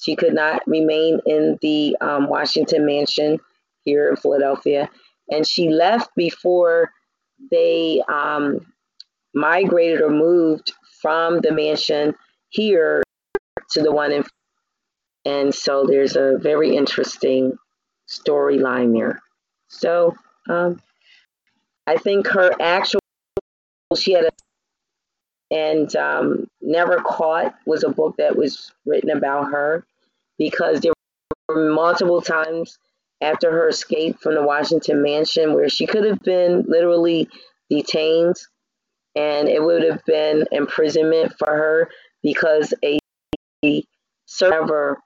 She 0.02 0.16
could 0.16 0.34
not 0.34 0.66
remain 0.66 1.20
in 1.26 1.58
the 1.62 1.96
um, 2.00 2.28
Washington 2.28 2.84
mansion 2.84 3.38
here 3.84 4.08
in 4.08 4.16
Philadelphia. 4.16 4.90
And 5.30 5.46
she 5.46 5.68
left 5.68 6.10
before 6.16 6.90
they 7.52 8.02
um, 8.08 8.66
migrated 9.32 10.00
or 10.00 10.10
moved 10.10 10.72
from 11.00 11.40
the 11.40 11.52
mansion 11.52 12.16
here 12.48 13.04
to 13.70 13.82
the 13.82 13.92
one 13.92 14.10
in. 14.10 14.24
And 15.24 15.54
so 15.54 15.86
there's 15.86 16.16
a 16.16 16.36
very 16.36 16.74
interesting 16.74 17.56
storyline 18.08 18.92
there. 18.98 19.22
So 19.68 20.16
um, 20.48 20.82
I 21.86 21.96
think 21.96 22.26
her 22.26 22.50
actual, 22.60 23.00
she 23.96 24.14
had 24.14 24.24
a, 24.24 24.30
and 25.52 25.94
um, 25.94 26.48
Never 26.60 26.96
Caught 26.96 27.54
was 27.66 27.84
a 27.84 27.88
book 27.88 28.16
that 28.16 28.34
was 28.36 28.72
written 28.84 29.10
about 29.10 29.52
her 29.52 29.84
because 30.42 30.80
there 30.80 30.92
were 31.48 31.72
multiple 31.72 32.20
times 32.20 32.76
after 33.20 33.52
her 33.52 33.68
escape 33.68 34.18
from 34.20 34.34
the 34.34 34.42
Washington 34.42 35.00
mansion 35.00 35.54
where 35.54 35.68
she 35.68 35.86
could 35.86 36.04
have 36.04 36.20
been 36.22 36.64
literally 36.66 37.28
detained 37.70 38.34
and 39.14 39.48
it 39.48 39.62
would 39.62 39.84
have 39.84 40.04
been 40.04 40.44
imprisonment 40.50 41.32
for 41.38 41.46
her 41.46 41.88
because 42.24 42.74
a 42.84 42.98
server 44.26 44.98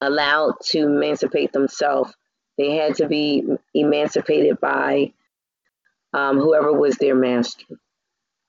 allowed 0.00 0.54
to 0.64 0.80
emancipate 0.80 1.52
themselves. 1.52 2.12
They 2.58 2.74
had 2.74 2.96
to 2.96 3.06
be 3.06 3.44
emancipated 3.72 4.58
by 4.58 5.12
um, 6.12 6.38
whoever 6.38 6.72
was 6.72 6.96
their 6.96 7.14
master. 7.14 7.66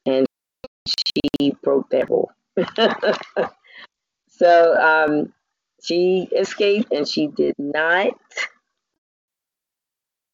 And 0.08 0.26
she 0.88 1.52
broke 1.62 1.92
that 1.92 2.10
rule. 2.10 2.32
so 4.30 4.76
um, 4.82 5.34
she 5.82 6.28
escaped 6.36 6.92
and 6.92 7.08
she 7.08 7.28
did 7.28 7.56
not 7.58 8.14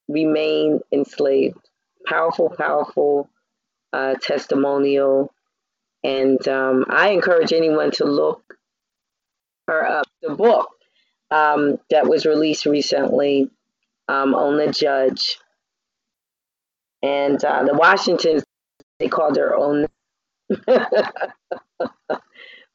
remain 0.08 0.82
enslaved. 0.92 1.58
Powerful, 2.06 2.50
powerful 2.50 3.30
uh, 3.93 4.16
testimonial. 4.22 5.34
And 6.03 6.45
um, 6.48 6.85
I 6.90 7.09
encourage 7.09 7.53
anyone 7.53 7.92
to 7.92 8.06
look 8.06 8.58
her 9.67 9.85
up. 9.85 10.08
The 10.22 10.35
book 10.35 10.69
um, 11.32 11.80
that 11.90 12.08
was 12.08 12.26
released 12.26 12.66
recently 12.66 13.50
um, 14.08 14.34
the 14.34 14.72
Judge 14.72 15.38
and 17.03 17.43
uh, 17.43 17.64
the 17.64 17.74
Washingtons, 17.74 18.43
they 19.00 19.08
called 19.09 19.38
her 19.38 19.56
but 20.50 20.67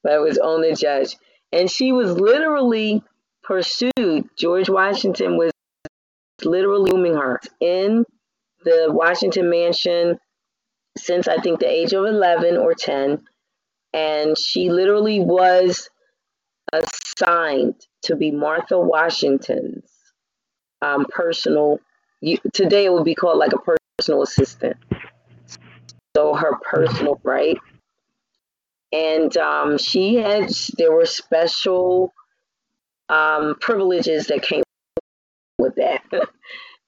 it 0.05 0.21
was 0.21 0.39
Ona 0.39 0.75
Judge. 0.77 1.17
And 1.53 1.71
she 1.71 1.93
was 1.93 2.13
literally 2.13 3.03
pursued. 3.43 4.29
George 4.37 4.69
Washington 4.69 5.37
was 5.37 5.53
literally 6.45 6.91
grooming 6.91 7.15
her 7.15 7.41
in 7.61 8.05
the 8.65 8.87
Washington 8.89 9.51
mansion 9.51 10.19
since 10.97 11.29
I 11.29 11.39
think 11.39 11.61
the 11.61 11.71
age 11.71 11.93
of 11.93 12.05
11 12.05 12.57
or 12.57 12.75
10. 12.75 13.25
And 13.93 14.39
she 14.39 14.71
literally 14.71 15.21
was 15.21 15.89
assigned 16.73 17.75
to 18.03 18.17
be 18.17 18.31
Martha 18.31 18.79
Washington's 18.79 19.91
um, 20.81 21.07
personal, 21.09 21.79
you, 22.21 22.39
today 22.53 22.87
it 22.87 22.93
would 22.93 23.05
be 23.05 23.15
called 23.15 23.39
like 23.39 23.53
a 23.53 23.75
personal 23.99 24.23
assistant. 24.23 24.77
So 26.17 26.35
her 26.35 26.57
personal, 26.57 27.21
right? 27.23 27.59
And 28.93 29.35
um, 29.37 29.79
she 29.79 30.17
had, 30.17 30.53
there 30.77 30.93
were 30.93 31.07
special 31.07 32.13
um, 33.09 33.57
privileges 33.61 34.27
that 34.27 34.43
came 34.43 34.63
with 35.59 35.77
that. 35.77 36.03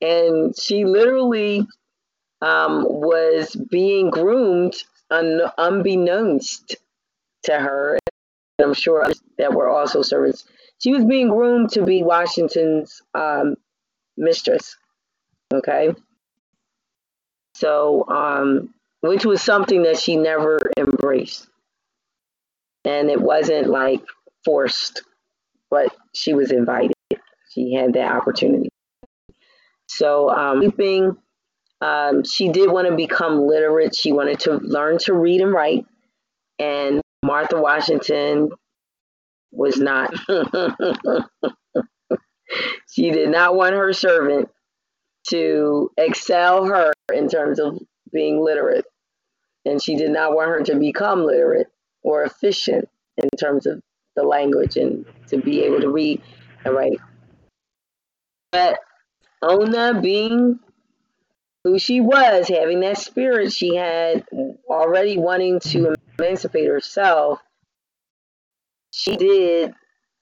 and 0.00 0.58
she 0.58 0.84
literally 0.84 1.66
um, 2.42 2.84
was 2.84 3.55
being 3.55 4.10
groomed 4.10 4.74
un- 5.10 5.50
unbeknownst 5.58 6.76
to 7.44 7.58
her. 7.58 7.99
I'm 8.62 8.74
sure 8.74 9.07
that 9.39 9.52
were 9.55 9.68
also 9.68 10.02
servants. 10.02 10.44
She 10.78 10.92
was 10.92 11.05
being 11.05 11.31
groomed 11.31 11.70
to 11.70 11.84
be 11.84 12.02
Washington's 12.02 13.02
um, 13.15 13.57
mistress. 14.16 14.76
Okay. 15.52 15.94
So, 17.55 18.07
um, 18.08 18.74
which 19.00 19.24
was 19.24 19.42
something 19.42 19.83
that 19.84 19.99
she 19.99 20.16
never 20.16 20.58
embraced. 20.76 21.49
And 22.85 23.11
it 23.11 23.21
wasn't 23.21 23.69
like 23.69 24.03
forced, 24.45 25.03
but 25.71 25.95
she 26.15 26.35
was 26.35 26.51
invited. 26.51 26.93
She 27.51 27.73
had 27.73 27.95
that 27.95 28.13
opportunity. 28.13 28.69
So, 29.87 30.29
um, 30.29 30.73
um, 31.81 32.25
she 32.25 32.49
did 32.49 32.71
want 32.71 32.89
to 32.89 32.97
become 32.97 33.47
literate. 33.47 33.95
She 33.95 34.13
wanted 34.13 34.41
to 34.41 34.55
learn 34.55 34.99
to 35.01 35.15
read 35.15 35.41
and 35.41 35.53
write. 35.53 35.87
And 36.59 37.01
Martha 37.23 37.61
Washington 37.61 38.51
was 39.53 39.77
not. 39.79 40.15
she 42.91 43.11
did 43.11 43.29
not 43.31 43.55
want 43.55 43.75
her 43.75 43.93
servant 43.93 44.49
to 45.29 45.91
excel 45.97 46.65
her 46.67 46.93
in 47.13 47.29
terms 47.29 47.59
of 47.59 47.79
being 48.13 48.43
literate. 48.43 48.85
And 49.65 49.83
she 49.83 49.97
did 49.97 50.11
not 50.11 50.35
want 50.35 50.51
her 50.51 50.63
to 50.65 50.77
become 50.77 51.25
literate 51.25 51.69
or 52.05 52.23
efficient 52.23 52.89
in 53.16 53.28
terms 53.31 53.66
of 53.66 53.81
the 54.15 54.23
language 54.23 54.76
and 54.76 55.05
to 55.28 55.39
be 55.39 55.62
able 55.62 55.81
to 55.81 55.91
read 55.91 56.23
and 56.65 56.74
write. 56.74 57.00
But 58.52 58.78
Ona 59.42 60.00
being 60.00 60.60
who 61.65 61.78
she 61.78 62.00
was, 62.00 62.47
having 62.49 62.81
that 62.81 62.99
spirit 62.99 63.52
she 63.52 63.74
had 63.74 64.24
already 64.68 65.18
wanting 65.18 65.58
to 65.60 65.94
emancipate 66.18 66.68
herself, 66.68 67.41
she 68.92 69.16
did 69.16 69.74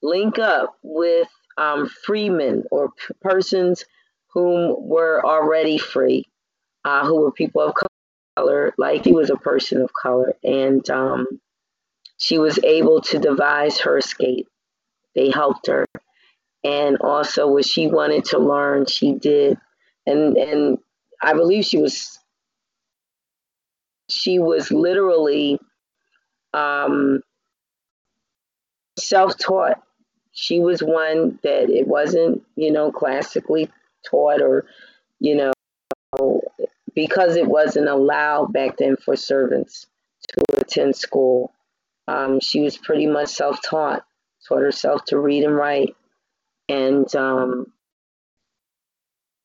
link 0.02 0.38
up 0.38 0.76
with 0.82 1.28
um, 1.58 1.88
freemen 1.88 2.64
or 2.70 2.90
p- 2.90 3.14
persons 3.20 3.84
whom 4.32 4.88
were 4.88 5.24
already 5.24 5.78
free, 5.78 6.26
uh, 6.84 7.04
who 7.04 7.20
were 7.20 7.32
people 7.32 7.62
of 7.62 7.74
color, 8.36 8.72
like 8.78 9.04
he 9.04 9.12
was 9.12 9.28
a 9.28 9.36
person 9.36 9.82
of 9.82 9.92
color. 9.92 10.32
And 10.42 10.88
um, 10.88 11.26
she 12.22 12.38
was 12.38 12.58
able 12.62 13.00
to 13.00 13.18
devise 13.18 13.80
her 13.80 13.98
escape. 13.98 14.46
They 15.14 15.30
helped 15.30 15.66
her. 15.66 15.86
And 16.64 16.98
also, 16.98 17.48
what 17.48 17.64
she 17.64 17.88
wanted 17.88 18.26
to 18.26 18.38
learn, 18.38 18.86
she 18.86 19.12
did 19.12 19.58
and 20.06 20.36
and 20.36 20.78
I 21.22 21.34
believe 21.34 21.64
she 21.64 21.78
was 21.78 22.18
she 24.08 24.38
was 24.38 24.70
literally 24.70 25.58
um, 26.52 27.22
self-taught. 28.98 29.82
She 30.32 30.60
was 30.60 30.82
one 30.82 31.38
that 31.42 31.70
it 31.70 31.86
wasn't, 31.86 32.42
you 32.56 32.70
know, 32.70 32.90
classically 32.90 33.70
taught 34.08 34.42
or, 34.42 34.66
you 35.18 35.34
know, 35.34 36.42
because 36.94 37.36
it 37.36 37.46
wasn't 37.46 37.88
allowed 37.88 38.52
back 38.52 38.76
then 38.76 38.96
for 38.96 39.16
servants 39.16 39.86
to 40.28 40.44
attend 40.58 40.96
school. 40.96 41.52
Um, 42.08 42.40
she 42.40 42.60
was 42.60 42.76
pretty 42.76 43.06
much 43.06 43.28
self-taught, 43.28 44.04
taught 44.46 44.62
herself 44.62 45.04
to 45.06 45.18
read 45.18 45.44
and 45.44 45.54
write, 45.54 45.94
and 46.68 47.14
um, 47.14 47.72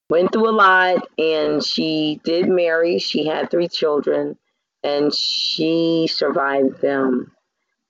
went 0.09 0.31
through 0.31 0.49
a 0.49 0.51
lot. 0.51 1.07
And 1.17 1.63
she 1.63 2.19
did 2.23 2.49
marry. 2.49 2.99
She 2.99 3.25
had 3.25 3.49
three 3.49 3.67
children, 3.67 4.37
and 4.83 5.13
she 5.13 6.07
survived 6.09 6.81
them. 6.81 7.31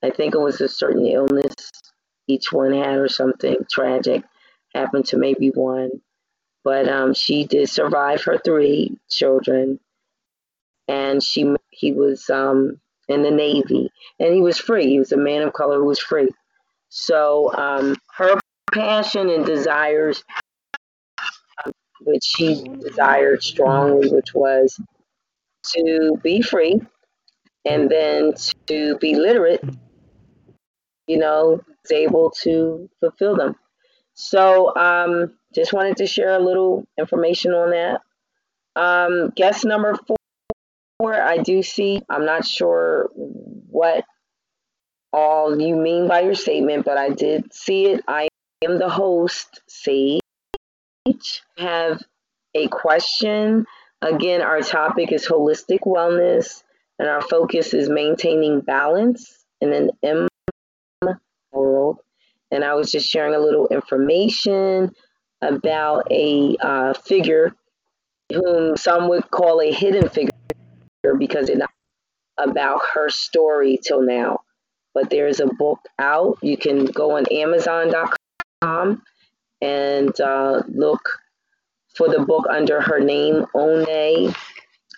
I 0.04 0.10
think 0.10 0.36
it 0.36 0.40
was 0.40 0.62
a 0.62 0.68
certain 0.68 1.06
illness 1.06 1.54
each 2.28 2.52
one 2.52 2.74
had 2.74 2.98
or 2.98 3.08
something 3.08 3.56
tragic 3.72 4.24
happened 4.74 5.06
to 5.08 5.18
maybe 5.18 5.50
one. 5.50 5.90
But 6.64 6.90
um, 6.90 7.14
she 7.14 7.46
did 7.46 7.70
survive 7.70 8.24
her 8.24 8.38
three 8.38 9.00
children, 9.10 9.80
and 10.90 11.24
she 11.24 11.56
he 11.70 11.94
was 11.94 12.30
um, 12.30 12.82
in 13.08 13.24
the 13.24 13.32
Navy, 13.32 13.92
and 14.19 14.34
he 14.34 14.42
was 14.42 14.58
free. 14.58 14.88
He 14.88 15.00
was 15.00 15.11
a 15.11 15.18
man 15.18 15.44
of 15.44 15.53
color 15.53 15.77
who 15.77 15.86
was 15.86 16.00
free. 16.00 16.30
So 16.90 17.53
um, 17.53 17.95
her 18.16 18.40
passion 18.72 19.30
and 19.30 19.45
desires, 19.45 20.24
which 22.02 22.24
she 22.24 22.64
desired 22.80 23.44
strongly, 23.44 24.10
which 24.10 24.34
was 24.34 24.80
to 25.76 26.19
be 26.24 26.42
free 26.42 26.80
and 27.66 27.90
then 27.90 28.34
to 28.68 28.98
be 28.98 29.16
literate, 29.16 29.64
you 31.08 31.18
know, 31.18 31.61
is 31.84 31.92
able 31.92 32.32
to 32.44 32.90
fulfill 33.00 33.36
them. 33.36 33.56
So 34.14 34.76
um, 34.76 35.34
just 35.53 35.74
wanted 35.74 35.98
to 35.98 36.08
share 36.08 36.36
a 36.36 36.40
little 36.40 36.86
information 36.98 37.53
on 37.53 37.72
that. 37.72 38.02
Um, 38.76 39.32
guest 39.36 39.66
number 39.66 39.95
four, 40.08 40.17
I 41.00 41.38
do 41.38 41.61
see, 41.61 42.01
I'm 42.09 42.26
not 42.26 42.45
sure 42.45 43.09
what 43.14 44.03
all 45.14 45.59
you 45.59 45.76
mean 45.76 46.08
by 46.08 46.22
your 46.22 46.35
statement, 46.35 46.85
but 46.85 46.98
I 46.98 47.09
did 47.09 47.53
see 47.53 47.85
it. 47.85 48.03
I 48.08 48.27
am 48.64 48.80
the 48.80 48.90
host, 48.90 49.61
Sage. 49.67 50.22
Have 51.58 52.01
a 52.56 52.67
question. 52.67 53.66
Again, 54.01 54.42
our 54.42 54.61
topic 54.61 55.11
is 55.11 55.27
holistic 55.27 55.82
wellness, 55.85 56.64
and 57.00 57.08
our 57.08 57.22
focus 57.22 57.74
is 57.74 57.90
maintaining 57.90 58.61
balance 58.61 59.45
in 59.61 59.74
an 59.74 59.92
M 60.03 60.27
world. 61.51 62.00
And 62.51 62.64
I 62.64 62.74
was 62.74 62.92
just 62.92 63.08
sharing 63.08 63.35
a 63.35 63.40
little 63.40 63.67
information 63.67 64.93
about 65.42 66.11
a 66.11 66.58
uh, 66.59 66.93
figure 66.93 67.56
whom 68.34 68.76
some 68.76 69.08
would 69.09 69.30
call 69.30 69.61
a 69.61 69.72
hidden 69.72 70.09
figure 70.09 70.32
because 71.16 71.50
it's 71.50 71.60
not 71.60 71.72
about 72.38 72.82
her 72.94 73.10
story 73.10 73.80
till 73.84 74.02
now. 74.02 74.42
But 74.94 75.10
there's 75.10 75.40
a 75.40 75.48
book 75.48 75.80
out. 76.00 76.40
You 76.42 76.58
can 76.58 76.86
go 76.86 77.18
on 77.18 77.26
Amazon.com 77.32 79.03
and 79.61 80.22
uh, 80.22 80.64
look 80.68 81.02
for 81.95 82.08
the 82.10 82.19
book 82.19 82.45
under 82.50 82.82
her 82.82 83.00
name, 83.00 83.45
Ona, 83.53 84.34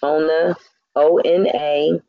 Ona, 0.02 0.56
O 0.96 1.18
N 1.18 1.48
A, 1.48 2.02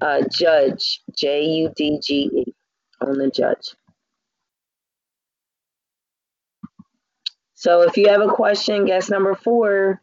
uh, 0.00 0.22
Judge, 0.30 1.00
J 1.16 1.44
U 1.44 1.72
D 1.74 1.98
G 2.02 2.30
E, 2.32 2.54
Ona 3.00 3.30
Judge. 3.30 3.74
So 7.54 7.82
if 7.82 7.96
you 7.96 8.08
have 8.08 8.20
a 8.20 8.28
question, 8.28 8.86
guess 8.86 9.08
number 9.08 9.34
four, 9.34 10.02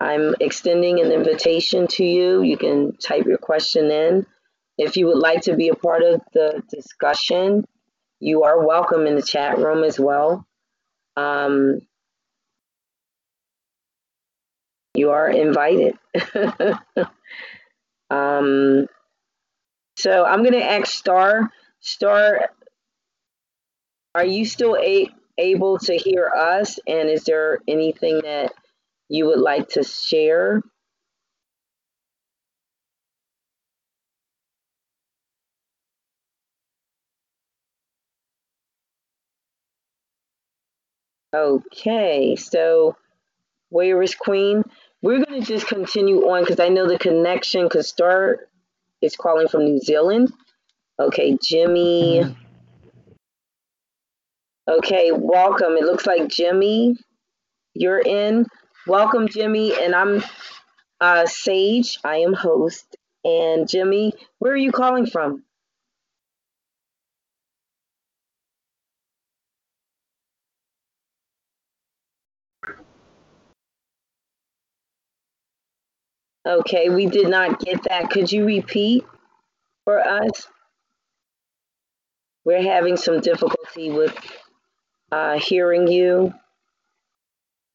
I'm 0.00 0.34
extending 0.40 1.00
an 1.00 1.10
invitation 1.10 1.86
to 1.88 2.04
you. 2.04 2.42
You 2.42 2.56
can 2.56 2.96
type 2.96 3.24
your 3.26 3.38
question 3.38 3.90
in. 3.90 4.26
If 4.78 4.96
you 4.96 5.06
would 5.06 5.18
like 5.18 5.42
to 5.42 5.56
be 5.56 5.68
a 5.68 5.74
part 5.74 6.02
of 6.02 6.20
the 6.34 6.62
discussion, 6.70 7.64
you 8.20 8.42
are 8.44 8.66
welcome 8.66 9.06
in 9.06 9.14
the 9.16 9.22
chat 9.22 9.58
room 9.58 9.84
as 9.84 9.98
well. 9.98 10.46
Um, 11.16 11.80
you 14.94 15.10
are 15.10 15.30
invited. 15.30 15.96
um, 18.10 18.86
so 19.96 20.24
I'm 20.24 20.40
going 20.42 20.52
to 20.52 20.64
ask 20.64 20.86
Star. 20.92 21.50
Star, 21.80 22.50
are 24.14 24.24
you 24.24 24.44
still 24.44 24.76
a- 24.76 25.08
able 25.38 25.78
to 25.78 25.96
hear 25.96 26.28
us? 26.28 26.78
And 26.86 27.08
is 27.08 27.24
there 27.24 27.60
anything 27.66 28.20
that 28.24 28.52
you 29.08 29.26
would 29.26 29.40
like 29.40 29.68
to 29.70 29.84
share? 29.84 30.62
Okay, 41.34 42.36
so 42.36 42.96
Warrioress 43.72 44.16
Queen? 44.16 44.62
We're 45.02 45.24
going 45.24 45.40
to 45.40 45.46
just 45.46 45.66
continue 45.66 46.28
on 46.30 46.42
because 46.42 46.60
I 46.60 46.68
know 46.70 46.88
the 46.88 46.98
connection 46.98 47.64
because 47.64 47.88
Star 47.88 48.38
is 49.02 49.16
calling 49.16 49.48
from 49.48 49.64
New 49.64 49.78
Zealand. 49.78 50.32
Okay, 50.98 51.36
Jimmy. 51.42 52.24
Okay, 54.68 55.12
welcome. 55.12 55.74
It 55.74 55.84
looks 55.84 56.06
like 56.06 56.28
Jimmy, 56.28 56.96
you're 57.74 58.00
in. 58.00 58.46
Welcome, 58.86 59.28
Jimmy. 59.28 59.74
And 59.80 59.94
I'm 59.94 60.22
uh, 61.00 61.26
Sage. 61.26 61.98
I 62.04 62.18
am 62.18 62.34
host. 62.34 62.96
And 63.24 63.68
Jimmy, 63.68 64.12
where 64.38 64.52
are 64.52 64.56
you 64.56 64.72
calling 64.72 65.06
from? 65.06 65.44
Okay, 76.46 76.90
we 76.90 77.06
did 77.06 77.28
not 77.28 77.58
get 77.60 77.82
that. 77.88 78.10
Could 78.10 78.30
you 78.30 78.44
repeat 78.46 79.04
for 79.84 80.00
us? 80.00 80.46
We're 82.44 82.62
having 82.62 82.96
some 82.96 83.20
difficulty 83.20 83.90
with 83.90 84.16
uh, 85.12 85.38
hearing 85.38 85.88
you. 85.88 86.32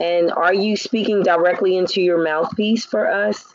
And 0.02 0.32
are 0.32 0.54
you 0.54 0.76
speaking 0.76 1.22
directly 1.22 1.78
into 1.78 2.02
your 2.02 2.24
mouthpiece 2.24 2.84
for 2.84 3.08
us? 3.08 3.54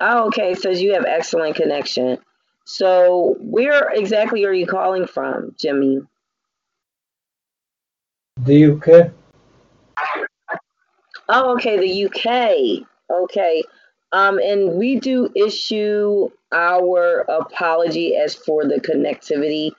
Oh, 0.00 0.28
okay. 0.28 0.52
It 0.52 0.62
says 0.62 0.80
you 0.80 0.94
have 0.94 1.04
excellent 1.04 1.56
connection. 1.56 2.18
So, 2.64 3.36
where 3.38 3.90
exactly 3.90 4.46
are 4.46 4.52
you 4.52 4.66
calling 4.66 5.06
from, 5.06 5.54
Jimmy? 5.58 6.00
The 8.38 8.72
UK. 8.72 9.12
Oh, 11.28 11.52
okay, 11.54 11.78
the 11.78 12.06
UK. 12.06 12.86
Okay. 13.10 13.62
Um, 14.14 14.38
and 14.38 14.74
we 14.74 15.00
do 15.00 15.28
issue 15.34 16.28
our 16.52 17.22
apology 17.28 18.14
as 18.14 18.32
for 18.32 18.64
the 18.64 18.76
connectivity 18.76 19.72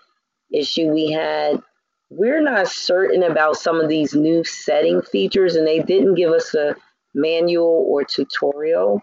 issue 0.51 0.89
we 0.89 1.09
had. 1.09 1.61
We're 2.09 2.41
not 2.41 2.67
certain 2.67 3.23
about 3.23 3.55
some 3.55 3.79
of 3.79 3.87
these 3.87 4.13
new 4.13 4.43
setting 4.43 5.01
features, 5.01 5.55
and 5.55 5.65
they 5.65 5.79
didn't 5.79 6.15
give 6.15 6.31
us 6.31 6.53
a 6.53 6.75
manual 7.13 7.85
or 7.87 8.03
tutorial 8.03 9.01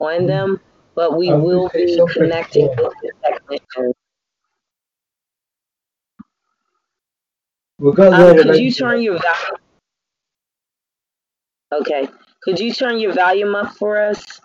on 0.00 0.26
them, 0.26 0.58
but 0.96 1.16
we 1.16 1.32
will 1.32 1.68
be 1.68 1.96
connecting 2.12 2.66
with 2.66 2.92
the 3.02 3.12
technician. 3.24 3.92
We 7.78 7.92
got 7.92 8.14
Um, 8.14 8.36
could 8.36 8.56
you 8.56 8.72
turn 8.72 9.00
your 9.00 9.20
volume? 9.20 9.58
Okay. 11.72 12.08
Could 12.42 12.58
you 12.58 12.72
turn 12.72 12.98
your 12.98 13.12
volume 13.12 13.54
up 13.54 13.76
for 13.76 14.00
us? 14.00 14.40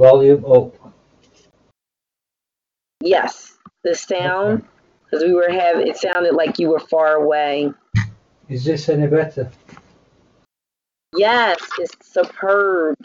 Volume 0.00 0.42
up. 0.46 0.94
Yes, 3.02 3.58
the 3.84 3.94
sound, 3.94 4.64
because 5.04 5.22
we 5.22 5.34
were 5.34 5.50
having, 5.50 5.88
it 5.88 5.98
sounded 5.98 6.34
like 6.34 6.58
you 6.58 6.70
were 6.70 6.78
far 6.78 7.16
away. 7.16 7.70
Is 8.48 8.64
this 8.64 8.88
any 8.88 9.08
better? 9.08 9.50
Yes, 11.14 11.58
it's 11.78 11.94
superb. 12.10 12.96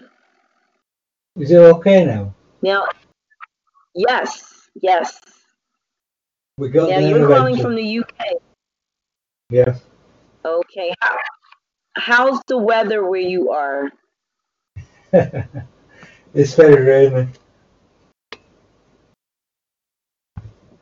Is 1.35 1.51
it 1.51 1.57
okay 1.57 2.05
now? 2.05 2.33
Now, 2.61 2.87
yes, 3.93 4.69
yes. 4.81 5.19
We 6.57 6.69
got 6.69 6.89
Now 6.89 6.99
you're 6.99 7.27
calling 7.27 7.57
from 7.57 7.75
the 7.75 7.99
UK. 7.99 8.41
Yes. 9.49 9.81
Okay. 10.45 10.93
How, 11.01 11.17
how's 11.97 12.41
the 12.47 12.57
weather 12.57 13.05
where 13.05 13.19
you 13.19 13.51
are? 13.51 13.91
it's 16.35 16.53
very 16.53 16.83
rainy. 16.83 17.29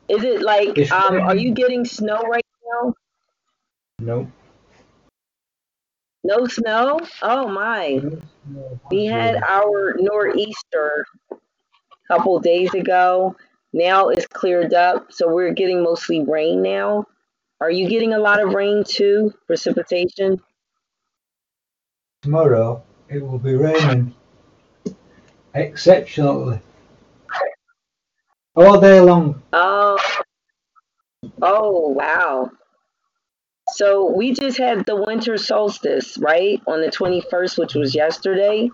Is 0.08 0.22
it 0.22 0.42
like 0.42 0.76
It's 0.76 0.92
um 0.92 1.20
are 1.20 1.36
you 1.36 1.52
getting 1.52 1.84
snow 1.84 2.20
right 2.22 2.44
now? 2.66 2.94
No. 4.00 4.32
No 6.24 6.46
snow? 6.46 7.00
Oh 7.22 7.48
my. 7.48 8.02
We 8.90 9.06
had 9.06 9.36
our 9.42 9.96
nor'easter 9.98 11.06
a 11.30 11.36
couple 12.08 12.38
days 12.40 12.74
ago. 12.74 13.36
Now 13.72 14.08
it's 14.08 14.26
cleared 14.26 14.74
up, 14.74 15.12
so 15.12 15.32
we're 15.32 15.52
getting 15.52 15.82
mostly 15.82 16.22
rain 16.22 16.62
now. 16.62 17.06
Are 17.60 17.70
you 17.70 17.88
getting 17.88 18.12
a 18.12 18.18
lot 18.18 18.42
of 18.42 18.52
rain 18.52 18.84
too? 18.84 19.32
Precipitation? 19.46 20.40
tomorrow 22.24 22.82
it 23.10 23.20
will 23.20 23.38
be 23.38 23.54
raining 23.54 24.14
exceptionally 25.54 26.60
all 28.56 28.80
day 28.80 29.00
long. 29.00 29.42
Oh, 29.52 29.98
oh 31.42 31.88
wow. 31.88 32.50
So 33.68 34.12
we 34.14 34.32
just 34.32 34.58
had 34.58 34.84
the 34.84 34.96
winter 34.96 35.36
solstice, 35.38 36.18
right? 36.18 36.60
On 36.66 36.80
the 36.80 36.90
21st, 36.90 37.58
which 37.58 37.74
was 37.74 37.94
yesterday. 37.94 38.70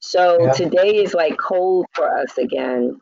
So 0.00 0.38
Yeah. 0.40 0.52
today 0.52 0.96
is 0.96 1.14
like 1.14 1.38
cold 1.38 1.86
for 1.92 2.18
us 2.18 2.36
again. 2.38 3.00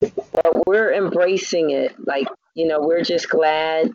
But 0.00 0.66
we're 0.66 0.92
embracing 0.92 1.70
it. 1.70 1.94
Like, 2.06 2.28
you 2.54 2.66
know, 2.66 2.80
we're 2.80 3.02
just 3.02 3.28
glad 3.28 3.90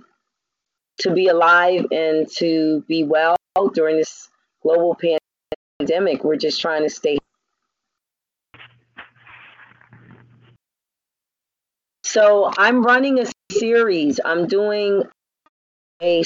to 1.00 1.12
be 1.12 1.28
alive 1.28 1.86
and 1.92 2.28
to 2.38 2.84
be 2.88 3.04
well 3.04 3.38
during 3.74 3.98
this 3.98 4.30
global 4.62 4.96
pandemic. 4.96 5.22
We're 5.80 6.38
just 6.38 6.60
trying 6.60 6.82
to 6.84 6.90
stay. 6.90 7.20
So 12.04 12.52
I'm 12.58 12.84
running 12.84 13.20
a 13.20 13.26
series. 13.52 14.20
I'm 14.26 14.48
doing 14.48 15.04
a, 16.02 16.24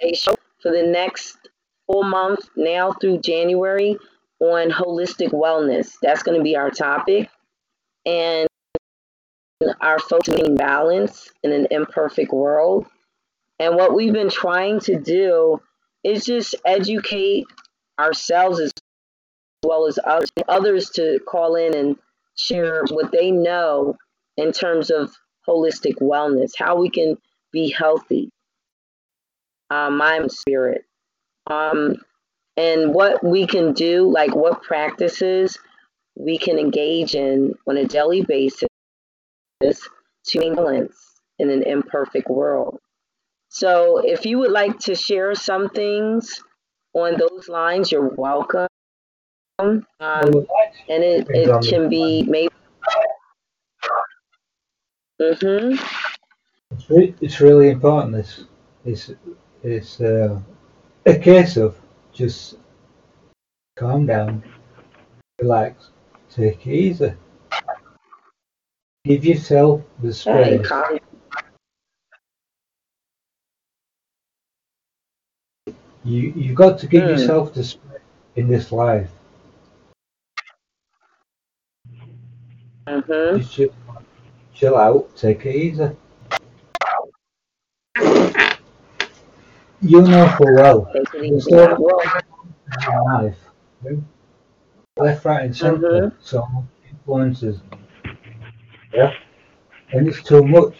a 0.00 0.14
show 0.14 0.36
for 0.62 0.70
the 0.70 0.84
next 0.84 1.36
full 1.88 2.04
month 2.04 2.48
now 2.56 2.92
through 2.92 3.22
January 3.22 3.98
on 4.38 4.70
holistic 4.70 5.32
wellness. 5.32 5.94
That's 6.00 6.22
going 6.22 6.38
to 6.38 6.44
be 6.44 6.54
our 6.54 6.70
topic. 6.70 7.28
And 8.06 8.46
our 9.80 9.98
focus 9.98 10.34
on 10.34 10.54
balance 10.54 11.28
in 11.42 11.50
an 11.50 11.66
imperfect 11.72 12.32
world. 12.32 12.86
And 13.58 13.74
what 13.74 13.94
we've 13.94 14.12
been 14.12 14.30
trying 14.30 14.78
to 14.80 15.00
do 15.00 15.60
is 16.04 16.24
just 16.24 16.54
educate 16.64 17.46
ourselves 17.98 18.60
as 18.60 18.70
well 19.64 19.86
as 19.86 19.98
others, 20.48 20.90
to 20.90 21.18
call 21.28 21.56
in 21.56 21.74
and 21.76 21.96
share 22.36 22.82
what 22.90 23.12
they 23.12 23.30
know 23.30 23.96
in 24.36 24.52
terms 24.52 24.90
of 24.90 25.12
holistic 25.48 25.94
wellness, 26.00 26.52
how 26.56 26.76
we 26.76 26.90
can 26.90 27.16
be 27.52 27.70
healthy, 27.70 28.30
uh, 29.70 29.90
mind, 29.90 30.32
spirit, 30.32 30.84
um, 31.48 31.96
and 32.56 32.94
what 32.94 33.24
we 33.24 33.46
can 33.46 33.72
do, 33.72 34.10
like 34.10 34.34
what 34.34 34.62
practices 34.62 35.58
we 36.14 36.38
can 36.38 36.58
engage 36.58 37.14
in 37.14 37.54
on 37.66 37.76
a 37.76 37.84
daily 37.84 38.22
basis 38.22 38.68
to 39.62 40.54
balance 40.54 40.96
in 41.38 41.50
an 41.50 41.62
imperfect 41.62 42.28
world. 42.28 42.78
So, 43.48 43.98
if 43.98 44.24
you 44.24 44.38
would 44.38 44.50
like 44.50 44.78
to 44.80 44.94
share 44.94 45.34
some 45.34 45.68
things 45.68 46.42
on 46.94 47.18
those 47.18 47.48
lines, 47.48 47.92
you're 47.92 48.08
welcome. 48.08 48.68
Um, 49.58 49.86
and 50.00 50.34
it, 50.88 51.26
it 51.30 51.68
can 51.68 51.88
be 51.88 52.22
made. 52.24 52.50
Mm-hmm. 55.20 55.84
It's, 56.72 56.90
re- 56.90 57.14
it's 57.20 57.40
really 57.40 57.70
important. 57.70 58.12
This 58.14 58.44
it's 58.84 59.10
it's 59.62 60.00
uh, 60.00 60.40
a 61.06 61.18
case 61.18 61.56
of 61.56 61.76
just 62.12 62.56
calm 63.76 64.06
down, 64.06 64.42
relax, 65.40 65.90
take 66.30 66.66
it 66.66 66.72
easy, 66.72 67.12
give 69.04 69.24
yourself 69.24 69.82
the 70.02 70.12
space. 70.12 70.66
You 76.04 76.32
you've 76.34 76.56
got 76.56 76.78
to 76.80 76.86
give 76.88 77.04
Mm. 77.04 77.10
yourself 77.10 77.54
the 77.54 77.62
space 77.62 78.00
in 78.34 78.48
this 78.48 78.72
life. 78.72 79.10
Mm-hmm. 82.86 83.38
Just 83.38 83.52
chill, 83.54 83.74
chill 84.54 84.76
out, 84.76 85.16
take 85.16 85.46
it 85.46 85.54
easy. 85.54 85.90
You 89.84 90.00
know 90.00 90.28
full 90.36 90.54
well 90.54 90.88
Take 90.92 91.10
There's 91.12 91.24
easy. 91.24 91.50
no- 91.52 91.76
Well, 91.78 92.00
in 92.88 93.04
life, 93.04 93.36
left, 94.96 95.24
right, 95.24 95.44
and 95.44 95.56
center, 95.56 96.12
so 96.20 96.46
influences. 96.88 97.60
Yeah, 98.92 99.12
and 99.92 100.08
it's 100.08 100.22
too 100.22 100.42
much 100.42 100.74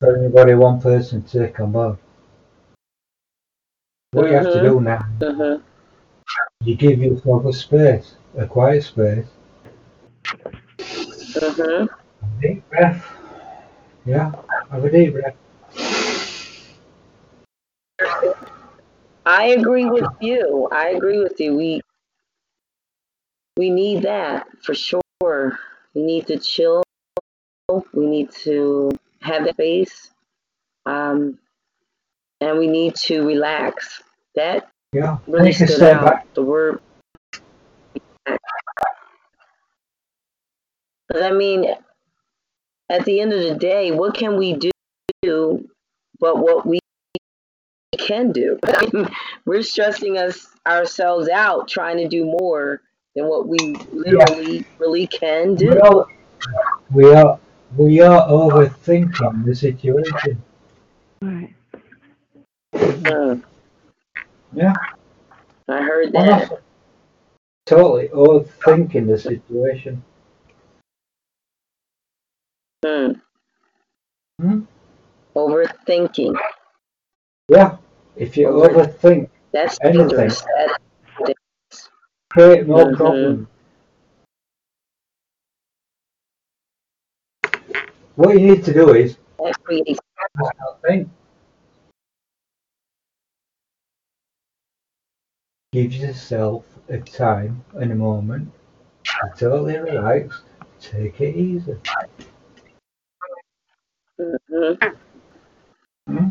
for 0.00 0.16
anybody, 0.16 0.54
one 0.54 0.80
person 0.80 1.22
to 1.22 1.46
take 1.46 1.58
on 1.60 1.72
board. 1.72 1.98
What 4.12 4.28
you 4.28 4.34
have 4.34 4.52
to 4.52 4.62
do 4.62 4.80
now, 4.80 5.06
mm-hmm. 5.18 5.62
you 6.64 6.74
give 6.76 7.00
yourself 7.00 7.44
a 7.44 7.52
space, 7.52 8.16
a 8.36 8.46
quiet 8.46 8.82
space, 8.84 9.26
Mm-hmm. 11.36 12.40
deep 12.40 12.68
breath. 12.70 13.04
Yeah, 14.06 14.32
have 14.70 14.84
a 14.84 14.90
deep 14.90 15.12
breath. 15.12 15.34
I 19.26 19.46
agree 19.48 19.84
with 19.84 20.06
you. 20.20 20.68
I 20.72 20.88
agree 20.90 21.18
with 21.18 21.38
you. 21.40 21.54
We 21.56 21.80
we 23.58 23.70
need 23.70 24.02
that 24.02 24.46
for 24.62 24.74
sure. 24.74 25.58
We 25.94 26.02
need 26.02 26.26
to 26.28 26.38
chill. 26.38 26.82
We 27.92 28.06
need 28.06 28.30
to 28.44 28.92
have 29.20 29.44
that 29.44 29.54
space, 29.54 30.10
um, 30.86 31.38
and 32.40 32.58
we 32.58 32.66
need 32.66 32.94
to 33.06 33.26
relax. 33.26 34.02
That 34.36 34.68
Yeah, 34.92 35.18
really 35.26 35.52
stood 35.52 35.82
out. 35.82 36.04
back. 36.04 36.34
The 36.34 36.42
word. 36.42 36.80
But 41.16 41.24
I 41.24 41.32
mean, 41.32 41.64
at 42.90 43.06
the 43.06 43.20
end 43.20 43.32
of 43.32 43.42
the 43.42 43.54
day, 43.54 43.90
what 43.90 44.14
can 44.14 44.36
we 44.36 44.60
do 45.22 45.66
but 46.20 46.36
what 46.36 46.66
we 46.66 46.78
can 47.98 48.32
do? 48.32 48.58
I 48.66 48.86
mean, 48.92 49.08
we're 49.46 49.62
stressing 49.62 50.18
us 50.18 50.46
ourselves 50.66 51.30
out 51.30 51.68
trying 51.68 51.96
to 51.96 52.06
do 52.06 52.26
more 52.26 52.82
than 53.14 53.28
what 53.28 53.48
we 53.48 53.58
literally 53.92 54.66
really 54.78 55.06
can 55.06 55.54
We 55.56 55.56
do. 55.56 55.80
are, 55.80 56.06
we 56.90 57.14
are, 57.14 57.40
we 57.78 58.00
are 58.02 58.28
overthinking 58.28 59.46
the 59.46 59.54
situation. 59.54 60.42
Right. 61.22 61.54
Mm, 62.74 63.42
Yeah. 64.52 64.74
I 65.68 65.80
heard 65.82 66.12
that. 66.12 66.60
totally 67.64 68.08
overthinking 68.08 69.06
the 69.06 69.18
situation. 69.18 70.02
Mm. 72.84 73.20
Hmm? 74.40 74.60
Overthinking. 75.34 76.36
Yeah. 77.48 77.76
If 78.16 78.36
you 78.36 78.48
Over- 78.48 78.68
overthink, 78.84 79.30
That's 79.52 79.78
Anything. 79.82 80.30
Create 82.28 82.66
more 82.66 82.84
Mhm. 82.84 82.96
problems. 82.96 83.48
What 88.16 88.34
you 88.34 88.40
need 88.40 88.64
to 88.64 88.72
do 88.74 88.94
is 88.94 89.16
that 89.38 89.62
creates 89.64 90.00
just 90.18 90.34
not 90.58 90.82
think. 90.82 91.08
Give 95.72 95.92
yourself 95.92 96.64
a 96.88 96.98
time 96.98 97.64
and 97.74 97.92
a 97.92 97.94
moment 97.94 98.52
to 99.04 99.32
totally 99.38 99.78
relax. 99.78 100.42
Take 100.80 101.20
it 101.20 101.36
easy. 101.36 101.76
Mhm. 104.20 104.94
Hmm? 106.08 106.28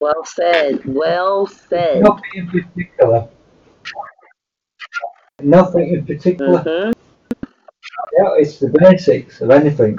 well 0.00 0.24
said. 0.24 0.80
Well 0.84 1.46
said. 1.46 2.02
Nothing 2.02 2.30
in 2.34 2.46
particular. 2.48 3.28
Nothing 5.42 5.94
in 5.94 6.06
particular. 6.06 6.62
Mhm. 6.62 6.92
Yeah, 8.18 8.34
it's 8.38 8.58
the 8.58 8.68
basics 8.68 9.40
of 9.40 9.50
anything. 9.50 9.98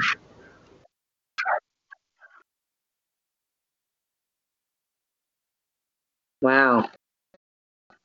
Wow. 6.41 6.89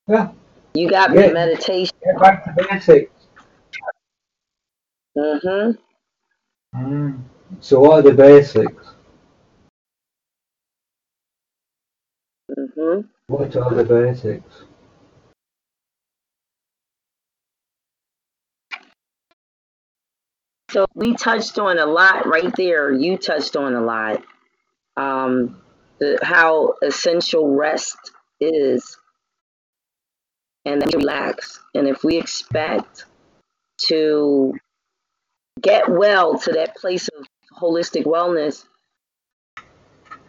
Yeah. 0.06 0.30
You 0.74 0.88
got 0.88 1.12
Yeah. 1.14 1.28
me 1.28 1.32
meditation. 1.32 1.96
Get 2.04 2.18
back 2.20 2.44
to 2.44 2.54
basics. 2.68 3.12
Mm-hmm. 5.16 5.87
Mm. 6.74 7.20
So 7.60 7.80
what 7.80 7.98
are 7.98 8.10
the 8.10 8.14
basics? 8.14 8.84
Mm-hmm. 12.50 13.00
What 13.26 13.56
are 13.56 13.74
the 13.74 13.84
basics? 13.84 14.62
So 20.70 20.86
we 20.94 21.14
touched 21.14 21.58
on 21.58 21.78
a 21.78 21.86
lot 21.86 22.26
right 22.26 22.54
there. 22.56 22.92
You 22.92 23.16
touched 23.16 23.56
on 23.56 23.74
a 23.74 23.80
lot. 23.80 24.22
Um, 24.96 25.62
the, 25.98 26.18
how 26.22 26.74
essential 26.82 27.54
rest 27.54 27.96
is, 28.40 28.98
and 30.64 30.82
relax. 30.94 31.60
And 31.74 31.88
if 31.88 32.04
we 32.04 32.18
expect 32.18 33.06
to 33.86 34.54
get 35.60 35.88
well 35.88 36.38
to 36.38 36.52
that 36.52 36.76
place 36.76 37.08
of 37.08 37.26
holistic 37.60 38.04
wellness, 38.04 38.64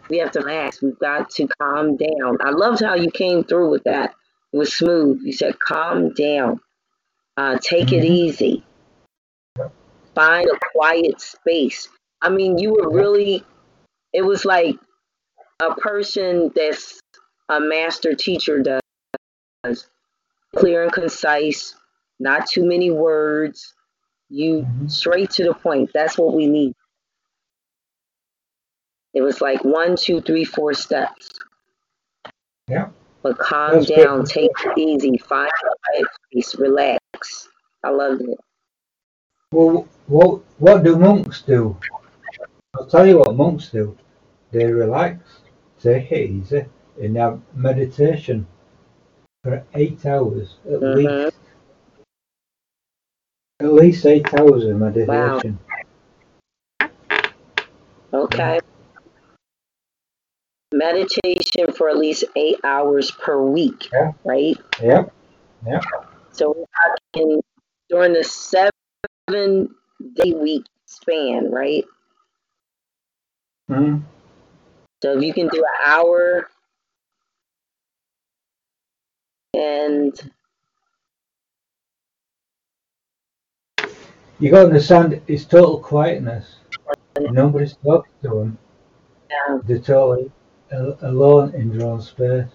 we 0.10 0.18
have 0.18 0.32
to 0.32 0.40
relax. 0.40 0.82
We've 0.82 0.98
got 0.98 1.30
to 1.32 1.48
calm 1.62 1.98
down. 1.98 2.38
I 2.42 2.50
loved 2.50 2.82
how 2.84 2.96
you 2.96 3.12
came 3.12 3.44
through 3.44 3.70
with 3.70 3.84
that. 3.84 4.16
It 4.52 4.58
was 4.58 4.74
smooth. 4.74 5.22
You 5.22 5.34
said, 5.34 5.60
calm 5.60 6.14
down. 6.14 6.60
Uh, 7.38 7.58
take 7.62 7.94
it 7.94 8.04
Mhm. 8.04 8.10
easy. 8.10 8.66
Find 10.16 10.50
a 10.50 10.60
quiet 10.74 11.22
space. 11.22 11.88
I 12.22 12.30
mean, 12.30 12.58
you 12.58 12.74
were 12.74 12.90
really, 12.90 13.46
it 14.12 14.24
was 14.24 14.44
like 14.44 14.76
a 15.62 15.76
person 15.76 16.52
that's 16.56 17.00
a 17.48 17.60
master 17.60 18.16
teacher 18.16 18.62
does. 18.62 19.88
Clear 20.56 20.84
and 20.84 20.92
concise, 20.92 21.76
not 22.20 22.48
too 22.48 22.66
many 22.66 22.90
words. 22.92 23.74
You 24.30 24.62
Mhm. 24.62 24.92
straight 24.92 25.32
to 25.32 25.44
the 25.44 25.54
point. 25.54 25.90
That's 25.94 26.18
what 26.18 26.34
we 26.34 26.48
need. 26.48 26.76
It 29.14 29.22
was 29.22 29.42
like 29.42 29.64
one, 29.64 29.96
two, 29.96 30.22
three, 30.22 30.46
four 30.46 30.74
steps. 30.74 31.32
Yeah. 32.68 32.90
But 33.24 33.38
calm 33.40 33.74
That's 33.74 33.88
good. 33.88 34.06
down, 34.06 34.24
take 34.26 34.52
it 34.66 34.78
easy, 34.78 35.18
find 35.18 35.50
a 35.50 35.76
quiet 35.92 36.08
space, 36.32 36.56
relax. 36.60 37.50
I 37.84 37.90
loved 37.90 38.22
it. 38.22 38.38
Well, 39.52 39.88
what 40.06 40.42
what 40.60 40.84
do 40.84 40.96
monks 40.96 41.42
do? 41.42 41.76
I'll 42.76 42.86
tell 42.86 43.08
you 43.08 43.18
what 43.20 43.36
monks 43.36 43.70
do. 43.70 43.98
They 44.52 44.72
relax, 44.72 45.42
take 45.82 46.12
it 46.12 46.30
easy, 46.30 46.66
and 47.02 47.18
have 47.18 47.42
meditation 47.56 48.46
for 49.44 49.66
eight 49.74 50.06
hours 50.06 50.58
at 50.66 50.80
Mhm. 50.80 50.96
least. 50.96 51.39
At 53.62 53.74
least 53.74 54.06
eight 54.06 54.34
hours 54.34 54.64
of 54.64 54.78
meditation. 54.78 55.60
Okay. 58.14 58.60
Meditation 60.74 61.72
for 61.76 61.90
at 61.90 61.98
least 61.98 62.24
eight 62.38 62.60
hours 62.64 63.12
per 63.12 63.42
week, 63.42 63.90
Yeah. 63.92 64.14
right? 64.24 64.58
Yep. 64.82 65.14
Yeah. 65.66 65.82
So 66.32 66.66
during 67.90 68.14
the 68.14 68.24
seven 68.24 69.76
day 70.14 70.32
week 70.32 70.64
span, 70.86 71.52
right? 71.52 71.84
Mm. 73.70 74.04
So 75.04 75.18
if 75.18 75.24
you 75.24 75.34
can 75.34 75.50
do 75.50 75.58
an 75.58 75.86
hour 75.86 76.50
and 79.54 80.32
You 84.40 84.52
got 84.52 84.62
to 84.62 84.68
understand, 84.68 85.22
it's 85.28 85.46
total 85.46 85.80
quietness. 85.80 86.56
Nobody's 87.20 87.76
talking 87.84 88.12
to 88.24 88.30
them. 88.30 88.58
yeah, 89.30 89.58
They're 89.66 89.80
totally 89.80 90.32
alone 90.72 91.54
in 91.56 91.78
their 91.78 91.88
own 91.88 92.02
space. 92.02 92.48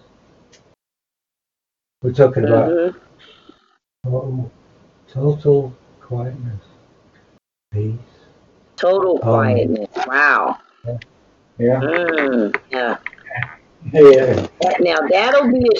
We're 2.01 2.13
talking 2.13 2.45
about 2.45 2.69
mhm, 2.69 2.95
total, 4.03 4.51
total 5.07 5.75
quietness, 6.01 6.61
peace. 7.71 7.97
total 8.75 9.15
Um, 9.17 9.21
quietness. 9.21 9.89
Wow. 10.07 10.57
Yeah. 11.57 11.79
Mm, 11.81 12.55
yeah. 12.71 12.97
Yeah. 13.93 14.47
Now 14.79 14.97
that'll 15.07 15.51
be 15.51 15.67
a 15.67 15.79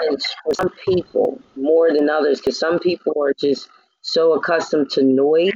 challenge 0.00 0.24
for 0.42 0.54
some 0.54 0.70
people 0.84 1.40
more 1.56 1.92
than 1.92 2.10
others 2.10 2.40
because 2.40 2.58
some 2.58 2.80
people 2.80 3.14
are 3.22 3.32
just 3.32 3.68
so 4.04 4.34
accustomed 4.34 4.90
to 4.90 5.02
noise 5.02 5.54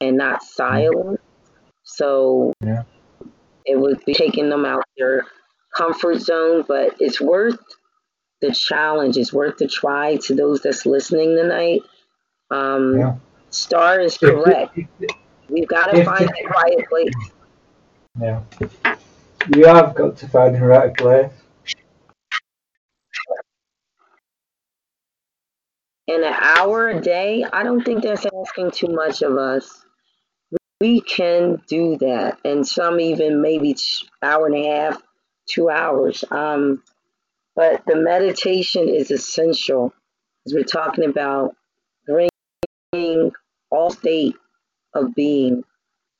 and 0.00 0.16
not 0.16 0.42
silence. 0.42 1.20
So 1.82 2.52
Yeah. 2.64 2.84
it 3.66 3.76
would 3.76 4.04
be 4.04 4.14
taking 4.14 4.48
them 4.48 4.64
out 4.64 4.84
their 4.96 5.26
comfort 5.76 6.20
zone, 6.20 6.64
but 6.66 6.94
it's 7.00 7.20
worth 7.20 7.58
the 8.40 8.52
challenge. 8.52 9.16
It's 9.16 9.32
worth 9.32 9.58
the 9.58 9.66
try 9.66 10.16
to 10.16 10.34
those 10.34 10.62
that's 10.62 10.86
listening 10.86 11.36
tonight. 11.36 11.82
Um, 12.52 12.98
Yeah. 12.98 13.14
Star 13.50 14.00
is 14.00 14.16
correct. 14.16 14.78
We've 15.48 15.68
got 15.68 15.86
to 15.86 16.04
find 16.04 16.30
a 16.30 16.48
quiet 16.48 16.88
place. 16.88 17.14
Yeah. 18.20 18.42
You 19.54 19.66
have 19.66 19.94
got 19.94 20.16
to 20.18 20.28
find 20.28 20.54
the 20.54 20.64
right 20.64 20.96
place. 20.96 21.32
In 26.06 26.22
an 26.22 26.34
hour 26.38 26.88
a 26.88 27.00
day, 27.00 27.44
I 27.50 27.62
don't 27.62 27.82
think 27.84 28.02
that's 28.02 28.26
asking 28.26 28.72
too 28.72 28.88
much 28.88 29.22
of 29.22 29.36
us. 29.36 29.84
We 30.80 31.00
can 31.00 31.62
do 31.66 31.96
that, 31.98 32.38
and 32.44 32.66
some 32.66 33.00
even 33.00 33.40
maybe 33.40 33.76
hour 34.22 34.46
and 34.46 34.56
a 34.56 34.68
half, 34.68 35.02
two 35.48 35.70
hours. 35.70 36.24
Um, 36.30 36.82
but 37.56 37.84
the 37.86 37.96
meditation 37.96 38.88
is 38.88 39.10
essential 39.10 39.94
as 40.46 40.52
we're 40.52 40.64
talking 40.64 41.04
about 41.04 41.56
bringing 42.06 43.32
all 43.70 43.90
state 43.90 44.36
of 44.94 45.14
being 45.14 45.64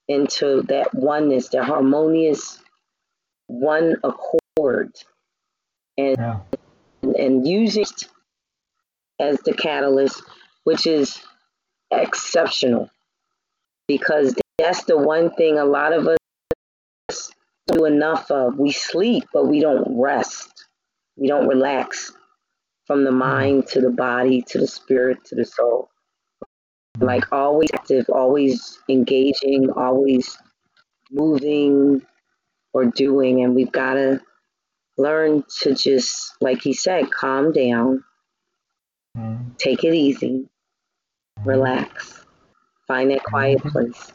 into 0.09 0.63
that 0.63 0.95
oneness, 0.95 1.49
that 1.49 1.65
harmonious 1.65 2.59
one 3.47 3.97
accord, 4.03 4.93
and 5.99 6.17
Yeah. 6.19 6.41
and 7.19 7.47
using 7.47 7.83
it 7.83 8.09
as 9.20 9.39
the 9.41 9.55
catalyst, 9.55 10.23
which 10.65 10.86
is 10.86 11.18
exceptional 11.91 12.91
because 13.86 14.34
that's 14.59 14.84
the 14.84 14.97
one 14.97 15.31
thing 15.34 15.59
a 15.59 15.65
lot 15.65 15.93
of 15.93 16.07
us 16.07 17.33
do 17.67 17.84
enough 17.84 18.31
of. 18.31 18.59
We 18.59 18.73
sleep, 18.73 19.25
but 19.33 19.47
we 19.47 19.60
don't 19.60 20.01
rest. 20.01 20.67
We 21.17 21.28
don't 21.28 21.49
relax 21.49 22.12
from 22.86 23.05
the 23.05 23.12
mind 23.12 23.67
to 23.68 23.81
the 23.81 23.91
body 23.91 24.43
to 24.49 24.59
the 24.59 24.67
spirit 24.67 25.25
to 25.26 25.34
the 25.34 25.44
soul. 25.44 25.89
Like 27.01 27.33
always 27.33 27.70
active, 27.73 28.09
always 28.09 28.78
engaging, 28.89 29.70
always 29.70 30.36
moving 31.10 32.02
or 32.73 32.86
doing. 32.86 33.43
And 33.43 33.55
we've 33.55 33.73
got 33.73 33.94
to 33.94 34.20
learn 34.97 35.44
to 35.60 35.75
just, 35.75 36.34
like 36.41 36.62
he 36.62 36.73
said, 36.73 37.10
calm 37.10 37.52
down. 37.52 38.05
Take 39.59 39.84
it 39.84 39.94
easy, 39.94 40.49
relax, 41.44 42.25
find 42.86 43.10
that 43.10 43.23
quiet 43.25 43.59
Mhm. 43.62 43.73
place, 43.73 44.12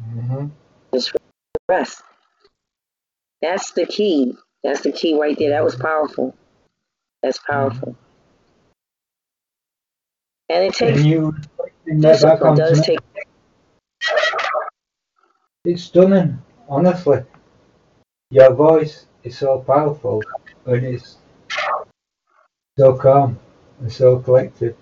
hmm 0.00 0.46
just 0.94 1.12
rest. 1.68 2.02
That's 3.40 3.72
the 3.72 3.86
key. 3.86 4.36
That's 4.62 4.82
the 4.82 4.92
key 4.92 5.18
right 5.18 5.36
there. 5.38 5.50
That 5.50 5.64
was 5.64 5.74
powerful. 5.74 6.34
That's 7.22 7.38
powerful. 7.38 7.96
And 10.48 10.64
it 10.64 10.74
takes 10.74 10.98
And 10.98 11.06
you 11.06 11.34
bring 11.84 12.00
that 12.02 12.22
back 12.22 12.38
discipline. 12.40 12.56
Does 12.56 12.80
take 12.82 12.98
It's 15.64 15.84
stunning, 15.84 16.38
honestly. 16.68 17.24
Your 18.30 18.52
voice 18.52 19.06
is 19.22 19.38
so 19.38 19.60
powerful 19.60 20.22
and 20.66 20.84
it's 20.84 21.18
so 22.78 22.94
calm 22.96 23.38
and 23.82 23.92
so 23.92 24.18
collected. 24.20 24.76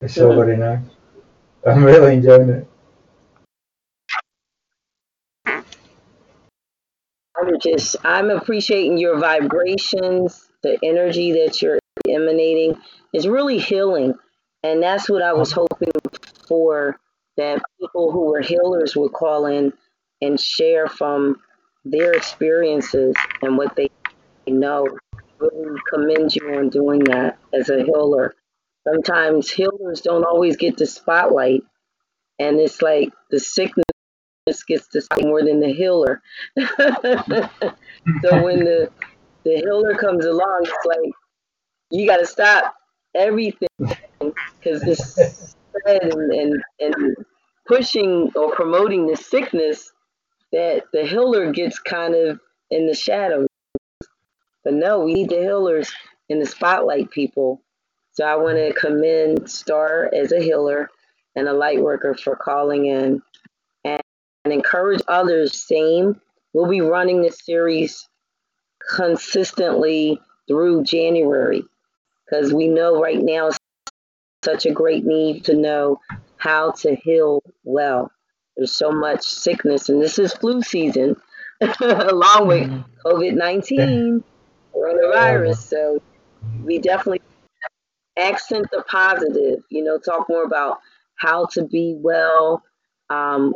It's 0.00 0.14
so 0.14 0.34
very 0.34 0.56
nice. 0.56 0.80
I'm 1.66 1.84
really 1.84 2.14
enjoying 2.14 2.48
it. 2.48 2.68
I'm 7.36 7.58
just 7.60 7.96
I'm 8.04 8.30
appreciating 8.30 8.98
your 8.98 9.18
vibrations, 9.18 10.48
the 10.62 10.78
energy 10.82 11.32
that 11.32 11.60
you're 11.60 11.78
emanating 12.08 12.80
is 13.12 13.26
really 13.26 13.58
healing. 13.58 14.14
And 14.62 14.80
that's 14.82 15.10
what 15.10 15.22
I 15.22 15.32
was 15.32 15.50
hoping 15.50 15.90
for 16.46 16.98
that 17.36 17.62
people 17.80 18.12
who 18.12 18.30
were 18.30 18.40
healers 18.40 18.94
would 18.94 19.12
call 19.12 19.46
in 19.46 19.72
and 20.20 20.38
share 20.38 20.86
from 20.86 21.40
their 21.84 22.12
experiences 22.12 23.16
and 23.42 23.58
what 23.58 23.74
they 23.74 23.88
know. 24.46 24.86
Really 25.42 25.80
commend 25.92 26.34
you 26.34 26.54
on 26.54 26.68
doing 26.68 27.00
that 27.04 27.38
as 27.52 27.68
a 27.68 27.82
healer. 27.82 28.34
Sometimes 28.86 29.50
healers 29.50 30.00
don't 30.00 30.24
always 30.24 30.56
get 30.56 30.76
the 30.76 30.86
spotlight, 30.86 31.62
and 32.38 32.60
it's 32.60 32.80
like 32.80 33.10
the 33.30 33.40
sickness 33.40 33.84
gets 34.66 34.88
the 34.88 35.06
more 35.22 35.42
than 35.42 35.60
the 35.60 35.72
healer. 35.72 36.22
so 36.58 38.42
when 38.42 38.64
the 38.64 38.90
the 39.44 39.56
healer 39.56 39.94
comes 39.96 40.24
along, 40.24 40.62
it's 40.62 40.86
like 40.86 41.12
you 41.90 42.06
got 42.06 42.18
to 42.18 42.26
stop 42.26 42.74
everything 43.14 43.68
because 44.18 44.80
this 44.82 45.14
spread 45.14 46.02
and, 46.02 46.32
and, 46.32 46.62
and 46.80 47.16
pushing 47.66 48.30
or 48.36 48.54
promoting 48.54 49.06
the 49.06 49.16
sickness 49.16 49.92
that 50.52 50.84
the 50.92 51.04
healer 51.06 51.52
gets 51.52 51.78
kind 51.78 52.14
of 52.14 52.40
in 52.70 52.86
the 52.86 52.94
shadows. 52.94 53.48
But 54.64 54.74
no, 54.74 55.00
we 55.00 55.14
need 55.14 55.30
the 55.30 55.40
healers 55.40 55.90
in 56.28 56.38
the 56.38 56.46
spotlight, 56.46 57.10
people. 57.10 57.62
So 58.12 58.24
I 58.24 58.36
want 58.36 58.56
to 58.56 58.72
commend 58.74 59.50
Star 59.50 60.10
as 60.14 60.32
a 60.32 60.40
healer 60.40 60.90
and 61.34 61.48
a 61.48 61.52
light 61.52 61.80
worker 61.80 62.14
for 62.14 62.36
calling 62.36 62.86
in 62.86 63.22
and, 63.84 64.02
and 64.44 64.52
encourage 64.52 65.02
others. 65.08 65.66
Same. 65.66 66.20
We'll 66.52 66.68
be 66.68 66.80
running 66.82 67.22
this 67.22 67.38
series 67.44 68.08
consistently 68.90 70.20
through 70.46 70.84
January 70.84 71.64
because 72.24 72.52
we 72.52 72.68
know 72.68 73.00
right 73.00 73.20
now 73.20 73.48
is 73.48 73.58
such 74.44 74.66
a 74.66 74.72
great 74.72 75.04
need 75.04 75.44
to 75.44 75.54
know 75.54 75.98
how 76.36 76.72
to 76.72 76.94
heal 76.96 77.42
well. 77.64 78.10
There's 78.56 78.72
so 78.72 78.90
much 78.90 79.22
sickness, 79.22 79.88
and 79.88 80.02
this 80.02 80.18
is 80.18 80.34
flu 80.34 80.62
season, 80.62 81.16
along 81.80 82.48
with 82.48 82.68
mm-hmm. 82.68 83.08
COVID 83.08 83.34
19, 83.34 84.24
coronavirus. 84.74 85.56
So 85.56 86.02
we 86.64 86.78
definitely 86.78 87.22
accent 88.18 88.68
the 88.72 88.82
positive, 88.88 89.62
you 89.70 89.82
know, 89.82 89.98
talk 89.98 90.28
more 90.28 90.44
about 90.44 90.78
how 91.16 91.46
to 91.52 91.64
be 91.64 91.96
well, 91.98 92.62
um, 93.10 93.54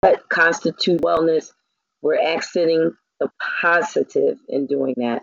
what 0.00 0.28
constitutes 0.28 1.02
wellness. 1.02 1.52
We're 2.00 2.20
accenting 2.20 2.92
the 3.20 3.30
positive 3.60 4.38
in 4.48 4.66
doing 4.66 4.94
that. 4.96 5.22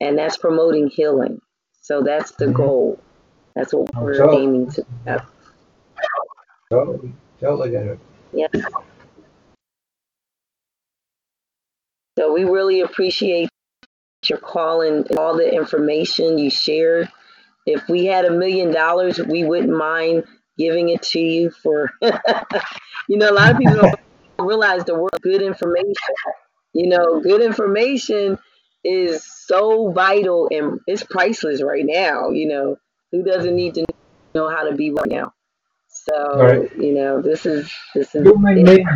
And 0.00 0.18
that's 0.18 0.36
promoting 0.36 0.88
healing. 0.88 1.40
So 1.80 2.02
that's 2.02 2.32
the 2.32 2.46
mm-hmm. 2.46 2.54
goal. 2.54 3.00
That's 3.54 3.72
what 3.72 3.94
we're 3.96 4.16
so, 4.16 4.38
aiming 4.38 4.70
to. 4.72 4.86
Have. 5.06 5.26
Totally, 6.70 7.12
totally 7.40 7.70
get 7.70 7.86
it. 7.86 7.98
Yes. 8.32 8.50
So 12.18 12.32
we 12.32 12.44
really 12.44 12.80
appreciate 12.80 13.48
your 14.28 14.38
calling 14.38 15.04
and 15.08 15.18
all 15.18 15.36
the 15.36 15.52
information 15.52 16.38
you 16.38 16.50
shared. 16.50 17.10
If 17.66 17.88
we 17.88 18.06
had 18.06 18.24
a 18.24 18.30
million 18.30 18.72
dollars, 18.72 19.18
we 19.18 19.44
wouldn't 19.44 19.76
mind 19.76 20.24
giving 20.58 20.88
it 20.88 21.02
to 21.02 21.20
you 21.20 21.50
for, 21.50 21.90
you 22.02 23.16
know, 23.16 23.30
a 23.30 23.32
lot 23.32 23.52
of 23.52 23.58
people 23.58 23.76
don't 23.76 24.00
realize 24.38 24.84
the 24.84 24.94
word 24.94 25.10
good 25.22 25.42
information. 25.42 25.94
You 26.72 26.88
know, 26.88 27.20
good 27.20 27.42
information 27.42 28.38
is 28.84 29.24
so 29.24 29.92
vital 29.92 30.48
and 30.50 30.80
it's 30.86 31.04
priceless 31.04 31.62
right 31.62 31.84
now. 31.86 32.30
You 32.30 32.48
know, 32.48 32.76
who 33.12 33.22
doesn't 33.22 33.54
need 33.54 33.74
to 33.74 33.86
know 34.34 34.48
how 34.48 34.68
to 34.68 34.74
be 34.74 34.90
right 34.90 35.08
now? 35.08 35.32
So 35.88 36.38
right. 36.38 36.76
you 36.76 36.94
know, 36.94 37.20
this 37.20 37.46
is 37.46 37.70
this 37.94 38.14
is 38.14 38.26
human 38.26 38.64
beings. 38.64 38.88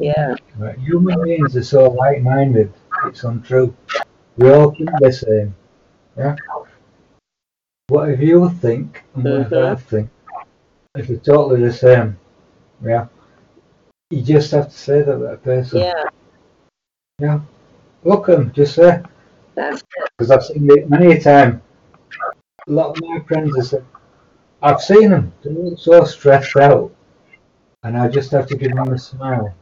Yeah, 0.00 0.34
right. 0.56 0.78
human 0.78 1.22
beings 1.22 1.54
are 1.56 1.62
so 1.62 1.90
like-minded. 1.90 2.72
It's 3.06 3.22
untrue. 3.22 3.76
We 4.38 4.52
all 4.52 4.70
think 4.70 4.88
the 5.00 5.12
same. 5.12 5.54
Yeah. 6.16 6.36
Whatever 7.88 8.22
you 8.24 8.48
think 8.50 9.02
and 9.14 9.24
whatever 9.24 9.56
mm-hmm. 9.56 9.72
I 9.72 9.74
think, 9.74 10.10
if 10.94 11.10
it's 11.10 11.26
totally 11.26 11.62
the 11.62 11.72
same. 11.72 12.16
Yeah. 12.84 13.08
You 14.10 14.22
just 14.22 14.52
have 14.52 14.68
to 14.68 14.78
say 14.78 15.02
that 15.02 15.12
to 15.12 15.18
that 15.18 15.42
person. 15.42 15.80
Yeah. 15.80 16.04
Yeah. 17.18 17.40
Look 18.04 18.26
them, 18.26 18.52
just 18.52 18.76
say. 18.76 19.02
Because 19.56 20.30
I've 20.30 20.44
seen 20.44 20.70
it 20.70 20.88
many 20.88 21.12
a 21.12 21.20
time. 21.20 21.60
A 22.68 22.70
lot 22.70 22.90
of 22.90 23.02
my 23.02 23.18
friends 23.26 23.56
have 23.56 23.66
said, 23.66 23.84
I've 24.62 24.80
seen 24.80 25.10
them. 25.10 25.32
They 25.42 25.50
look 25.50 25.80
so 25.80 26.04
stressed 26.04 26.56
out. 26.56 26.94
And 27.82 27.96
I 27.96 28.06
just 28.08 28.30
have 28.30 28.46
to 28.48 28.56
give 28.56 28.72
them 28.72 28.92
a 28.92 28.98
smile. 28.98 29.52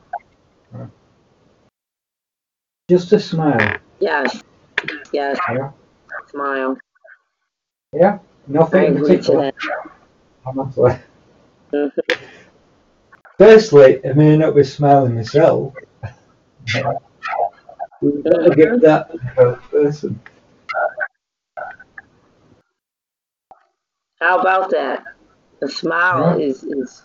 Just 2.90 3.12
a 3.12 3.20
smile. 3.20 3.78
Yes. 4.00 4.42
Yes. 5.12 5.38
Yeah. 5.52 5.70
Smile. 6.28 6.78
Yeah. 7.92 8.18
Nothing 8.46 8.98
particular. 8.98 9.52
Honestly. 10.44 10.98
Mm-hmm. 11.72 12.24
Firstly, 13.38 14.00
I 14.06 14.12
may 14.12 14.36
not 14.36 14.54
be 14.54 14.64
smiling 14.64 15.16
myself. 15.16 15.74
we 18.00 18.22
gotta 18.22 18.54
get 18.56 18.80
that 18.82 19.10
person. 19.70 20.20
How 24.20 24.38
about 24.38 24.70
that? 24.70 25.04
A 25.62 25.68
smile 25.68 26.38
yeah. 26.38 26.46
is 26.46 26.64
is 26.64 27.02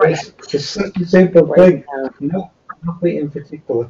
it's, 0.00 0.32
it's 0.52 0.64
such 0.66 0.96
a 1.00 1.06
simple 1.06 1.54
thing. 1.54 1.84
No, 2.20 2.50
nothing 2.82 3.16
in 3.16 3.30
particular. 3.30 3.88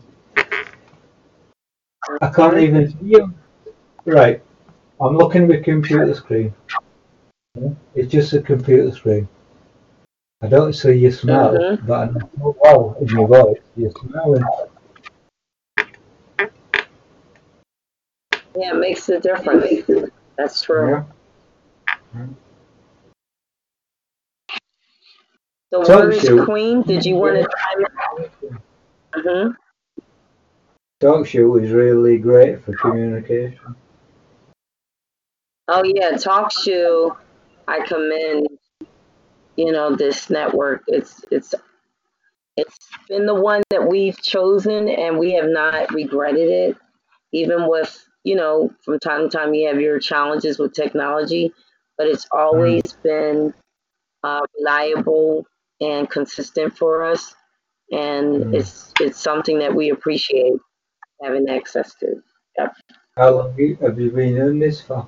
I 2.21 2.29
can't 2.31 2.59
even 2.59 2.91
see 2.91 2.97
you. 3.03 3.35
Right. 4.05 4.43
I'm 5.01 5.17
looking 5.17 5.45
at 5.45 5.51
a 5.51 5.61
computer 5.63 6.15
screen. 6.15 6.55
It's 7.95 8.11
just 8.11 8.33
a 8.33 8.41
computer 8.41 8.91
screen. 8.93 9.29
I 10.43 10.49
don't 10.49 10.73
see 10.73 10.93
your 10.93 11.13
smile, 11.13 11.53
mm-hmm. 11.53 11.87
but 11.87 12.09
I 12.09 12.13
know 12.13 12.57
well 12.61 12.97
in 13.01 13.09
your 13.09 13.27
voice. 13.27 13.61
You're 13.77 13.91
smiling. 13.93 14.45
Yeah, 18.57 18.71
it 18.71 18.77
makes 18.77 19.09
a 19.09 19.19
difference. 19.21 20.11
That's 20.37 20.63
true. 20.63 21.05
Yeah. 22.15 22.27
The 25.71 25.81
word 25.81 26.15
is 26.15 26.45
queen. 26.45 26.83
Did 26.83 27.05
you 27.05 27.17
want 27.17 27.37
to? 27.37 27.49
Mm-hmm. 29.17 29.51
TalkShoe 31.05 31.63
is 31.63 31.71
really 31.71 32.17
great 32.17 32.65
for 32.65 32.75
communication. 32.75 33.77
Oh 35.69 35.85
yeah, 35.85 36.13
TalkShoe. 36.13 37.15
I 37.69 37.87
commend. 37.87 38.49
You 39.57 39.71
know 39.71 39.95
this 39.95 40.31
network. 40.31 40.83
It's 40.87 41.23
it's 41.31 41.55
it's 42.57 42.79
been 43.09 43.27
the 43.27 43.35
one 43.35 43.63
that 43.69 43.87
we've 43.87 44.21
chosen, 44.23 44.89
and 44.89 45.19
we 45.19 45.33
have 45.33 45.49
not 45.49 45.93
regretted 45.93 46.49
it. 46.49 46.77
Even 47.33 47.69
with 47.69 48.03
you 48.25 48.37
know, 48.37 48.73
from 48.83 48.99
time 48.99 49.29
to 49.29 49.37
time 49.37 49.53
you 49.53 49.69
have 49.69 49.81
your 49.81 49.99
challenges 49.99 50.59
with 50.59 50.73
technology, 50.73 51.53
but 51.99 52.07
it's 52.07 52.27
always 52.33 52.83
mm. 52.83 53.03
been 53.03 53.55
uh, 54.23 54.41
reliable 54.59 55.47
and 55.83 56.09
consistent 56.09 56.79
for 56.79 57.05
us, 57.05 57.35
and 57.91 58.45
mm. 58.45 58.55
it's 58.55 58.91
it's 59.01 59.21
something 59.21 59.59
that 59.59 59.75
we 59.75 59.91
appreciate 59.91 60.55
having 61.23 61.49
access 61.49 61.95
to. 61.97 62.23
Yep. 62.59 62.75
How 63.17 63.31
long 63.31 63.77
have 63.81 63.99
you 63.99 64.11
been 64.11 64.37
in 64.37 64.59
this 64.59 64.81
for? 64.81 65.07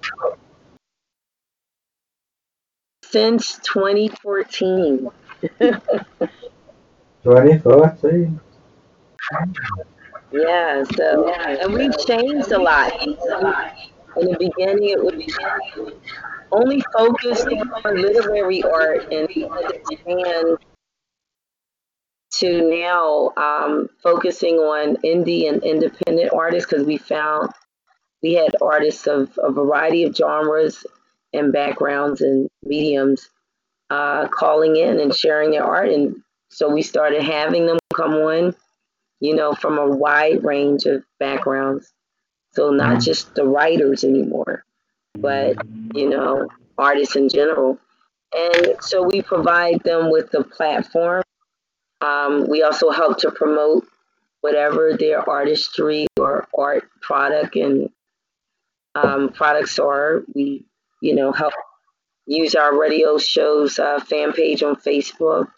Since 3.04 3.58
2014. 3.64 5.10
2014. 5.40 8.40
Yeah, 10.32 10.82
so 10.96 11.28
and 11.28 11.72
we've 11.72 11.96
changed 12.06 12.50
a 12.52 12.58
lot. 12.58 12.92
In 13.02 13.16
the 14.30 14.36
beginning, 14.38 14.90
it 14.90 15.02
would 15.02 15.18
be 15.18 15.28
only 16.52 16.80
focused 16.96 17.48
on 17.84 18.00
literary 18.00 18.62
art 18.62 19.12
and 19.12 19.28
expand 19.30 20.58
to 22.38 22.68
now 22.68 23.32
um, 23.36 23.88
focusing 24.02 24.56
on 24.56 24.96
indie 24.98 25.48
and 25.48 25.62
independent 25.62 26.32
artists 26.32 26.70
because 26.70 26.86
we 26.86 26.98
found 26.98 27.50
we 28.22 28.34
had 28.34 28.56
artists 28.60 29.06
of 29.06 29.38
a 29.42 29.52
variety 29.52 30.04
of 30.04 30.16
genres 30.16 30.84
and 31.32 31.52
backgrounds 31.52 32.20
and 32.20 32.48
mediums 32.62 33.28
uh, 33.90 34.26
calling 34.28 34.76
in 34.76 34.98
and 34.98 35.14
sharing 35.14 35.50
their 35.50 35.64
art. 35.64 35.90
And 35.90 36.22
so 36.48 36.72
we 36.72 36.82
started 36.82 37.22
having 37.22 37.66
them 37.66 37.78
come 37.94 38.14
on, 38.14 38.54
you 39.20 39.34
know, 39.34 39.54
from 39.54 39.78
a 39.78 39.86
wide 39.86 40.44
range 40.44 40.86
of 40.86 41.04
backgrounds. 41.18 41.92
So 42.52 42.70
not 42.70 42.88
mm-hmm. 42.88 43.00
just 43.00 43.34
the 43.34 43.44
writers 43.44 44.02
anymore, 44.02 44.64
but, 45.18 45.56
you 45.94 46.08
know, 46.08 46.48
artists 46.78 47.16
in 47.16 47.28
general. 47.28 47.78
And 48.34 48.76
so 48.80 49.02
we 49.02 49.22
provide 49.22 49.80
them 49.84 50.10
with 50.10 50.30
the 50.30 50.42
platform. 50.42 51.22
Um, 52.00 52.48
we 52.48 52.62
also 52.62 52.90
help 52.90 53.18
to 53.18 53.30
promote 53.30 53.86
whatever 54.40 54.96
their 54.96 55.28
artistry 55.28 56.06
or 56.18 56.46
art 56.56 56.88
product 57.00 57.56
and 57.56 57.90
um, 58.94 59.30
products 59.30 59.78
are. 59.78 60.22
We, 60.34 60.64
you 61.00 61.14
know, 61.14 61.32
help 61.32 61.52
use 62.26 62.54
our 62.54 62.78
radio 62.78 63.18
shows 63.18 63.78
uh, 63.78 64.00
fan 64.00 64.32
page 64.32 64.62
on 64.62 64.76
Facebook 64.76 65.48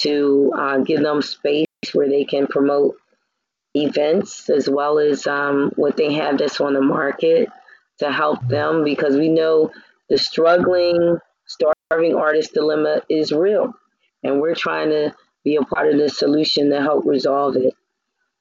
to 0.00 0.52
uh, 0.56 0.78
give 0.78 1.00
them 1.02 1.22
space 1.22 1.66
where 1.92 2.08
they 2.08 2.24
can 2.24 2.46
promote 2.46 2.96
events 3.74 4.50
as 4.50 4.68
well 4.68 4.98
as 4.98 5.26
um, 5.26 5.70
what 5.76 5.96
they 5.96 6.12
have 6.14 6.38
that's 6.38 6.60
on 6.60 6.74
the 6.74 6.80
market 6.80 7.48
to 7.98 8.10
help 8.10 8.46
them 8.48 8.84
because 8.84 9.16
we 9.16 9.28
know 9.28 9.70
the 10.08 10.18
struggling, 10.18 11.18
starving 11.46 12.14
artist 12.14 12.54
dilemma 12.54 13.02
is 13.08 13.32
real. 13.32 13.72
And 14.22 14.40
we're 14.40 14.54
trying 14.54 14.90
to 14.90 15.14
be 15.44 15.56
a 15.56 15.62
part 15.62 15.88
of 15.88 15.98
the 15.98 16.08
solution 16.08 16.70
to 16.70 16.80
help 16.80 17.04
resolve 17.06 17.56
it 17.56 17.74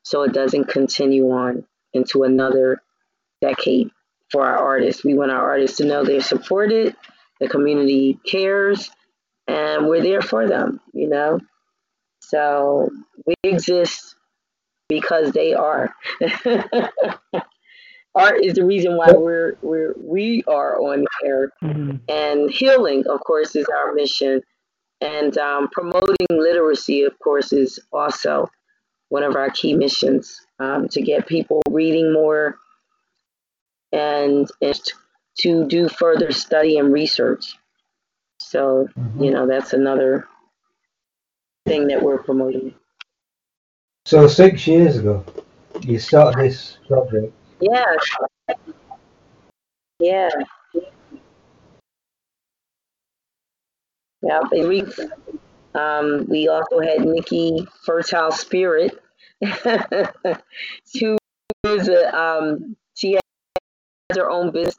so 0.03 0.23
it 0.23 0.33
doesn't 0.33 0.65
continue 0.65 1.29
on 1.31 1.65
into 1.93 2.23
another 2.23 2.81
decade 3.41 3.89
for 4.31 4.45
our 4.45 4.57
artists. 4.57 5.03
We 5.03 5.13
want 5.13 5.31
our 5.31 5.49
artists 5.49 5.77
to 5.77 5.85
know 5.85 6.03
they're 6.03 6.21
supported, 6.21 6.95
the 7.39 7.47
community 7.47 8.19
cares, 8.25 8.89
and 9.47 9.87
we're 9.87 10.01
there 10.01 10.21
for 10.21 10.47
them, 10.47 10.79
you 10.93 11.07
know? 11.07 11.39
So 12.21 12.89
we 13.25 13.35
exist 13.43 14.15
because 14.89 15.31
they 15.31 15.53
are. 15.53 15.93
Art 18.15 18.43
is 18.43 18.55
the 18.55 18.65
reason 18.65 18.97
why 18.97 19.11
we're 19.11 19.57
we're 19.61 19.93
we 19.95 20.43
are 20.47 20.81
on 20.81 21.05
air, 21.23 21.51
mm-hmm. 21.63 21.97
and 22.09 22.49
healing, 22.49 23.05
of 23.07 23.19
course, 23.19 23.55
is 23.55 23.67
our 23.67 23.93
mission, 23.93 24.41
and 25.01 25.37
um, 25.37 25.69
promoting 25.69 26.27
literacy, 26.29 27.03
of 27.03 27.17
course, 27.19 27.53
is 27.53 27.79
also 27.91 28.49
one 29.09 29.23
of 29.23 29.35
our 29.35 29.49
key 29.49 29.73
missions 29.73 30.45
um, 30.59 30.87
to 30.89 31.01
get 31.01 31.27
people 31.27 31.61
reading 31.69 32.11
more 32.11 32.57
and, 33.91 34.49
and 34.61 34.79
to 35.39 35.65
do 35.67 35.87
further 35.87 36.31
study 36.31 36.77
and 36.77 36.91
research. 36.91 37.55
So, 38.39 38.87
mm-hmm. 38.97 39.23
you 39.23 39.31
know, 39.31 39.47
that's 39.47 39.73
another 39.73 40.27
thing 41.65 41.87
that 41.87 42.01
we're 42.01 42.21
promoting. 42.21 42.73
So, 44.05 44.27
six 44.27 44.65
years 44.67 44.97
ago, 44.97 45.23
you 45.81 45.99
started 45.99 46.45
this 46.45 46.77
project. 46.87 47.33
Yeah. 47.59 47.95
Yeah. 49.99 50.29
Yeah, 54.27 54.41
we 54.51 54.83
um, 55.73 56.25
we 56.27 56.49
also 56.49 56.81
had 56.81 57.05
Nikki 57.05 57.65
Fertile 57.85 58.31
Spirit, 58.31 59.01
who 59.41 61.17
is 61.63 61.87
a 61.87 62.19
um, 62.19 62.75
she 62.93 63.13
has 63.13 63.21
her 64.17 64.29
own 64.29 64.51
business, 64.51 64.77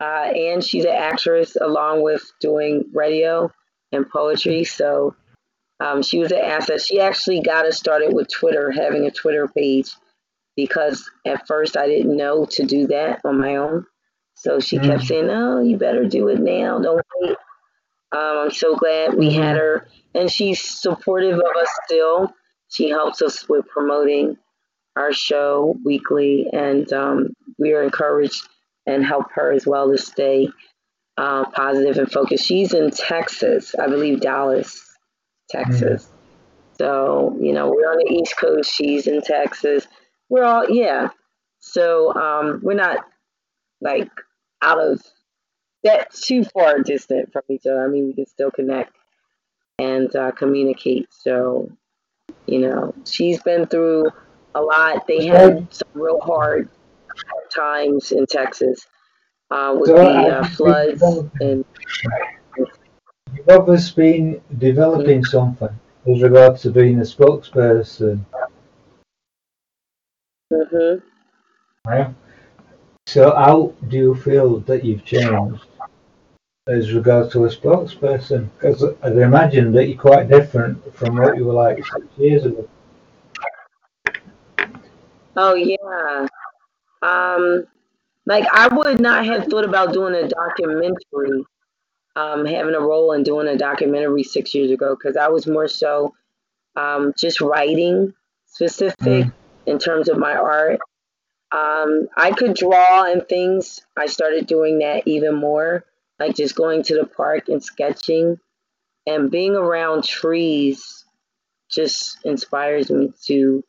uh, 0.00 0.30
and 0.34 0.64
she's 0.64 0.86
an 0.86 0.94
actress 0.94 1.56
along 1.60 2.02
with 2.02 2.22
doing 2.40 2.86
radio 2.94 3.52
and 3.92 4.08
poetry. 4.08 4.64
So 4.64 5.14
um, 5.80 6.02
she 6.02 6.18
was 6.18 6.32
an 6.32 6.38
asset. 6.38 6.80
She 6.80 6.98
actually 6.98 7.42
got 7.42 7.66
us 7.66 7.76
started 7.76 8.14
with 8.14 8.32
Twitter, 8.32 8.70
having 8.70 9.04
a 9.04 9.10
Twitter 9.10 9.46
page, 9.46 9.90
because 10.56 11.10
at 11.26 11.46
first 11.46 11.76
I 11.76 11.86
didn't 11.86 12.16
know 12.16 12.46
to 12.46 12.64
do 12.64 12.86
that 12.86 13.20
on 13.26 13.40
my 13.40 13.56
own. 13.56 13.84
So 14.36 14.58
she 14.58 14.78
mm. 14.78 14.84
kept 14.84 15.04
saying, 15.04 15.28
"Oh, 15.28 15.60
you 15.60 15.76
better 15.76 16.06
do 16.06 16.28
it 16.28 16.40
now. 16.40 16.78
Don't 16.78 17.04
wait." 17.20 17.36
Um, 18.12 18.38
I'm 18.38 18.50
so 18.50 18.76
glad 18.76 19.14
we 19.14 19.32
had 19.32 19.56
her, 19.56 19.88
and 20.14 20.30
she's 20.30 20.62
supportive 20.62 21.38
of 21.38 21.56
us 21.60 21.68
still. 21.86 22.32
She 22.68 22.88
helps 22.88 23.22
us 23.22 23.48
with 23.48 23.66
promoting 23.68 24.36
our 24.96 25.12
show 25.12 25.76
weekly, 25.84 26.46
and 26.52 26.90
um, 26.92 27.28
we 27.58 27.72
are 27.72 27.82
encouraged 27.82 28.42
and 28.86 29.04
help 29.04 29.26
her 29.32 29.52
as 29.52 29.66
well 29.66 29.90
to 29.90 29.98
stay 29.98 30.48
uh, 31.18 31.50
positive 31.50 31.98
and 31.98 32.10
focused. 32.10 32.44
She's 32.44 32.72
in 32.72 32.90
Texas, 32.90 33.74
I 33.74 33.88
believe 33.88 34.20
Dallas, 34.20 34.80
Texas. 35.50 36.04
Mm-hmm. 36.04 36.12
So, 36.78 37.36
you 37.40 37.52
know, 37.52 37.70
we're 37.70 37.90
on 37.90 37.98
the 37.98 38.12
East 38.12 38.36
Coast, 38.36 38.70
she's 38.70 39.06
in 39.06 39.22
Texas. 39.22 39.86
We're 40.28 40.44
all, 40.44 40.68
yeah. 40.68 41.08
So 41.58 42.14
um, 42.14 42.60
we're 42.62 42.74
not 42.74 42.98
like 43.80 44.10
out 44.62 44.78
of 44.78 45.02
that 45.86 46.10
too 46.12 46.44
far 46.44 46.80
distant 46.80 47.32
from 47.32 47.42
each 47.48 47.66
other. 47.66 47.84
I 47.84 47.88
mean, 47.88 48.06
we 48.06 48.14
can 48.14 48.26
still 48.26 48.50
connect 48.50 48.94
and 49.78 50.14
uh, 50.14 50.32
communicate. 50.32 51.08
So, 51.10 51.70
you 52.46 52.58
know, 52.58 52.94
she's 53.04 53.42
been 53.42 53.66
through 53.66 54.10
a 54.54 54.60
lot. 54.60 55.06
They 55.06 55.26
had 55.26 55.72
some 55.72 55.88
real 55.94 56.20
hard 56.20 56.68
times 57.54 58.12
in 58.12 58.26
Texas 58.26 58.86
uh, 59.50 59.76
with 59.78 59.88
so 59.88 59.96
the 59.96 60.38
uh, 60.38 60.48
floods 60.48 61.02
and. 61.40 61.64
You've 63.34 63.48
obviously 63.48 64.12
been 64.12 64.40
developing 64.58 65.24
something 65.24 65.68
with 66.04 66.22
regards 66.22 66.62
to 66.62 66.70
being 66.70 66.98
a 66.98 67.02
spokesperson. 67.02 68.24
Mhm. 70.52 71.02
Yeah. 71.86 72.12
So 73.06 73.34
how 73.34 73.72
do 73.88 73.96
you 73.96 74.14
feel 74.14 74.60
that 74.60 74.84
you've 74.84 75.04
changed 75.04 75.64
as 76.68 76.92
regards 76.92 77.32
to 77.32 77.44
a 77.44 77.48
spokesperson? 77.48 78.48
Because 78.58 78.84
I'd 79.02 79.16
imagine 79.16 79.72
that 79.72 79.86
you're 79.86 79.98
quite 79.98 80.28
different 80.28 80.94
from 80.94 81.16
what 81.16 81.36
you 81.36 81.44
were 81.44 81.54
like 81.54 81.78
six 81.78 82.06
years 82.16 82.44
ago. 82.44 82.68
Oh 85.36 85.54
yeah. 85.54 86.26
Um, 87.02 87.66
like 88.24 88.46
I 88.52 88.68
would 88.68 89.00
not 89.00 89.24
have 89.26 89.44
thought 89.46 89.64
about 89.64 89.92
doing 89.92 90.14
a 90.14 90.28
documentary, 90.28 91.44
um, 92.16 92.44
having 92.44 92.74
a 92.74 92.80
role 92.80 93.12
in 93.12 93.22
doing 93.22 93.46
a 93.46 93.56
documentary 93.56 94.24
six 94.24 94.54
years 94.54 94.70
ago 94.70 94.96
because 94.96 95.16
I 95.16 95.28
was 95.28 95.46
more 95.46 95.68
so 95.68 96.14
um, 96.74 97.12
just 97.16 97.40
writing 97.40 98.12
specific 98.46 98.96
mm. 99.26 99.32
in 99.66 99.78
terms 99.78 100.08
of 100.08 100.18
my 100.18 100.34
art. 100.34 100.80
Um, 101.52 102.08
I 102.16 102.32
could 102.32 102.54
draw 102.54 103.04
and 103.04 103.26
things. 103.28 103.80
I 103.96 104.06
started 104.06 104.46
doing 104.46 104.80
that 104.80 105.06
even 105.06 105.34
more, 105.36 105.84
like 106.18 106.36
just 106.36 106.54
going 106.54 106.82
to 106.84 106.94
the 106.94 107.06
park 107.06 107.48
and 107.48 107.62
sketching, 107.62 108.38
and 109.06 109.30
being 109.30 109.54
around 109.54 110.04
trees 110.04 111.04
just 111.70 112.18
inspires 112.24 112.90
me 112.90 113.12
to 113.26 113.62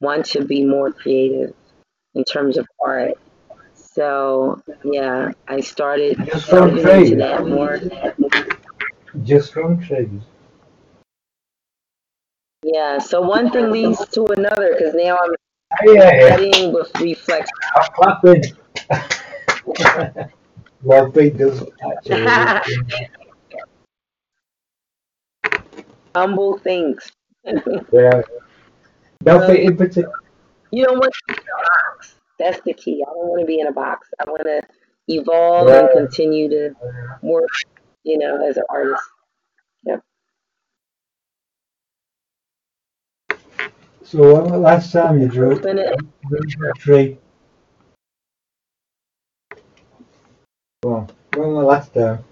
want 0.00 0.26
to 0.26 0.44
be 0.44 0.64
more 0.64 0.92
creative 0.92 1.54
in 2.14 2.24
terms 2.24 2.56
of 2.56 2.66
art. 2.84 3.14
So 3.74 4.62
yeah, 4.84 5.32
I 5.48 5.60
started 5.60 6.16
just 6.24 6.48
from 6.48 6.78
into 6.78 7.16
that 7.16 7.46
more. 7.46 7.80
Just 9.22 9.52
from 9.52 9.82
trees. 9.82 10.08
Yeah. 12.62 12.98
So 12.98 13.20
one 13.20 13.50
thing 13.50 13.70
leads 13.70 14.06
to 14.10 14.26
another 14.26 14.74
because 14.76 14.94
now 14.94 15.18
I'm 15.22 15.34
yeah, 15.84 16.26
studying 16.26 16.72
with 16.72 16.90
reflection. 17.00 17.48
I'm 20.82 20.88
clapping. 20.88 21.04
My 21.04 21.10
feet 21.12 21.36
doesn't 21.38 21.70
Humble 26.14 26.58
things. 26.58 27.10
yeah. 27.92 28.22
Nothing 29.24 29.64
in 29.64 29.76
particular. 29.76 30.12
You 30.72 30.84
don't 30.84 30.98
want 30.98 31.12
to 31.12 31.34
be 31.34 31.40
in 31.40 31.48
a 31.48 31.52
box. 31.52 32.16
That's 32.38 32.60
the 32.64 32.72
key. 32.72 33.04
I 33.06 33.10
don't 33.12 33.28
want 33.28 33.40
to 33.40 33.46
be 33.46 33.60
in 33.60 33.66
a 33.66 33.72
box. 33.72 34.08
I 34.20 34.30
want 34.30 34.42
to 34.44 34.62
evolve 35.08 35.68
and 35.68 35.88
continue 35.92 36.48
to 36.48 36.74
work, 37.22 37.50
you 38.04 38.18
know, 38.18 38.46
as 38.46 38.56
an 38.56 38.64
artist. 38.70 39.02
Yep. 39.84 40.02
So 44.02 44.34
when 44.34 44.42
was 44.42 44.52
the 44.52 44.58
last 44.58 44.92
time 44.92 45.20
you 45.20 45.28
drew, 45.28 45.52
a 45.52 46.78
tree? 46.78 47.18
Well, 50.82 51.06
when 51.36 51.52
was 51.52 51.62
the 51.62 51.66
last 51.66 51.92
time? 51.92 52.24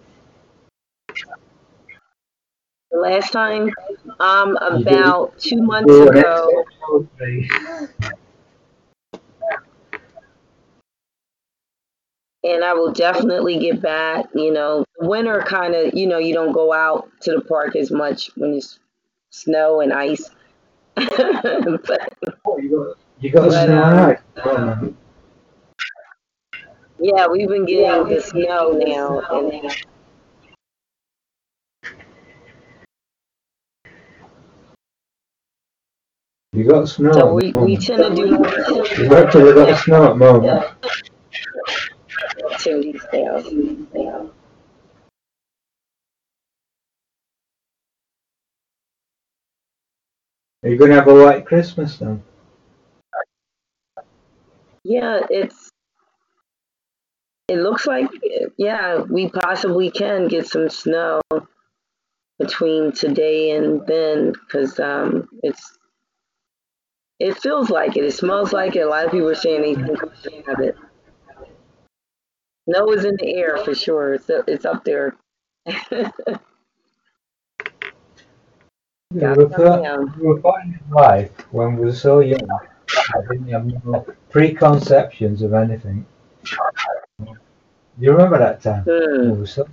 The 2.90 2.98
last 2.98 3.30
time, 3.30 3.70
um, 4.20 4.56
about 4.56 5.38
two 5.38 5.60
months 5.60 5.92
ago. 5.92 6.64
and 12.42 12.64
I 12.64 12.72
will 12.72 12.90
definitely 12.90 13.58
get 13.58 13.82
back. 13.82 14.24
You 14.34 14.50
know, 14.50 14.86
winter 14.98 15.42
kind 15.42 15.74
of, 15.74 15.92
you 15.92 16.06
know, 16.06 16.16
you 16.16 16.32
don't 16.32 16.52
go 16.52 16.72
out 16.72 17.10
to 17.22 17.32
the 17.32 17.42
park 17.42 17.76
as 17.76 17.90
much 17.90 18.30
when 18.36 18.54
it's 18.54 18.78
snow 19.28 19.82
and 19.82 19.92
ice. 19.92 20.30
but, 20.94 21.06
oh, 22.46 22.56
you 22.56 22.70
got, 22.70 22.96
you 23.20 23.30
got 23.30 23.50
but, 23.50 23.66
snow 23.66 24.56
um, 24.56 24.96
yeah, 27.00 27.28
we've 27.28 27.48
been 27.48 27.64
getting 27.64 28.08
the 28.08 28.20
snow 28.20 28.72
now. 28.72 29.20
You 36.52 36.64
got 36.64 36.88
snow. 36.88 37.12
So 37.12 37.34
we, 37.34 37.52
we 37.52 37.76
tend 37.76 38.02
to 38.02 38.14
do 38.14 38.30
more. 38.30 38.40
We've 38.98 39.10
got 39.10 39.34
yeah. 39.34 39.76
snow 39.76 40.04
at 40.06 40.08
the 40.08 40.14
moment. 40.16 40.66
Activities 42.50 43.06
down. 43.12 43.86
Are 50.64 50.68
you 50.68 50.76
going 50.76 50.90
to 50.90 50.96
have 50.96 51.06
a 51.06 51.14
white 51.14 51.46
Christmas 51.46 51.98
then? 51.98 52.24
Yeah, 54.82 55.20
it's 55.30 55.70
it 57.48 57.58
looks 57.58 57.86
like, 57.86 58.08
yeah, 58.58 58.98
we 58.98 59.30
possibly 59.30 59.90
can 59.90 60.28
get 60.28 60.46
some 60.46 60.68
snow 60.68 61.20
between 62.38 62.92
today 62.92 63.52
and 63.52 63.86
then, 63.86 64.32
because 64.32 64.78
um, 64.78 65.28
it's. 65.42 65.78
It 67.18 67.36
feels 67.38 67.68
like 67.68 67.96
it. 67.96 68.04
It 68.04 68.12
smells 68.12 68.52
like 68.52 68.76
it. 68.76 68.80
A 68.80 68.88
lot 68.88 69.06
of 69.06 69.10
people 69.10 69.28
are 69.28 69.34
saying 69.34 69.62
they 69.62 69.74
think 69.74 70.00
we 70.00 70.08
should 70.22 70.44
have 70.46 70.60
it. 70.60 70.76
Snow 72.70 72.92
is 72.92 73.04
in 73.04 73.16
the 73.16 73.34
air 73.34 73.56
for 73.64 73.74
sure. 73.74 74.14
It's 74.14 74.30
it's 74.46 74.64
up 74.64 74.84
there. 74.84 75.16
We 75.66 75.72
Yeah, 79.14 79.32
were, 79.32 79.48
put, 79.48 79.82
yeah. 79.82 79.96
we 79.96 80.26
were 80.26 80.38
put 80.38 80.62
in 80.64 80.78
life 80.90 81.30
when 81.50 81.76
we 81.76 81.86
were 81.86 81.94
so 81.94 82.20
young. 82.20 82.46
I 82.50 83.20
didn't 83.22 83.48
have 83.48 83.64
no 83.84 84.06
preconceptions 84.28 85.40
of 85.40 85.54
anything. 85.54 86.04
You 87.98 88.12
remember 88.12 88.38
that 88.38 88.62
time? 88.62 88.84
We 88.86 89.28
Hmm. 89.28 89.40
were 89.40 89.46
so 89.46 89.66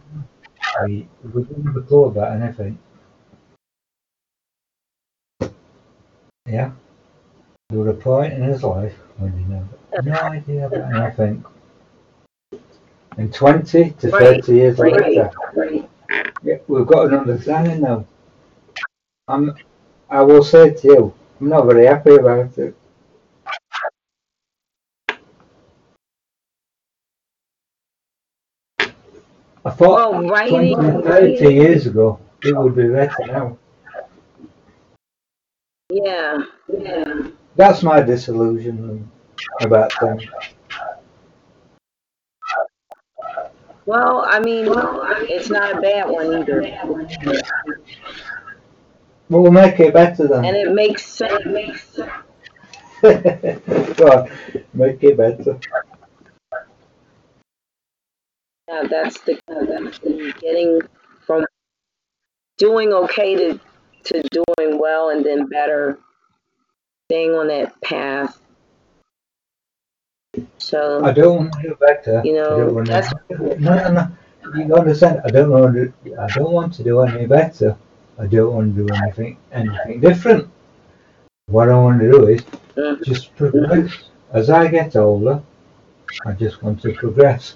we, 0.83 1.07
we 1.33 1.43
didn't 1.43 1.65
have 1.67 1.77
a 1.77 1.81
clue 1.81 2.05
about 2.05 2.41
anything. 2.41 2.79
Yeah. 6.47 6.71
There 7.69 7.79
was 7.79 7.87
a 7.95 7.99
point 7.99 8.33
in 8.33 8.43
his 8.43 8.63
life 8.63 8.95
when 9.17 9.31
he 9.33 9.43
had 9.53 10.05
no 10.05 10.13
idea 10.13 10.67
about 10.67 10.93
anything. 11.19 11.45
And 13.17 13.33
20 13.33 13.91
to 13.91 14.09
Right, 14.11 14.43
30 14.43 14.55
years 14.55 14.79
later, 14.79 15.31
yeah, 16.43 16.57
we've 16.67 16.85
got 16.85 17.07
an 17.07 17.13
understanding 17.15 17.81
now. 17.81 18.05
I'm, 19.27 19.55
I 20.09 20.21
will 20.21 20.43
say 20.43 20.71
to 20.73 20.87
you, 20.87 21.13
I'm 21.39 21.49
not 21.49 21.65
very 21.65 21.85
happy 21.85 22.15
about 22.15 22.57
it. 22.57 22.75
Thought 29.77 30.11
Well, 30.13 30.27
writing, 30.27 30.77
and 30.77 31.03
30 31.03 31.53
years 31.53 31.87
ago, 31.87 32.19
it 32.43 32.55
would 32.55 32.75
be 32.75 32.87
better 32.87 33.15
now. 33.27 33.57
yeah, 35.89 36.37
yeah. 36.67 37.27
That's 37.55 37.83
my 37.83 38.01
disillusionment 38.01 39.07
about 39.61 39.91
them. 40.01 40.19
Well, 43.85 44.25
I 44.27 44.39
mean, 44.39 44.65
it's 45.29 45.49
not 45.49 45.77
a 45.77 45.81
bad 45.81 46.09
one 46.09 46.33
either, 46.33 46.61
we'll 49.29 49.51
make 49.51 49.79
it 49.79 49.93
better 49.93 50.27
then. 50.27 50.45
and 50.45 50.57
it 50.57 50.73
makes 50.73 51.05
sense. 51.05 51.45
It 51.45 51.51
makes 51.51 51.87
sense. 51.89 52.11
Make 54.73 55.03
it 55.03 55.17
better. 55.17 55.59
Yeah, 58.68 58.84
that's 58.90 59.19
the, 59.22 59.40
that's 59.48 60.00
the 60.00 60.34
getting 60.40 60.82
from 61.26 61.45
doing 62.58 62.94
okay 62.94 63.35
to 63.35 63.60
to 64.06 64.24
doing 64.30 64.80
well 64.80 65.10
and 65.10 65.26
then 65.26 65.48
better, 65.48 66.00
staying 67.10 67.32
on 67.32 67.48
that 67.48 67.80
path. 67.82 68.40
So 70.58 71.03
I 71.03 71.11
don't 71.11 71.38
want 71.38 71.53
to 71.53 71.61
do 71.61 71.76
better. 71.80 72.22
You 72.26 72.34
know, 72.34 72.45
I 72.56 72.58
don't 72.60 72.76
want 72.76 72.88
that's- 72.88 73.14
no, 73.60 73.76
no, 73.76 73.92
no. 73.92 74.08
You 74.56 74.76
understand? 74.76 75.22
I 75.26 75.30
don't 75.30 75.50
want 75.50 75.74
to. 75.76 75.94
I 76.19 76.27
don't 76.35 76.52
want 76.52 76.74
to 76.76 76.84
do 76.84 77.02
any 77.02 77.26
better. 77.26 77.76
I 78.19 78.27
don't 78.27 78.53
want 78.53 78.76
to 78.76 78.85
do 78.85 78.94
anything 78.94 79.38
anything 79.52 80.00
different. 80.00 80.50
What 81.48 81.69
I 81.69 81.76
want 81.77 82.00
to 82.02 82.11
do 82.11 82.27
is 82.27 82.42
Mhm. 82.76 83.03
just 83.03 83.35
progress. 83.35 83.92
As 84.32 84.50
I 84.50 84.68
get 84.68 84.95
older, 84.95 85.42
I 86.26 86.32
just 86.34 86.61
want 86.64 86.82
to 86.82 86.94
progress. 86.94 87.56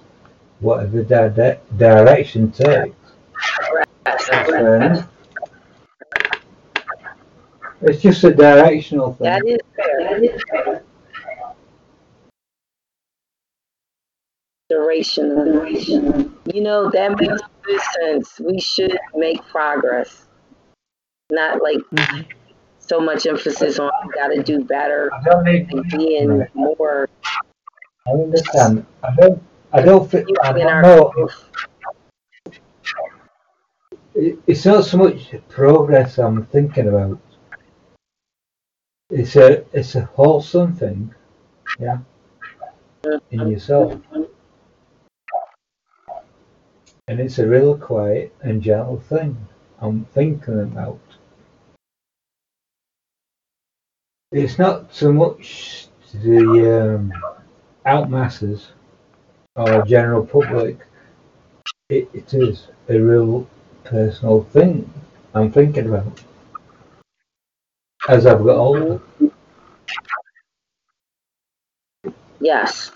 Whatever 0.59 1.03
di- 1.03 1.29
di- 1.29 1.59
direction 1.77 2.51
takes. 2.51 2.95
That's 4.03 4.27
fair 4.27 4.75
enough. 4.75 5.07
It's 7.81 8.01
just 8.01 8.23
a 8.25 8.33
directional 8.33 9.13
thing. 9.13 9.23
that 9.25 9.41
is 9.45 9.59
fair. 9.75 9.99
That 10.03 10.23
is 10.23 10.43
fair. 10.49 10.83
Duration. 14.69 16.35
You 16.53 16.61
know 16.61 16.89
that 16.91 17.17
makes 17.19 17.41
good 17.63 17.81
sense. 17.99 18.39
We 18.39 18.59
should 18.59 18.97
make 19.15 19.41
progress, 19.47 20.25
not 21.31 21.61
like 21.63 21.79
Mhm. 21.93 22.25
so 22.79 22.99
much 22.99 23.25
emphasis 23.25 23.79
on 23.79 23.89
we 24.05 24.13
got 24.13 24.27
to 24.27 24.43
do 24.43 24.63
better 24.63 25.09
I 25.13 25.23
don't 25.23 25.43
need 25.43 25.71
and 25.73 25.83
being 25.97 26.47
more 26.53 27.07
I 28.07 28.11
understand. 28.11 28.85
I 29.03 29.15
don't. 29.15 29.41
I 29.71 29.81
don't 29.81 30.09
think. 30.09 30.27
I 30.43 30.51
don't 30.53 30.81
know. 30.81 31.29
It's 34.15 34.65
not 34.65 34.85
so 34.85 34.97
much 34.97 35.33
progress 35.47 36.17
I'm 36.17 36.45
thinking 36.45 36.87
about. 36.87 37.19
It's 39.11 39.35
a. 39.35 39.65
It's 39.73 39.95
a 39.95 40.05
wholesome 40.05 40.75
thing. 40.75 41.13
Yeah. 41.79 41.99
In 43.31 43.47
yourself, 43.47 43.95
and 47.07 47.19
it's 47.19 47.39
a 47.39 47.47
real 47.47 47.77
quiet 47.77 48.35
and 48.41 48.61
gentle 48.61 48.99
thing. 48.99 49.37
I'm 49.79 50.05
thinking 50.05 50.61
about. 50.61 50.99
It's 54.31 54.59
not 54.59 54.93
so 54.93 55.13
much 55.13 55.87
the 56.13 56.95
um, 56.95 57.13
out 57.85 58.09
masses 58.09 58.71
or 59.55 59.83
general 59.85 60.25
public. 60.25 60.77
It, 61.89 62.09
it 62.13 62.33
is 62.33 62.67
a 62.87 62.99
real 62.99 63.47
personal 63.83 64.43
thing 64.43 64.91
I'm 65.33 65.51
thinking 65.51 65.87
about 65.87 66.23
as 68.07 68.25
I've 68.25 68.43
got 68.43 68.57
older. 68.57 69.01
Yes, 72.39 72.91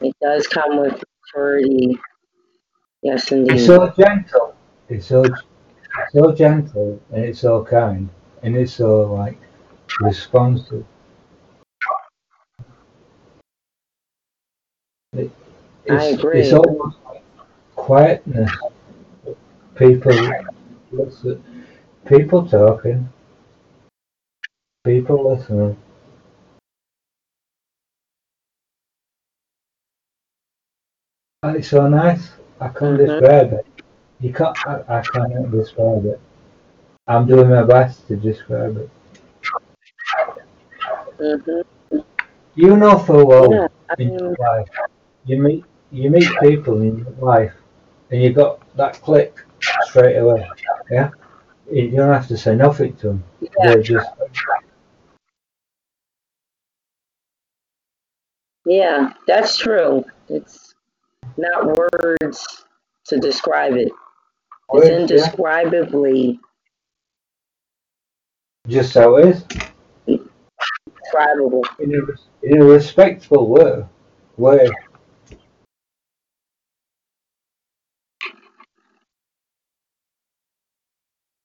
it 0.00 0.16
does 0.20 0.46
come 0.46 0.78
with 0.78 1.02
maturity. 1.34 1.98
Yes, 3.02 3.30
indeed. 3.32 3.54
It's 3.54 3.66
so 3.66 3.92
gentle. 3.96 4.54
It's 4.88 5.06
so 5.06 5.24
so 6.12 6.32
gentle 6.32 7.00
and 7.12 7.24
it's 7.24 7.40
so 7.40 7.64
kind 7.64 8.08
and 8.42 8.56
it's 8.56 8.74
so 8.74 9.12
like 9.12 9.38
responsive. 10.00 10.84
It, 15.84 15.92
I 15.92 16.04
it's, 16.04 16.18
agree. 16.18 16.40
It's 16.40 16.52
almost 16.52 16.98
quietness. 17.76 18.50
People. 19.74 20.28
People 22.06 22.48
talking. 22.48 23.08
People 24.84 25.30
listening. 25.30 25.76
And 31.42 31.56
it's 31.56 31.68
so 31.68 31.88
nice. 31.88 32.32
I 32.60 32.68
can't 32.68 32.98
Mhm. 32.98 33.06
describe 33.06 33.52
it. 33.54 33.66
You 34.20 34.32
can't. 34.32 34.56
I, 34.66 34.98
I 34.98 35.02
can't 35.02 35.50
describe 35.50 36.04
it. 36.04 36.20
I'm 37.06 37.26
doing 37.26 37.50
my 37.50 37.62
best 37.62 38.06
to 38.08 38.16
describe 38.16 38.76
it. 38.76 38.90
hmm 41.18 41.98
You 42.54 42.76
know 42.76 42.98
full 42.98 43.26
well 43.26 43.52
Yeah, 43.52 43.68
in 43.98 44.12
your 44.12 44.36
life, 44.38 44.68
you 45.24 45.40
meet 45.42 45.64
you 45.90 46.10
meet 46.10 46.28
people 46.40 46.80
in 46.82 47.04
life, 47.18 47.52
and 48.10 48.22
you 48.22 48.32
got 48.32 48.60
that 48.76 49.00
click 49.02 49.36
straight 49.82 50.16
away. 50.16 50.48
Yeah, 50.90 51.10
you 51.70 51.90
don't 51.90 52.12
have 52.12 52.28
to 52.28 52.36
say 52.36 52.54
nothing 52.54 52.96
to 52.96 53.08
them. 53.08 53.24
yeah, 53.40 53.48
They're 53.62 53.82
just 53.82 54.08
yeah, 58.66 59.12
that's 59.26 59.56
true. 59.56 60.04
It's 60.28 60.74
not 61.36 61.76
words 61.76 62.64
to 63.06 63.18
describe 63.18 63.74
it. 63.74 63.90
It's 64.74 64.88
indescribably 64.88 66.38
just 68.68 68.94
how 68.94 69.16
it 69.16 69.28
is 69.28 69.44
describable. 71.02 71.64
in 71.78 71.94
a, 71.94 72.46
in 72.46 72.62
a 72.62 72.64
respectful 72.64 73.48
way. 73.48 73.84
Way. 74.36 74.70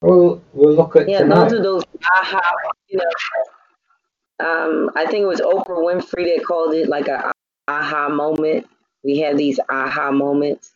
Well, 0.06 0.42
we'll 0.54 0.76
look 0.76 0.96
at 0.96 1.10
Yeah, 1.10 1.20
tonight. 1.20 1.50
those 1.50 1.60
are 1.60 1.64
those 1.64 1.84
aha, 2.06 2.42
you 2.88 3.00
know, 3.00 4.46
um, 4.48 4.92
I 4.96 5.06
think 5.08 5.24
it 5.24 5.28
was 5.28 5.42
Oprah 5.42 5.80
Winfrey 5.80 6.36
that 6.36 6.46
called 6.46 6.76
it 6.76 6.88
like 6.88 7.08
a 7.08 7.32
aha 7.68 8.10
moment. 8.10 8.68
We 9.04 9.20
have 9.20 9.38
these 9.38 9.60
aha 9.70 10.12
moments 10.12 10.72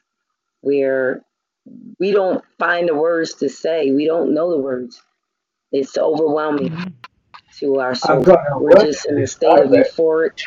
where 0.61 1.21
we 1.99 2.11
don't 2.11 2.43
find 2.57 2.87
the 2.87 2.95
words 2.95 3.35
to 3.35 3.49
say. 3.49 3.91
We 3.91 4.05
don't 4.05 4.33
know 4.33 4.49
the 4.49 4.57
words. 4.57 5.01
It's 5.71 5.95
overwhelming 5.95 6.69
mm-hmm. 6.69 6.89
to 7.59 7.79
our 7.79 7.93
soul. 7.93 8.23
We're 8.55 8.83
just 8.83 9.05
in 9.05 9.19
a 9.19 9.27
state 9.27 9.59
of 9.59 9.69
euphoric. 9.69 10.41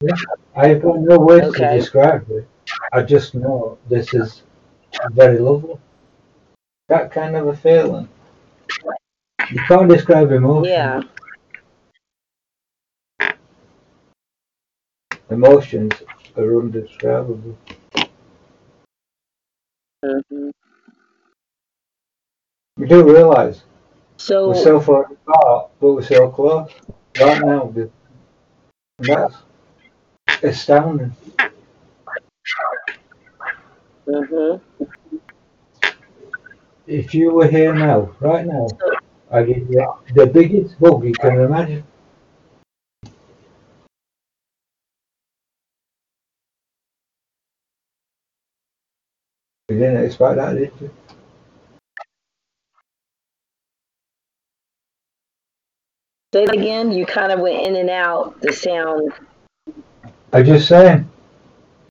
Yeah. 0.00 0.14
I've 0.56 0.82
got 0.82 0.98
no 0.98 1.18
words 1.18 1.46
okay. 1.46 1.74
to 1.74 1.76
describe 1.76 2.28
it. 2.30 2.48
I 2.92 3.02
just 3.02 3.36
know 3.36 3.78
this 3.88 4.12
is 4.14 4.42
very 5.12 5.38
lovely. 5.38 5.78
That 6.92 7.10
kind 7.10 7.34
of 7.36 7.48
a 7.48 7.56
feeling. 7.56 8.06
You 9.50 9.60
can't 9.66 9.88
describe 9.88 10.30
emotion. 10.30 10.70
Yeah. 10.70 11.00
Emotions 15.30 15.94
are 16.36 16.60
undescribable. 16.60 17.56
Mm-hmm. 20.04 20.50
We 22.76 22.86
do 22.86 23.10
realize 23.10 23.62
so 24.18 24.48
we're 24.48 24.62
so 24.62 24.78
far 24.78 25.04
apart, 25.04 25.70
but 25.80 25.94
we're 25.94 26.02
so 26.02 26.28
close 26.28 26.70
right 27.18 27.40
now. 27.42 27.74
That's 28.98 29.34
astounding. 30.42 31.16
Mm-hmm. 34.06 34.84
If 36.86 37.14
you 37.14 37.30
were 37.32 37.46
here 37.46 37.72
now, 37.72 38.10
right 38.18 38.44
now, 38.44 38.66
I 39.30 39.44
give 39.44 39.70
you 39.70 39.86
the 40.14 40.26
biggest 40.26 40.74
hug 40.80 41.04
you 41.04 41.12
can 41.12 41.40
imagine. 41.40 41.84
You 49.68 49.78
didn't 49.78 50.04
expect 50.04 50.36
that, 50.36 50.54
did 50.54 50.72
you? 50.80 50.90
Say 56.34 56.42
it 56.42 56.52
again. 56.52 56.90
You 56.90 57.06
kind 57.06 57.30
of 57.30 57.40
went 57.40 57.66
in 57.66 57.76
and 57.76 57.90
out. 57.90 58.40
The 58.40 58.52
sound. 58.52 59.12
I 60.32 60.42
just 60.42 60.66
saying. 60.66 61.08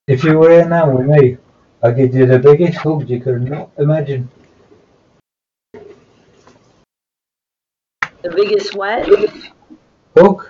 If 0.07 0.25
you 0.25 0.37
were 0.37 0.49
here 0.49 0.67
now 0.67 0.91
with 0.91 1.07
me, 1.07 1.37
I'd 1.81 1.95
give 1.95 2.13
you 2.13 2.25
the 2.25 2.39
biggest 2.39 2.79
hug 2.79 3.09
you 3.09 3.21
could 3.21 3.49
not 3.49 3.71
imagine. 3.77 4.29
The 8.23 8.29
biggest 8.29 8.75
what? 8.75 9.07
Hug. 10.15 10.47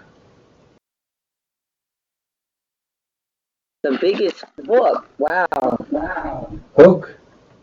The 3.84 3.98
biggest 4.02 4.44
book. 4.58 5.08
Wow. 5.18 5.48
Wow. 5.90 6.60
Hug. 6.76 7.10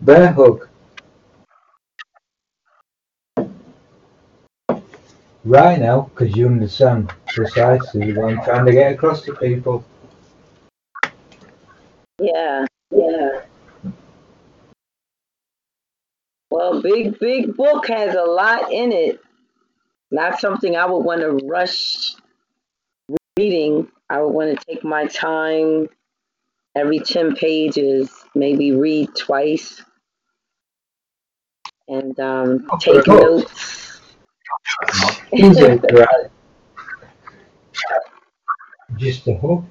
Bear 0.01 0.33
hook. 0.33 0.70
Right 5.45 5.78
now, 5.78 6.11
because 6.15 6.35
you 6.35 6.47
understand 6.47 7.12
precisely 7.27 8.12
what 8.15 8.33
I'm 8.33 8.43
trying 8.45 8.65
to 8.65 8.73
get 8.73 8.93
across 8.93 9.23
to 9.23 9.35
people. 9.35 9.85
Yeah, 12.19 12.65
yeah. 12.91 13.43
Well, 16.51 16.81
Big 16.83 17.19
Big 17.19 17.57
Book 17.57 17.87
has 17.89 18.15
a 18.15 18.23
lot 18.23 18.73
in 18.73 18.91
it. 18.93 19.20
Not 20.11 20.41
something 20.41 20.77
I 20.77 20.87
would 20.87 21.05
want 21.05 21.20
to 21.20 21.47
rush 21.47 22.15
reading. 23.37 23.89
I 24.09 24.20
would 24.20 24.31
want 24.31 24.59
to 24.59 24.65
take 24.67 24.83
my 24.85 25.07
time 25.07 25.89
every 26.75 26.99
10 27.01 27.35
pages, 27.35 28.11
maybe 28.35 28.73
read 28.73 29.15
twice 29.15 29.83
and 31.89 32.19
um, 32.20 32.67
oh, 32.70 32.78
take 32.78 33.07
notes. 33.07 34.01
Just 38.97 39.28
a 39.28 39.35
hope. 39.35 39.65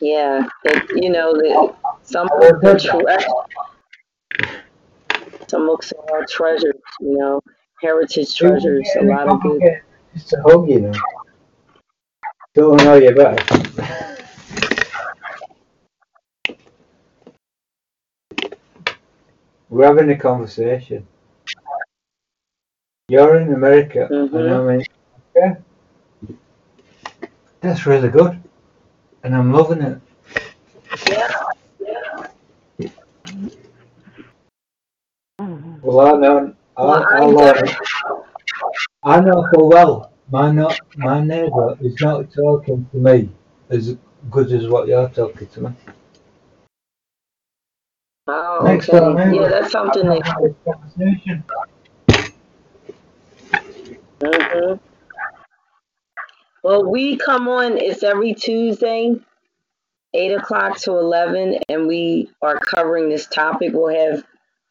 Yeah, 0.00 0.46
it, 0.64 1.02
you 1.02 1.10
know, 1.10 1.32
the, 1.32 1.74
some 2.02 2.28
books 2.38 2.86
are 2.86 3.00
tre- 3.00 3.26
some 5.48 5.66
books 5.66 5.92
are 6.12 6.24
treasures, 6.26 6.74
you 7.00 7.18
know, 7.18 7.40
heritage 7.80 8.34
treasures, 8.34 8.88
a 9.00 9.04
lot 9.04 9.28
of 9.28 9.40
good. 9.42 9.62
Just 10.14 10.32
a 10.32 10.42
hug, 10.42 10.68
you 10.68 10.80
know. 10.80 10.92
Don't 12.54 12.82
know 12.82 12.94
you 12.94 13.14
better. 13.14 14.16
We're 19.68 19.86
having 19.86 20.10
a 20.10 20.16
conversation. 20.16 21.06
You're 23.08 23.40
in 23.40 23.52
America 23.52 24.08
mm-hmm. 24.10 24.36
and 24.36 24.48
I'm 24.48 24.68
in 24.70 24.86
America. 25.34 25.62
That's 27.60 27.84
really 27.84 28.08
good. 28.08 28.42
And 29.22 29.34
I'm 29.34 29.52
loving 29.52 29.82
it. 29.82 30.00
Yeah. 31.08 31.28
yeah. 31.78 32.96
Well, 35.86 36.00
I 36.00 36.18
know, 36.18 36.52
I, 36.76 36.82
well, 36.82 37.64
I, 39.04 39.14
I 39.16 39.20
know 39.20 39.46
full 39.54 39.68
well 39.68 40.12
my 40.32 40.50
not 40.50 40.80
my 40.96 41.22
neighbour 41.22 41.78
is 41.80 41.94
not 42.00 42.32
talking 42.32 42.88
to 42.90 42.96
me 42.96 43.28
as 43.70 43.96
good 44.28 44.50
as 44.50 44.66
what 44.66 44.88
you're 44.88 45.08
talking 45.10 45.46
to 45.46 45.60
me. 45.60 45.70
Oh, 48.26 48.62
Next 48.64 48.88
okay. 48.88 49.36
yeah, 49.36 49.46
that's 49.46 49.70
something 49.70 50.08
that. 50.08 50.54
Mm-hmm. 54.18 54.74
Well, 56.64 56.90
we 56.90 57.16
come 57.16 57.46
on. 57.46 57.78
It's 57.78 58.02
every 58.02 58.34
Tuesday, 58.34 59.14
eight 60.14 60.32
o'clock 60.32 60.78
to 60.78 60.98
eleven, 60.98 61.60
and 61.68 61.86
we 61.86 62.28
are 62.42 62.58
covering 62.58 63.08
this 63.08 63.28
topic. 63.28 63.70
We'll 63.72 63.94
have 63.94 64.24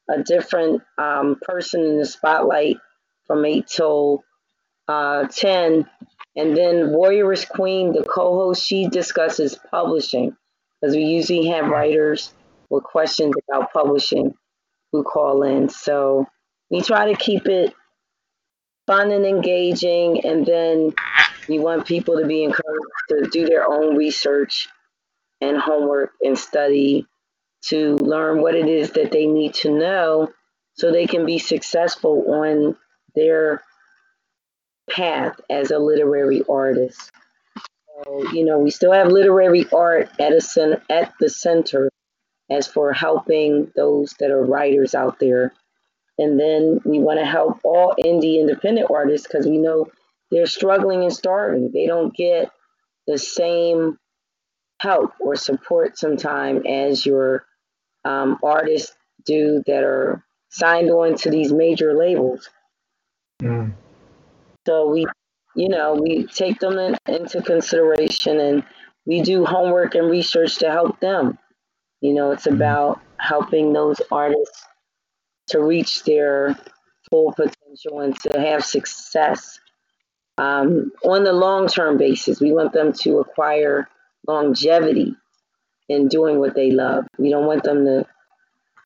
a 0.10 0.24
different 0.24 0.82
um, 0.98 1.38
person 1.42 1.82
in 1.84 2.00
the 2.00 2.06
spotlight 2.06 2.78
from 3.26 3.46
eight 3.46 3.68
till 3.68 4.24
uh, 4.88 5.28
ten, 5.28 5.90
and 6.36 6.56
then 6.56 6.90
Warrioress 6.90 7.48
Queen, 7.48 7.92
the 7.92 8.04
co-host, 8.04 8.66
she 8.66 8.88
discusses 8.88 9.58
publishing 9.72 10.36
because 10.82 10.96
we 10.96 11.04
usually 11.04 11.48
have 11.48 11.68
writers 11.68 12.34
with 12.70 12.84
questions 12.84 13.34
about 13.50 13.74
publishing 13.74 14.34
who 14.92 15.04
call 15.04 15.44
in. 15.44 15.70
So 15.70 16.28
we 16.70 16.82
try 16.82 17.12
to 17.12 17.18
keep 17.18 17.48
it 17.48 17.74
fun 18.86 19.12
and 19.12 19.26
engaging, 19.26 20.26
and 20.26 20.46
then 20.46 20.94
we 21.48 21.60
want 21.60 21.88
people 21.88 22.20
to 22.20 22.28
be 22.28 22.44
encouraged 22.44 22.84
to 23.10 23.30
do 23.32 23.46
their 23.46 23.68
own 23.68 23.96
research 23.96 24.68
and 25.42 25.58
homework 25.58 26.12
and 26.22 26.38
study 26.38 27.06
to 27.70 27.96
learn 27.96 28.42
what 28.42 28.56
it 28.56 28.68
is 28.68 28.92
that 28.92 29.12
they 29.12 29.26
need 29.26 29.54
to 29.54 29.72
know 29.72 30.32
so 30.74 30.92
they 30.92 31.08
can 31.08 31.26
be 31.26 31.40
successful 31.40 32.26
on 32.34 32.76
their 33.16 33.62
path 34.90 35.40
as 35.50 35.72
a 35.72 35.80
literary 35.80 36.44
artist. 36.50 37.12
So, 38.04 38.32
you 38.32 38.46
know, 38.46 38.60
we 38.60 38.72
still 38.72 38.92
have 38.92 39.08
literary 39.08 39.66
art 39.74 40.10
at 40.20 40.34
a 40.34 40.82
at 40.90 41.14
the 41.20 41.30
center 41.30 41.90
as 42.50 42.68
for 42.68 42.94
helping 42.94 43.72
those 43.76 44.14
that 44.20 44.32
are 44.32 44.44
writers 44.44 44.94
out 44.94 45.20
there. 45.20 45.54
And 46.18 46.40
then 46.40 46.80
we 46.86 47.00
want 47.00 47.20
to 47.20 47.26
help 47.26 47.60
all 47.64 47.96
indie 47.98 48.40
independent 48.40 48.90
artists 48.90 49.28
because 49.28 49.48
we 49.48 49.58
know 49.58 49.88
they're 50.30 50.46
struggling 50.46 51.04
and 51.04 51.14
starving. 51.14 51.72
They 51.74 51.88
don't 51.88 52.16
get 52.16 52.52
the 53.08 53.18
same 53.18 53.98
help 54.80 55.14
or 55.20 55.36
support 55.36 55.98
sometime 55.98 56.66
as 56.66 57.06
your 57.06 57.46
um, 58.06 58.40
artists 58.44 58.96
do 59.26 59.64
that 59.66 59.84
are 59.84 60.24
signed 60.50 60.90
on 60.90 61.16
to 61.16 61.30
these 61.30 61.52
major 61.52 61.94
labels. 61.94 62.50
Mm. 63.42 63.74
So 64.66 64.90
we, 64.90 65.06
you 65.56 65.68
know, 65.68 65.96
we 65.96 66.26
take 66.28 66.60
them 66.60 66.78
in, 66.78 66.96
into 67.08 67.42
consideration 67.42 68.40
and 68.40 68.64
we 69.06 69.22
do 69.22 69.46
homework 69.46 69.96
and 69.96 70.10
research 70.10 70.58
to 70.58 70.72
help 70.72 71.00
them. 71.00 71.38
You 72.02 72.14
know, 72.14 72.32
it's 72.32 72.46
mm-hmm. 72.46 72.56
about 72.56 73.02
helping 73.18 73.74
those 73.74 74.02
artists 74.12 74.64
to 75.48 75.62
reach 75.62 76.04
their 76.04 76.56
full 77.10 77.34
potential 77.34 78.02
and 78.02 78.18
to 78.22 78.40
have 78.40 78.66
success 78.66 79.60
um, 80.38 80.92
on 81.04 81.24
the 81.24 81.34
long 81.34 81.68
term 81.68 81.98
basis. 81.98 82.40
We 82.40 82.52
want 82.52 82.74
them 82.74 82.94
to 83.02 83.20
acquire 83.20 83.88
longevity 84.28 85.16
in 85.90 86.08
doing 86.08 86.40
what 86.40 86.56
they 86.56 86.72
love. 86.72 87.06
We 87.18 87.30
don't 87.30 87.46
want 87.46 87.64
them 87.64 87.86
to 87.86 88.06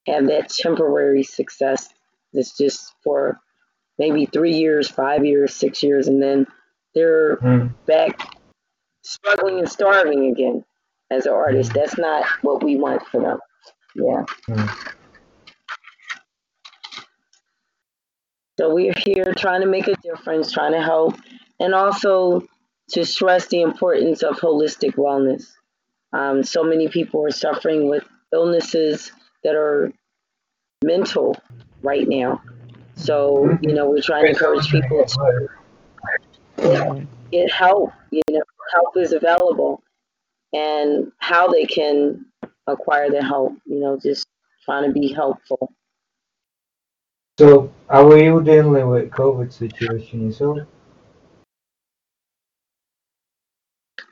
have 0.07 0.27
that 0.27 0.49
temporary 0.49 1.23
success 1.23 1.89
It's 2.31 2.55
just 2.55 2.93
for 3.03 3.39
maybe 3.97 4.27
three 4.27 4.53
years, 4.53 4.87
five 4.87 5.25
years, 5.25 5.55
six 5.55 5.81
years, 5.81 6.07
and 6.07 6.21
then 6.21 6.45
they're 6.93 7.37
Mm. 7.37 7.73
back 7.87 8.19
struggling 9.01 9.57
and 9.59 9.69
starving 9.69 10.27
again 10.27 10.63
as 11.09 11.25
an 11.25 11.33
artist. 11.33 11.73
That's 11.73 11.97
not 11.97 12.25
what 12.43 12.63
we 12.63 12.75
want 12.75 13.01
for 13.07 13.19
them. 13.21 13.39
Yeah. 13.95 14.25
Mm. 14.47 14.93
So 18.59 18.73
we're 18.73 18.93
here 18.97 19.33
trying 19.35 19.61
to 19.61 19.67
make 19.67 19.87
a 19.87 19.95
difference, 20.03 20.51
trying 20.51 20.73
to 20.73 20.81
help, 20.81 21.15
and 21.59 21.73
also 21.73 22.43
to 22.91 23.05
stress 23.05 23.47
the 23.47 23.61
importance 23.61 24.21
of 24.21 24.35
holistic 24.39 24.95
wellness. 24.95 25.47
Um, 26.13 26.43
so 26.43 26.63
many 26.63 26.87
people 26.87 27.25
are 27.25 27.31
suffering 27.31 27.87
with 27.87 28.03
illnesses 28.33 29.11
that 29.43 29.55
are 29.55 29.91
mental 30.83 31.35
right 31.81 32.07
now. 32.07 32.41
So, 32.95 33.57
you 33.61 33.73
know, 33.73 33.89
we're 33.89 34.01
trying 34.01 34.25
to 34.25 34.29
encourage 34.31 34.69
people 34.69 35.05
to 36.57 37.07
get 37.31 37.51
help. 37.51 37.93
You 38.11 38.21
know, 38.29 38.41
help 38.73 38.97
is 38.97 39.13
available 39.13 39.81
and 40.53 41.11
how 41.17 41.47
they 41.47 41.65
can 41.65 42.25
acquire 42.67 43.09
the 43.09 43.23
help, 43.23 43.53
you 43.65 43.79
know, 43.79 43.99
just 44.01 44.27
trying 44.65 44.85
to 44.85 44.91
be 44.91 45.13
helpful. 45.13 45.71
So, 47.37 47.71
how 47.89 48.09
are 48.11 48.17
you 48.17 48.43
dealing 48.43 48.89
with 48.89 49.11
COVID 49.11 49.53
situation 49.53 50.25
yourself? 50.25 50.59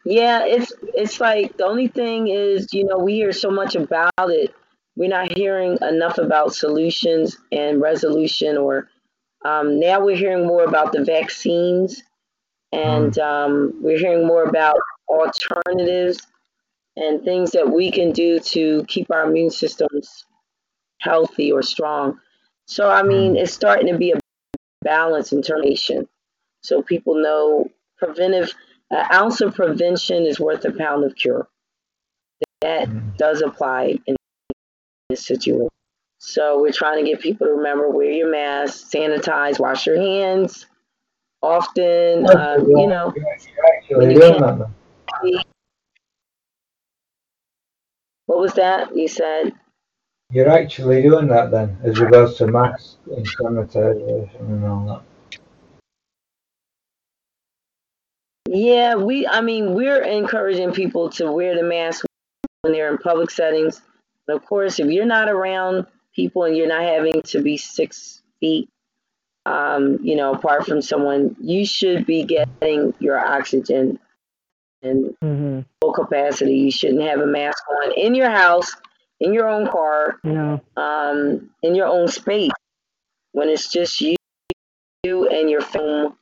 Yeah, 0.10 0.46
it's 0.46 0.72
it's 0.94 1.20
like 1.20 1.58
the 1.58 1.66
only 1.66 1.88
thing 1.90 2.30
is, 2.30 2.74
you 2.74 2.86
know, 2.86 2.98
we 2.98 3.16
hear 3.16 3.34
so 3.34 3.52
much 3.52 3.76
about 3.76 4.12
it. 4.30 4.54
We're 4.96 5.10
not 5.10 5.38
hearing 5.38 5.78
enough 5.82 6.18
about 6.18 6.56
solutions 6.56 7.38
and 7.52 7.82
resolution 7.82 8.58
or 8.58 8.90
um, 9.46 9.80
now 9.80 10.04
we're 10.04 10.16
hearing 10.18 10.48
more 10.48 10.64
about 10.64 10.94
the 10.94 11.04
vaccines 11.04 12.02
and 12.72 13.18
um, 13.20 13.74
we're 13.82 14.00
hearing 14.00 14.26
more 14.28 14.44
about 14.46 14.78
alternatives 15.10 16.20
and 16.96 17.24
things 17.24 17.52
that 17.52 17.70
we 17.70 17.92
can 17.92 18.12
do 18.12 18.40
to 18.40 18.86
keep 18.88 19.12
our 19.12 19.24
immune 19.30 19.52
systems 19.52 20.26
healthy 21.02 21.52
or 21.52 21.62
strong. 21.62 22.20
So, 22.68 22.90
I 22.90 23.04
mean, 23.04 23.38
it's 23.38 23.54
starting 23.54 23.88
to 23.92 23.98
be 23.98 24.12
a 24.12 24.20
balance 24.84 25.32
in 25.32 25.42
termination. 25.42 26.08
So 26.62 26.82
people 26.82 27.16
know 27.22 27.70
preventive, 27.98 28.54
an 28.92 29.06
ounce 29.12 29.42
of 29.42 29.56
prevention 29.56 30.26
is 30.26 30.40
worth 30.40 30.66
a 30.66 30.72
pound 30.72 31.04
of 31.04 31.16
cure. 31.16 31.48
That 32.62 33.18
does 33.18 33.42
apply 33.42 34.00
in 34.06 34.16
this 35.10 35.26
situation. 35.26 35.70
So 36.20 36.62
we're 36.62 36.72
trying 36.72 37.04
to 37.04 37.10
get 37.10 37.22
people 37.22 37.48
to 37.48 37.54
remember 37.54 37.90
wear 37.90 38.12
your 38.12 38.32
mask, 38.32 38.92
sanitize, 38.92 39.60
wash 39.60 39.86
your 39.86 40.00
hands 40.02 40.66
often. 41.42 42.28
Um, 42.30 42.68
you 42.72 42.88
know, 42.88 43.14
when 43.90 44.12
you 44.12 44.20
can't- 44.20 44.40
that 44.40 44.70
then. 45.22 45.42
what 48.26 48.40
was 48.40 48.54
that 48.54 48.96
you 48.96 49.08
said? 49.08 49.54
You're 50.32 50.50
actually 50.50 51.02
doing 51.04 51.28
that 51.28 51.52
then, 51.52 51.78
as 51.84 52.00
regards 52.00 52.36
to 52.38 52.48
masks 52.48 52.98
and 53.06 53.26
sanitization 53.26 54.40
and 54.42 54.66
all 54.66 54.86
that. 54.88 55.02
Yeah, 58.48 58.96
we. 58.96 59.28
I 59.28 59.42
mean, 59.42 59.74
we're 59.74 60.02
encouraging 60.02 60.72
people 60.72 61.10
to 61.12 61.32
wear 61.32 61.56
the 61.56 61.64
mask 61.64 62.06
when 62.62 62.74
they're 62.74 62.92
in 62.92 62.98
public 62.98 63.30
settings. 63.30 63.82
But 64.26 64.38
of 64.38 64.46
course, 64.46 64.80
if 64.80 64.88
you're 64.88 65.06
not 65.06 65.30
around 65.30 65.88
people 66.16 66.44
and 66.44 66.56
you're 66.56 66.68
not 66.68 66.84
having 66.84 67.22
to 67.24 67.42
be 67.42 67.58
six 67.58 68.22
feet, 68.40 68.70
um, 69.46 70.00
you 70.02 70.16
know, 70.16 70.34
apart 70.34 70.66
from 70.66 70.82
someone, 70.82 71.36
you 71.40 71.66
should 71.66 72.06
be 72.06 72.24
getting 72.24 72.94
your 73.00 73.20
oxygen 73.20 74.00
in 74.82 75.16
hmm 75.22 75.62
full 75.82 75.94
capacity. 75.94 76.56
You 76.56 76.72
shouldn't 76.72 77.04
have 77.04 77.20
a 77.20 77.26
mask 77.28 77.64
on 77.84 77.92
in 77.94 78.16
your 78.16 78.30
house, 78.30 78.72
in 79.20 79.34
your 79.34 79.48
own 79.48 79.68
car, 79.68 80.20
No. 80.24 80.60
um, 80.76 81.50
in 81.62 81.76
your 81.76 81.88
own 81.88 82.08
space. 82.08 82.52
When 83.34 83.50
it's 83.50 83.72
just 83.72 84.02
you, 84.02 84.16
you 85.04 85.28
and 85.28 85.50
your 85.50 85.62
phone, 85.62 86.16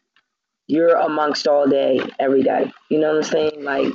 you're 0.68 0.96
amongst 0.96 1.48
all 1.48 1.68
day, 1.68 2.00
every 2.20 2.44
day. 2.44 2.72
You 2.90 3.00
know 3.00 3.10
what 3.10 3.18
I'm 3.18 3.24
saying? 3.24 3.64
Like, 3.64 3.94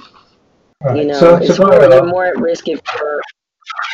you 0.94 1.04
know, 1.04 1.18
so 1.18 1.36
it's 1.36 1.58
more, 1.58 1.70
tomorrow, 1.70 1.94
you're 1.94 2.06
more 2.06 2.26
at 2.26 2.38
risk 2.38 2.68
if 2.68 2.80
you're. 2.96 3.20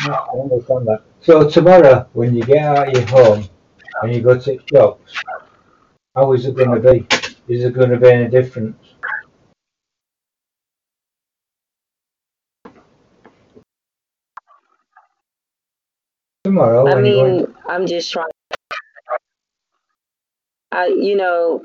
I 0.04 0.38
understand 0.38 0.86
that. 0.86 1.02
So 1.20 1.48
tomorrow, 1.48 2.08
when 2.12 2.34
you 2.34 2.42
get 2.42 2.58
out 2.58 2.88
of 2.88 2.94
your 2.94 3.06
home 3.06 3.48
and 4.02 4.14
you 4.14 4.20
go 4.20 4.38
to 4.38 4.58
shops, 4.70 5.14
how 6.14 6.32
is 6.32 6.46
it 6.46 6.54
going 6.54 6.80
to 6.80 6.92
be? 6.92 7.06
Is 7.48 7.64
it 7.64 7.74
going 7.74 7.90
to 7.90 7.96
be 7.96 8.10
any 8.10 8.28
different? 8.28 8.76
Tomorrow, 16.44 16.88
I 16.88 17.00
mean, 17.00 17.54
I'm 17.68 17.86
just 17.86 18.12
trying. 18.12 18.28
I, 20.70 20.86
you 20.86 21.16
know, 21.16 21.62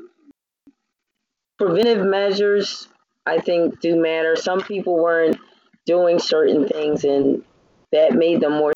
preventive 1.62 2.04
measures, 2.04 2.88
I 3.24 3.38
think, 3.38 3.80
do 3.80 4.00
matter. 4.00 4.34
Some 4.34 4.62
people 4.62 4.96
weren't 4.96 5.38
doing 5.86 6.18
certain 6.18 6.66
things, 6.66 7.04
and 7.04 7.44
that 7.92 8.14
made 8.14 8.40
them 8.40 8.52
more 8.52 8.72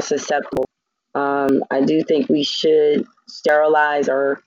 susceptible. 0.00 0.64
Um, 1.14 1.64
I 1.70 1.82
do 1.82 2.02
think 2.02 2.28
we 2.28 2.44
should 2.44 3.06
sterilize 3.28 4.08
our, 4.08 4.40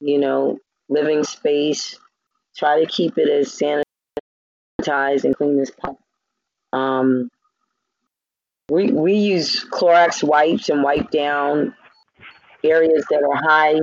you 0.00 0.18
know, 0.18 0.58
living 0.88 1.22
space. 1.24 1.98
Try 2.56 2.80
to 2.80 2.86
keep 2.86 3.18
it 3.18 3.28
as 3.28 3.52
sanitized 3.52 5.24
and 5.24 5.36
clean 5.36 5.60
as 5.60 5.70
possible. 5.70 6.00
Um, 6.72 7.30
we 8.68 8.90
we 8.90 9.14
use 9.14 9.64
Clorox 9.64 10.24
wipes 10.24 10.68
and 10.70 10.82
wipe 10.82 11.10
down 11.10 11.74
areas 12.64 13.04
that 13.10 13.22
are 13.22 13.36
high, 13.36 13.78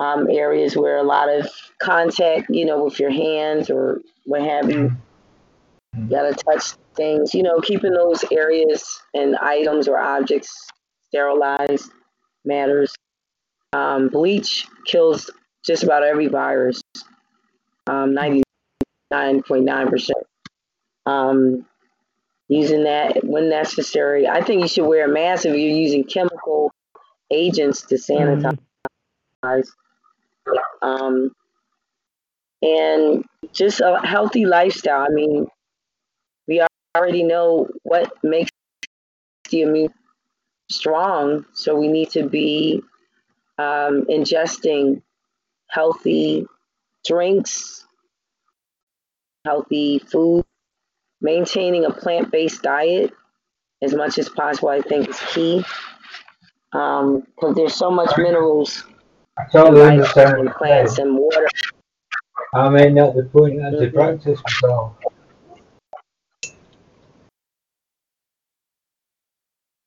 um, 0.00 0.28
areas 0.30 0.76
where 0.76 0.96
a 0.96 1.02
lot 1.04 1.28
of 1.28 1.46
contact, 1.80 2.46
you 2.50 2.64
know, 2.64 2.82
with 2.84 2.98
your 2.98 3.10
hands 3.10 3.70
or 3.70 4.00
what 4.24 4.42
have 4.42 4.68
you. 4.70 4.90
You 5.96 6.08
gotta 6.08 6.34
touch 6.34 6.72
things, 6.96 7.34
you 7.34 7.42
know, 7.42 7.60
keeping 7.60 7.92
those 7.92 8.24
areas 8.32 9.00
and 9.14 9.36
items 9.36 9.86
or 9.88 9.98
objects 9.98 10.68
sterilized 11.08 11.90
matters. 12.44 12.94
Um, 13.72 14.08
bleach 14.08 14.66
kills 14.86 15.30
just 15.64 15.82
about 15.84 16.02
every 16.02 16.26
virus, 16.28 16.80
um, 17.86 18.14
99.9%. 18.14 20.10
Um, 21.06 21.66
using 22.48 22.84
that 22.84 23.22
when 23.24 23.48
necessary. 23.48 24.26
I 24.26 24.42
think 24.42 24.62
you 24.62 24.68
should 24.68 24.86
wear 24.86 25.04
a 25.04 25.08
mask 25.08 25.46
if 25.46 25.56
you're 25.56 25.76
using 25.76 26.04
chemical 26.04 26.72
agents 27.30 27.82
to 27.82 27.94
sanitize. 27.94 28.56
Mhm. 29.44 29.64
Um, 30.82 31.32
and 32.62 33.24
just 33.52 33.80
a 33.80 34.00
healthy 34.04 34.46
lifestyle. 34.46 35.06
I 35.08 35.12
mean, 35.12 35.46
we 36.46 36.62
already 36.96 37.22
know 37.22 37.68
what 37.82 38.12
makes 38.22 38.50
the 39.50 39.62
immune 39.62 39.94
strong, 40.70 41.46
so 41.52 41.76
we 41.76 41.88
need 41.88 42.10
to 42.10 42.28
be 42.28 42.82
um, 43.58 44.06
ingesting 44.06 45.02
healthy 45.68 46.46
drinks, 47.06 47.86
healthy 49.44 49.98
food, 49.98 50.44
maintaining 51.20 51.84
a 51.84 51.90
plant 51.90 52.30
based 52.30 52.62
diet 52.62 53.12
as 53.82 53.94
much 53.94 54.18
as 54.18 54.28
possible, 54.28 54.68
I 54.68 54.82
think 54.82 55.08
is 55.08 55.20
key. 55.28 55.64
Because 56.72 57.54
there's 57.56 57.74
so 57.74 57.90
much 57.90 58.16
minerals 58.16 58.84
I 59.38 59.44
totally 59.52 59.82
in 59.82 59.88
understand 59.88 60.44
what 60.44 60.56
plants 60.56 60.98
and 60.98 61.16
water. 61.16 61.46
I 62.54 62.68
may 62.68 62.90
not 62.90 63.14
be 63.14 63.22
putting 63.22 63.58
that 63.58 63.74
into 63.74 63.86
Mhm. 63.86 63.94
practice 63.94 64.40
myself. 64.42 64.94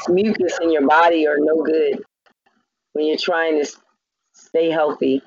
mucus 0.09 0.59
in 0.61 0.71
your 0.71 0.87
body 0.87 1.27
are 1.27 1.37
no 1.37 1.61
good 1.63 2.03
when 2.93 3.05
you're 3.05 3.17
trying 3.17 3.63
to 3.63 3.71
stay 4.33 4.69
healthy. 4.71 5.21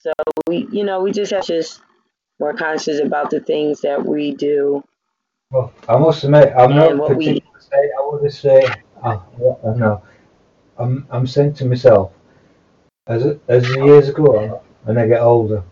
So 0.00 0.12
we, 0.46 0.68
you 0.70 0.84
know, 0.84 1.00
we 1.00 1.12
just 1.12 1.32
have 1.32 1.44
to 1.46 1.58
just 1.58 1.80
more 2.38 2.54
conscious 2.54 3.00
about 3.00 3.30
the 3.30 3.40
things 3.40 3.80
that 3.80 4.04
we 4.04 4.34
do. 4.34 4.82
Well, 5.50 5.72
I 5.88 5.96
must 5.98 6.24
admit, 6.24 6.52
I'm 6.56 6.74
not 6.76 6.96
what 6.98 7.16
we- 7.16 7.42
say. 7.70 7.90
I 7.98 8.08
would 8.10 8.32
say, 8.32 8.62
uh, 9.02 9.18
I 9.66 9.74
know. 9.76 10.02
I'm, 10.78 11.06
I'm 11.10 11.26
saying 11.26 11.54
to 11.54 11.64
myself, 11.64 12.12
as 13.06 13.38
as 13.48 13.62
the 13.68 13.84
years 13.84 14.10
go 14.10 14.26
on 14.38 14.60
and 14.86 14.98
I 14.98 15.08
get 15.08 15.20
older, 15.20 15.62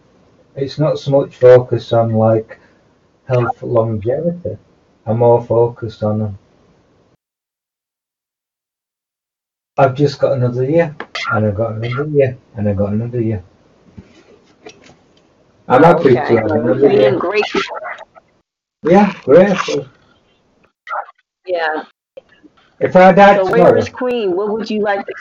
it's 0.56 0.78
not 0.78 0.98
so 0.98 1.10
much 1.10 1.36
focused 1.36 1.92
on 1.92 2.12
like 2.12 2.58
health 3.28 3.62
longevity. 3.62 4.58
I'm 5.06 5.18
more 5.18 5.44
focused 5.44 6.02
on 6.02 6.18
them. 6.18 6.38
I've 9.78 9.94
just 9.94 10.18
got 10.18 10.32
another 10.32 10.64
year, 10.64 10.96
and 11.30 11.46
I've 11.46 11.54
got 11.54 11.76
another 11.76 12.08
year, 12.08 12.36
and 12.56 12.68
I've 12.68 12.76
got 12.76 12.92
another 12.92 13.20
year. 13.20 13.44
I'm 15.68 15.82
happy 15.82 16.14
to 16.14 16.20
have 16.20 16.50
another 16.50 16.90
year. 16.90 17.18
grateful. 17.18 17.60
Yeah, 18.82 19.12
grateful. 19.24 19.86
Yeah. 21.46 21.84
If 22.80 22.94
I 22.96 23.12
died 23.12 23.36
So 23.36 23.50
where 23.50 23.62
tomorrow, 23.62 23.78
is 23.78 23.88
Queen? 23.88 24.36
What 24.36 24.50
would 24.52 24.70
you 24.70 24.82
like 24.82 25.06
to 25.06 25.12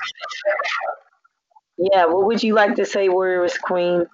Yeah, 1.78 2.06
what 2.06 2.26
would 2.26 2.44
you 2.44 2.54
like 2.54 2.76
to 2.76 2.86
say 2.86 3.10
where 3.10 3.44
is 3.44 3.58
Queen 3.58 4.06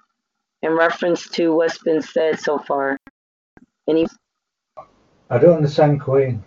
in 0.62 0.72
reference 0.72 1.28
to 1.30 1.54
what's 1.54 1.78
been 1.78 2.02
said 2.02 2.38
so 2.38 2.58
far? 2.58 2.96
Any 3.88 4.06
I 5.30 5.38
don't 5.38 5.56
understand 5.56 6.00
Queen. 6.00 6.44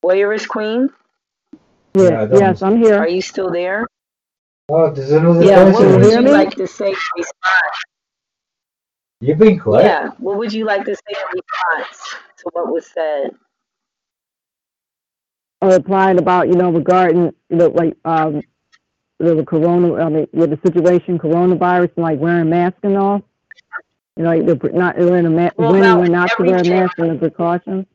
where 0.00 0.32
is 0.32 0.46
Queen? 0.46 0.88
Yeah, 1.94 2.22
I 2.22 2.36
Yes, 2.36 2.62
I'm 2.62 2.78
here. 2.82 2.98
Are 2.98 3.08
you 3.08 3.22
still 3.22 3.50
there? 3.50 3.86
Oh, 4.68 4.90
there's 4.90 5.12
another 5.12 5.44
Yeah, 5.44 5.64
what 5.64 5.84
would 5.84 6.02
person. 6.02 6.26
you 6.26 6.32
like 6.32 6.54
to 6.56 6.66
say 6.66 6.88
in 6.88 6.96
response? 7.16 7.91
You've 9.22 9.38
been 9.38 9.56
quiet. 9.58 9.84
Yeah, 9.84 10.08
what 10.18 10.36
would 10.36 10.52
you 10.52 10.64
like 10.64 10.84
to 10.84 10.96
say 10.96 11.00
in 11.14 11.40
response 11.40 12.16
to 12.38 12.44
what 12.54 12.72
was 12.72 12.86
said? 12.88 13.30
I 15.60 15.66
replied 15.74 16.18
about, 16.18 16.48
you 16.48 16.54
know, 16.54 16.72
regarding, 16.72 17.32
you 17.48 17.56
know, 17.56 17.68
like, 17.68 17.96
um, 18.04 18.42
the 19.20 19.44
corona, 19.44 19.94
I 20.04 20.08
mean, 20.08 20.26
with 20.32 20.50
the 20.50 20.58
situation, 20.66 21.20
coronavirus, 21.20 21.92
and 21.96 22.02
like 22.02 22.18
wearing 22.18 22.50
masks 22.50 22.80
and 22.82 22.96
all. 22.98 23.22
You 24.16 24.24
know, 24.24 24.30
like 24.36 24.44
the, 24.44 24.70
not 24.74 24.98
wearing 24.98 25.26
a 25.26 25.30
mask, 25.30 25.54
Well, 25.56 25.70
when 25.72 25.84
and 25.84 26.08
about 26.08 26.10
not 26.10 26.30
to 26.30 26.42
wear 26.42 26.56
a 26.56 26.58
everything. 26.58 26.80
mask 26.80 26.98
and 26.98 27.10
the 27.12 27.18
precautions. 27.18 27.86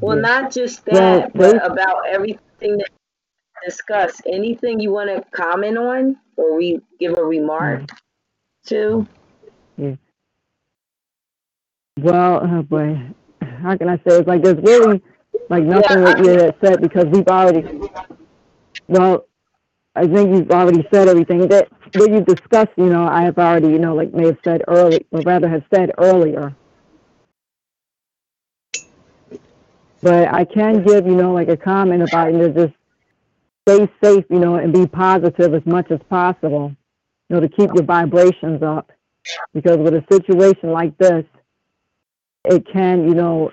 Well, 0.00 0.16
Yeah. 0.16 0.22
not 0.22 0.52
just 0.52 0.86
Well, 0.86 1.20
that, 1.22 1.32
but 1.34 1.52
they- 1.54 1.58
about 1.58 2.06
everything 2.06 2.76
that 2.78 2.88
we 2.90 3.66
discussed. 3.66 4.22
Anything 4.26 4.78
you 4.78 4.92
want 4.92 5.10
to 5.10 5.28
comment 5.32 5.76
on 5.76 6.16
or 6.36 6.56
we 6.56 6.80
give 7.00 7.18
a 7.18 7.24
remark 7.24 7.82
to? 8.66 9.08
Well, 9.78 9.98
oh 12.42 12.62
boy, 12.64 12.98
how 13.62 13.76
can 13.76 13.88
I 13.88 13.96
say? 13.98 14.18
It's 14.18 14.26
like 14.28 14.42
there's 14.42 14.62
really 14.64 15.00
like 15.50 15.62
nothing 15.64 15.98
Yeah, 16.00 16.04
that 16.04 16.18
you 16.18 16.30
had 16.30 16.54
said 16.64 16.80
because 16.82 17.06
we've 17.06 17.28
already. 17.28 17.80
Well, 18.88 19.26
I 19.96 20.06
think 20.06 20.34
you've 20.36 20.50
already 20.50 20.86
said 20.92 21.08
everything 21.08 21.48
that 21.48 21.68
that 21.94 22.10
you 22.10 22.20
discussed. 22.22 22.72
You 22.76 22.86
know, 22.90 23.06
I 23.08 23.22
have 23.22 23.38
already, 23.38 23.68
you 23.68 23.78
know, 23.78 23.94
like 23.94 24.12
may 24.14 24.26
have 24.26 24.38
said 24.44 24.62
early, 24.68 25.06
or 25.12 25.20
rather 25.22 25.48
have 25.48 25.62
said 25.74 25.90
earlier. 25.98 26.54
But 30.02 30.32
I 30.34 30.44
can 30.44 30.84
give, 30.84 31.06
you 31.06 31.16
know, 31.16 31.32
like 31.34 31.48
a 31.48 31.56
comment 31.56 32.02
about, 32.02 32.32
you 32.32 32.38
know, 32.38 32.48
just 32.50 32.74
stay 33.68 33.90
safe, 34.04 34.26
you 34.30 34.40
know, 34.40 34.56
and 34.56 34.72
be 34.72 34.86
positive 34.86 35.54
as 35.54 35.66
much 35.66 35.90
as 35.92 36.00
possible, 36.10 36.76
you 37.30 37.36
know, 37.36 37.40
to 37.40 37.50
keep 37.50 37.70
your 37.74 37.84
vibrations 37.84 38.62
up. 38.62 38.92
Because 39.52 39.78
with 39.78 39.94
a 39.94 40.04
situation 40.10 40.70
like 40.70 40.96
this, 40.98 41.24
it 42.44 42.66
can, 42.70 43.08
you 43.08 43.14
know, 43.14 43.50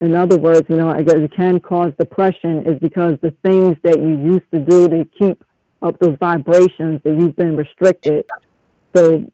in 0.00 0.14
other 0.14 0.36
words, 0.38 0.68
you 0.68 0.76
know, 0.76 0.90
I 0.90 1.02
guess 1.02 1.16
it 1.16 1.32
can 1.34 1.60
cause 1.60 1.92
depression 1.98 2.66
is 2.66 2.78
because 2.78 3.18
the 3.22 3.30
things 3.42 3.76
that 3.82 3.98
you 3.98 4.10
used 4.18 4.50
to 4.52 4.60
do 4.60 4.88
to 4.88 5.04
keep 5.18 5.42
up 5.82 5.98
those 5.98 6.16
vibrations 6.18 7.00
that 7.04 7.18
you've 7.18 7.36
been 7.36 7.56
restricted. 7.56 8.24
So 8.94 9.30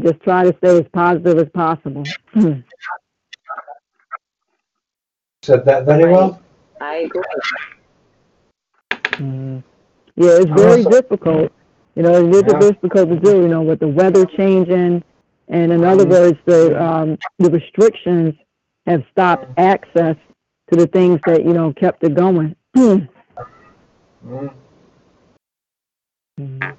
just 0.00 0.20
try 0.20 0.44
to 0.50 0.56
stay 0.58 0.78
as 0.78 0.86
positive 0.92 1.38
as 1.38 1.48
possible. 1.50 2.04
Said 5.42 5.64
that 5.64 5.84
very 5.86 6.10
well. 6.12 6.40
I 6.80 6.96
agree. 6.96 7.22
Mhm. 9.18 9.62
Yeah, 10.16 10.30
it's 10.40 10.46
very 10.50 10.84
Also- 10.84 10.90
difficult. 10.90 11.52
You 11.96 12.02
know, 12.02 12.10
it's 12.12 12.36
really 12.36 12.52
Yeah. 12.52 12.58
difficult 12.60 13.08
to 13.08 13.16
do. 13.16 13.42
You 13.42 13.48
know, 13.48 13.62
with 13.62 13.80
the 13.80 13.88
weather 13.88 14.26
changing, 14.26 15.02
and 15.48 15.72
in 15.72 15.82
other 15.84 16.04
Mhm. 16.04 16.10
words, 16.10 16.38
the 16.44 16.80
um, 16.82 17.18
the 17.38 17.50
restrictions 17.50 18.34
have 18.86 19.02
stopped 19.10 19.46
access 19.58 20.16
to 20.70 20.76
the 20.78 20.86
things 20.86 21.18
that 21.26 21.44
you 21.44 21.52
know 21.54 21.72
kept 21.72 22.04
it 22.04 22.14
going. 22.14 22.54
Mm. 26.38 26.74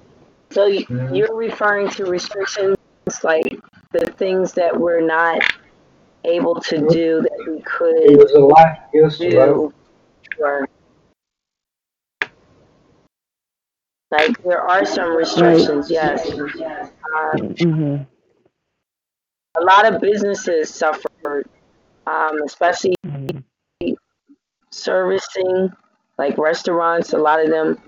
So 0.50 0.66
you- 0.66 0.86
Mhm. 0.86 1.16
you're 1.16 1.34
referring 1.34 1.88
to 1.88 2.04
restrictions 2.04 2.76
like 3.24 3.58
the 3.90 4.06
things 4.16 4.52
that 4.52 4.78
we're 4.78 5.00
not 5.00 5.42
able 6.24 6.54
to 6.56 6.86
do 6.88 7.22
that 7.22 7.38
we 7.48 7.56
He 7.56 7.62
could 7.62 8.16
was 8.18 8.32
a 8.32 8.38
life 8.38 8.78
he 8.92 8.98
used 8.98 9.18
to 9.20 9.24
have. 9.36 9.48
do 9.54 9.72
or 10.40 10.68
like 14.10 14.42
there 14.42 14.62
are 14.62 14.84
some 14.84 15.16
restrictions, 15.16 15.90
yes. 15.90 16.30
Um, 16.30 17.54
hmm 17.58 18.02
a 19.56 19.64
lot 19.64 19.92
of 19.92 20.00
businesses 20.00 20.72
suffered, 20.72 21.48
um, 22.06 22.42
especially 22.44 22.94
servicing, 24.70 25.70
like 26.18 26.38
restaurants. 26.38 27.12
A 27.12 27.18
lot 27.18 27.42
of 27.42 27.50
them 27.50 27.78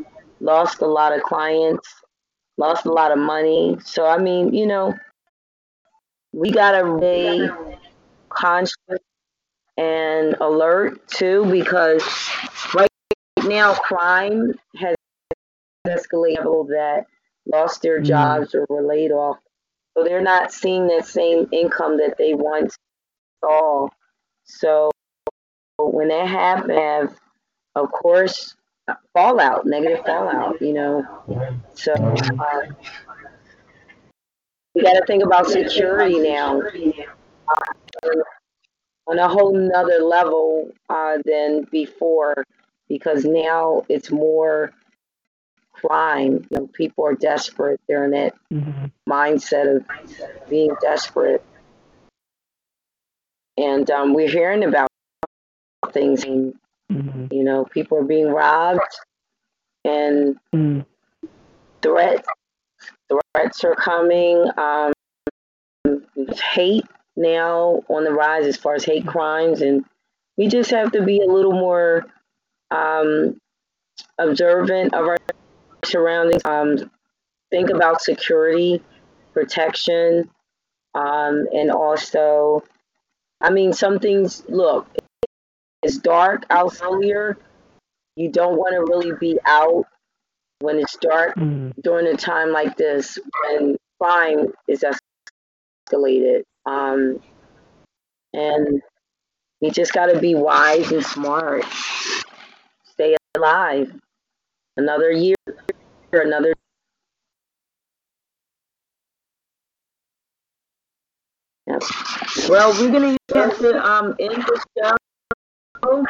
lost 0.41 0.81
a 0.81 0.87
lot 0.87 1.13
of 1.13 1.23
clients, 1.23 1.89
lost 2.57 2.87
a 2.87 2.93
lot 2.93 3.13
of 3.13 3.19
money. 3.19 3.77
So 3.85 4.07
I 4.07 4.19
mean, 4.19 4.53
you 4.55 4.67
know, 4.67 4.95
we 6.33 6.51
gotta 6.51 6.99
be 6.99 7.49
conscious 8.29 8.75
and 9.77 10.35
alert 10.41 11.07
too, 11.09 11.45
because 11.51 12.03
right 12.75 12.91
now 13.45 13.75
crime 13.75 14.53
has 14.77 14.97
people 15.85 16.65
that 16.65 17.07
lost 17.47 17.83
their 17.83 18.01
Mhm. 18.01 18.05
jobs 18.05 18.55
or 18.55 18.67
were 18.69 18.83
laid 18.83 19.13
off. 19.13 19.39
So 19.95 20.05
they're 20.05 20.23
not 20.23 20.53
seeing 20.53 20.87
that 20.89 21.07
same 21.07 21.49
income 21.53 21.97
that 21.99 22.17
they 22.17 22.35
once 22.35 22.77
saw. 23.41 23.89
So 24.45 24.91
when 25.79 26.09
that 26.09 26.29
happens, 26.29 27.19
of 27.75 27.91
course, 27.93 28.55
fallout, 29.13 29.67
negative 29.67 30.05
fallout, 30.05 30.61
you 30.61 30.73
know. 30.73 31.07
So 31.75 31.93
uh, 31.95 32.61
we 34.75 34.83
got 34.83 34.95
to 34.95 35.05
think 35.07 35.25
about 35.25 35.47
security 35.47 36.19
now 36.19 36.61
uh, 36.61 38.11
on 39.07 39.19
a 39.19 39.29
whole 39.29 39.55
nother 39.55 40.01
level 40.01 40.71
uh, 40.89 41.19
than 41.25 41.65
before 41.71 42.45
because 42.89 43.25
now 43.25 43.85
it's 43.89 44.11
more 44.11 44.73
crime. 45.81 46.47
You 46.51 46.61
know, 46.61 46.67
people 46.67 47.07
are 47.07 47.15
desperate. 47.15 47.81
They're 47.89 48.05
in 48.05 48.13
that 48.13 48.35
hmm 48.51 48.87
mindset 49.09 49.77
of 49.77 49.85
being 50.49 50.75
desperate. 50.81 51.43
And 53.57 53.91
um, 53.91 54.15
we're 54.15 54.29
hearing 54.29 54.65
about 54.65 54.89
things, 55.93 56.25
and, 56.25 56.55
hmm 56.91 57.27
you 57.31 57.45
know, 57.45 57.65
people 57.65 57.99
are 57.99 58.05
being 58.05 58.29
robbed 58.29 58.81
and 59.85 60.37
mm 60.55 60.85
threats. 61.83 62.29
Threats 63.09 63.65
are 63.65 63.75
coming. 63.75 64.47
Um, 64.57 64.93
hate 66.55 66.85
now 67.17 67.83
on 67.89 68.05
the 68.05 68.13
rise 68.13 68.47
as 68.47 68.57
far 68.57 68.75
as 68.75 68.85
hate 68.85 69.07
crimes, 69.07 69.63
and 69.63 69.85
we 70.37 70.49
just 70.49 70.71
have 70.71 70.93
to 70.93 71.03
be 71.03 71.21
a 71.21 71.31
little 71.31 71.53
more 71.53 72.07
um, 72.71 73.39
observant 74.19 74.95
of 74.95 75.07
our 75.07 75.17
surroundings. 75.85 76.43
Um, 76.45 76.91
think 77.51 77.71
about 77.71 78.03
security, 78.03 78.83
protection, 79.33 80.31
um, 80.95 81.47
and 81.53 81.71
also, 81.71 82.65
I 83.41 83.51
mean, 83.51 83.73
some 83.73 83.99
things. 83.99 84.43
Look, 84.49 84.89
it's 85.83 85.99
dark 85.99 86.45
out 86.51 86.77
earlier. 86.83 87.39
You 88.17 88.31
don't 88.31 88.57
want 88.57 88.75
to 88.75 88.93
really 88.93 89.17
be 89.19 89.39
out 89.47 89.87
when 90.61 90.79
it's 90.79 90.97
dark 90.97 91.37
mm 91.37 91.73
during 91.83 92.07
a 92.07 92.17
time 92.17 92.53
like 92.53 92.77
this 92.77 93.19
when 93.49 93.77
crime 93.99 94.53
is 94.69 94.85
escalated. 95.91 96.43
Um, 96.67 97.21
and 98.35 98.83
we 99.61 99.71
just 99.71 99.93
got 99.93 100.07
to 100.07 100.19
be 100.19 100.35
wise 100.35 100.93
and 100.93 101.05
smart. 101.05 101.65
Stay 102.85 103.17
alive. 103.37 103.93
Another 104.77 105.11
year, 105.11 105.37
another. 106.13 106.55
Yep. 111.67 111.83
Well, 112.49 112.73
we're 112.73 112.91
gonna 112.91 113.17
have 113.35 113.59
to 113.59 113.85
um, 113.85 114.17
end 114.19 114.43
the 114.43 114.65
show, 114.79 116.05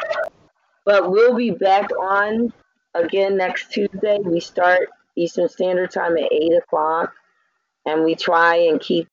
but 0.85 1.11
we'll 1.11 1.35
be 1.35 1.51
back 1.51 1.91
on 1.91 2.51
again 2.95 3.37
next 3.37 3.71
Tuesday. 3.71 4.17
We 4.23 4.39
start 4.39 4.89
Eastern 5.15 5.49
Standard 5.49 5.91
Time 5.91 6.17
at 6.17 6.31
eight 6.31 6.53
o'clock, 6.53 7.13
and 7.85 8.03
we 8.03 8.15
try 8.15 8.55
and 8.55 8.79
keep 8.79 9.07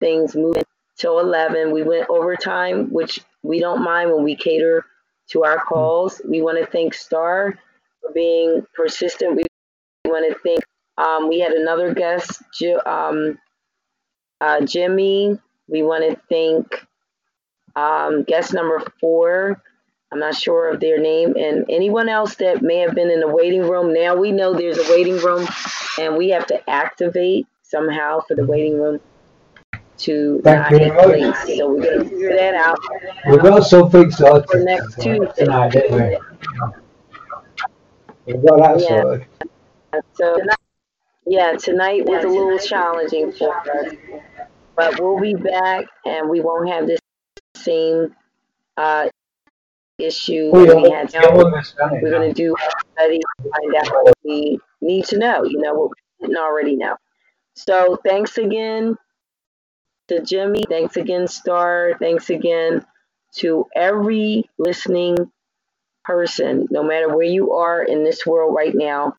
things 0.00 0.36
moving 0.36 0.64
till 0.98 1.20
11. 1.20 1.72
We 1.72 1.82
went 1.82 2.10
overtime, 2.10 2.92
which 2.92 3.20
we 3.42 3.60
don't 3.60 3.82
mind 3.82 4.12
when 4.12 4.24
we 4.24 4.36
cater 4.36 4.84
to 5.30 5.44
our 5.44 5.58
calls. 5.58 6.20
We 6.28 6.42
want 6.42 6.58
to 6.58 6.70
thank 6.70 6.94
Star 6.94 7.58
for 8.00 8.12
being 8.12 8.66
persistent. 8.74 9.36
We 9.36 9.44
want 10.08 10.32
to 10.32 10.38
thank, 10.40 10.60
um, 10.96 11.28
we 11.28 11.40
had 11.40 11.52
another 11.52 11.94
guest, 11.94 12.42
um, 12.86 13.38
uh, 14.40 14.60
Jimmy. 14.62 15.38
We 15.68 15.82
want 15.82 16.04
to 16.04 16.20
thank 16.28 16.86
um, 17.76 18.24
guest 18.24 18.52
number 18.52 18.82
four. 19.00 19.62
I'm 20.10 20.20
not 20.20 20.34
sure 20.34 20.70
of 20.70 20.80
their 20.80 20.98
name, 20.98 21.34
and 21.36 21.66
anyone 21.68 22.08
else 22.08 22.36
that 22.36 22.62
may 22.62 22.78
have 22.78 22.94
been 22.94 23.10
in 23.10 23.20
the 23.20 23.28
waiting 23.28 23.62
room. 23.62 23.92
Now 23.92 24.16
we 24.16 24.32
know 24.32 24.54
there's 24.54 24.78
a 24.78 24.90
waiting 24.90 25.18
room, 25.18 25.46
and 25.98 26.16
we 26.16 26.30
have 26.30 26.46
to 26.46 26.70
activate 26.70 27.46
somehow 27.62 28.20
for 28.26 28.34
the 28.34 28.46
waiting 28.46 28.80
room 28.80 29.00
to 29.98 30.40
Thank 30.42 30.70
not 30.70 31.18
you. 31.18 31.34
So 31.34 31.70
we're 31.70 31.82
going 31.82 31.98
to 31.98 32.08
figure 32.08 32.36
that 32.36 32.54
out 32.54 32.78
We've 33.28 33.42
got 33.42 33.64
something 33.64 34.10
sorted 34.10 34.48
for 34.48 34.58
next 34.60 35.00
Tuesday. 35.00 35.44
tonight, 35.44 35.72
didn't 35.72 35.94
we? 35.94 36.18
We've 38.26 38.46
got 38.46 38.78
that 38.78 38.80
Yeah. 38.80 39.48
Sorted. 39.92 40.04
So, 40.14 40.36
yeah, 41.26 41.56
tonight 41.56 42.06
was 42.06 42.24
a 42.24 42.28
little 42.28 42.58
challenging 42.58 43.32
for 43.32 43.54
us, 43.56 43.94
but 44.76 45.00
we'll 45.00 45.20
be 45.20 45.34
back 45.34 45.86
and 46.06 46.28
we 46.28 46.40
won't 46.40 46.68
have 46.70 46.86
this 46.86 47.00
same 47.56 48.14
uh, 48.76 49.08
issue 49.98 50.50
We 50.52 50.66
that 50.66 50.76
we 50.76 50.84
all 50.84 50.94
had. 50.94 51.12
we 51.12 51.18
all 51.18 51.46
understand 51.46 51.92
it 51.96 52.02
We're 52.02 52.10
going 52.10 52.28
to 52.28 52.34
do 52.34 52.54
a 52.54 52.70
study 52.92 53.18
to 53.18 53.50
find 53.50 53.74
out 53.76 54.04
what 54.04 54.14
we 54.24 54.58
need 54.80 55.04
to 55.06 55.18
know, 55.18 55.44
you 55.44 55.60
know, 55.60 55.74
what 55.74 55.90
we 55.90 56.26
didn't 56.26 56.38
already 56.38 56.76
know. 56.76 56.96
So, 57.54 57.98
thanks 58.04 58.38
again 58.38 58.96
to 60.08 60.22
Jimmy. 60.22 60.64
Thanks 60.68 60.96
again, 60.96 61.26
Star. 61.26 61.94
Thanks 61.98 62.30
again 62.30 62.84
to 63.36 63.66
every 63.76 64.48
listening 64.58 65.16
person, 66.04 66.66
no 66.70 66.82
matter 66.82 67.14
where 67.14 67.26
you 67.26 67.52
are 67.52 67.82
in 67.82 68.04
this 68.04 68.24
world 68.24 68.54
right 68.54 68.74
now. 68.74 69.14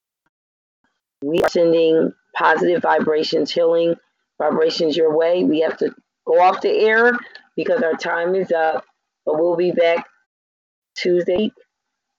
We 1.22 1.41
are 1.41 1.49
sending 1.49 2.14
positive 2.35 2.81
vibrations, 2.81 3.51
healing 3.51 3.95
vibrations 4.38 4.95
your 4.95 5.15
way. 5.15 5.43
We 5.43 5.61
have 5.61 5.77
to 5.80 5.93
go 6.25 6.39
off 6.39 6.61
the 6.61 6.69
air 6.69 7.11
because 7.56 7.81
our 7.83 7.95
time 7.95 8.35
is 8.35 8.51
up, 8.51 8.85
but 9.25 9.35
we'll 9.38 9.57
be 9.57 9.72
back 9.72 10.07
Tuesday. 10.95 11.51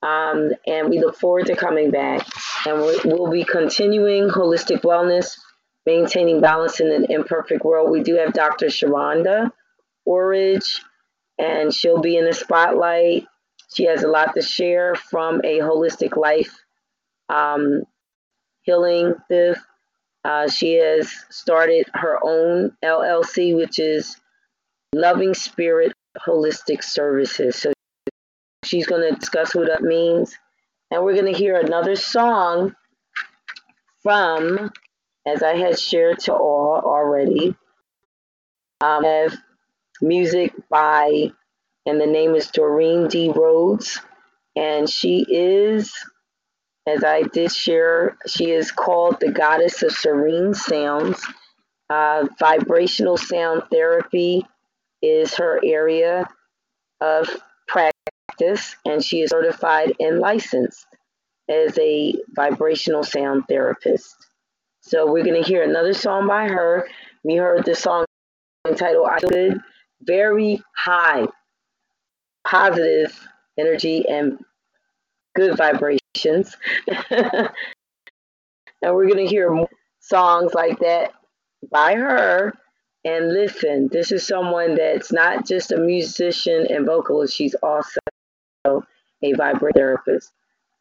Um, 0.02 0.50
and 0.66 0.88
we 0.90 0.98
look 0.98 1.16
forward 1.16 1.46
to 1.46 1.56
coming 1.56 1.90
back. 1.90 2.26
And 2.66 2.82
we- 2.82 3.00
we'll 3.04 3.30
be 3.30 3.44
continuing 3.44 4.28
holistic 4.28 4.82
wellness, 4.82 5.38
maintaining 5.86 6.40
balance 6.40 6.80
in 6.80 6.92
an 6.92 7.06
imperfect 7.10 7.64
world. 7.64 7.90
We 7.90 8.02
do 8.02 8.16
have 8.16 8.32
Dr. 8.32 8.66
Sheronda 8.66 9.50
Orridge, 10.06 10.82
and 11.38 11.72
she'll 11.72 12.00
be 12.00 12.16
in 12.16 12.24
the 12.26 12.32
spotlight. 12.32 13.26
She 13.74 13.84
has 13.84 14.02
a 14.02 14.08
lot 14.08 14.34
to 14.34 14.42
share 14.42 14.94
from 14.94 15.40
a 15.44 15.58
holistic 15.60 16.16
life 16.16 16.54
um, 17.28 17.84
healing. 18.62 19.14
Uh, 20.24 20.48
she 20.48 20.74
has 20.74 21.10
started 21.30 21.86
her 21.94 22.18
own 22.22 22.72
LLC, 22.84 23.56
which 23.56 23.78
is 23.78 24.16
Loving 24.94 25.34
Spirit 25.34 25.92
Holistic 26.18 26.82
Services. 26.82 27.56
So 27.56 27.72
she's 28.64 28.86
going 28.86 29.12
to 29.12 29.18
discuss 29.18 29.54
what 29.54 29.68
that 29.68 29.82
means. 29.82 30.36
And 30.90 31.04
we're 31.04 31.14
going 31.14 31.32
to 31.32 31.38
hear 31.38 31.58
another 31.58 31.96
song 31.96 32.74
from, 34.02 34.70
as 35.26 35.42
I 35.42 35.56
had 35.56 35.78
shared 35.78 36.18
to 36.20 36.34
all 36.34 36.82
already, 36.84 37.54
um, 38.80 39.04
have 39.04 39.36
music 40.00 40.52
by, 40.68 41.30
and 41.86 42.00
the 42.00 42.06
name 42.06 42.34
is 42.34 42.48
Doreen 42.48 43.08
D. 43.08 43.30
Rhodes. 43.34 44.00
And 44.56 44.90
she 44.90 45.24
is, 45.28 45.92
as 46.86 47.04
I 47.04 47.22
did 47.22 47.52
share, 47.52 48.16
she 48.26 48.50
is 48.50 48.72
called 48.72 49.20
the 49.20 49.30
Goddess 49.30 49.82
of 49.82 49.92
Serene 49.92 50.54
Sounds. 50.54 51.22
Uh, 51.88 52.26
vibrational 52.38 53.16
sound 53.16 53.64
therapy 53.70 54.46
is 55.02 55.34
her 55.34 55.60
area 55.64 56.28
of 57.00 57.28
practice, 57.66 58.76
and 58.84 59.04
she 59.04 59.22
is 59.22 59.30
certified 59.30 59.92
and 59.98 60.20
licensed 60.20 60.86
as 61.48 61.76
a 61.78 62.14
vibrational 62.34 63.02
sound 63.02 63.44
therapist. 63.48 64.14
So 64.82 65.10
we're 65.10 65.24
going 65.24 65.42
to 65.42 65.48
hear 65.48 65.62
another 65.62 65.94
song 65.94 66.28
by 66.28 66.48
her. 66.48 66.88
We 67.24 67.36
heard 67.36 67.64
the 67.64 67.74
song 67.74 68.06
entitled 68.66 69.08
I 69.10 69.18
Good, 69.18 69.60
very 70.02 70.62
high, 70.76 71.26
positive 72.46 73.18
energy 73.58 74.08
and 74.08 74.38
good 75.34 75.56
vibrations. 75.56 76.56
and 77.10 77.50
we're 78.82 79.06
going 79.06 79.24
to 79.24 79.26
hear 79.26 79.66
songs 80.00 80.54
like 80.54 80.78
that 80.80 81.12
by 81.70 81.94
her. 81.94 82.54
And 83.04 83.32
listen, 83.32 83.88
this 83.90 84.12
is 84.12 84.26
someone 84.26 84.74
that's 84.74 85.12
not 85.12 85.46
just 85.46 85.72
a 85.72 85.78
musician 85.78 86.66
and 86.68 86.84
vocalist, 86.84 87.34
she's 87.34 87.54
also 87.54 88.00
a 88.66 89.32
vibrator 89.32 89.72
therapist. 89.74 90.32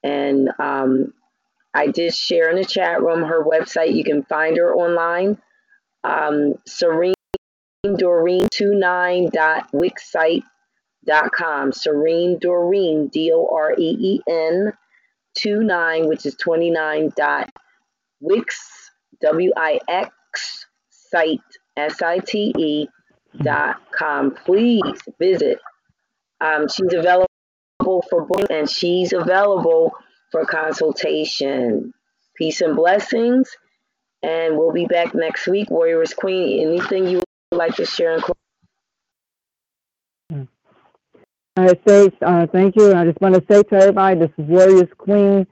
And 0.03 0.50
um, 0.60 1.14
I 1.74 1.88
did 1.88 2.14
share 2.14 2.50
in 2.50 2.58
the 2.58 2.66
chat 2.66 3.02
room 3.02 3.24
her 3.24 3.44
website. 3.44 3.95
You 3.95 4.03
can 4.03 4.24
find 4.24 4.58
her 4.58 4.74
online. 4.74 5.38
Um, 6.03 6.56
Serene 6.66 7.14
Doreen 11.06 11.30
29.wixsite.com. 11.32 11.72
Serene 11.74 12.38
Doreen, 12.40 13.08
D 13.08 13.32
O 13.34 13.48
R 13.53 13.74
E 13.78 13.98
E 14.00 14.22
N 14.28 14.74
29, 15.42 16.08
which 16.08 16.26
is 16.26 16.36
29 16.36 17.11
dot 17.16 17.50
wix, 18.19 18.92
W 19.22 19.52
I 19.56 19.80
X 19.88 20.66
site, 20.90 21.40
S 21.78 22.02
I 22.02 22.19
T 22.19 22.53
E 22.58 22.88
dot 23.42 23.82
com. 23.92 24.32
Please 24.32 25.00
visit. 25.19 25.60
Um, 26.42 26.68
she's 26.68 26.94
available 26.94 27.28
for 28.10 28.26
booking 28.26 28.56
and 28.56 28.69
she's 28.69 29.14
available 29.14 29.94
for 30.32 30.45
consultation. 30.45 31.94
Peace 32.36 32.61
and 32.61 32.76
blessings. 32.76 33.50
And 34.22 34.58
we'll 34.58 34.74
be 34.74 34.86
back 34.86 35.16
next 35.16 35.48
week. 35.48 35.69
Warrioress 35.69 36.16
Queen, 36.16 36.68
anything 36.68 37.08
you 37.08 37.18
would 37.52 37.58
like 37.58 37.76
to 37.76 37.86
share 37.86 38.16
and? 38.16 38.39
Right, 41.60 41.82
say, 41.86 42.10
uh, 42.22 42.48
thank 42.48 42.78
you. 42.78 42.94
I 42.94 43.04
just 43.04 43.20
want 43.20 43.36
to 43.36 43.44
say 43.52 43.64
to 43.64 43.76
everybody, 43.76 44.22
this 44.22 44.30
is 44.38 44.46
Warrioress 44.46 44.98
Queen, 44.98 45.46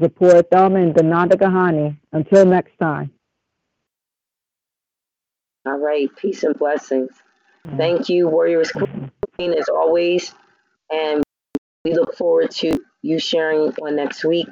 Zipporah 0.00 0.42
Thelman, 0.42 0.82
and 0.82 0.94
Donata 0.94 1.34
Gahani. 1.34 1.96
Until 2.10 2.44
next 2.46 2.76
time. 2.80 3.12
All 5.64 5.78
right. 5.78 6.08
Peace 6.16 6.42
and 6.42 6.58
blessings. 6.58 7.10
Thank 7.76 8.08
you, 8.08 8.28
Warrioress 8.28 8.72
Queen, 9.36 9.54
as 9.54 9.68
always. 9.68 10.34
And 10.90 11.22
we 11.84 11.94
look 11.94 12.16
forward 12.16 12.50
to 12.56 12.80
you 13.02 13.20
sharing 13.20 13.70
one 13.78 13.94
next 13.94 14.24
week 14.24 14.48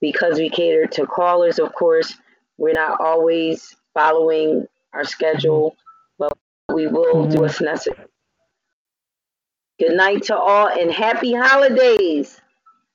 because 0.00 0.38
we 0.38 0.48
cater 0.48 0.86
to 0.86 1.06
callers, 1.06 1.58
of 1.58 1.74
course. 1.74 2.14
We're 2.56 2.72
not 2.72 3.02
always 3.02 3.76
following 3.92 4.66
our 4.94 5.04
schedule, 5.04 5.76
but 6.18 6.32
we 6.72 6.86
will 6.86 7.26
do 7.26 7.40
what's 7.42 7.60
necessary. 7.60 8.08
Good 9.80 9.96
night 9.96 10.24
to 10.24 10.36
all 10.36 10.68
and 10.68 10.90
happy 10.90 11.34
holidays. 11.34 12.40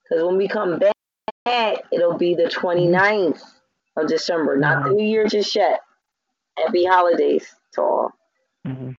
Because 0.03 0.23
when 0.23 0.37
we 0.37 0.47
come 0.47 0.79
back, 0.79 1.83
it'll 1.91 2.17
be 2.17 2.35
the 2.35 2.45
29th 2.45 3.41
of 3.97 4.07
December, 4.07 4.57
not 4.57 4.83
the 4.85 4.91
New 4.91 5.05
Year 5.05 5.27
just 5.27 5.55
yet. 5.55 5.81
Happy 6.57 6.85
holidays 6.85 7.55
to 7.73 7.81
all. 7.81 8.11
Mhm. 8.67 8.97